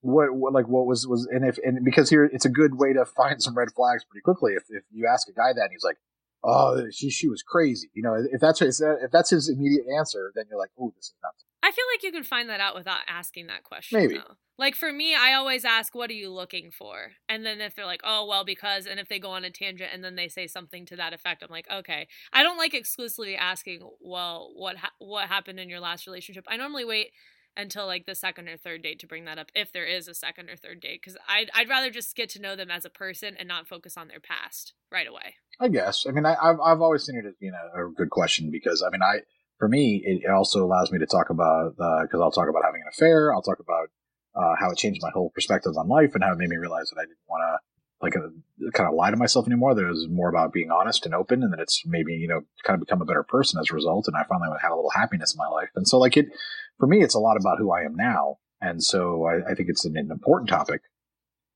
What, 0.00 0.34
what 0.34 0.52
like 0.52 0.68
what 0.68 0.84
was 0.84 1.06
was 1.06 1.26
and 1.32 1.46
if 1.46 1.58
and 1.64 1.82
because 1.82 2.10
here 2.10 2.24
it's 2.24 2.44
a 2.44 2.50
good 2.50 2.76
way 2.76 2.92
to 2.92 3.04
find 3.16 3.42
some 3.42 3.56
red 3.56 3.68
flags 3.74 4.04
pretty 4.04 4.22
quickly. 4.22 4.52
If 4.52 4.64
if 4.68 4.82
you 4.90 5.06
ask 5.06 5.28
a 5.28 5.32
guy 5.32 5.52
that 5.54 5.62
and 5.62 5.72
he's 5.72 5.84
like, 5.84 5.96
"Oh, 6.42 6.86
she 6.90 7.08
she 7.08 7.28
was 7.28 7.42
crazy," 7.42 7.88
you 7.94 8.02
know, 8.02 8.14
if 8.14 8.40
that's 8.40 8.60
if 8.60 9.10
that's 9.10 9.30
his 9.30 9.48
immediate 9.48 9.86
answer, 9.96 10.32
then 10.34 10.44
you're 10.50 10.58
like, 10.58 10.72
"Oh, 10.78 10.92
this 10.96 11.06
is 11.06 11.14
not." 11.22 11.32
I 11.64 11.70
feel 11.70 11.84
like 11.94 12.02
you 12.02 12.12
can 12.12 12.24
find 12.24 12.50
that 12.50 12.60
out 12.60 12.74
without 12.74 12.98
asking 13.08 13.46
that 13.46 13.62
question. 13.62 13.98
Maybe. 13.98 14.18
Though. 14.18 14.34
Like 14.58 14.74
for 14.74 14.92
me, 14.92 15.14
I 15.14 15.32
always 15.32 15.64
ask, 15.64 15.94
"What 15.94 16.10
are 16.10 16.14
you 16.14 16.30
looking 16.30 16.70
for?" 16.70 17.12
And 17.26 17.44
then 17.44 17.62
if 17.62 17.74
they're 17.74 17.86
like, 17.86 18.02
"Oh, 18.04 18.26
well, 18.26 18.44
because," 18.44 18.84
and 18.84 19.00
if 19.00 19.08
they 19.08 19.18
go 19.18 19.30
on 19.30 19.46
a 19.46 19.50
tangent 19.50 19.90
and 19.90 20.04
then 20.04 20.14
they 20.14 20.28
say 20.28 20.46
something 20.46 20.84
to 20.86 20.96
that 20.96 21.14
effect, 21.14 21.42
I'm 21.42 21.50
like, 21.50 21.66
"Okay." 21.72 22.06
I 22.34 22.42
don't 22.42 22.58
like 22.58 22.74
exclusively 22.74 23.34
asking, 23.34 23.80
"Well, 23.98 24.52
what 24.54 24.76
ha- 24.76 24.92
what 24.98 25.28
happened 25.28 25.58
in 25.58 25.70
your 25.70 25.80
last 25.80 26.06
relationship?" 26.06 26.44
I 26.48 26.58
normally 26.58 26.84
wait 26.84 27.12
until 27.56 27.86
like 27.86 28.04
the 28.04 28.14
second 28.14 28.48
or 28.48 28.58
third 28.58 28.82
date 28.82 28.98
to 28.98 29.06
bring 29.06 29.24
that 29.24 29.38
up, 29.38 29.50
if 29.54 29.72
there 29.72 29.86
is 29.86 30.06
a 30.06 30.14
second 30.14 30.50
or 30.50 30.56
third 30.56 30.80
date, 30.80 31.00
because 31.02 31.16
I'd 31.26 31.50
I'd 31.54 31.70
rather 31.70 31.88
just 31.90 32.14
get 32.14 32.28
to 32.30 32.42
know 32.42 32.56
them 32.56 32.70
as 32.70 32.84
a 32.84 32.90
person 32.90 33.36
and 33.38 33.48
not 33.48 33.66
focus 33.68 33.96
on 33.96 34.08
their 34.08 34.20
past 34.20 34.74
right 34.92 35.06
away. 35.06 35.36
I 35.58 35.68
guess. 35.68 36.04
I 36.06 36.10
mean, 36.10 36.26
I, 36.26 36.36
I've 36.40 36.60
I've 36.60 36.82
always 36.82 37.04
seen 37.04 37.16
it 37.16 37.24
as 37.26 37.34
being 37.40 37.54
a, 37.54 37.86
a 37.86 37.90
good 37.90 38.10
question 38.10 38.50
because 38.50 38.84
I 38.86 38.90
mean, 38.90 39.02
I 39.02 39.20
for 39.58 39.68
me, 39.68 40.02
it 40.04 40.28
also 40.30 40.64
allows 40.64 40.90
me 40.90 40.98
to 40.98 41.06
talk 41.06 41.30
about 41.30 41.76
because 41.76 42.20
I'll 42.20 42.32
talk 42.32 42.48
about 42.48 42.64
having 42.64 42.82
an 42.82 42.88
affair. 42.92 43.32
I'll 43.32 43.42
talk 43.42 43.60
about 43.60 43.88
uh, 44.34 44.54
how 44.58 44.70
it 44.70 44.78
changed 44.78 45.00
my 45.02 45.10
whole 45.10 45.30
perspective 45.34 45.72
on 45.76 45.88
life 45.88 46.10
and 46.14 46.24
how 46.24 46.32
it 46.32 46.38
made 46.38 46.48
me 46.48 46.56
realize 46.56 46.90
that 46.90 47.00
I 47.00 47.04
didn't 47.04 47.18
want 47.28 47.42
to 47.42 47.58
like 48.02 48.16
uh, 48.16 48.70
kind 48.72 48.88
of 48.88 48.94
lie 48.94 49.10
to 49.10 49.16
myself 49.16 49.46
anymore. 49.46 49.74
That 49.74 49.84
it 49.84 49.90
was 49.90 50.08
more 50.10 50.28
about 50.28 50.52
being 50.52 50.70
honest 50.70 51.06
and 51.06 51.14
open, 51.14 51.42
and 51.42 51.52
that 51.52 51.60
it's 51.60 51.82
maybe 51.86 52.14
you 52.14 52.28
know 52.28 52.42
kind 52.64 52.74
of 52.74 52.80
become 52.80 53.02
a 53.02 53.06
better 53.06 53.22
person 53.22 53.60
as 53.60 53.70
a 53.70 53.74
result. 53.74 54.08
And 54.08 54.16
I 54.16 54.24
finally 54.24 54.48
had 54.60 54.72
a 54.72 54.76
little 54.76 54.90
happiness 54.90 55.34
in 55.34 55.38
my 55.38 55.48
life. 55.48 55.70
And 55.74 55.86
so, 55.86 55.98
like 55.98 56.16
it 56.16 56.26
for 56.78 56.86
me, 56.86 57.02
it's 57.02 57.14
a 57.14 57.20
lot 57.20 57.36
about 57.36 57.58
who 57.58 57.72
I 57.72 57.82
am 57.82 57.94
now. 57.94 58.38
And 58.60 58.82
so, 58.82 59.26
I, 59.26 59.52
I 59.52 59.54
think 59.54 59.68
it's 59.68 59.84
an, 59.84 59.96
an 59.96 60.10
important 60.10 60.48
topic 60.48 60.80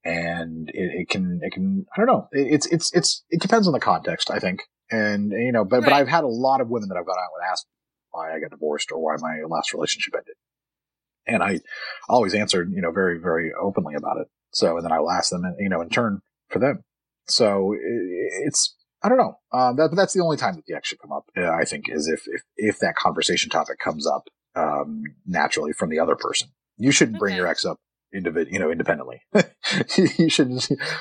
and 0.05 0.69
it, 0.71 1.01
it 1.01 1.09
can 1.09 1.41
it 1.43 1.53
can 1.53 1.87
I 1.95 1.99
don't 1.99 2.07
know. 2.07 2.29
It, 2.33 2.53
it's 2.53 2.67
it's 2.67 2.93
it's 2.95 3.25
it 3.31 3.41
depends 3.41 3.67
on 3.67 3.73
the 3.73 3.81
context. 3.81 4.31
I 4.31 4.39
think 4.39 4.61
And 4.91 5.33
you 5.33 5.53
know, 5.53 5.65
but 5.65 5.83
but 5.85 5.93
I've 5.93 6.09
had 6.09 6.25
a 6.25 6.29
lot 6.29 6.61
of 6.61 6.69
women 6.69 6.89
that 6.89 6.97
I've 6.97 7.07
gone 7.07 7.19
out 7.19 7.31
with 7.35 7.51
ask 7.51 7.67
why 8.19 8.35
I 8.35 8.41
got 8.41 8.51
divorced 8.51 8.91
or 8.93 8.99
why 8.99 9.17
my 9.21 9.35
last 9.49 9.73
relationship 9.73 10.15
ended, 10.15 10.35
and 11.27 11.43
I 11.43 11.61
always 12.09 12.35
answered 12.35 12.73
you 12.75 12.83
know 12.83 12.91
very 12.91 13.19
very 13.19 13.53
openly 13.53 13.95
about 13.95 14.19
it. 14.23 14.29
So 14.51 14.77
and 14.77 14.85
then 14.85 14.93
I 14.93 15.01
will 15.01 15.11
ask 15.11 15.31
them, 15.31 15.43
you 15.59 15.69
know, 15.69 15.81
in 15.81 15.89
turn 15.89 16.21
for 16.49 16.59
them. 16.59 16.85
So 17.27 17.75
it's 17.79 18.75
I 19.03 19.09
don't 19.09 19.19
know. 19.19 19.35
Um, 19.53 19.77
that, 19.77 19.89
but 19.91 19.97
that's 19.97 20.15
the 20.15 20.23
only 20.23 20.37
time 20.37 20.57
that 20.57 20.67
the 20.67 20.75
X 20.75 20.89
should 20.89 21.01
come 21.01 21.13
up. 21.13 21.25
Uh, 21.37 21.51
I 21.51 21.65
think 21.65 21.85
is 21.89 22.09
if 22.09 22.23
if 22.27 22.43
if 22.57 22.79
that 22.81 22.97
conversation 22.97 23.51
topic 23.51 23.79
comes 23.79 24.07
up 24.07 24.25
um, 24.57 25.05
naturally 25.27 25.73
from 25.73 25.91
the 25.91 26.01
other 26.01 26.17
person. 26.17 26.49
You 26.77 26.91
shouldn't 26.93 27.19
bring 27.19 27.33
Okay. 27.33 27.39
your 27.39 27.47
ex 27.47 27.65
up 27.65 27.79
individ, 28.15 28.51
you 28.53 28.59
know, 28.59 28.71
independently. 28.71 29.23
you 30.17 30.29
should. 30.31 30.51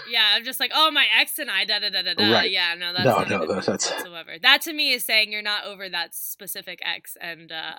Yeah, 0.09 0.33
I'm 0.33 0.43
just 0.43 0.59
like, 0.59 0.71
oh, 0.73 0.91
my 0.91 1.05
ex 1.19 1.39
and 1.39 1.49
I, 1.49 1.65
da 1.65 1.79
da 1.79 1.89
da 1.89 2.01
da 2.01 2.13
da. 2.13 2.31
Right. 2.31 2.51
Yeah, 2.51 2.75
no, 2.77 2.93
that's 2.93 3.05
No, 3.05 3.17
not 3.19 3.29
no, 3.29 3.35
a 3.43 3.47
that- 3.47 3.65
that's- 3.65 3.91
whatsoever. 3.91 4.31
That 4.41 4.61
to 4.63 4.73
me 4.73 4.93
is 4.93 5.05
saying 5.05 5.31
you're 5.31 5.41
not 5.41 5.65
over 5.65 5.87
that 5.89 6.13
specific 6.15 6.79
ex, 6.83 7.15
and 7.21 7.51
uh, 7.51 7.73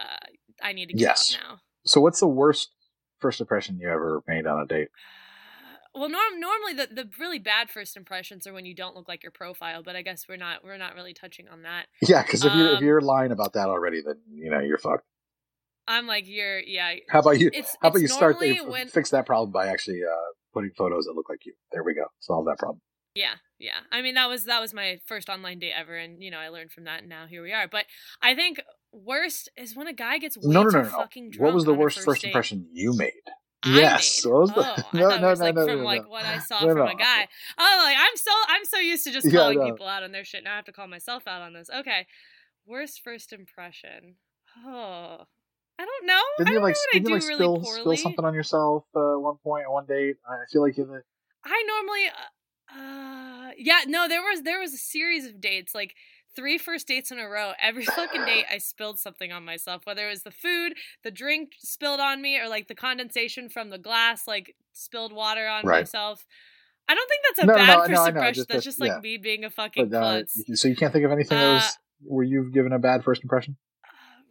I 0.63 0.73
need 0.73 0.87
to 0.87 0.93
get 0.95 1.01
Yes. 1.01 1.37
out 1.37 1.49
now. 1.49 1.61
So, 1.85 2.01
what's 2.01 2.21
the 2.21 2.27
worst 2.27 2.71
first 3.19 3.41
impression 3.41 3.79
you 3.81 3.89
ever 3.89 4.23
made 4.27 4.47
on 4.47 4.61
a 4.61 4.67
date? 4.67 4.89
Well, 5.95 6.11
norm- 6.11 6.39
normally 6.39 6.75
the, 6.75 6.87
the 6.95 7.11
really 7.19 7.39
bad 7.41 7.71
first 7.71 7.97
impressions 7.97 8.47
are 8.47 8.53
when 8.53 8.67
you 8.67 8.75
don't 8.75 8.95
look 8.95 9.09
like 9.09 9.23
your 9.25 9.33
profile, 9.33 9.83
but 9.83 9.97
I 9.97 10.03
guess 10.03 10.27
we're 10.29 10.37
not 10.37 10.63
we're 10.63 10.77
not 10.77 10.95
really 10.95 11.15
touching 11.15 11.49
on 11.49 11.63
that. 11.63 11.87
Yeah, 12.03 12.23
because 12.23 12.45
if 12.45 12.55
you're 12.55 12.69
if 12.73 12.79
Um, 12.79 12.85
you're 12.85 13.01
lying 13.01 13.33
about 13.33 13.55
that 13.55 13.69
already, 13.69 14.03
then 14.03 14.17
you 14.31 14.51
know 14.51 14.61
you're 14.61 14.79
fucked. 14.79 15.05
I'm 15.89 16.07
like 16.07 16.29
you're 16.29 16.61
yeah. 16.61 16.95
How 17.09 17.21
about 17.21 17.41
you? 17.41 17.51
It's, 17.53 17.77
how 17.83 17.89
about 17.89 18.01
you 18.01 18.09
start 18.09 18.39
there, 18.39 18.65
when 18.65 18.89
fix 18.89 19.11
that 19.11 19.27
problem 19.27 19.51
by 19.51 19.67
actually 19.67 20.03
uh, 20.05 20.15
putting 20.53 20.71
photos 20.77 21.07
that 21.07 21.15
look 21.15 21.29
like 21.29 21.45
you? 21.47 21.55
There 21.73 21.83
we 21.83 21.95
go. 21.95 22.05
Solve 22.21 22.45
that 22.47 22.59
problem. 22.59 22.81
Yeah, 23.15 23.35
yeah. 23.59 23.81
I 23.91 24.03
mean, 24.03 24.15
that 24.15 24.29
was 24.29 24.45
that 24.45 24.61
was 24.61 24.73
my 24.75 25.01
first 25.07 25.29
online 25.29 25.59
date 25.59 25.73
ever, 25.77 25.97
and 25.97 26.23
you 26.23 26.31
know, 26.31 26.39
I 26.39 26.51
learned 26.51 26.71
from 26.71 26.85
that, 26.85 27.01
and 27.01 27.09
now 27.09 27.27
here 27.27 27.43
we 27.43 27.53
are. 27.53 27.67
But 27.67 27.87
I 28.23 28.35
think 28.35 28.61
worst 28.93 29.51
is 29.57 29.75
when 29.75 29.87
a 29.89 29.93
guy 29.93 30.19
gets 30.19 30.37
No, 30.41 30.63
no, 30.63 30.69
no, 30.69 30.83
no. 30.83 30.89
fucking 30.89 31.31
drunk. 31.31 31.45
What 31.47 31.55
was 31.55 31.65
the 31.65 31.75
worst 31.75 32.01
first, 32.01 32.23
date. 32.23 32.29
impression 32.29 32.69
you 32.73 32.95
made? 32.97 33.13
I 33.65 33.71
yes. 33.71 34.25
made. 34.25 34.31
What 34.31 34.41
was 34.43 34.53
the- 34.53 34.61
Oh, 34.85 34.89
no, 34.93 35.09
no, 35.09 35.19
no, 35.19 35.33
like 35.33 35.55
no, 35.55 35.67
from 35.67 35.79
no, 35.79 35.85
like 35.85 36.03
no. 36.03 36.09
what 36.11 36.25
I 36.25 36.39
saw 36.49 36.61
No, 36.61 36.69
from 36.69 36.79
no. 36.79 36.93
a 36.93 36.95
guy. 36.95 37.27
Oh, 37.59 37.81
like 37.85 37.97
I'm 37.99 38.17
so 38.17 38.31
I'm 38.49 38.65
so 38.65 38.79
used 38.79 39.05
to 39.05 39.11
just 39.11 39.27
Yeah, 39.27 39.41
calling 39.41 39.59
no. 39.59 39.65
people 39.65 39.87
out 39.89 40.03
on 40.05 40.13
their 40.13 40.25
shit. 40.25 40.45
Now 40.45 40.53
I 40.53 40.57
have 40.57 40.65
to 40.67 40.73
call 40.73 40.87
myself 40.87 41.27
out 41.27 41.43
on 41.43 41.55
this. 41.55 41.69
Okay, 41.75 42.07
worst 42.67 43.01
first 43.03 43.33
impression. 43.33 44.17
Oh, 44.65 45.25
I 45.79 45.85
don't 45.85 46.07
know. 46.07 46.21
Didn't 46.39 46.53
you 46.55 46.61
like 46.61 46.75
didn't 46.93 47.09
you 47.09 47.15
like 47.15 47.23
spill 47.23 47.61
poorly. 47.61 47.81
spill 47.81 47.97
something 47.97 48.25
on 48.25 48.35
yourself 48.35 48.85
uh, 48.97 49.15
at 49.15 49.21
one 49.21 49.37
point 49.45 49.71
one 49.71 49.87
date? 49.87 50.17
I 50.29 50.37
feel 50.51 50.63
like 50.63 50.77
you. 50.77 50.85
I 51.45 51.65
normally, 51.67 52.09
uh, 52.09 52.79
uh, 52.79 53.51
yeah, 53.57 53.81
no, 53.87 54.09
there 54.09 54.21
was 54.21 54.43
there 54.43 54.59
was 54.61 54.75
a 54.75 54.79
series 54.79 55.25
of 55.27 55.41
dates, 55.41 55.75
like 55.75 55.95
three 56.35 56.59
first 56.59 56.89
dates 56.89 57.11
in 57.11 57.19
a 57.19 57.29
row. 57.29 57.53
Every 57.63 57.85
fucking 57.85 58.25
date, 58.25 58.47
I 58.51 58.59
spilled 58.59 58.99
something 58.99 59.33
on 59.33 59.45
myself, 59.45 59.83
whether 59.87 60.07
it 60.07 60.11
was 60.11 60.23
the 60.25 60.31
food, 60.33 60.75
the 61.05 61.11
drink 61.11 61.53
spilled 61.61 62.01
on 62.01 62.21
me, 62.21 62.39
or 62.41 62.49
like 62.49 62.67
the 62.69 62.75
condensation 62.75 63.49
from 63.49 63.71
the 63.71 63.79
glass, 63.79 64.27
like 64.27 64.57
spilled 64.73 65.13
water 65.13 65.47
on 65.47 65.65
Right. 65.65 65.81
myself. 65.83 66.27
I 66.89 66.95
don't 66.95 67.09
think 67.09 67.21
that's 67.29 67.45
a 67.45 67.47
No, 67.47 67.55
bad 67.55 67.67
no, 67.69 67.81
first 67.81 67.91
no, 67.91 67.97
I 67.97 68.05
know, 68.05 68.09
impression. 68.09 68.35
just 68.35 68.49
that's 68.49 68.65
just 68.65 68.81
like 68.81 68.89
yeah. 68.93 69.01
me 69.01 69.17
being 69.19 69.45
a 69.45 69.51
fucking 69.51 69.91
But 69.91 69.97
uh, 69.97 70.01
klutz. 70.01 70.61
so 70.61 70.69
you 70.69 70.75
can't 70.77 70.93
think 70.93 71.05
of 71.05 71.13
anything 71.13 71.39
that 71.39 71.45
Uh, 71.51 71.55
was 71.55 71.79
where 72.01 72.25
you've 72.25 72.53
given 72.53 72.73
a 72.73 72.79
bad 72.79 73.05
first 73.05 73.23
impression? 73.23 73.57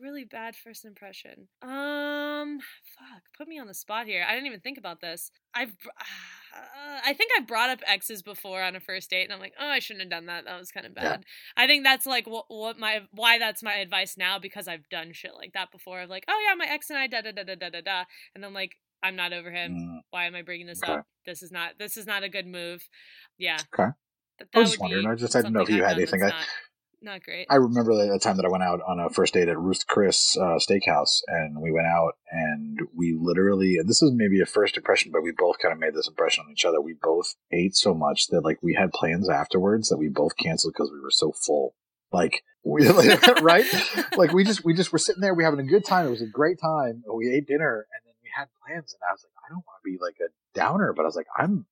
Really 0.02 0.24
bad 0.26 0.56
first 0.56 0.86
impression. 0.86 1.48
Um, 1.62 2.60
fuck, 2.98 3.22
put 3.38 3.48
me 3.48 3.60
on 3.60 3.68
the 3.68 3.74
spot 3.74 4.06
here. 4.06 4.26
I 4.28 4.34
didn't 4.34 4.48
even 4.48 4.60
think 4.60 4.78
about 4.78 5.02
this. 5.02 5.32
I've, 5.54 5.74
uh, 6.56 7.00
I 7.06 7.14
think 7.14 7.32
I 7.38 7.42
brought 7.42 7.70
up 7.70 7.80
exes 7.86 8.22
before 8.22 8.62
on 8.62 8.76
a 8.76 8.80
first 8.80 9.10
date, 9.10 9.24
and 9.24 9.34
I'm 9.34 9.40
like, 9.40 9.54
oh, 9.60 9.68
I 9.68 9.80
shouldn't 9.80 10.02
have 10.04 10.10
done 10.10 10.26
that. 10.28 10.46
That 10.46 10.60
was 10.60 10.72
kind 10.72 10.86
of 10.86 10.94
Yeah. 10.96 11.04
bad. 11.04 11.24
I 11.56 11.68
think 11.68 11.84
that's 11.84 12.06
like 12.06 12.28
what, 12.28 12.46
what 12.48 12.78
my 12.80 13.02
why 13.12 13.40
that's 13.40 13.62
my 13.64 13.76
advice 13.76 14.18
now 14.18 14.40
because 14.40 14.68
I've 14.68 14.88
done 14.90 15.14
shit 15.14 15.36
like 15.36 15.54
that 15.54 15.72
before. 15.72 16.02
Of 16.02 16.10
like, 16.10 16.26
oh 16.28 16.46
yeah, 16.48 16.56
my 16.56 16.66
ex 16.72 16.90
and 16.90 17.00
I 17.00 17.08
da 17.08 17.22
da 17.22 17.32
da 17.32 17.44
da 17.44 17.56
da 17.56 17.70
da 17.70 17.82
da, 17.82 18.04
and 18.36 18.46
I'm 18.46 18.54
like, 18.54 18.76
I'm 19.04 19.16
not 19.16 19.34
over 19.34 19.52
him. 19.52 19.74
Mm, 19.74 20.00
Why 20.12 20.26
am 20.26 20.36
I 20.36 20.42
bringing 20.42 20.68
this 20.68 20.82
Okay. 20.84 20.94
up? 20.94 21.06
This 21.26 21.44
is 21.44 21.52
not 21.52 21.74
this 21.80 21.98
is 21.98 22.06
not 22.08 22.24
a 22.24 22.30
good 22.30 22.48
move. 22.48 22.88
Yeah. 23.38 23.58
Okay. 23.74 23.92
Th- 24.40 24.50
I 24.56 24.60
was 24.60 24.72
that 24.72 24.82
wondering. 24.82 25.08
I 25.08 25.16
just 25.16 25.34
didn't 25.34 25.54
know 25.54 25.62
if 25.62 25.70
you 25.70 25.84
I've 25.84 25.90
had 25.90 25.98
anything. 25.98 26.24
I- 26.24 26.46
Not, 27.02 27.24
great. 27.24 27.46
I 27.50 27.56
remember 27.56 27.94
the, 27.94 28.18
time 28.20 28.38
that 28.38 28.46
I 28.46 28.50
went 28.50 28.64
out 28.64 28.82
on 28.82 29.00
a 29.00 29.10
first 29.10 29.36
date 29.36 29.48
at 29.48 29.60
Ruth 29.60 29.86
Chris 29.86 30.36
uh, 30.36 30.58
Steakhouse, 30.58 31.22
and 31.28 31.62
we 31.62 31.72
went 31.72 31.86
out 31.86 32.14
and 32.32 32.80
we 32.96 33.16
literally, 33.20 33.78
and 33.78 33.88
this 33.88 34.02
is 34.02 34.12
maybe 34.14 34.42
a 34.42 34.48
first 34.48 34.78
impression, 34.78 35.12
but 35.12 35.22
we 35.22 35.32
both 35.38 35.60
kind 35.60 35.72
of 35.72 35.80
made 35.80 35.94
this 35.94 36.08
impression 36.08 36.46
on 36.46 36.52
each 36.52 36.66
other. 36.66 36.82
We 36.82 36.96
both 37.00 37.36
ate 37.52 37.76
so 37.76 37.94
much 37.94 38.28
that 38.30 38.42
like 38.42 38.64
we 38.64 38.74
had 38.74 38.92
plans 38.92 39.30
afterwards 39.30 39.90
that 39.90 39.98
we 39.98 40.10
both 40.10 40.36
canceled 40.38 40.74
because 40.76 40.92
we 40.92 41.00
were 41.00 41.12
so 41.12 41.32
full. 41.32 41.76
Like, 42.12 42.42
we, 42.64 42.90
like, 42.90 43.42
right? 43.42 43.66
Like 44.18 44.34
we 44.34 44.44
just 44.44 44.66
we 44.66 44.74
just 44.74 44.92
were 44.92 44.98
sitting 44.98 45.22
there, 45.22 45.36
we 45.36 45.44
having 45.44 45.60
a 45.60 45.64
good 45.64 45.86
time. 45.86 46.08
It 46.08 46.12
was 46.12 46.24
a 46.24 46.28
great 46.28 46.60
time. 46.60 47.04
We 47.14 47.32
ate 47.32 47.48
dinner, 47.48 47.86
and 47.94 48.02
then 48.06 48.16
we 48.24 48.30
had 48.36 48.48
plans, 48.66 48.94
and 48.94 49.08
I 49.08 49.14
was 49.14 49.24
like, 49.24 49.34
I 49.46 49.50
don't 49.50 49.64
want 49.68 49.82
to 49.84 49.90
be 49.90 49.98
like 50.02 50.16
a 50.20 50.34
downer, 50.58 50.94
but 50.94 51.04
I 51.04 51.06
was 51.06 51.16
like, 51.16 51.28
I'm. 51.38 51.68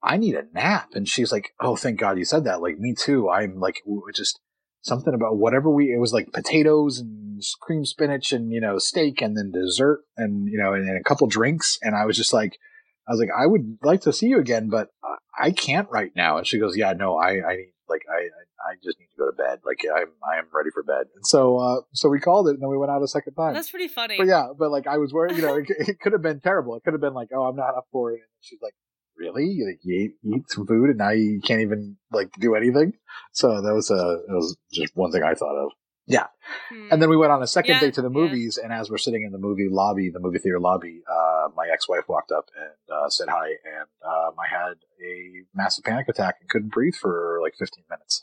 I 0.00 0.16
need 0.16 0.36
a 0.36 0.44
nap. 0.54 0.90
And 0.94 1.08
she's 1.08 1.32
like, 1.32 1.54
Oh, 1.58 1.74
thank 1.74 1.98
God 1.98 2.18
you 2.18 2.24
said 2.24 2.44
that. 2.44 2.62
Like, 2.62 2.78
me 2.78 2.94
too. 2.96 3.28
I'm 3.28 3.58
like, 3.58 3.82
just 4.14 4.38
something 4.82 5.14
about 5.14 5.36
whatever 5.36 5.70
we, 5.70 5.92
it 5.92 5.98
was 6.00 6.12
like 6.12 6.32
potatoes 6.32 6.98
and 6.98 7.42
cream 7.60 7.84
spinach 7.84 8.32
and, 8.32 8.52
you 8.52 8.60
know, 8.60 8.78
steak 8.78 9.20
and 9.22 9.36
then 9.36 9.50
dessert 9.52 10.00
and, 10.16 10.48
you 10.48 10.58
know, 10.58 10.72
and, 10.72 10.88
and 10.88 10.98
a 10.98 11.02
couple 11.04 11.26
drinks. 11.26 11.78
And 11.82 11.94
I 11.94 12.04
was 12.04 12.16
just 12.16 12.32
like, 12.32 12.58
I 13.06 13.12
was 13.12 13.20
like, 13.20 13.30
I 13.36 13.46
would 13.46 13.78
like 13.82 14.00
to 14.02 14.12
see 14.12 14.26
you 14.26 14.38
again, 14.38 14.68
but 14.68 14.88
I- 15.04 15.14
I 15.40 15.50
can't 15.52 15.88
right 15.88 16.10
now. 16.16 16.38
And 16.38 16.46
she 16.46 16.58
goes, 16.58 16.76
Yeah, 16.76 16.94
no, 16.94 17.16
I, 17.16 17.28
I 17.48 17.56
need, 17.56 17.72
like, 17.88 18.02
I, 18.12 18.22
I 18.68 18.74
just 18.82 18.98
need 18.98 19.06
to 19.06 19.16
go 19.16 19.26
to 19.30 19.36
bed. 19.36 19.60
Like, 19.64 19.78
I'm, 19.86 20.08
I 20.28 20.38
am 20.38 20.46
ready 20.52 20.70
for 20.74 20.82
bed. 20.82 21.06
And 21.14 21.24
so, 21.24 21.58
uh, 21.58 21.80
so 21.92 22.08
we 22.08 22.18
called 22.18 22.48
it 22.48 22.54
and 22.54 22.62
then 22.62 22.68
we 22.68 22.76
went 22.76 22.90
out 22.90 23.02
a 23.04 23.06
second 23.08 23.34
time. 23.34 23.54
That's 23.54 23.70
pretty 23.70 23.86
funny. 23.86 24.16
But 24.18 24.26
yeah, 24.26 24.48
but 24.58 24.72
like 24.72 24.88
I 24.88 24.98
was 24.98 25.12
worried, 25.12 25.36
you 25.36 25.42
know, 25.42 25.54
it, 25.54 25.66
it 25.88 26.00
could 26.00 26.12
have 26.12 26.22
been 26.22 26.40
terrible. 26.40 26.74
It 26.74 26.82
could 26.82 26.92
have 26.92 27.00
been 27.00 27.14
like, 27.14 27.28
oh, 27.32 27.44
I'm 27.44 27.54
not 27.54 27.76
up 27.76 27.86
for 27.92 28.10
it. 28.10 28.16
And 28.16 28.22
she's 28.40 28.58
like, 28.60 28.74
really? 29.18 29.58
Like 29.66 29.80
you 29.82 30.04
ate, 30.04 30.14
eat 30.22 30.50
some 30.50 30.66
food 30.66 30.90
and 30.90 30.98
now 30.98 31.10
you 31.10 31.40
can't 31.40 31.60
even 31.60 31.96
like 32.12 32.30
do 32.38 32.54
anything. 32.54 32.94
So 33.32 33.60
that 33.60 33.74
was 33.74 33.90
uh, 33.90 34.18
that 34.26 34.34
was 34.34 34.56
just 34.72 34.96
one 34.96 35.12
thing 35.12 35.22
I 35.22 35.34
thought 35.34 35.56
of. 35.56 35.72
Yeah. 36.06 36.26
Hmm. 36.70 36.88
And 36.90 37.02
then 37.02 37.10
we 37.10 37.18
went 37.18 37.32
on 37.32 37.42
a 37.42 37.46
second 37.46 37.74
Yeah, 37.74 37.80
date 37.80 37.94
to 37.94 38.02
the 38.02 38.08
yeah. 38.08 38.20
movies, 38.20 38.56
and 38.56 38.72
as 38.72 38.90
we're 38.90 38.96
sitting 38.96 39.24
in 39.24 39.32
the 39.32 39.38
movie 39.38 39.68
lobby, 39.70 40.08
the 40.08 40.20
movie 40.20 40.38
theater 40.38 40.58
lobby, 40.58 41.02
uh, 41.06 41.48
my 41.54 41.68
ex-wife 41.70 42.08
walked 42.08 42.32
up 42.32 42.48
and 42.56 42.96
uh, 42.96 43.10
said 43.10 43.28
hi, 43.28 43.48
and 43.48 43.88
um, 44.06 44.34
I 44.38 44.48
had 44.48 44.74
a 45.04 45.44
massive 45.54 45.84
panic 45.84 46.08
attack 46.08 46.36
and 46.40 46.48
couldn't 46.48 46.72
breathe 46.72 46.94
for 46.94 47.40
like 47.42 47.54
15 47.58 47.84
minutes. 47.90 48.22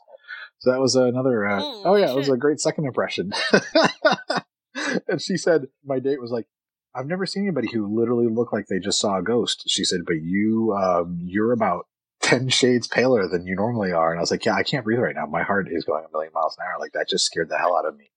So 0.58 0.72
that 0.72 0.80
was 0.80 0.96
another. 0.96 1.46
Uh, 1.46 1.60
Holy 1.60 1.84
oh 1.86 1.96
yeah, 1.96 2.12
it 2.12 2.16
was 2.16 2.30
a 2.30 2.38
great 2.38 2.60
second 2.60 2.86
impression. 2.86 3.34
and 5.08 5.22
she 5.22 5.38
said 5.38 5.68
my 5.86 6.00
date 6.00 6.20
was 6.20 6.32
like, 6.32 6.48
"I've 6.96 7.08
never 7.08 7.26
seen 7.26 7.43
anybody 7.43 7.70
who 7.72 7.88
literally 7.88 8.28
looked 8.28 8.54
like 8.54 8.68
they 8.68 8.80
just 8.80 9.00
saw 9.00 9.18
a 9.18 9.24
ghost." 9.24 9.64
She 9.68 9.84
said, 9.84 10.02
"But 10.06 10.22
you, 10.22 10.74
um, 10.74 11.20
you're 11.22 11.52
about." 11.52 11.88
10 12.22 12.50
shades 12.50 12.88
paler 12.88 13.28
than 13.28 13.46
you 13.46 13.56
normally 13.56 13.91
are. 13.91 14.10
And 14.10 14.18
I 14.20 14.22
was 14.22 14.32
like, 14.32 14.46
yeah, 14.46 14.56
I 14.56 14.64
can't 14.64 14.84
breathe 14.84 14.98
right 14.98 15.14
now. 15.14 15.28
My 15.28 15.43
heart 15.43 15.68
is 15.70 15.84
going 15.84 16.04
a 16.06 16.12
million 16.12 16.32
miles 16.34 16.56
an 16.58 16.64
hour. 16.66 16.80
Like 16.80 16.93
that 16.93 17.08
just 17.08 17.24
scared 17.26 17.50
the 17.50 17.58
hell 17.58 17.78
out 17.78 17.86
of 17.86 17.96
me 17.96 18.10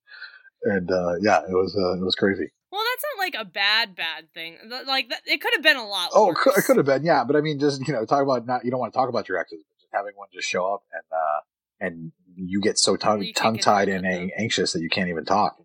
and 0.62 0.91
uh, 0.91 1.14
yeah, 1.20 1.41
it 1.41 1.51
was 1.53 1.76
uh, 1.76 2.01
it 2.01 2.05
was 2.05 2.14
crazy. 2.14 2.51
Well, 2.70 2.83
that's 2.93 3.05
not 3.14 3.24
like 3.24 3.35
a 3.39 3.45
bad 3.51 3.95
bad 3.95 4.33
thing. 4.35 4.57
Like 4.87 5.11
it 5.26 5.41
could 5.41 5.53
have 5.55 5.62
been 5.62 5.76
a 5.76 5.87
lot. 5.87 6.11
Oh, 6.12 6.26
it 6.26 6.35
worse. 6.35 6.39
could, 6.43 6.53
it 6.59 6.64
could 6.64 6.76
have 6.76 6.87
been, 6.87 7.05
yeah. 7.05 7.24
But 7.24 7.37
I 7.37 7.41
mean, 7.41 7.59
just 7.59 7.87
you 7.87 7.95
know, 7.95 8.05
talk 8.05 8.22
about 8.22 8.47
not 8.47 8.64
you 8.64 8.70
don't 8.70 8.81
want 8.81 8.93
to 8.93 8.97
talk 8.99 9.09
about 9.09 9.29
your 9.29 9.39
exes, 9.39 9.62
but 9.68 9.79
just 9.81 9.93
having 9.93 10.12
one 10.16 10.29
just 10.33 10.49
show 10.49 10.72
up 10.74 10.83
and 10.93 11.03
uh, 11.12 11.41
and 11.81 12.12
you 12.37 12.61
get 12.61 12.79
so 12.79 12.97
tongue 12.97 13.18
Well, 13.18 13.26
you 13.26 13.35
can't 13.35 13.57
tongue 13.57 13.59
tied 13.59 13.89
and 13.89 14.07
of 14.07 14.12
a- 14.12 14.16
them. 14.16 14.31
anxious 14.37 14.72
that 14.72 14.81
you 14.83 14.89
can't 14.89 15.09
even 15.09 15.24
talk. 15.24 15.57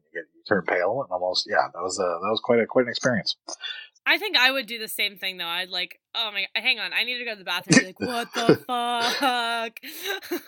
And 0.49 0.59
you 0.59 0.63
get 0.63 0.63
you 0.63 0.63
turn 0.63 0.63
pale 0.67 1.01
and 1.03 1.11
almost 1.11 1.47
yeah, 1.49 1.67
that 1.73 1.81
was 1.81 1.99
a 1.99 2.03
that 2.03 2.29
was 2.29 2.41
quite 2.43 2.59
a 2.59 2.65
quite 2.65 2.83
an 2.85 2.89
experience. 2.89 3.35
I 4.05 4.17
think 4.17 4.35
I 4.35 4.51
would 4.51 4.65
do 4.65 4.79
the 4.79 4.87
same 4.89 5.15
thing 5.17 5.37
though. 5.37 5.47
I'd 5.47 5.69
like, 5.69 5.99
oh 6.13 6.29
my, 6.33 6.45
hang 6.55 6.79
on, 6.79 6.91
I 6.93 7.03
need 7.05 7.19
to 7.19 7.25
go 7.25 7.31
to 7.31 7.37
the 7.37 7.45
bathroom. 7.45 7.85
Like, 7.85 7.99
what 7.99 8.27
the 8.33 8.57
fuck? 8.67 9.79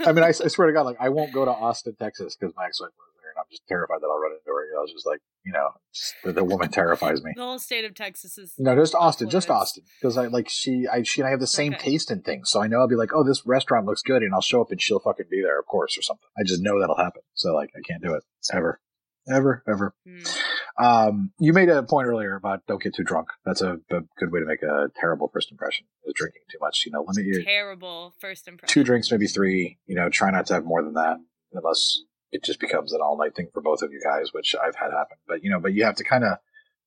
I 0.05 0.11
mean, 0.11 0.23
I, 0.23 0.27
I 0.27 0.31
swear 0.31 0.67
to 0.67 0.73
God, 0.73 0.81
like 0.81 0.97
I 0.99 1.09
won't 1.09 1.33
go 1.33 1.45
to 1.45 1.51
Austin, 1.51 1.95
Texas, 1.97 2.35
because 2.35 2.53
my 2.57 2.65
ex-wife 2.65 2.89
was 2.97 3.13
there, 3.21 3.31
and 3.31 3.39
I'm 3.39 3.45
just 3.49 3.65
terrified 3.67 4.01
that 4.01 4.07
I'll 4.07 4.19
run 4.19 4.33
into 4.33 4.47
her. 4.47 4.77
I 4.77 4.81
was 4.81 4.91
just 4.91 5.05
like, 5.05 5.21
you 5.45 5.53
know, 5.53 5.69
just, 5.93 6.15
the, 6.23 6.33
the 6.33 6.43
woman 6.43 6.69
terrifies 6.69 7.23
me. 7.23 7.31
the 7.35 7.41
whole 7.43 7.59
state 7.59 7.85
of 7.85 7.93
Texas 7.93 8.37
is. 8.37 8.53
No, 8.57 8.75
just 8.75 8.93
Austin, 8.93 9.29
just. 9.29 9.49
Austin, 9.49 9.83
because 10.01 10.17
I 10.17 10.27
like 10.27 10.49
she, 10.49 10.85
I 10.91 11.03
she 11.03 11.21
and 11.21 11.27
I 11.27 11.31
have 11.31 11.39
the 11.39 11.47
same 11.47 11.73
Okay. 11.75 11.91
taste 11.91 12.11
in 12.11 12.21
things, 12.23 12.49
so 12.49 12.61
I 12.61 12.67
know 12.67 12.79
I'll 12.79 12.87
be 12.89 12.95
like, 12.95 13.11
oh, 13.13 13.23
this 13.23 13.45
restaurant 13.45 13.85
looks 13.85 14.01
good, 14.01 14.21
and 14.21 14.33
I'll 14.33 14.41
show 14.41 14.59
up 14.61 14.71
and 14.71 14.81
she'll 14.81 14.99
fucking 14.99 15.27
be 15.31 15.41
there, 15.41 15.57
of 15.59 15.65
course, 15.65 15.97
or 15.97 16.01
something. 16.01 16.27
I 16.37 16.43
just 16.45 16.61
know 16.61 16.79
that'll 16.79 16.97
happen, 16.97 17.21
so 17.35 17.53
like 17.55 17.69
I 17.73 17.79
can't 17.87 18.03
do 18.03 18.15
it 18.15 18.23
ever, 18.53 18.81
ever, 19.29 19.63
ever. 19.67 19.93
Hmm. 20.07 20.23
Um, 20.77 21.31
you 21.39 21.53
made 21.53 21.69
a 21.69 21.83
point 21.83 22.07
earlier 22.07 22.35
about 22.35 22.65
don't 22.67 22.81
get 22.81 22.93
too 22.95 23.03
drunk. 23.03 23.29
That's 23.45 23.61
a, 23.61 23.73
a 23.91 24.01
good 24.17 24.31
way 24.31 24.39
to 24.41 24.45
make 24.45 24.61
a 24.61 24.87
terrible 24.99 25.29
first 25.31 25.51
impression. 25.51 25.85
Is 26.05 26.13
drinking 26.15 26.41
too 26.51 26.57
much. 26.59 26.83
You 26.85 26.91
know, 26.91 27.05
limit 27.07 27.25
your 27.25 27.43
Terrible 27.43 28.13
first 28.19 28.47
impression. 28.47 28.73
two 28.73 28.83
drinks, 28.83 29.09
maybe 29.09 29.27
three. 29.27 29.77
You 29.85 29.95
know, 29.95 30.09
try 30.09 30.31
not 30.31 30.47
to 30.47 30.55
have 30.55 30.65
more 30.65 30.83
than 30.83 30.93
that, 30.95 31.17
unless 31.53 32.01
it 32.31 32.43
just 32.43 32.59
becomes 32.59 32.91
an 32.91 32.99
all 33.01 33.17
night 33.17 33.35
thing 33.35 33.47
for 33.53 33.61
both 33.61 33.81
of 33.81 33.91
you 33.91 34.01
guys, 34.03 34.33
which 34.33 34.53
I've 34.55 34.75
had 34.75 34.91
happen. 34.91 35.17
But 35.27 35.43
you 35.43 35.49
know, 35.49 35.59
but 35.59 35.73
you 35.73 35.85
have 35.85 35.95
to 35.95 36.03
kind 36.03 36.23
of 36.25 36.37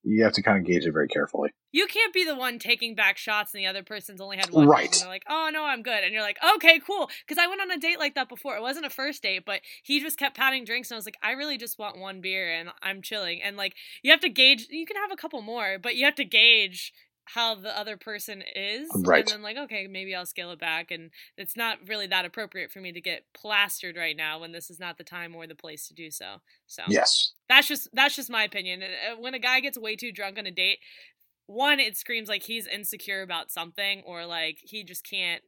you 0.05 0.25
have 0.25 0.33
to 0.35 0.43
kind 0.43 0.59
of 0.59 0.65
gauge 0.65 0.87
it 0.87 0.93
very 0.93 1.09
carefully. 1.09 1.51
You 1.71 1.87
can't 1.87 2.15
be 2.15 2.25
the 2.25 2.35
one 2.35 2.59
taking 2.59 2.95
back 2.95 3.19
shots 3.19 3.53
and 3.53 3.61
the 3.61 3.67
other 3.67 3.83
person's 3.83 4.21
only 4.21 4.37
had 4.37 4.51
one. 4.51 4.67
Right. 4.67 4.93
And 4.93 5.03
they're 5.03 5.09
like, 5.09 5.25
oh 5.29 5.51
no, 5.53 5.65
I'm 5.65 5.83
good. 5.83 6.03
And 6.03 6.13
you're 6.13 6.23
like, 6.23 6.39
okay, 6.57 6.81
cool. 6.85 7.11
Because 7.27 7.43
I 7.43 7.47
went 7.47 7.61
on 7.61 7.71
a 7.71 7.79
date 7.79 7.99
like 7.99 8.15
that 8.15 8.29
before. 8.29 8.57
It 8.57 8.63
wasn't 8.63 8.87
a 8.87 8.91
first 8.91 9.23
date, 9.23 9.43
but 9.45 9.61
he 9.83 10.01
just 10.01 10.19
kept 10.19 10.37
patting 10.37 10.65
drinks. 10.65 10.91
And 10.91 10.97
I 10.97 10.99
was 10.99 11.05
like, 11.05 11.19
I 11.23 11.33
really 11.33 11.59
just 11.59 11.79
want 11.79 11.99
one 11.99 12.21
beer 12.21 12.51
and 12.51 12.71
I'm 12.83 13.03
chilling. 13.03 13.43
And 13.43 13.57
like, 13.57 13.75
you 14.03 14.11
have 14.11 14.21
to 14.21 14.29
gauge, 14.29 14.67
you 14.71 14.87
can 14.87 14.97
have 14.97 15.13
a 15.13 15.17
couple 15.17 15.43
more, 15.43 15.79
but 15.79 15.97
you 15.97 16.05
have 16.05 16.15
to 16.17 16.25
gauge 16.25 16.93
how 17.35 17.55
the 17.55 17.77
other 17.79 17.97
person 17.97 18.43
is. 18.57 18.89
Right. 18.95 19.21
And 19.21 19.29
then 19.29 19.43
like, 19.43 19.57
okay, 19.57 19.87
maybe 19.87 20.15
I'll 20.15 20.27
scale 20.27 20.51
it 20.51 20.59
back. 20.59 20.91
And 20.91 21.11
it's 21.37 21.57
not 21.57 21.79
really 21.87 22.07
that 22.07 22.25
appropriate 22.25 22.71
for 22.71 22.81
me 22.81 22.93
to 22.93 23.01
get 23.01 23.25
plastered 23.35 23.97
right 23.97 24.17
now 24.17 24.41
when 24.41 24.53
this 24.53 24.71
is 24.71 24.81
not 24.81 24.97
the 24.99 25.05
time 25.05 25.35
or 25.35 25.47
the 25.47 25.55
place 25.55 25.87
to 25.89 25.95
do 25.95 26.11
so. 26.11 26.37
So 26.67 26.85
Yes. 26.89 27.33
that's 27.49 27.69
just 27.69 27.89
that's 27.93 28.17
just 28.17 28.31
my 28.31 28.45
opinion. 28.45 28.83
Uh, 28.83 29.21
When 29.21 29.35
a 29.35 29.39
guy 29.39 29.61
gets 29.61 29.79
way 29.79 29.95
too 29.97 30.13
drunk 30.13 30.39
on 30.39 30.47
a 30.47 30.51
date, 30.51 30.79
one 31.47 31.81
it 31.81 31.97
screams 31.97 32.29
like 32.29 32.45
he's 32.45 32.67
insecure 32.67 33.23
about 33.23 33.51
something 33.51 34.03
or 34.07 34.25
like 34.27 34.59
he 34.63 34.83
just 34.85 35.05
can't 35.09 35.43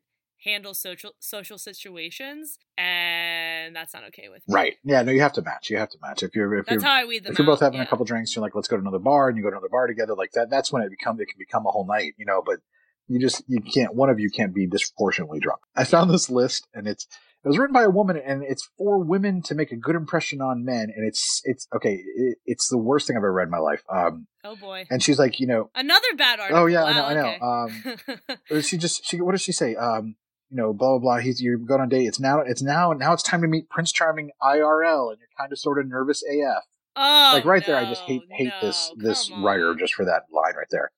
handle 0.45 0.75
social 0.75 1.13
social 1.21 1.59
situations, 1.59 2.59
and 2.79 3.75
that's 3.75 3.95
not 3.95 4.05
okay 4.05 4.29
with 4.29 4.47
me. 4.49 4.55
Right. 4.55 4.75
Yeah. 4.85 5.03
No, 5.03 5.13
you 5.13 5.21
have 5.21 5.33
to 5.35 5.43
match. 5.43 5.71
You 5.71 5.79
have 5.79 5.91
to 5.91 5.99
match. 6.03 6.23
If 6.23 6.35
you're 6.35 6.55
if 6.57 6.67
That's 6.67 6.83
you're 6.83 6.91
how 6.91 6.97
I 6.97 7.05
weed 7.05 7.25
them 7.25 7.33
if 7.33 7.39
you're 7.39 7.47
both 7.47 7.63
out, 7.63 7.67
having 7.67 7.79
yeah. 7.81 7.85
a 7.85 7.89
couple 7.89 8.05
drinks, 8.05 8.35
you're 8.35 8.43
like, 8.43 8.55
let's 8.55 8.69
go 8.69 8.77
to 8.77 8.81
another 8.81 8.99
bar, 8.99 9.29
and 9.29 9.37
you 9.37 9.43
go 9.43 9.51
to 9.51 9.57
another 9.57 9.69
bar 9.69 9.87
together, 9.87 10.15
like 10.15 10.33
that. 10.33 10.51
That's 10.51 10.73
when 10.73 10.83
it 10.83 10.91
become 10.91 11.21
it 11.21 11.27
can 11.27 11.39
become 11.39 11.67
a 11.67 11.71
whole 11.71 11.87
night, 11.87 12.15
you 12.17 12.27
know. 12.27 12.43
But 12.45 12.61
you 13.09 13.19
just 13.21 13.43
you 13.49 13.61
can't. 13.61 13.95
One 13.95 14.11
of 14.11 14.19
you 14.21 14.31
can't 14.31 14.55
be 14.55 14.67
disproportionately 14.67 15.41
drunk. 15.41 15.61
I 15.77 15.85
found 15.85 16.11
this 16.11 16.31
list, 16.31 16.67
and 16.75 16.87
it's 16.87 17.07
it 17.43 17.49
was 17.49 17.59
written 17.59 17.73
by 17.73 17.83
a 17.85 17.91
woman, 17.91 18.19
and 18.19 18.43
it's 18.43 18.69
for 18.77 18.99
women 18.99 19.41
to 19.43 19.55
make 19.55 19.73
a 19.73 19.77
good 19.77 19.97
impression 19.97 20.41
on 20.41 20.65
men, 20.65 20.93
and 20.95 21.07
it's 21.07 21.41
it's 21.45 21.67
okay. 21.75 21.95
It, 21.95 22.39
it's 22.45 22.69
the 22.69 22.79
worst 22.79 23.07
thing 23.07 23.17
I've 23.17 23.21
ever 23.21 23.33
read 23.33 23.45
in 23.45 23.51
my 23.51 23.59
life. 23.59 23.83
Um, 23.91 24.27
Oh 24.45 24.57
boy. 24.57 24.87
and 24.91 25.03
she's 25.03 25.19
like, 25.19 25.39
you 25.41 25.47
know, 25.47 25.71
Another 25.75 26.07
bad 26.17 26.41
article. 26.41 26.63
oh 26.63 26.67
yeah, 26.67 26.85
I 26.85 26.93
know, 26.93 27.03
Wow, 27.03 27.67
I 27.69 28.29
know. 28.29 28.57
Um, 28.57 28.63
she 28.63 28.79
just 28.79 29.05
she 29.05 29.21
what 29.21 29.33
does 29.33 29.43
she 29.43 29.53
say? 29.53 29.75
Um, 29.75 30.17
you 30.51 30.57
know, 30.57 30.73
blah 30.73 30.91
blah 30.91 30.99
blah. 30.99 31.19
He's 31.19 31.41
you're 31.41 31.57
going 31.59 31.81
on 31.81 31.87
a 31.87 31.91
date. 31.91 32.07
It's 32.07 32.21
now 32.21 32.41
it's 32.41 32.63
now 32.63 32.93
now 32.93 33.13
it's 33.13 33.23
time 33.23 33.43
to 33.43 33.49
meet 33.49 33.69
Prince 33.71 33.93
Charming 33.93 34.31
IRL, 34.43 35.11
and 35.11 35.19
you're 35.19 35.29
kind 35.39 35.53
of 35.53 35.59
sort 35.59 35.79
of 35.79 35.87
nervous 35.89 36.23
AF. 36.23 36.65
oh, 36.97 37.31
like 37.35 37.45
right 37.45 37.65
there, 37.65 37.77
I 37.77 37.85
just 37.85 38.03
hate 38.03 38.23
hate 38.31 38.53
this 38.61 38.93
no, 38.97 39.09
this 39.09 39.31
writer 39.31 39.71
on. 39.71 39.79
just 39.79 39.95
for 39.95 40.05
that 40.05 40.25
line 40.33 40.55
right 40.57 40.67
there. 40.71 40.91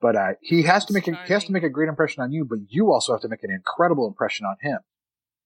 But 0.00 0.16
uh, 0.16 0.32
he 0.42 0.62
has 0.64 0.84
to 0.86 0.92
make 0.94 1.06
a, 1.08 1.18
he 1.26 1.32
has 1.32 1.44
to 1.44 1.52
make 1.52 1.62
a 1.62 1.68
great 1.70 1.88
impression 1.88 2.22
on 2.22 2.30
you, 2.32 2.44
but 2.44 2.58
you 2.68 2.92
also 2.92 3.12
have 3.12 3.22
to 3.22 3.28
make 3.28 3.42
an 3.42 3.50
incredible 3.50 4.06
impression 4.06 4.44
on 4.46 4.56
him. 4.60 4.78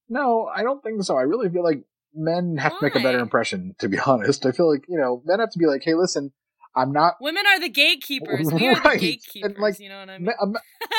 No, 0.09 0.47
I 0.53 0.63
don't 0.63 0.83
think 0.83 1.03
so. 1.05 1.17
I 1.17 1.23
really 1.23 1.49
feel 1.49 1.63
like 1.63 1.83
men 2.15 2.57
have 2.57 2.73
to 2.73 2.79
make 2.83 2.95
a 2.95 3.01
better 3.01 3.19
impression. 3.21 3.75
To 3.81 3.89
be 3.89 3.99
honest, 4.07 4.47
I 4.47 4.53
feel 4.53 4.71
like 4.73 4.85
you 4.89 4.99
know 4.99 5.23
men 5.27 5.41
have 5.41 5.51
to 5.51 5.59
be 5.59 5.67
like, 5.67 5.83
hey, 5.85 5.95
listen, 5.95 6.33
I'm 6.75 6.93
not 6.93 7.15
Women 7.21 7.45
are 7.47 7.61
the 7.61 7.69
gatekeepers. 7.69 8.53
We 8.53 8.69
are 8.69 8.73
Right. 8.75 8.83
the 8.83 8.89
And, 8.91 9.01
gatekeepers. 9.01 9.59
like, 9.59 9.79
you 9.81 9.89
know 9.91 10.01
what 10.01 10.11
I 10.11 10.19
mean? 10.19 10.33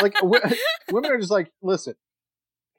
Like 0.01 0.21
women 0.91 1.11
are 1.11 1.17
just 1.17 1.31
like, 1.31 1.51
listen, 1.61 1.95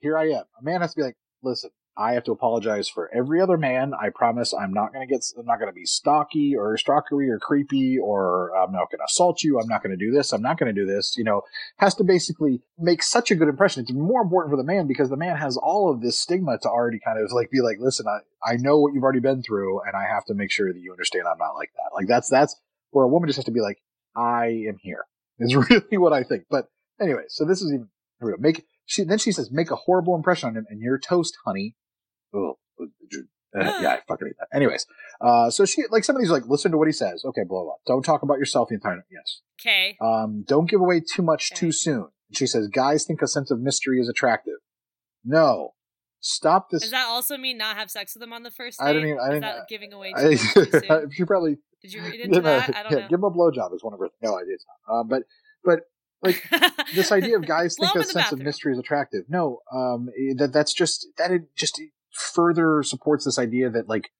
here 0.01 0.19
I 0.19 0.31
am. 0.31 0.45
A 0.59 0.63
man 0.63 0.81
has 0.81 0.95
to 0.95 0.97
be 0.97 1.03
like, 1.03 1.17
listen, 1.43 1.71
I 1.97 2.13
have 2.13 2.25
to 2.25 2.33
apologize 2.33 2.89
for 2.89 3.11
every 3.15 3.41
other 3.41 3.59
man. 3.59 3.93
I 3.93 4.09
promise 4.09 4.55
I'm 4.55 4.73
not 4.73 4.93
going 4.93 5.07
to 5.07 5.13
get, 5.13 5.23
I'm 5.39 5.45
not 5.45 5.59
going 5.59 5.69
to 5.69 5.75
be 5.75 5.85
stalky 5.85 6.57
or 6.57 6.77
stalkery 6.77 7.29
or 7.29 7.39
creepy 7.39 7.99
or 7.99 8.57
I'm 8.57 8.73
not 8.73 8.91
going 8.91 9.01
to 9.01 9.05
assault 9.05 9.43
you. 9.43 9.61
I'm 9.61 9.69
not 9.69 9.83
going 9.83 9.97
to 9.97 10.03
do 10.03 10.11
this. 10.11 10.33
I'm 10.33 10.41
not 10.41 10.59
going 10.59 10.75
to 10.75 10.81
do 10.81 10.87
this. 10.87 11.17
You 11.19 11.25
know, 11.25 11.43
has 11.79 11.95
to 11.97 12.05
basically 12.05 12.63
make 12.79 13.03
such 13.03 13.31
a 13.31 13.35
good 13.35 13.49
impression. 13.49 13.83
It's 13.83 13.93
more 13.93 14.23
important 14.23 14.53
for 14.53 14.57
the 14.57 14.65
man 14.65 14.87
because 14.87 15.11
the 15.11 15.17
man 15.17 15.37
has 15.37 15.57
all 15.57 15.91
of 15.91 16.01
this 16.01 16.19
stigma 16.19 16.59
to 16.63 16.69
already 16.69 17.01
kind 17.05 17.23
of 17.23 17.31
like 17.33 17.51
be 17.51 17.61
like, 17.61 17.77
listen, 17.81 18.07
I, 18.09 18.53
I 18.53 18.57
know 18.57 18.79
what 18.79 18.95
you've 18.95 19.03
already 19.03 19.21
been 19.21 19.43
through 19.43 19.81
and 19.83 19.95
I 19.95 20.05
have 20.11 20.25
to 20.27 20.35
make 20.35 20.51
sure 20.51 20.73
that 20.73 20.81
you 20.81 20.93
understand 20.93 21.25
I'm 21.27 21.39
not 21.39 21.55
like 21.55 21.73
that. 21.75 21.95
Like 21.95 22.07
that's, 22.07 22.31
that's 22.31 22.57
where 22.93 23.05
a 23.05 23.09
woman 23.09 23.29
just 23.29 23.37
has 23.37 23.45
to 23.45 23.51
be 23.51 23.61
like, 23.61 23.79
I 24.17 24.65
am 24.69 24.79
here 24.81 25.05
is 25.41 25.57
really 25.71 25.99
what 25.99 26.13
I 26.13 26.23
think. 26.23 26.45
But 26.51 26.67
anyway, 27.01 27.25
so 27.29 27.45
this 27.45 27.61
is 27.61 27.73
even 27.73 27.89
here 28.21 28.37
make 28.39 28.65
she 28.91 29.05
then 29.05 29.19
she 29.19 29.31
says 29.31 29.51
make 29.53 29.71
a 29.71 29.77
horrible 29.77 30.17
impression 30.17 30.49
on 30.49 30.57
him 30.57 30.67
and 30.69 30.81
you're 30.81 30.99
toast, 30.99 31.37
honey. 31.47 31.77
Oh, 32.35 32.59
uh, 32.81 32.87
yeah, 33.55 33.93
I 33.95 34.01
fucking 34.09 34.27
hate 34.29 34.37
that. 34.39 34.49
Anyways, 34.53 34.85
uh, 35.21 35.49
so 35.51 35.65
she 35.65 35.83
like 35.91 36.03
some 36.05 36.17
of 36.17 36.23
these 36.23 36.31
like 36.31 36.47
listen 36.47 36.73
to 36.73 36.77
what 36.79 36.89
he 36.89 36.93
says. 36.93 37.25
Okay, 37.25 37.43
blah 37.49 37.63
blah. 37.63 37.75
Don't 37.87 38.03
talk 38.05 38.23
about 38.23 38.39
yourself 38.39 38.69
the 38.69 38.75
entire 38.75 39.05
yes. 39.11 39.43
Okay. 39.61 39.97
Um, 40.01 40.45
don't 40.47 40.69
give 40.69 40.81
away 40.81 41.01
too 41.01 41.23
much 41.23 41.53
Okay. 41.53 41.59
too 41.61 41.73
soon. 41.73 42.09
And 42.29 42.37
she 42.37 42.47
says 42.47 42.67
guys 42.69 43.05
think 43.05 43.23
a 43.23 43.29
sense 43.29 43.51
of 43.53 43.61
mystery 43.61 44.01
is 44.01 44.09
attractive. 44.09 44.55
No, 45.25 45.75
stop 46.21 46.71
this. 46.71 46.83
Does 46.83 46.91
that 46.91 47.07
also 47.07 47.37
mean 47.37 47.59
not 47.59 47.77
have 47.77 47.91
sex 47.93 48.15
with 48.15 48.21
them 48.23 48.33
on 48.33 48.43
the 48.43 48.51
first 48.51 48.81
date? 48.81 48.87
I 48.87 48.93
didn't 48.93 49.09
even- 49.09 49.21
I 49.21 49.23
Is 49.27 49.29
didn't- 49.35 49.43
that 49.43 49.69
giving 49.69 49.93
away 49.93 50.13
too 50.13 50.21
I, 50.21 50.31
much 50.31 50.55
too 50.55 50.65
soon? 50.65 51.11
she 51.13 51.25
probably 51.25 51.59
Did 51.83 51.93
you 51.93 52.03
read 52.03 52.21
into 52.25 52.41
know, 52.41 52.43
that? 52.43 52.75
I 52.77 52.83
don't 52.83 52.93
yeah, 52.93 52.99
know. 53.01 53.09
give 53.09 53.19
him 53.21 53.25
a 53.25 53.31
blowjob 53.31 53.73
is 53.75 53.85
one 53.85 53.93
of 53.95 54.01
her. 54.01 54.09
No, 54.23 54.35
I 54.37 54.41
did 54.45 54.59
not. 54.89 55.01
Uh, 55.01 55.05
but 55.05 55.23
but 55.65 55.81
like 56.23 56.49
this 56.95 57.13
idea 57.19 57.37
of 57.37 57.47
guys 57.47 57.77
think 57.79 57.95
a 57.95 58.05
sense 58.05 58.33
of 58.33 58.39
mystery 58.41 58.73
is 58.73 58.79
attractive. 58.79 59.25
No, 59.29 59.61
um, 59.73 60.09
eh, 60.19 60.35
that 60.37 60.53
that's 60.53 60.73
just 60.73 61.07
that 61.19 61.31
it 61.31 61.55
just 61.57 61.81
further 62.13 62.83
supports 62.83 63.25
this 63.25 63.39
idea 63.39 63.71
that 63.71 63.89
like 63.89 64.11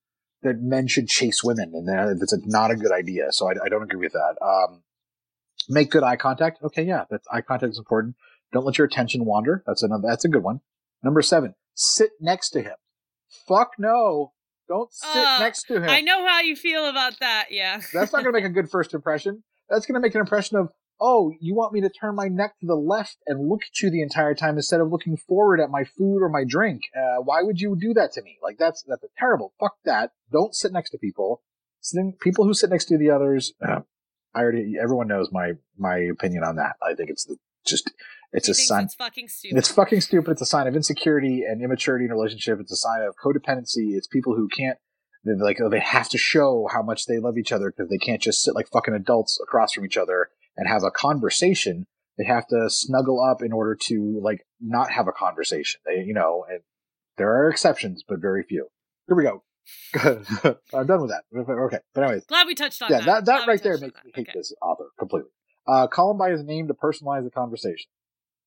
that 0.43 0.59
men 0.61 0.87
should 0.87 1.07
chase 1.07 1.43
women, 1.43 1.71
and 1.73 1.87
that 1.87 2.17
that's 2.19 2.33
a, 2.33 2.39
not 2.45 2.71
a 2.71 2.75
good 2.75 2.91
idea. 2.91 3.31
So 3.31 3.49
I, 3.49 3.65
I 3.65 3.69
don't 3.69 3.83
agree 3.83 3.99
with 3.99 4.13
that. 4.13 4.35
Um, 4.41 4.83
make 5.69 5.91
good 5.91 6.03
eye 6.03 6.15
contact. 6.15 6.61
Okay, 6.63 6.83
yeah, 6.83 7.05
that 7.09 7.21
eye 7.31 7.41
contact 7.41 7.71
is 7.71 7.79
important. 7.79 8.15
Don't 8.53 8.65
let 8.65 8.77
your 8.77 8.85
attention 8.87 9.25
wander. 9.25 9.63
That's 9.65 9.83
another. 9.83 10.07
That's 10.07 10.25
a 10.25 10.29
good 10.29 10.43
one. 10.43 10.61
Number 11.03 11.21
seven, 11.21 11.55
sit 11.73 12.11
next 12.19 12.49
to 12.51 12.61
him. 12.61 12.75
Fuck 13.47 13.71
no, 13.77 14.33
don't 14.71 14.93
sit 14.93 15.09
Uh, 15.09 15.39
next 15.39 15.63
to 15.63 15.81
him. 15.81 15.89
I 15.89 15.99
know 15.99 16.25
how 16.25 16.39
you 16.39 16.55
feel 16.55 16.87
about 16.87 17.19
that. 17.19 17.47
Yeah. 17.49 17.81
That's 17.93 18.13
not 18.13 18.23
going 18.23 18.33
to 18.33 18.39
make 18.39 18.45
a 18.45 18.53
good 18.53 18.69
first 18.69 18.93
impression. 18.93 19.43
That's 19.69 19.85
going 19.85 19.95
to 19.95 19.99
make 19.99 20.15
an 20.15 20.21
impression 20.21 20.57
of, 20.57 20.69
oh, 21.01 21.31
you 21.39 21.55
want 21.55 21.73
me 21.73 21.81
to 21.81 21.89
turn 21.89 22.15
my 22.15 22.27
neck 22.27 22.59
to 22.59 22.67
the 22.67 22.75
left 22.75 23.17
and 23.25 23.49
look 23.49 23.61
at 23.63 23.81
you 23.81 23.89
the 23.89 24.03
entire 24.03 24.35
time 24.35 24.55
instead 24.55 24.79
of 24.79 24.91
looking 24.91 25.17
forward 25.17 25.59
at 25.59 25.71
my 25.71 25.83
food 25.83 26.19
or 26.21 26.29
my 26.29 26.43
drink. 26.47 26.83
Uh, 26.95 27.21
why 27.23 27.41
would 27.41 27.59
you 27.59 27.75
do 27.79 27.93
that 27.95 28.11
to 28.13 28.21
me? 28.21 28.37
Like 28.41 28.57
that's 28.57 28.83
that's 28.87 29.03
terrible. 29.17 29.53
Fuck 29.59 29.73
that. 29.83 30.11
Don't 30.31 30.55
sit 30.55 30.71
next 30.71 30.91
to 30.91 30.99
people. 30.99 31.41
Sitting, 31.81 32.13
people 32.21 32.45
who 32.45 32.53
sit 32.53 32.69
next 32.69 32.85
to 32.85 32.97
the 32.97 33.09
others. 33.09 33.53
Uh, 33.61 33.79
I 34.35 34.41
already. 34.41 34.75
Everyone 34.81 35.07
knows 35.07 35.29
my 35.31 35.53
my 35.77 35.97
opinion 35.97 36.43
on 36.43 36.55
that. 36.57 36.75
I 36.81 36.93
think 36.93 37.09
it's 37.09 37.25
the, 37.25 37.37
just 37.65 37.91
it's 38.31 38.47
a 38.47 38.53
sign. 38.53 38.85
It's 38.85 38.95
fucking 38.95 39.27
stupid. 39.27 39.57
It's 39.57 39.71
fucking 39.71 40.01
stupid. 40.01 40.31
It's 40.31 40.41
a 40.41 40.45
sign 40.45 40.67
of 40.67 40.75
insecurity 40.75 41.43
and 41.43 41.63
immaturity 41.63 42.05
in 42.05 42.11
a 42.11 42.13
relationship. 42.13 42.59
It's 42.59 42.71
a 42.71 42.77
sign 42.77 43.01
of 43.01 43.15
codependency. 43.21 43.95
It's 43.95 44.07
people 44.07 44.35
who 44.35 44.47
can't, 44.47 44.77
like, 45.25 45.59
oh, 45.59 45.69
they 45.69 45.79
have 45.79 46.07
to 46.09 46.17
show 46.17 46.69
how 46.71 46.81
much 46.81 47.07
they 47.07 47.19
love 47.19 47.37
each 47.37 47.51
other 47.51 47.73
because 47.75 47.89
they 47.89 47.97
can't 47.97 48.21
just 48.21 48.41
sit 48.41 48.55
like 48.55 48.69
fucking 48.69 48.93
adults 48.93 49.37
across 49.43 49.73
from 49.73 49.83
each 49.83 49.97
other 49.97 50.29
and 50.61 50.69
have 50.69 50.83
a 50.83 50.91
conversation. 50.91 51.87
They 52.19 52.25
have 52.25 52.45
to 52.49 52.69
snuggle 52.69 53.19
up 53.19 53.41
in 53.41 53.51
order 53.51 53.75
to 53.87 54.19
like 54.23 54.45
not 54.61 54.91
have 54.91 55.07
a 55.07 55.11
conversation. 55.11 55.81
They, 55.87 56.03
you 56.03 56.13
know, 56.13 56.45
and 56.47 56.59
there 57.17 57.29
are 57.35 57.49
exceptions, 57.49 58.03
but 58.07 58.19
very 58.21 58.43
few. 58.43 58.67
Here 59.07 59.17
we 59.17 59.23
go. 59.23 59.43
I'm 60.73 60.85
done 60.85 61.01
with 61.01 61.09
that. 61.09 61.23
Okay. 61.35 61.79
But 61.95 62.03
anyways, 62.03 62.25
Glad 62.25 62.45
we 62.45 62.53
touched 62.53 62.81
on 62.83 62.91
yeah, 62.91 62.99
that. 62.99 63.05
that, 63.05 63.25
that 63.25 63.47
right 63.47 63.61
there 63.63 63.77
makes 63.79 63.95
that. 63.95 64.05
me 64.05 64.11
hate 64.13 64.29
Okay. 64.29 64.37
this 64.37 64.53
author 64.61 64.85
completely. 64.99 65.31
Uh, 65.67 65.87
call 65.87 66.11
him 66.11 66.17
by 66.19 66.29
his 66.29 66.43
name 66.43 66.67
to 66.67 66.73
personalize 66.75 67.23
the 67.23 67.31
conversation. 67.31 67.89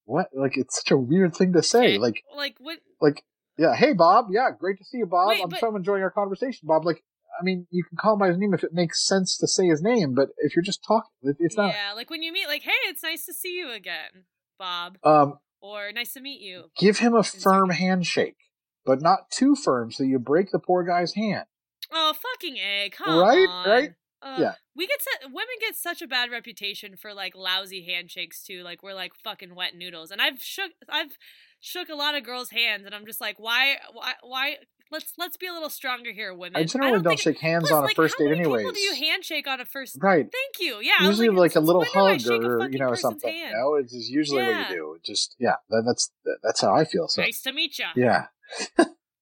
What? 0.05 0.29
Like, 0.35 0.57
it's 0.57 0.77
such 0.77 0.91
a 0.93 0.97
weird 0.97 1.35
thing 1.35 1.53
to 1.55 1.63
say. 1.63 1.79
Okay. 1.95 1.99
Like, 1.99 2.23
Like 2.37 2.57
what? 2.61 2.79
like, 3.01 3.25
yeah, 3.59 3.75
hey 3.75 3.93
Bob, 3.93 4.27
yeah, 4.31 4.51
great 4.57 4.79
to 4.79 4.85
see 4.85 4.99
you, 4.99 5.07
Bob. 5.07 5.29
Wait, 5.31 5.43
I'm 5.43 5.49
but- 5.49 5.61
so 5.61 5.75
enjoying 5.75 6.03
our 6.03 6.11
conversation, 6.11 6.61
Bob. 6.65 6.85
Like, 6.85 7.03
I 7.39 7.43
mean, 7.43 7.67
you 7.71 7.85
can 7.85 7.97
call 7.97 8.15
him 8.15 8.19
by 8.21 8.29
his 8.29 8.39
name 8.39 8.55
if 8.55 8.63
it 8.65 8.73
makes 8.73 9.05
sense 9.07 9.37
to 9.39 9.47
say 9.49 9.67
his 9.67 9.83
name, 9.83 10.15
but 10.15 10.29
if 10.39 10.55
you're 10.55 10.63
just 10.63 10.85
talking, 10.87 11.11
it- 11.23 11.37
it's 11.41 11.57
not. 11.57 11.75
Yeah, 11.75 11.93
like 11.95 12.11
when 12.11 12.23
you 12.23 12.33
meet, 12.33 12.47
like, 12.47 12.63
hey, 12.63 12.71
it's 12.87 13.03
nice 13.03 13.25
to 13.27 13.33
see 13.35 13.57
you 13.57 13.71
again, 13.71 14.27
Bob, 14.59 14.99
Um, 15.05 15.39
or 15.61 15.91
nice 15.93 16.13
to 16.15 16.21
meet 16.21 16.41
you. 16.41 16.71
give 16.79 16.99
him 16.99 17.15
a 17.15 17.23
firm 17.23 17.71
handshake, 17.71 18.37
but 18.85 19.01
not 19.01 19.31
too 19.31 19.55
firm, 19.55 19.91
so 19.91 20.03
you 20.05 20.19
break 20.19 20.51
the 20.51 20.59
poor 20.59 20.85
guy's 20.85 21.15
hand. 21.15 21.47
Oh, 21.91 22.13
fucking 22.15 22.57
a! 22.57 22.91
Come 22.91 23.19
Right? 23.21 23.49
on. 23.49 23.69
Right? 23.69 23.91
Ugh. 24.23 24.41
Yeah. 24.41 24.55
We 24.75 24.87
get 24.87 25.03
su- 25.03 25.27
women 25.29 25.55
get 25.61 25.77
such 25.77 26.01
a 26.01 26.07
bad 26.07 26.31
reputation 26.31 26.97
for 26.97 27.13
like 27.13 27.35
lousy 27.37 27.85
handshakes 27.85 28.43
too. 28.43 28.63
Like 28.63 28.83
we're 28.83 28.95
like 28.95 29.13
fucking 29.23 29.55
wet 29.55 29.75
noodles. 29.75 30.11
And 30.11 30.23
I've 30.23 30.43
shook 30.43 30.73
I've 30.89 31.19
shook 31.61 31.91
a 31.91 31.95
lot 31.95 32.15
of 32.15 32.25
girls' 32.25 32.51
hands, 32.51 32.87
and 32.87 32.95
I'm 32.95 33.05
just 33.05 33.21
like, 33.21 33.39
why 33.39 33.77
why 33.93 34.15
why? 34.23 34.57
Let's 34.95 35.13
let's 35.19 35.37
be 35.37 35.49
a 35.49 35.53
little 35.53 35.71
stronger 35.71 36.13
here, 36.13 36.33
women. 36.33 36.55
I 36.55 36.65
generally 36.65 36.93
don't, 37.03 37.05
think- 37.09 37.21
shake 37.21 37.41
hands 37.41 37.69
on 37.73 37.83
a 37.83 37.87
like, 37.87 37.97
first 37.97 38.15
how 38.17 38.25
date, 38.25 38.31
many 38.31 38.43
anyways. 38.43 38.63
People 38.63 38.75
do 38.75 38.81
you 38.81 38.95
handshake 38.95 39.49
on 39.49 39.61
a 39.61 39.65
first? 39.65 39.99
Right. 40.01 40.25
Thank 40.31 40.61
you. 40.61 40.79
Yeah. 40.81 41.05
Usually 41.07 41.29
like, 41.31 41.57
a 41.57 41.61
little 41.61 41.83
I 41.83 41.87
hug 42.17 42.27
or 42.29 42.69
you 42.71 42.79
know 42.79 42.95
something. 42.95 43.29
hand? 43.29 43.51
You 43.51 43.57
know, 43.57 43.75
it's 43.75 43.93
usually 44.09 44.43
what 44.45 44.51
Yeah. 44.51 44.69
you 44.71 44.75
do. 44.77 44.97
Just 45.05 45.35
yeah, 45.41 45.57
that, 45.69 45.83
that's 45.85 46.13
that's 46.45 46.61
how 46.61 46.73
I 46.73 46.85
feel. 46.85 47.09
So 47.09 47.23
Nice 47.23 47.43
to 47.43 47.53
meet 47.53 47.77
you. 47.81 47.87
yeah, 47.97 48.27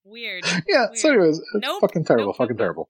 Weird. 0.05 0.45
yeah. 0.67 0.87
So 0.93 1.09
Weird. 1.09 1.19
anyways, 1.19 1.39
it's 1.39 1.49
Nope. 1.65 1.81
fucking 1.81 2.05
terrible, 2.05 2.25
Nope, 2.27 2.37
fucking 2.37 2.57
terrible. 2.57 2.89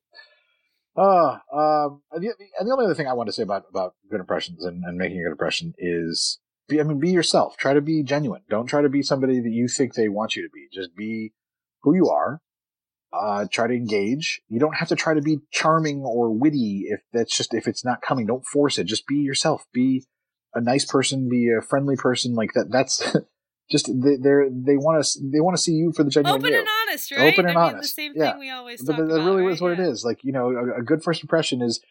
Uh, 0.95 1.38
um, 1.51 2.01
and 2.11 2.22
the, 2.23 2.34
and 2.60 2.68
the 2.68 2.72
only 2.73 2.85
other 2.85 2.93
thing 2.95 3.07
I 3.07 3.14
want 3.14 3.27
to 3.27 3.34
say 3.34 3.43
about 3.43 3.64
about 3.69 3.95
good 4.11 4.19
impressions 4.19 4.64
and, 4.65 4.84
and 4.84 4.97
making 4.97 5.19
a 5.19 5.23
good 5.23 5.31
impression 5.31 5.73
is 5.77 6.39
be 6.68 6.80
I 6.80 6.84
mean 6.84 6.99
be 6.99 7.11
yourself. 7.11 7.55
Try 7.57 7.73
to 7.73 7.81
be 7.81 8.03
genuine. 8.03 8.41
Don't 8.49 8.68
try 8.68 8.81
to 8.81 8.89
be 8.89 9.01
somebody 9.01 9.39
that 9.39 9.49
you 9.51 9.68
think 9.68 9.93
they 9.93 10.10
want 10.10 10.35
you 10.35 10.43
to 10.43 10.49
be. 10.53 10.68
Just 10.72 10.95
be 10.95 11.34
who 11.81 11.95
you 11.95 12.10
are. 12.10 12.41
Uh, 13.14 13.45
try 13.52 13.68
to 13.68 13.73
engage. 13.73 14.41
You 14.49 14.60
don't 14.60 14.76
have 14.76 14.88
to 14.90 14.95
try 14.95 15.14
to 15.14 15.22
be 15.22 15.38
charming 15.52 16.02
or 16.02 16.31
witty 16.31 16.85
if 16.88 17.02
that's 17.14 17.35
just 17.38 17.53
if 17.53 17.68
it's 17.68 17.85
not 17.85 18.02
coming. 18.02 18.26
Don't 18.26 18.45
force 18.45 18.77
it. 18.77 18.85
Just 18.85 19.06
be 19.07 19.15
yourself. 19.15 19.65
Be 19.73 20.06
a 20.56 20.61
nice 20.61 20.85
person. 20.85 21.30
Be 21.30 21.49
a 21.57 21.61
friendly 21.61 21.95
person. 21.95 22.34
Like 22.34 22.53
that. 22.53 22.72
That's 22.72 23.15
just 23.72 23.88
they 23.88 24.18
they're, 24.22 24.49
they 24.49 24.77
want 24.77 25.03
to 25.06 25.19
they 25.31 25.40
want 25.40 25.56
to 25.56 25.61
see 25.61 25.73
you 25.73 25.94
for 25.95 26.03
the 26.03 26.10
genuine 26.10 26.40
Open 26.41 26.52
you. 26.53 26.60
and 26.60 26.68
honest, 26.88 27.11
right? 27.11 27.34
Open 27.34 27.48
and 27.48 27.57
I 27.57 27.61
mean, 27.65 27.73
honest. 27.76 27.95
The 27.95 28.02
same 28.02 28.14
Yeah. 28.15 28.31
thing 28.31 28.40
we 28.40 28.49
always 28.49 28.84
But 28.84 28.98
that 28.98 29.03
about. 29.03 29.26
really 29.26 29.44
right? 29.44 29.53
is 29.53 29.61
what 29.61 29.77
Yeah. 29.77 29.85
it 29.85 29.90
is. 29.91 30.03
Like 30.03 30.19
you 30.23 30.34
know, 30.34 30.49
a, 30.49 30.80
a 30.80 30.84
good 30.84 31.03
first 31.03 31.22
impression 31.22 31.61
is 31.61 31.81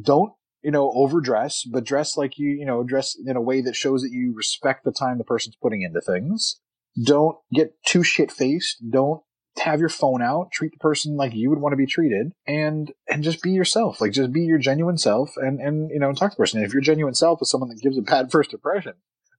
don't 0.00 0.32
you 0.62 0.70
know 0.70 0.90
overdress, 0.94 1.64
but 1.64 1.84
dress 1.84 2.16
like 2.16 2.38
you 2.38 2.50
you 2.50 2.66
know 2.66 2.82
dress 2.82 3.16
in 3.26 3.36
a 3.36 3.40
way 3.42 3.60
that 3.62 3.76
shows 3.76 4.02
that 4.02 4.10
you 4.12 4.34
respect 4.36 4.84
the 4.84 4.92
time 4.92 5.18
the 5.18 5.24
person's 5.24 5.56
putting 5.62 5.82
into 5.82 6.00
things. 6.00 6.60
Don't 7.04 7.36
get 7.52 7.72
too 7.86 8.02
shit 8.02 8.32
faced. 8.32 8.76
Don't 8.90 9.22
have 9.58 9.80
your 9.80 9.88
phone 9.88 10.22
out. 10.22 10.50
Treat 10.52 10.72
the 10.72 10.78
person 10.78 11.16
like 11.16 11.34
you 11.34 11.50
would 11.50 11.60
want 11.60 11.72
to 11.72 11.76
be 11.76 11.86
treated, 11.86 12.32
and 12.46 12.92
and 13.08 13.22
just 13.22 13.42
be 13.42 13.50
yourself. 13.50 14.00
Like 14.00 14.12
just 14.12 14.32
be 14.32 14.42
your 14.42 14.58
genuine 14.58 14.98
self, 14.98 15.32
and 15.36 15.60
and 15.60 15.90
you 15.90 15.98
know 15.98 16.12
talk 16.12 16.32
to 16.32 16.36
the 16.36 16.42
person. 16.42 16.58
And 16.58 16.66
if 16.66 16.72
your 16.72 16.82
genuine 16.82 17.14
self 17.14 17.40
is 17.42 17.50
someone 17.50 17.70
that 17.70 17.80
gives 17.80 17.98
a 17.98 18.02
bad 18.02 18.30
first 18.32 18.52
impression, 18.52 18.94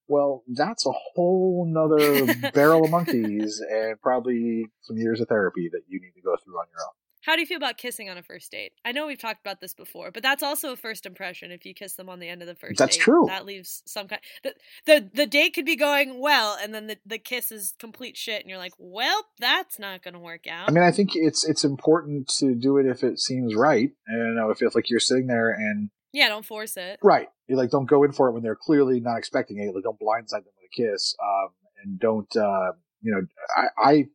well, 0.07 0.43
that's 0.47 0.85
a 0.85 0.91
whole 0.91 1.65
nother 1.67 2.51
barrel 2.53 2.85
of 2.85 2.91
monkeys 2.91 3.61
and 3.69 3.99
probably 4.01 4.67
some 4.81 4.97
years 4.97 5.21
of 5.21 5.27
therapy 5.27 5.69
that 5.71 5.81
you 5.87 5.99
need 5.99 6.13
to 6.15 6.21
go 6.21 6.35
through 6.43 6.55
on 6.55 6.65
your 6.71 6.81
own. 6.81 6.93
How 7.27 7.35
do 7.35 7.41
you 7.41 7.45
feel 7.45 7.57
about 7.57 7.77
kissing 7.77 8.09
on 8.09 8.17
a 8.17 8.23
first 8.23 8.49
date? 8.51 8.71
I 8.85 8.93
know 8.93 9.05
we've 9.05 9.19
talked 9.19 9.41
about 9.41 9.59
this 9.59 9.73
before, 9.73 10.11
but 10.11 10.23
that's 10.23 10.41
also 10.41 10.71
a 10.71 10.77
first 10.77 11.05
impression. 11.05 11.51
If 11.51 11.65
you 11.65 11.73
kiss 11.73 11.95
them 11.95 12.07
on 12.07 12.19
the 12.19 12.29
end 12.29 12.41
of 12.41 12.47
the 12.47 12.55
first 12.55 12.79
That's 12.79 12.95
date, 12.95 13.03
true. 13.03 13.25
That 13.27 13.45
leaves 13.45 13.83
some 13.85 14.07
kind. 14.07 14.21
The, 14.43 14.53
the 14.85 15.09
the 15.13 15.25
date 15.25 15.53
could 15.53 15.65
be 15.65 15.75
going 15.75 16.21
well, 16.21 16.57
and 16.59 16.73
then 16.73 16.87
the, 16.87 16.97
the 17.05 17.17
kiss 17.17 17.51
is 17.51 17.73
complete 17.79 18.15
shit, 18.15 18.39
and 18.39 18.49
you're 18.49 18.57
like, 18.57 18.71
well, 18.77 19.25
that's 19.39 19.77
not 19.77 20.03
going 20.03 20.13
to 20.13 20.21
work 20.21 20.47
out. 20.47 20.69
I 20.69 20.71
mean, 20.71 20.85
I 20.85 20.91
think 20.91 21.11
it's 21.15 21.45
it's 21.45 21.65
important 21.65 22.29
to 22.39 22.55
do 22.55 22.77
it 22.77 22.85
if 22.85 23.03
it 23.03 23.19
seems 23.19 23.53
right. 23.55 23.89
And 24.07 24.27
you 24.29 24.33
know, 24.41 24.49
if 24.49 24.61
if 24.61 24.73
like 24.73 24.89
you're 24.89 25.01
sitting 25.01 25.27
there 25.27 25.49
and 25.49 25.89
yeah, 26.13 26.29
don't 26.29 26.45
force 26.45 26.77
it. 26.77 26.97
right, 27.03 27.27
you 27.49 27.57
like 27.57 27.71
don't 27.71 27.89
go 27.89 28.05
in 28.05 28.13
for 28.13 28.29
it 28.29 28.31
when 28.31 28.41
they're 28.41 28.55
clearly 28.55 29.01
not 29.01 29.17
expecting 29.17 29.57
it. 29.57 29.75
Like 29.75 29.83
don't 29.83 29.99
blindside 29.99 30.45
them 30.45 30.53
with 30.55 30.71
a 30.71 30.93
kiss. 30.93 31.13
Um, 31.21 31.49
and 31.83 31.99
don't 31.99 32.33
uh, 32.37 32.71
you 33.01 33.11
know? 33.11 33.21
I, 33.57 33.89
I 33.89 34.05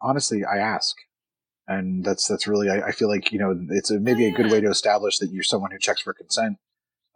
honestly, 0.00 0.44
I 0.44 0.58
ask, 0.58 0.96
and 1.72 2.04
that's 2.04 2.26
that's 2.26 2.46
really 2.46 2.68
I, 2.68 2.88
I 2.88 2.92
feel 2.92 3.08
like 3.08 3.32
you 3.32 3.38
know 3.38 3.58
it's 3.70 3.90
a, 3.90 3.98
maybe 3.98 4.26
a 4.26 4.32
good 4.32 4.50
way 4.50 4.60
to 4.60 4.70
establish 4.70 5.18
that 5.18 5.30
you're 5.32 5.42
someone 5.42 5.70
who 5.70 5.78
checks 5.78 6.02
for 6.02 6.14
consent 6.14 6.58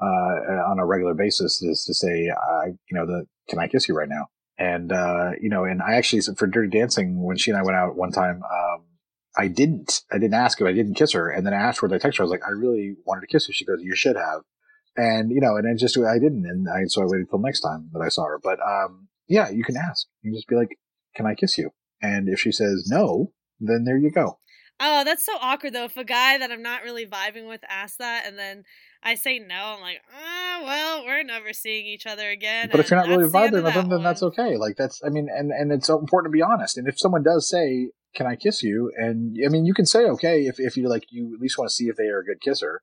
uh, 0.00 0.70
on 0.70 0.78
a 0.78 0.86
regular 0.86 1.14
basis 1.14 1.62
is 1.62 1.84
to 1.86 1.94
say, 1.94 2.30
I 2.30 2.66
you 2.66 2.98
know, 2.98 3.06
the 3.06 3.26
can 3.48 3.58
I 3.58 3.68
kiss 3.68 3.88
you 3.88 3.96
right 3.96 4.08
now? 4.08 4.26
And 4.58 4.92
uh, 4.92 5.32
you 5.40 5.50
know, 5.50 5.64
and 5.64 5.82
I 5.82 5.94
actually 5.94 6.22
for 6.36 6.46
Dirty 6.46 6.68
Dancing 6.68 7.22
when 7.22 7.36
she 7.36 7.50
and 7.50 7.58
I 7.58 7.62
went 7.62 7.76
out 7.76 7.96
one 7.96 8.12
time. 8.12 8.42
Um, 8.42 8.84
I 9.36 9.48
didn't. 9.48 10.02
I 10.10 10.18
didn't 10.18 10.34
ask 10.34 10.60
if 10.60 10.66
I 10.66 10.72
didn't 10.72 10.94
kiss 10.94 11.12
her. 11.12 11.28
And 11.28 11.46
then 11.46 11.52
afterwards 11.52 11.92
I 11.92 11.98
texted 11.98 12.18
her. 12.18 12.22
I 12.22 12.24
was 12.24 12.30
like, 12.30 12.46
I 12.46 12.52
really 12.52 12.96
wanted 13.04 13.20
to 13.20 13.26
kiss 13.26 13.46
her 13.46 13.52
She 13.52 13.66
goes, 13.66 13.82
you 13.82 13.94
should 13.94 14.16
have. 14.16 14.40
And, 14.96 15.30
you 15.30 15.40
know, 15.40 15.56
and 15.56 15.68
I 15.68 15.76
just, 15.78 15.98
I 15.98 16.18
didn't. 16.18 16.46
And 16.46 16.66
I, 16.68 16.84
so 16.86 17.02
I 17.02 17.04
waited 17.04 17.28
till 17.28 17.40
next 17.40 17.60
time 17.60 17.90
that 17.92 18.00
I 18.00 18.08
saw 18.08 18.24
her. 18.24 18.40
But, 18.42 18.60
um, 18.60 19.08
yeah, 19.28 19.50
you 19.50 19.62
can 19.62 19.76
ask. 19.76 20.06
You 20.22 20.30
can 20.30 20.38
just 20.38 20.48
be 20.48 20.56
like, 20.56 20.78
can 21.14 21.26
I 21.26 21.34
kiss 21.34 21.58
you? 21.58 21.70
And 22.00 22.28
if 22.28 22.40
she 22.40 22.50
says 22.50 22.88
no, 22.90 23.32
then 23.60 23.84
there 23.84 23.98
you 23.98 24.10
go. 24.10 24.38
Oh, 24.78 25.04
that's 25.04 25.24
so 25.24 25.32
awkward 25.40 25.72
though. 25.72 25.84
If 25.84 25.96
a 25.96 26.04
guy 26.04 26.38
that 26.38 26.50
I'm 26.50 26.62
not 26.62 26.82
really 26.82 27.06
vibing 27.06 27.48
with 27.48 27.60
asks 27.68 27.96
that, 27.98 28.26
and 28.26 28.38
then 28.38 28.64
I 29.02 29.14
say 29.14 29.38
no, 29.38 29.54
I'm 29.54 29.80
like, 29.80 30.02
ah, 30.12 30.60
well, 30.64 31.04
we're 31.04 31.22
never 31.22 31.52
seeing 31.52 31.86
each 31.86 32.06
other 32.06 32.28
again. 32.28 32.68
But 32.70 32.80
if 32.80 32.90
you're 32.90 33.00
not 33.00 33.08
really 33.08 33.22
that's 33.22 33.32
the 33.32 33.38
end 33.38 33.54
vibing 33.54 33.64
with 33.64 33.74
them, 33.74 33.88
then 33.88 34.02
that's 34.02 34.22
okay. 34.22 34.56
Like 34.56 34.76
that's, 34.76 35.00
I 35.04 35.08
mean, 35.08 35.28
and, 35.34 35.50
and 35.50 35.72
it's 35.72 35.86
so 35.86 35.98
important 35.98 36.32
to 36.32 36.36
be 36.36 36.42
honest. 36.42 36.76
And 36.76 36.88
if 36.88 36.98
someone 36.98 37.22
does 37.22 37.48
say, 37.48 37.90
can 38.14 38.26
I 38.26 38.36
kiss 38.36 38.62
you? 38.62 38.90
And 38.96 39.36
I 39.44 39.48
mean, 39.48 39.64
you 39.64 39.74
can 39.74 39.86
say 39.86 40.04
okay 40.06 40.46
if, 40.46 40.58
if 40.58 40.76
you're 40.76 40.90
like, 40.90 41.04
you 41.10 41.34
at 41.34 41.40
least 41.40 41.56
want 41.58 41.70
to 41.70 41.74
see 41.74 41.84
if 41.84 41.96
they 41.96 42.08
are 42.08 42.20
a 42.20 42.24
good 42.24 42.40
kisser. 42.40 42.82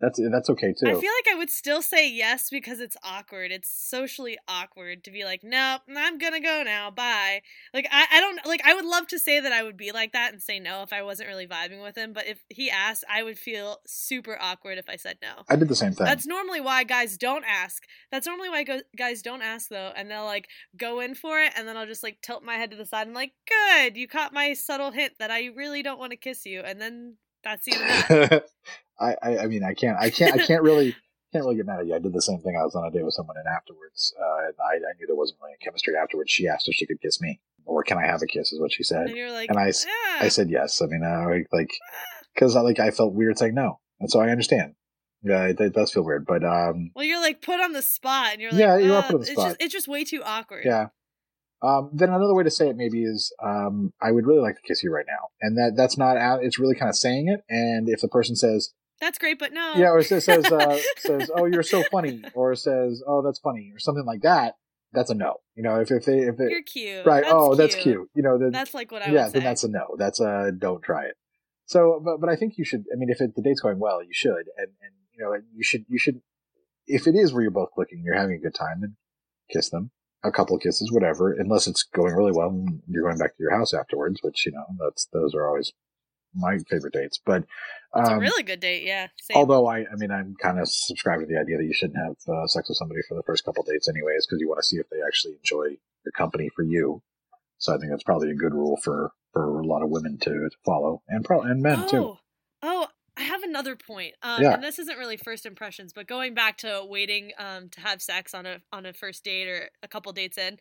That's, 0.00 0.18
that's 0.30 0.48
okay 0.50 0.72
too. 0.72 0.86
I 0.86 0.92
feel 0.92 1.12
like 1.12 1.28
I 1.30 1.34
would 1.36 1.50
still 1.50 1.82
say 1.82 2.10
yes 2.10 2.48
because 2.48 2.80
it's 2.80 2.96
awkward. 3.04 3.52
It's 3.52 3.68
socially 3.68 4.38
awkward 4.48 5.04
to 5.04 5.10
be 5.10 5.24
like, 5.24 5.42
nope, 5.44 5.82
I'm 5.94 6.16
gonna 6.16 6.40
go 6.40 6.62
now. 6.64 6.90
Bye. 6.90 7.42
Like 7.74 7.86
I, 7.92 8.06
I 8.10 8.20
don't 8.20 8.46
like. 8.46 8.62
I 8.64 8.72
would 8.72 8.86
love 8.86 9.08
to 9.08 9.18
say 9.18 9.40
that 9.40 9.52
I 9.52 9.62
would 9.62 9.76
be 9.76 9.92
like 9.92 10.12
that 10.12 10.32
and 10.32 10.42
say 10.42 10.58
no 10.58 10.82
if 10.82 10.92
I 10.92 11.02
wasn't 11.02 11.28
really 11.28 11.46
vibing 11.46 11.82
with 11.82 11.96
him. 11.96 12.14
But 12.14 12.26
if 12.26 12.42
he 12.48 12.70
asked, 12.70 13.04
I 13.10 13.22
would 13.22 13.38
feel 13.38 13.78
super 13.86 14.38
awkward 14.40 14.78
if 14.78 14.88
I 14.88 14.96
said 14.96 15.18
no. 15.20 15.44
I 15.50 15.56
did 15.56 15.68
the 15.68 15.76
same 15.76 15.92
thing. 15.92 16.06
That's 16.06 16.26
normally 16.26 16.62
why 16.62 16.84
guys 16.84 17.18
don't 17.18 17.44
ask. 17.46 17.84
That's 18.10 18.26
normally 18.26 18.48
why 18.48 18.64
go- 18.64 18.82
guys 18.96 19.20
don't 19.20 19.42
ask 19.42 19.68
though, 19.68 19.92
and 19.94 20.10
they'll 20.10 20.24
like 20.24 20.48
go 20.78 21.00
in 21.00 21.14
for 21.14 21.40
it, 21.40 21.52
and 21.56 21.68
then 21.68 21.76
I'll 21.76 21.86
just 21.86 22.02
like 22.02 22.22
tilt 22.22 22.42
my 22.42 22.54
head 22.54 22.70
to 22.70 22.76
the 22.76 22.86
side 22.86 23.06
and 23.06 23.14
like, 23.14 23.32
good, 23.46 23.98
you 23.98 24.08
caught 24.08 24.32
my 24.32 24.54
subtle 24.54 24.92
hint 24.92 25.12
that 25.18 25.30
I 25.30 25.50
really 25.54 25.82
don't 25.82 25.98
want 25.98 26.12
to 26.12 26.16
kiss 26.16 26.46
you, 26.46 26.60
and 26.60 26.80
then 26.80 27.16
that's 27.44 27.64
the 27.64 27.72
end 27.72 27.82
that. 28.30 28.44
I, 29.00 29.16
I, 29.22 29.38
I 29.38 29.46
mean, 29.46 29.64
I 29.64 29.74
can't, 29.74 29.96
I 29.98 30.10
can't, 30.10 30.34
I 30.34 30.46
can't 30.46 30.62
really, 30.62 30.94
can't 31.32 31.44
really 31.44 31.56
get 31.56 31.66
mad 31.66 31.80
at 31.80 31.86
you. 31.86 31.94
I 31.94 31.98
did 31.98 32.12
the 32.12 32.20
same 32.22 32.40
thing. 32.40 32.56
I 32.60 32.64
was 32.64 32.74
on 32.74 32.84
a 32.86 32.90
date 32.90 33.04
with 33.04 33.14
someone, 33.14 33.36
and 33.36 33.46
afterwards, 33.48 34.12
uh, 34.20 34.46
and 34.46 34.54
I, 34.62 34.74
I 34.76 34.92
knew 34.98 35.06
there 35.06 35.16
wasn't 35.16 35.38
really 35.42 35.54
chemistry. 35.62 35.94
Afterwards, 36.00 36.30
she 36.30 36.46
asked 36.48 36.68
if 36.68 36.74
she 36.74 36.86
could 36.86 37.00
kiss 37.00 37.20
me, 37.20 37.40
or 37.64 37.82
can 37.82 37.98
I 37.98 38.06
have 38.06 38.20
a 38.22 38.26
kiss? 38.26 38.52
Is 38.52 38.60
what 38.60 38.72
she 38.72 38.82
said. 38.82 39.06
And 39.08 39.16
you're 39.16 39.32
like, 39.32 39.48
and 39.48 39.58
I, 39.58 39.70
"Ah." 39.70 40.18
I 40.20 40.28
said 40.28 40.50
yes. 40.50 40.82
I 40.82 40.86
mean, 40.86 41.02
uh, 41.02 41.26
like, 41.56 41.70
because 42.34 42.56
I 42.56 42.60
like, 42.60 42.78
I 42.78 42.90
felt 42.90 43.14
weird 43.14 43.38
saying 43.38 43.54
no, 43.54 43.80
and 44.00 44.10
so 44.10 44.20
I 44.20 44.28
understand. 44.30 44.74
Yeah, 45.22 45.44
it, 45.48 45.60
it 45.60 45.74
does 45.74 45.92
feel 45.92 46.02
weird, 46.02 46.24
but 46.26 46.42
um, 46.44 46.92
Well, 46.94 47.04
you're 47.04 47.20
like 47.20 47.42
put 47.42 47.60
on 47.60 47.72
the 47.72 47.82
spot, 47.82 48.32
and 48.32 48.40
you're 48.40 48.52
like, 48.52 48.60
Yeah, 48.60 48.78
you 48.78 48.94
are 48.94 48.98
"Uh, 48.98 49.02
put 49.02 49.14
on 49.16 49.20
the 49.20 49.26
it's 49.26 49.32
spot. 49.32 49.46
Just, 49.48 49.62
it's 49.62 49.72
just 49.72 49.88
way 49.88 50.04
too 50.04 50.22
awkward. 50.24 50.64
yeah. 50.64 50.86
Um, 51.62 51.90
then 51.92 52.08
another 52.08 52.34
way 52.34 52.42
to 52.42 52.50
say 52.50 52.70
it 52.70 52.76
maybe 52.76 53.02
is, 53.04 53.34
um, 53.44 53.92
I 54.00 54.12
would 54.12 54.26
really 54.26 54.40
like 54.40 54.56
to 54.56 54.62
kiss 54.62 54.82
you 54.82 54.90
right 54.90 55.04
now, 55.06 55.28
and 55.42 55.58
that 55.58 55.74
that's 55.76 55.98
not 55.98 56.16
out. 56.16 56.42
It's 56.42 56.58
really 56.58 56.74
kind 56.74 56.88
of 56.88 56.96
saying 56.96 57.28
it, 57.28 57.44
and 57.50 57.86
if 57.86 58.00
the 58.00 58.08
person 58.08 58.34
says, 58.34 58.72
that's 59.00 59.18
great, 59.18 59.38
but 59.38 59.52
no. 59.52 59.74
Yeah, 59.76 59.88
or 59.90 59.98
it 60.00 60.04
says 60.04 60.24
says, 60.24 60.44
uh, 60.50 60.78
says, 60.98 61.30
"Oh, 61.34 61.46
you're 61.46 61.62
so 61.62 61.82
funny," 61.90 62.22
or 62.34 62.54
says, 62.54 63.02
"Oh, 63.06 63.22
that's 63.22 63.38
funny," 63.38 63.70
or 63.74 63.78
something 63.78 64.04
like 64.04 64.22
that. 64.22 64.56
That's 64.92 65.10
a 65.10 65.14
no. 65.14 65.36
You 65.54 65.62
know, 65.62 65.80
if 65.80 65.90
if 65.90 66.04
they 66.04 66.18
if 66.20 66.36
they 66.36 66.50
you're 66.50 66.62
cute. 66.62 67.06
right, 67.06 67.22
That's 67.22 67.34
oh, 67.34 67.54
that's 67.54 67.74
cute. 67.76 68.08
You 68.14 68.22
know, 68.22 68.38
then 68.38 68.50
That's 68.50 68.74
like 68.74 68.90
what 68.90 69.02
I 69.02 69.10
was 69.10 69.14
saying. 69.14 69.26
yeah, 69.26 69.28
then 69.32 69.44
that's 69.44 69.64
a 69.64 69.68
no. 69.68 69.96
That's 69.98 70.20
a 70.20 70.52
don't 70.56 70.82
try 70.82 71.04
it. 71.04 71.16
So, 71.66 72.00
but 72.04 72.20
but 72.20 72.28
I 72.28 72.36
think 72.36 72.58
you 72.58 72.64
should. 72.64 72.84
I 72.92 72.96
mean, 72.96 73.08
if 73.10 73.20
it, 73.20 73.36
the 73.36 73.42
date's 73.42 73.60
going 73.60 73.78
well, 73.78 74.02
you 74.02 74.12
should, 74.12 74.48
and 74.56 74.68
and 74.82 74.92
you 75.16 75.24
know, 75.24 75.34
you 75.54 75.62
should 75.62 75.84
you 75.88 75.98
should. 75.98 76.20
If 76.86 77.06
it 77.06 77.14
is 77.14 77.32
where 77.32 77.42
you're 77.42 77.52
both 77.52 77.70
clicking, 77.72 78.02
you're 78.04 78.18
having 78.18 78.34
a 78.34 78.40
good 78.40 78.54
time, 78.54 78.80
then 78.80 78.96
kiss 79.50 79.70
them. 79.70 79.92
A 80.24 80.32
couple 80.32 80.56
of 80.56 80.62
kisses, 80.62 80.90
whatever. 80.90 81.32
Unless 81.32 81.68
it's 81.68 81.84
going 81.84 82.12
really 82.12 82.32
well, 82.32 82.48
and 82.48 82.82
you're 82.88 83.04
going 83.04 83.18
back 83.18 83.36
to 83.36 83.42
your 83.42 83.56
house 83.56 83.72
afterwards, 83.72 84.18
which 84.22 84.44
you 84.44 84.52
know, 84.52 84.64
that's 84.80 85.06
those 85.12 85.34
are 85.34 85.46
always 85.46 85.72
my 86.34 86.58
favorite 86.68 86.92
dates. 86.92 87.18
But 87.24 87.44
It's 87.96 88.08
a 88.08 88.14
um, 88.14 88.20
really 88.20 88.42
good 88.42 88.60
date, 88.60 88.84
yeah. 88.84 89.08
Same. 89.20 89.36
Although 89.36 89.66
I, 89.66 89.80
I 89.80 89.96
mean, 89.96 90.10
I'm 90.10 90.36
kind 90.40 90.58
of 90.58 90.68
subscribed 90.68 91.22
to 91.22 91.26
the 91.26 91.40
idea 91.40 91.58
that 91.58 91.64
you 91.64 91.74
shouldn't 91.74 91.98
have 91.98 92.16
uh, 92.28 92.46
sex 92.46 92.68
with 92.68 92.78
somebody 92.78 93.00
for 93.08 93.14
the 93.16 93.22
first 93.22 93.44
couple 93.44 93.62
dates, 93.64 93.88
anyways, 93.88 94.26
because 94.26 94.40
you 94.40 94.48
want 94.48 94.60
to 94.60 94.66
see 94.66 94.76
if 94.76 94.88
they 94.90 94.98
actually 95.06 95.34
enjoy 95.34 95.76
your 96.04 96.12
company 96.16 96.50
for 96.54 96.62
you. 96.62 97.02
So 97.58 97.74
I 97.74 97.78
think 97.78 97.90
that's 97.90 98.02
probably 98.02 98.30
a 98.30 98.34
good 98.34 98.54
rule 98.54 98.78
for 98.82 99.12
for 99.32 99.60
a 99.60 99.66
lot 99.66 99.82
of 99.82 99.90
women 99.90 100.18
to, 100.18 100.30
to 100.30 100.50
follow, 100.64 101.02
and 101.08 101.24
pro 101.24 101.42
and 101.42 101.62
men 101.62 101.86
too. 101.88 101.96
oh, 101.96 102.18
oh, 102.62 102.86
I 103.16 103.22
have 103.22 103.42
another 103.42 103.76
point. 103.76 104.14
Um, 104.22 104.42
Yeah. 104.42 104.54
and 104.54 104.64
this 104.64 104.78
isn't 104.78 104.98
really 104.98 105.16
first 105.16 105.46
impressions, 105.46 105.92
but 105.92 106.08
going 106.08 106.34
back 106.34 106.56
to 106.58 106.84
waiting 106.88 107.32
um 107.38 107.68
to 107.70 107.80
have 107.80 108.00
sex 108.00 108.34
on 108.34 108.46
a 108.46 108.60
on 108.72 108.86
a 108.86 108.92
first 108.92 109.24
date 109.24 109.46
or 109.46 109.68
a 109.82 109.88
couple 109.88 110.10
dates 110.12 110.38
in, 110.38 110.58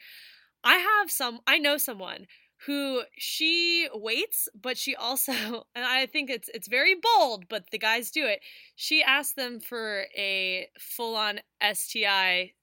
I 0.64 0.76
have 0.76 1.10
some. 1.10 1.40
I 1.48 1.58
know 1.58 1.78
someone 1.78 2.28
who 2.66 3.04
she 3.18 3.88
waits, 3.94 4.50
but 4.60 4.78
she 4.78 4.96
also, 4.96 5.32
and 5.76 5.86
I 5.86 6.06
think 6.06 6.30
it's 6.30 6.50
it's 6.54 6.68
very 6.68 6.96
bold, 6.96 7.48
but 7.48 7.72
the 7.72 7.80
guys 7.80 8.12
do 8.12 8.26
it. 8.26 8.42
She 8.76 9.02
asks 9.02 9.34
them 9.34 9.60
for 9.60 10.06
a 10.18 10.70
full 10.78 11.16
on 11.16 11.40
STI 11.74 12.54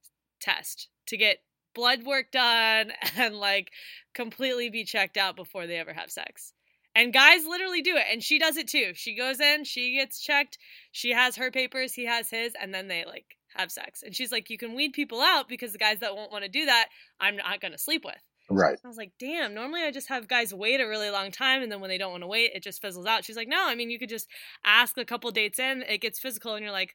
test 0.40 0.88
to 1.06 1.16
get 1.16 1.38
blood 1.74 2.04
work 2.04 2.30
done 2.32 2.92
and 3.16 3.36
like 3.36 3.70
completely 4.14 4.70
be 4.70 4.84
checked 4.84 5.16
out 5.16 5.36
before 5.36 5.66
they 5.66 5.76
ever 5.76 5.92
have 5.92 6.10
sex. 6.10 6.52
And 6.94 7.12
guys 7.12 7.44
literally 7.46 7.82
do 7.82 7.94
it. 7.96 8.06
And 8.10 8.22
she 8.22 8.38
does 8.38 8.56
it 8.56 8.68
too. 8.68 8.92
She 8.94 9.14
goes 9.14 9.38
in, 9.38 9.64
she 9.64 9.94
gets 9.96 10.18
checked, 10.18 10.56
she 10.92 11.10
has 11.12 11.36
her 11.36 11.50
papers, 11.50 11.92
he 11.92 12.06
has 12.06 12.30
his, 12.30 12.54
and 12.60 12.72
then 12.72 12.88
they 12.88 13.04
like 13.04 13.36
have 13.54 13.70
sex. 13.70 14.02
And 14.02 14.14
she's 14.16 14.32
like, 14.32 14.50
You 14.50 14.58
can 14.58 14.74
weed 14.74 14.94
people 14.94 15.20
out 15.20 15.48
because 15.48 15.72
the 15.72 15.78
guys 15.78 16.00
that 16.00 16.14
won't 16.14 16.32
want 16.32 16.44
to 16.44 16.50
do 16.50 16.66
that, 16.66 16.88
I'm 17.20 17.36
not 17.36 17.60
going 17.60 17.72
to 17.72 17.78
sleep 17.78 18.04
with. 18.04 18.22
Right. 18.48 18.78
I 18.84 18.88
was 18.88 18.96
like, 18.96 19.12
damn, 19.18 19.54
normally 19.54 19.82
I 19.82 19.90
just 19.90 20.08
have 20.08 20.28
guys 20.28 20.54
wait 20.54 20.80
a 20.80 20.86
really 20.86 21.10
long 21.10 21.30
time 21.30 21.62
and 21.62 21.70
then 21.70 21.80
when 21.80 21.90
they 21.90 21.98
don't 21.98 22.12
want 22.12 22.22
to 22.22 22.28
wait, 22.28 22.52
it 22.54 22.62
just 22.62 22.80
fizzles 22.80 23.06
out. 23.06 23.24
She's 23.24 23.36
like, 23.36 23.48
no, 23.48 23.66
I 23.66 23.74
mean, 23.74 23.90
you 23.90 23.98
could 23.98 24.08
just 24.08 24.28
ask 24.64 24.96
a 24.96 25.04
couple 25.04 25.30
dates 25.32 25.58
in, 25.58 25.82
it 25.82 26.00
gets 26.00 26.20
physical, 26.20 26.54
and 26.54 26.62
you're 26.62 26.72
like, 26.72 26.94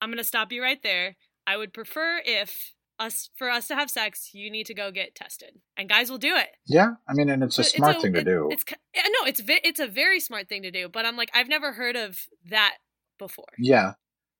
I'm 0.00 0.10
going 0.10 0.18
to 0.18 0.24
stop 0.24 0.52
you 0.52 0.62
right 0.62 0.82
there. 0.82 1.16
I 1.46 1.56
would 1.56 1.72
prefer 1.72 2.20
if 2.24 2.74
us 2.98 3.30
for 3.34 3.50
us 3.50 3.66
to 3.68 3.74
have 3.74 3.90
sex, 3.90 4.30
you 4.34 4.50
need 4.50 4.66
to 4.66 4.74
go 4.74 4.90
get 4.90 5.14
tested. 5.14 5.60
And 5.76 5.88
guys 5.88 6.10
will 6.10 6.18
do 6.18 6.36
it. 6.36 6.48
Yeah, 6.66 6.92
I 7.08 7.14
mean, 7.14 7.30
and 7.30 7.42
it's 7.42 7.58
a 7.58 7.64
smart 7.64 8.00
thing 8.02 8.12
to 8.12 8.20
it- 8.20 8.24
do. 8.24 8.48
It's 8.52 8.64
no, 8.70 9.26
it's 9.26 9.40
it's 9.46 9.80
a 9.80 9.86
very 9.88 10.20
smart 10.20 10.48
thing 10.48 10.62
to 10.62 10.70
do, 10.70 10.88
but 10.88 11.06
I'm 11.06 11.16
like, 11.16 11.30
I've 11.34 11.48
never 11.48 11.72
heard 11.72 11.96
of 11.96 12.18
that 12.50 12.74
before. 13.18 13.46
Yeah, 13.58 13.94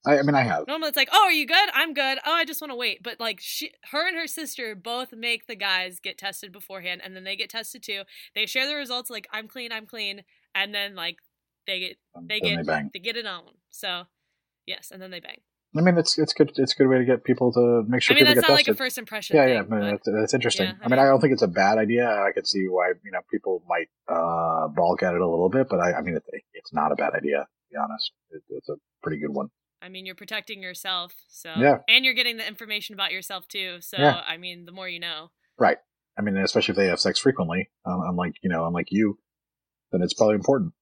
I, 0.06 0.18
I 0.18 0.22
mean, 0.22 0.34
I 0.34 0.42
have. 0.42 0.66
Normally 0.66 0.88
it's 0.88 0.96
like, 0.96 1.10
oh, 1.12 1.24
are 1.24 1.32
you 1.32 1.46
good? 1.46 1.68
I'm 1.74 1.92
good. 1.92 2.18
Oh, 2.24 2.32
I 2.32 2.44
just 2.44 2.60
want 2.60 2.70
to 2.70 2.76
wait. 2.76 3.02
But 3.02 3.20
like, 3.20 3.38
she, 3.40 3.72
her 3.90 4.06
and 4.08 4.16
her 4.16 4.26
sister 4.26 4.74
both 4.74 5.12
make 5.12 5.46
the 5.46 5.56
guys 5.56 6.00
get 6.00 6.16
tested 6.16 6.52
beforehand, 6.52 7.02
and 7.04 7.14
then 7.14 7.24
they 7.24 7.36
get 7.36 7.50
tested 7.50 7.82
too. 7.82 8.02
They 8.34 8.46
share 8.46 8.66
the 8.66 8.76
results, 8.76 9.10
like 9.10 9.28
I'm 9.32 9.46
clean, 9.46 9.72
I'm 9.72 9.86
clean, 9.86 10.22
and 10.54 10.74
then 10.74 10.94
like 10.94 11.18
they 11.66 11.80
get 11.80 11.96
they 12.28 12.40
then 12.40 12.56
get 12.56 12.66
they 12.66 12.82
they 12.94 12.98
get 13.00 13.16
it 13.16 13.26
on. 13.26 13.42
So 13.70 14.04
yes, 14.66 14.90
and 14.90 15.02
then 15.02 15.10
they 15.10 15.20
bang. 15.20 15.38
I 15.76 15.82
mean, 15.82 15.98
it's 15.98 16.18
it's 16.18 16.32
good. 16.32 16.50
It's 16.56 16.72
a 16.72 16.76
good 16.76 16.88
way 16.88 16.98
to 16.98 17.04
get 17.04 17.22
people 17.22 17.52
to 17.52 17.84
make 17.86 18.02
sure 18.02 18.14
I 18.14 18.16
mean, 18.16 18.24
people 18.24 18.34
that's 18.34 18.46
get 18.46 18.52
not 18.52 18.56
like 18.56 18.64
a 18.64 18.70
tested. 18.70 18.78
first 18.78 18.98
impression. 18.98 19.36
yeah, 19.36 19.44
thing, 19.44 19.54
yeah, 19.54 19.60
I 19.60 19.80
mean, 19.80 19.90
that's, 19.90 20.08
that's 20.10 20.34
interesting. 20.34 20.66
yeah, 20.66 20.74
I 20.82 20.86
I 20.86 20.88
mean, 20.88 20.98
I 20.98 21.04
don't 21.04 21.20
think 21.20 21.32
it's 21.32 21.42
a 21.42 21.48
bad 21.48 21.78
idea. 21.78 22.08
I 22.08 22.32
could 22.32 22.46
see 22.46 22.66
why 22.68 22.88
you 23.04 23.12
know 23.12 23.20
people 23.30 23.62
might 23.68 23.88
uh, 24.08 24.66
balk 24.68 25.02
at 25.02 25.14
it 25.14 25.20
a 25.20 25.28
little 25.28 25.48
bit, 25.48 25.68
but 25.70 25.78
I, 25.78 25.92
I 25.92 26.00
mean, 26.00 26.16
it, 26.16 26.24
it's 26.54 26.72
not 26.72 26.90
a 26.90 26.96
bad 26.96 27.12
idea. 27.14 27.40
To 27.40 27.68
be 27.70 27.76
honest, 27.76 28.10
it, 28.30 28.42
it's 28.48 28.68
a 28.68 28.74
pretty 29.02 29.20
good 29.20 29.32
one. 29.32 29.50
I 29.82 29.88
mean, 29.88 30.04
you're 30.06 30.14
protecting 30.14 30.62
yourself, 30.62 31.14
so 31.28 31.52
Yeah. 31.56 31.78
and 31.88 32.04
you're 32.04 32.14
getting 32.14 32.36
the 32.36 32.46
information 32.46 32.94
about 32.94 33.12
yourself 33.12 33.48
too. 33.48 33.80
So 33.80 33.96
Yeah. 33.98 34.22
I 34.26 34.36
mean, 34.36 34.64
the 34.66 34.72
more 34.72 34.88
you 34.88 35.00
know. 35.00 35.30
Right. 35.58 35.78
I 36.18 36.22
mean, 36.22 36.36
especially 36.36 36.72
if 36.72 36.76
they 36.76 36.86
have 36.88 37.00
sex 37.00 37.18
frequently, 37.18 37.70
um, 37.86 38.00
unlike 38.04 38.34
you 38.42 38.50
know, 38.50 38.66
unlike 38.66 38.88
you, 38.90 39.18
then 39.92 40.02
it's 40.02 40.12
probably 40.14 40.34
important. 40.34 40.72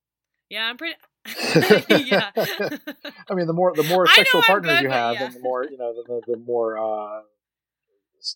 Yeah, 0.49 0.65
I'm 0.69 0.77
pretty. 0.77 0.97
yeah. 2.09 2.31
I 2.35 3.35
mean, 3.35 3.47
the 3.47 3.53
more 3.53 3.73
the 3.75 3.83
more 3.85 4.07
sexual 4.15 4.43
partners 4.43 4.79
good, 4.79 4.83
you 4.85 4.91
have, 4.91 5.15
yeah. 5.15 5.21
then 5.21 5.35
the 5.35 5.41
more 5.41 5.65
you 5.65 5.77
know, 5.79 5.93
the, 5.95 6.03
the, 6.27 6.33
the 6.33 6.39
more 6.39 6.79
uh, 6.79 7.23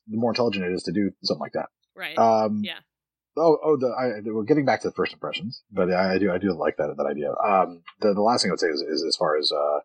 the 0.06 0.16
more 0.16 0.30
intelligent 0.30 0.64
it 0.64 0.72
is 0.72 0.82
to 0.84 0.92
do 0.92 1.10
something 1.24 1.40
like 1.40 1.52
that. 1.52 1.70
right. 1.96 2.16
Um, 2.18 2.60
yeah. 2.62 2.78
Oh, 3.36 3.56
oh, 3.64 3.76
the 3.78 3.86
I, 3.88 4.20
we're 4.30 4.44
getting 4.44 4.66
back 4.66 4.82
to 4.82 4.88
the 4.88 4.94
first 4.94 5.14
impressions, 5.14 5.62
but 5.72 5.90
I, 5.90 6.14
I 6.14 6.18
do 6.18 6.30
I 6.30 6.36
do 6.38 6.52
like 6.52 6.76
that 6.76 6.94
that 6.98 7.06
idea. 7.06 7.30
Um, 7.30 7.82
the 8.00 8.12
the 8.12 8.20
last 8.20 8.42
thing 8.42 8.50
I 8.50 8.52
would 8.52 8.60
say 8.60 8.68
is, 8.68 8.82
is 8.82 9.02
as 9.08 9.16
far 9.16 9.38
as 9.38 9.50
uh, 9.50 9.80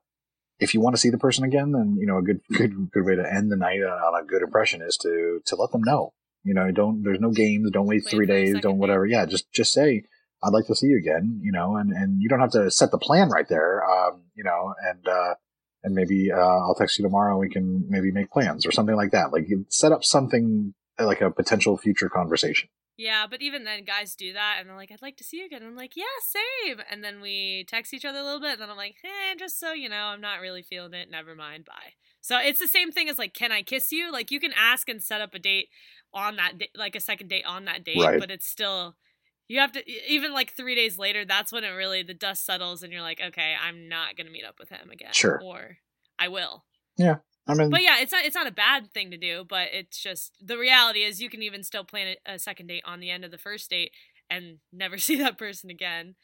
if 0.60 0.74
you 0.74 0.82
want 0.82 0.96
to 0.96 1.00
see 1.00 1.10
the 1.10 1.18
person 1.18 1.44
again, 1.44 1.72
then 1.72 1.98
you 2.00 2.08
know 2.08 2.18
a 2.18 2.24
good 2.24 2.42
good 2.54 2.92
good 2.92 3.06
way 3.06 3.16
to 3.16 3.34
end 3.34 3.52
the 3.52 3.58
night 3.58 3.82
on, 3.82 4.22
a 4.22 4.26
good 4.26 4.42
impression 4.42 4.82
is 4.82 4.98
to 4.98 5.42
to 5.46 5.56
let 5.56 5.72
them 5.72 5.84
know. 5.84 6.14
You 6.44 6.54
know, 6.54 6.72
don't 6.72 7.04
there's 7.04 7.20
no 7.20 7.32
games, 7.32 7.70
don't 7.72 7.88
wait 7.88 8.04
Wait 8.06 8.12
three 8.12 8.26
days, 8.26 8.56
don't 8.62 8.78
whatever. 8.78 9.06
Yeah, 9.06 9.26
just 9.26 9.52
just 9.52 9.74
say 9.74 10.04
I'd 10.44 10.54
like 10.54 10.68
to 10.68 10.76
see 10.76 10.88
you 10.88 10.98
again. 10.98 11.42
You 11.44 11.52
know, 11.52 11.76
and 11.76 11.92
and 11.92 12.22
you 12.22 12.30
don't 12.30 12.40
have 12.40 12.52
to 12.52 12.72
set 12.72 12.92
the 12.92 12.98
plan 12.98 13.30
right 13.30 13.48
there. 13.50 13.84
Um, 13.84 14.24
you 14.36 14.44
know, 14.44 14.74
and 14.84 15.08
uh, 15.08 15.36
and 15.84 15.94
maybe 15.94 16.32
uh, 16.32 16.38
I'll 16.38 16.76
text 16.76 16.98
you 16.98 17.04
tomorrow. 17.04 17.32
and 17.32 17.40
We 17.40 17.50
can 17.50 17.86
maybe 17.90 18.12
make 18.12 18.32
plans 18.32 18.66
or 18.66 18.72
something 18.72 18.96
like 18.96 19.12
that. 19.12 19.32
Like 19.32 19.50
you 19.50 19.66
set 19.70 19.92
up 19.92 20.04
something 20.04 20.74
like 21.00 21.22
a 21.22 21.32
potential 21.32 21.78
future 21.78 22.10
conversation. 22.10 22.70
Yeah, 22.98 23.28
but 23.30 23.44
even 23.44 23.64
then, 23.64 23.84
guys 23.84 24.16
do 24.16 24.34
that, 24.34 24.58
and 24.60 24.68
they're 24.68 24.76
like, 24.76 24.92
"I'd 24.92 25.04
like 25.04 25.18
to 25.18 25.24
see 25.24 25.38
you 25.38 25.46
again." 25.46 25.62
I'm 25.64 25.76
like, 25.76 25.96
"Yeah, 25.96 26.06
same." 26.66 26.82
And 26.90 27.04
then 27.04 27.22
we 27.22 27.64
text 27.68 27.94
each 27.94 28.06
other 28.06 28.18
a 28.20 28.24
little 28.24 28.40
bit, 28.42 28.54
and 28.54 28.62
then 28.62 28.70
I'm 28.72 28.78
like, 28.78 28.96
"Eh, 29.04 29.36
just 29.38 29.60
so 29.60 29.72
you 29.72 29.88
know, 29.88 30.06
I'm 30.08 30.22
not 30.22 30.42
really 30.42 30.64
feeling 30.64 30.94
it. 30.96 31.10
Never 31.10 31.36
mind. 31.36 31.64
Bye." 31.66 31.94
So 32.22 32.40
it's 32.40 32.60
the 32.60 32.68
same 32.68 32.92
thing 32.92 33.08
as 33.08 33.20
like, 33.20 33.34
"Can 33.36 33.52
I 33.52 33.62
kiss 33.62 33.92
you?" 33.92 34.12
Like 34.12 34.32
you 34.32 34.40
can 34.40 34.52
ask 34.54 34.90
and 34.90 35.02
set 35.02 35.22
up 35.22 35.36
a 35.36 35.40
date 35.40 35.70
on 36.14 36.38
that 36.38 36.58
date, 36.58 36.72
like 36.76 36.96
a 36.96 37.00
second 37.00 37.28
date 37.30 37.46
on 37.46 37.66
that 37.66 37.84
date, 37.84 38.00
Right. 38.00 38.20
but 38.20 38.32
it's 38.32 38.48
still 38.48 38.98
you 39.48 39.60
have 39.60 39.72
to 39.74 40.12
even 40.12 40.34
like 40.34 40.52
three 40.54 40.76
days 40.76 40.98
later. 40.98 41.24
That's 41.24 41.52
when 41.52 41.64
it 41.64 41.70
really 41.70 42.02
the 42.04 42.14
dust 42.16 42.46
settles, 42.46 42.82
and 42.84 42.92
you're 42.92 43.02
like, 43.04 43.22
"Okay, 43.22 43.56
I'm 43.62 43.88
not 43.88 44.16
gonna 44.18 44.32
meet 44.32 44.44
up 44.44 44.58
with 44.60 44.70
him 44.70 44.90
again." 44.90 45.14
Sure. 45.14 45.40
Or 45.44 45.78
I 46.20 46.30
will. 46.30 46.66
I 47.48 47.54
mean, 47.54 47.70
But 47.70 47.82
yeah, 47.82 48.00
it's 48.00 48.12
not 48.12 48.26
it's 48.26 48.36
not 48.36 48.48
a 48.48 48.52
bad 48.52 48.92
thing 48.94 49.12
to 49.12 49.18
do, 49.18 49.46
but 49.48 49.70
it's 49.72 50.02
just 50.02 50.34
the 50.42 50.58
reality 50.58 51.04
is 51.04 51.22
you 51.22 51.30
can 51.30 51.42
even 51.42 51.64
still 51.64 51.84
plan 51.84 52.16
a, 52.26 52.38
second 52.38 52.68
date 52.68 52.84
on 52.86 53.00
the 53.00 53.10
end 53.10 53.24
of 53.24 53.32
the 53.32 53.38
first 53.38 53.70
date 53.70 53.92
and 54.30 54.58
never 54.74 54.98
see 54.98 55.16
that 55.18 55.38
person 55.38 55.70
again. 55.70 56.16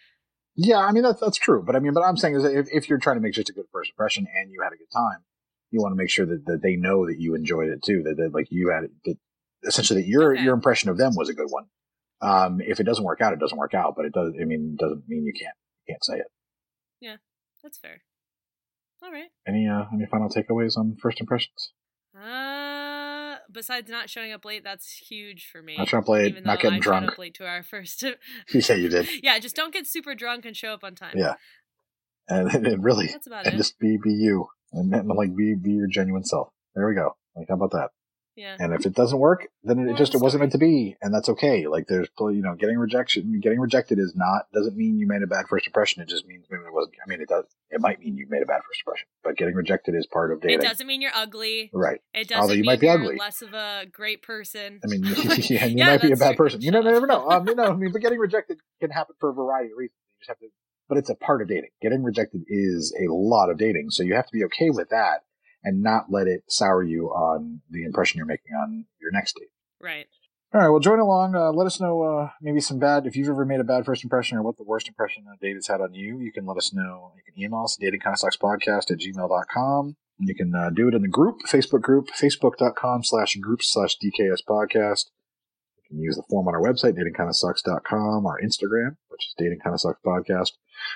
Yeah, 0.56 0.78
I 0.78 0.92
mean 0.92 1.04
that's 1.04 1.20
that's 1.20 1.38
true, 1.38 1.64
but 1.66 1.76
I 1.76 1.80
mean, 1.80 1.94
but 1.94 2.04
I'm 2.04 2.18
saying 2.18 2.36
is 2.36 2.44
that 2.44 2.58
if, 2.58 2.68
if 2.72 2.90
you're 2.90 3.00
trying 3.00 3.16
to 3.18 3.22
make 3.22 3.34
just 3.34 3.50
a 3.50 3.54
good 3.54 3.66
first 3.72 3.92
impression 3.92 4.28
and 4.36 4.52
you 4.52 4.62
had 4.62 4.74
a 4.74 4.78
good 4.78 4.92
time, 4.94 5.24
you 5.72 5.82
want 5.82 5.94
to 5.94 5.98
make 5.98 6.10
sure 6.10 6.26
that, 6.26 6.46
that 6.46 6.62
they 6.62 6.76
know 6.76 7.08
that 7.08 7.20
you 7.20 7.36
enjoyed 7.36 7.70
it 7.70 7.82
too. 7.84 8.04
That, 8.04 8.18
that 8.18 8.34
like 8.34 8.48
you 8.52 8.70
had 8.70 8.90
that 9.06 9.18
essentially 9.66 10.02
that 10.02 10.08
your 10.08 10.34
Okay. 10.34 10.44
your 10.44 10.54
impression 10.54 10.90
of 10.90 10.98
them 10.98 11.14
was 11.16 11.30
a 11.30 11.34
good 11.34 11.50
one. 11.50 11.66
Um, 12.22 12.62
if 12.62 12.80
it 12.80 12.84
doesn't 12.84 13.04
work 13.04 13.22
out, 13.22 13.34
it 13.34 13.40
doesn't 13.40 13.58
work 13.58 13.74
out, 13.74 13.96
but 13.96 14.06
it 14.06 14.14
does. 14.14 14.34
I 14.40 14.46
mean, 14.46 14.76
doesn't 14.80 15.08
mean 15.08 15.26
you 15.26 15.34
can't 15.34 15.56
you 15.88 15.94
can't 15.94 16.04
say 16.04 16.18
it. 16.18 16.28
Yeah, 17.02 17.18
that's 17.64 17.78
fair. 17.78 18.02
All 19.04 19.12
right. 19.12 19.30
Any 19.48 19.68
uh 19.68 19.84
any 19.94 20.06
final 20.06 20.30
takeaways 20.30 20.78
on 20.78 20.96
first 21.02 21.20
impressions? 21.20 21.74
Uh, 22.16 23.38
besides 23.52 23.90
not 23.90 24.10
showing 24.10 24.32
up 24.32 24.46
late, 24.46 24.64
that's 24.64 24.92
huge 25.10 25.50
for 25.52 25.62
me. 25.62 25.78
Not 25.78 25.90
showing 25.90 26.04
up 26.04 26.10
late, 26.10 26.46
not 26.46 26.60
getting 26.60 26.74
I 26.74 26.76
showed 26.78 26.82
drunk. 26.84 27.12
up 27.14 27.18
late 27.18 27.34
to 27.36 27.48
our 27.48 27.64
first. 27.64 28.04
You 28.54 28.62
say 28.62 28.78
you 28.80 28.88
did, 28.90 29.08
yeah, 29.24 29.40
just 29.40 29.56
don't 29.56 29.74
get 29.74 29.88
super 29.88 30.14
drunk 30.16 30.46
and 30.46 30.56
show 30.56 30.74
up 30.74 30.84
on 30.84 30.96
time. 30.96 31.16
yeah, 31.18 31.34
and, 32.28 32.50
and 32.68 32.84
really, 32.84 33.08
That's 33.08 33.28
about 33.28 33.46
and 33.46 33.56
it. 33.56 33.58
just 33.58 33.80
be 33.80 33.98
be 34.02 34.12
you, 34.14 34.48
and, 34.72 34.94
and 34.94 35.08
like 35.10 35.36
be 35.36 35.56
be 35.56 35.72
your 35.72 35.88
genuine 35.88 36.24
self. 36.24 36.50
There 36.76 36.88
we 36.88 36.96
go. 36.96 37.16
Like 37.36 37.48
how 37.50 37.56
about 37.56 37.72
that? 37.72 37.90
Yeah. 38.36 38.58
And 38.60 38.74
if 38.74 38.86
it 38.86 38.96
doesn't 38.96 39.20
work, 39.20 39.48
then 39.64 39.78
it 39.80 39.84
Moral 39.84 39.98
just 39.98 40.16
it 40.16 40.22
wasn't 40.22 40.42
meant 40.42 40.54
to 40.54 40.58
be, 40.58 40.96
and 41.02 41.14
that's 41.14 41.30
okay. 41.30 41.68
Like 41.68 41.88
there's 41.88 42.08
you 42.20 42.42
know 42.42 42.56
getting 42.56 42.78
rejection, 42.80 43.40
getting 43.42 43.60
rejected 43.60 44.00
is 44.00 44.14
not 44.16 44.48
doesn't 44.54 44.76
mean 44.76 44.98
you 44.98 45.06
made 45.08 45.22
a 45.22 45.28
bad 45.28 45.46
first 45.48 45.68
impression. 45.68 46.02
It 46.02 46.10
just 46.10 46.26
means 46.26 46.46
maybe 46.50 46.64
it 46.66 46.74
wasn't. 46.74 46.96
I 47.06 47.10
mean, 47.10 47.22
it 47.22 47.30
does. 47.30 47.46
It 47.70 47.80
might 47.80 48.00
mean 48.00 48.18
you 48.18 48.26
made 48.30 48.42
a 48.42 48.46
bad 48.46 48.62
first 48.68 48.82
impression, 48.86 49.08
but 49.24 49.38
getting 49.38 49.54
rejected 49.54 49.94
is 49.94 50.08
part 50.08 50.32
of 50.32 50.42
dating. 50.42 50.60
It 50.60 50.64
doesn't 50.64 50.88
mean 50.88 51.02
you're 51.02 51.12
ugly. 51.14 51.70
Right. 51.74 52.02
It 52.14 52.28
doesn't 52.28 52.42
Although 52.42 52.54
you 52.54 52.62
mean 52.62 52.66
might 52.68 52.80
be 52.80 52.88
you're 52.88 52.96
ugly. 52.96 53.18
less 53.18 53.42
of 53.44 53.54
a 53.54 53.86
great 53.92 54.24
person. 54.24 54.80
I 54.84 54.88
mean, 54.88 55.04
yeah, 55.28 55.66
you 55.66 55.76
Yeah, 55.78 55.86
might 55.88 56.02
be 56.02 56.12
a 56.12 56.16
bad 56.16 56.36
true. 56.36 56.46
person. 56.46 56.62
You 56.62 56.72
never, 56.72 56.92
never 56.92 57.08
know. 57.08 57.28
Um, 57.34 57.48
you 57.48 57.56
know, 57.56 57.66
I 57.66 57.76
mean, 57.76 57.92
but 57.92 58.02
getting 58.02 58.20
rejected 58.20 58.58
can 58.82 58.90
happen 58.90 59.16
for 59.20 59.30
a 59.30 59.34
variety 59.34 59.72
of 59.72 59.78
reasons. 59.78 59.98
You 60.14 60.20
just 60.22 60.30
have 60.30 60.40
to, 60.40 60.48
but 60.90 60.98
it's 60.98 61.10
a 61.10 61.16
part 61.16 61.42
of 61.42 61.48
dating. 61.48 61.70
Getting 61.82 62.04
rejected 62.04 62.42
is 62.48 62.94
a 63.00 63.12
lot 63.12 63.50
of 63.50 63.58
dating, 63.58 63.92
so 63.92 64.04
you 64.04 64.16
have 64.16 64.26
to 64.26 64.34
be 64.34 64.44
okay 64.46 64.70
with 64.72 64.90
that 64.90 65.22
and 65.64 65.82
not 65.82 66.06
let 66.10 66.28
it 66.28 66.44
sour 66.48 66.84
you 66.84 67.08
on 67.08 67.62
the 67.70 67.84
impression 67.84 68.18
you're 68.18 68.26
making 68.26 68.54
on 68.54 68.86
your 69.02 69.12
next 69.12 69.36
date. 69.40 69.50
Right. 69.82 70.08
All 70.54 70.62
right, 70.62 70.70
well, 70.70 70.80
join 70.80 71.00
along. 71.00 71.36
Uh, 71.36 71.52
let 71.52 71.66
us 71.66 71.80
know 71.80 72.04
uh, 72.04 72.30
maybe 72.40 72.60
some 72.60 72.78
bad, 72.78 73.08
if 73.08 73.16
you've 73.16 73.28
ever 73.28 73.44
made 73.44 73.60
a 73.60 73.64
bad 73.64 73.86
first 73.86 74.04
impression 74.04 74.38
or 74.38 74.44
what 74.44 74.56
the 74.58 74.64
worst 74.64 74.88
impression 74.88 75.26
a 75.34 75.36
date 75.44 75.56
has 75.56 75.68
had 75.68 75.82
on 75.82 75.96
you. 75.96 76.20
You 76.20 76.32
can 76.32 76.46
let 76.46 76.58
us 76.58 76.72
know. 76.72 77.12
You 77.16 77.24
can 77.26 77.42
email 77.44 77.64
us, 77.64 77.76
datingkindofsuckspodcast 77.82 78.92
at 78.92 79.00
gmail.com. 79.00 79.96
And 80.20 80.30
you 80.30 80.36
can 80.36 80.54
uh, 80.54 80.70
do 80.70 80.88
it 80.88 80.94
in 80.94 81.02
the 81.02 81.08
group, 81.08 81.40
Facebook 81.48 81.82
group, 81.82 82.10
facebook.com 82.10 83.04
slash 83.04 83.36
groups 83.38 83.74
slash 83.74 83.98
DKS 83.98 84.42
podcast. 84.48 85.06
Can 85.94 86.02
use 86.02 86.16
the 86.16 86.24
form 86.28 86.48
on 86.48 86.56
our 86.56 86.62
website, 86.62 86.98
datingkindofsucks.com, 86.98 88.26
our 88.26 88.40
Instagram, 88.42 88.96
which 89.10 89.22
is 89.28 89.36
Dating 89.38 89.60
Kinda 89.62 89.78
Sucks 89.78 90.00
Podcast. 90.04 90.54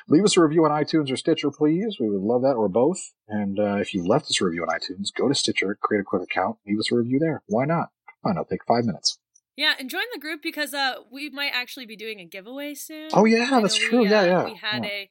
Leave 0.09 0.23
us 0.23 0.35
a 0.37 0.41
review 0.41 0.65
on 0.65 0.71
iTunes 0.71 1.11
or 1.11 1.15
Stitcher, 1.17 1.51
please. 1.51 1.97
We 1.99 2.09
would 2.09 2.21
love 2.21 2.41
that, 2.41 2.55
or 2.55 2.67
both. 2.67 3.13
And 3.27 3.59
uh, 3.59 3.75
if 3.75 3.93
you 3.93 4.03
left 4.03 4.25
us 4.25 4.41
a 4.41 4.45
review 4.45 4.63
on 4.63 4.69
iTunes, 4.69 5.09
go 5.15 5.27
to 5.27 5.35
Stitcher, 5.35 5.77
create 5.81 6.01
a 6.01 6.03
quick 6.03 6.23
account, 6.23 6.57
leave 6.65 6.79
us 6.79 6.91
a 6.91 6.95
review 6.95 7.19
there. 7.19 7.43
Why 7.47 7.65
not? 7.65 7.89
Fine, 8.23 8.33
it'll 8.33 8.45
take 8.45 8.65
five 8.67 8.85
minutes. 8.85 9.19
Yeah, 9.55 9.73
and 9.79 9.87
join 9.89 10.03
the 10.13 10.19
group 10.19 10.41
because 10.41 10.73
uh 10.73 10.95
we 11.11 11.29
might 11.29 11.51
actually 11.53 11.85
be 11.85 11.95
doing 11.95 12.19
a 12.19 12.25
giveaway 12.25 12.73
soon. 12.73 13.09
Oh, 13.13 13.25
yeah, 13.25 13.59
that's 13.61 13.79
know 13.79 13.87
true. 13.89 13.99
We, 14.01 14.09
Yeah, 14.09 14.21
uh, 14.21 14.25
yeah. 14.25 14.45
We 14.45 14.55
had 14.55 14.83
Yeah. 14.83 14.89
a 14.89 15.09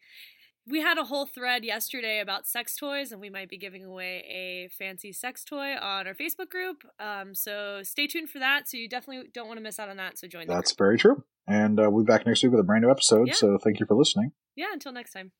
we 0.69 0.81
had 0.81 0.99
a 0.99 1.05
whole 1.05 1.27
thread 1.27 1.65
yesterday 1.65 2.19
about 2.21 2.47
sex 2.47 2.77
toys, 2.77 3.13
and 3.13 3.21
we 3.21 3.31
might 3.31 3.49
be 3.49 3.57
giving 3.57 3.85
away 3.85 4.25
a 4.29 4.69
fancy 4.77 5.13
sex 5.13 5.45
toy 5.45 5.77
on 5.81 6.07
our 6.07 6.15
Facebook 6.15 6.51
group. 6.51 6.83
Um, 6.99 7.35
so 7.35 7.83
stay 7.85 8.07
tuned 8.07 8.31
for 8.31 8.41
that. 8.41 8.69
So 8.69 8.77
you 8.77 8.89
definitely 8.89 9.29
don't 9.33 9.47
want 9.47 9.59
to 9.59 9.63
miss 9.63 9.79
out 9.79 9.89
on 9.89 9.97
that. 9.99 10.19
So 10.19 10.27
join 10.27 10.47
the 10.47 10.55
That's 10.55 10.73
group. 10.73 10.79
very 10.79 10.99
true. 10.99 11.25
And 11.47 11.79
uh, 11.79 11.89
we'll 11.91 12.05
be 12.05 12.09
back 12.09 12.27
next 12.27 12.43
week 12.43 12.51
with 12.51 12.61
a 12.61 12.65
brand 12.65 12.83
new 12.83 12.91
episode. 12.91 13.29
Yeah. 13.29 13.35
So 13.35 13.59
thank 13.63 13.79
you 13.79 13.87
for 13.87 13.95
listening. 13.95 14.33
Yeah. 14.57 14.73
Until 14.73 14.93
next 14.93 15.13
time. 15.13 15.31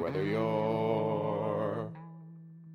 Whether 0.00 0.24
you're 0.24 1.11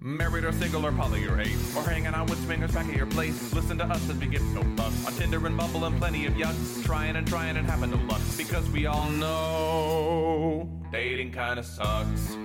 married 0.07 0.45
or 0.45 0.53
single 0.53 0.85
or 0.85 0.91
poly 0.93 1.27
or 1.27 1.39
ace, 1.41 1.75
or 1.75 1.83
hanging 1.83 2.07
out 2.07 2.29
with 2.29 2.43
swingers 2.45 2.71
back 2.71 2.87
at 2.87 2.95
your 2.95 3.05
place, 3.07 3.53
listen 3.53 3.77
to 3.77 3.83
us 3.83 4.09
as 4.09 4.15
we 4.17 4.27
give 4.27 4.43
no 4.53 4.63
fuck 4.77 4.93
on 5.05 5.13
Tinder 5.19 5.45
and 5.45 5.57
Bumble 5.57 5.83
and 5.83 5.97
plenty 5.97 6.25
of 6.25 6.33
yucks, 6.33 6.83
trying 6.85 7.17
and 7.17 7.27
trying 7.27 7.57
and 7.57 7.69
having 7.69 7.91
no 7.91 7.97
luck 8.07 8.21
because 8.37 8.69
we 8.69 8.85
all 8.85 9.09
know 9.09 10.69
dating 10.91 11.31
kinda 11.31 11.61
sucks. 11.61 12.37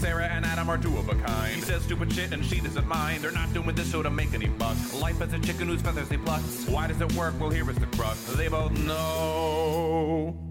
Sarah 0.00 0.28
and 0.28 0.46
Adam 0.46 0.70
are 0.70 0.78
two 0.78 0.96
of 0.96 1.10
a 1.10 1.14
kind. 1.16 1.54
He 1.54 1.60
says 1.60 1.82
stupid 1.82 2.10
shit 2.10 2.32
and 2.32 2.42
she 2.42 2.60
doesn't 2.60 2.88
mind. 2.88 3.22
They're 3.22 3.32
not 3.32 3.52
doing 3.52 3.74
this 3.74 3.90
show 3.90 4.02
to 4.02 4.08
make 4.08 4.32
any 4.32 4.48
buck. 4.48 4.78
Life 4.98 5.20
as 5.20 5.34
a 5.34 5.38
chicken 5.38 5.68
whose 5.68 5.82
feathers 5.82 6.08
they 6.08 6.16
pluck. 6.16 6.40
Why 6.68 6.86
does 6.86 7.02
it 7.02 7.12
work? 7.12 7.38
Well, 7.38 7.50
here 7.50 7.68
is 7.68 7.76
the 7.76 7.86
crux. 7.86 8.22
They 8.34 8.48
both 8.48 8.72
know 8.72 10.49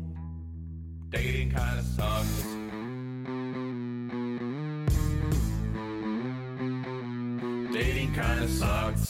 dating 1.09 1.49
kinda 1.49 1.83
sucks. 1.83 2.43
Dating 7.73 8.13
kinda 8.13 8.47
sucks. 8.47 9.08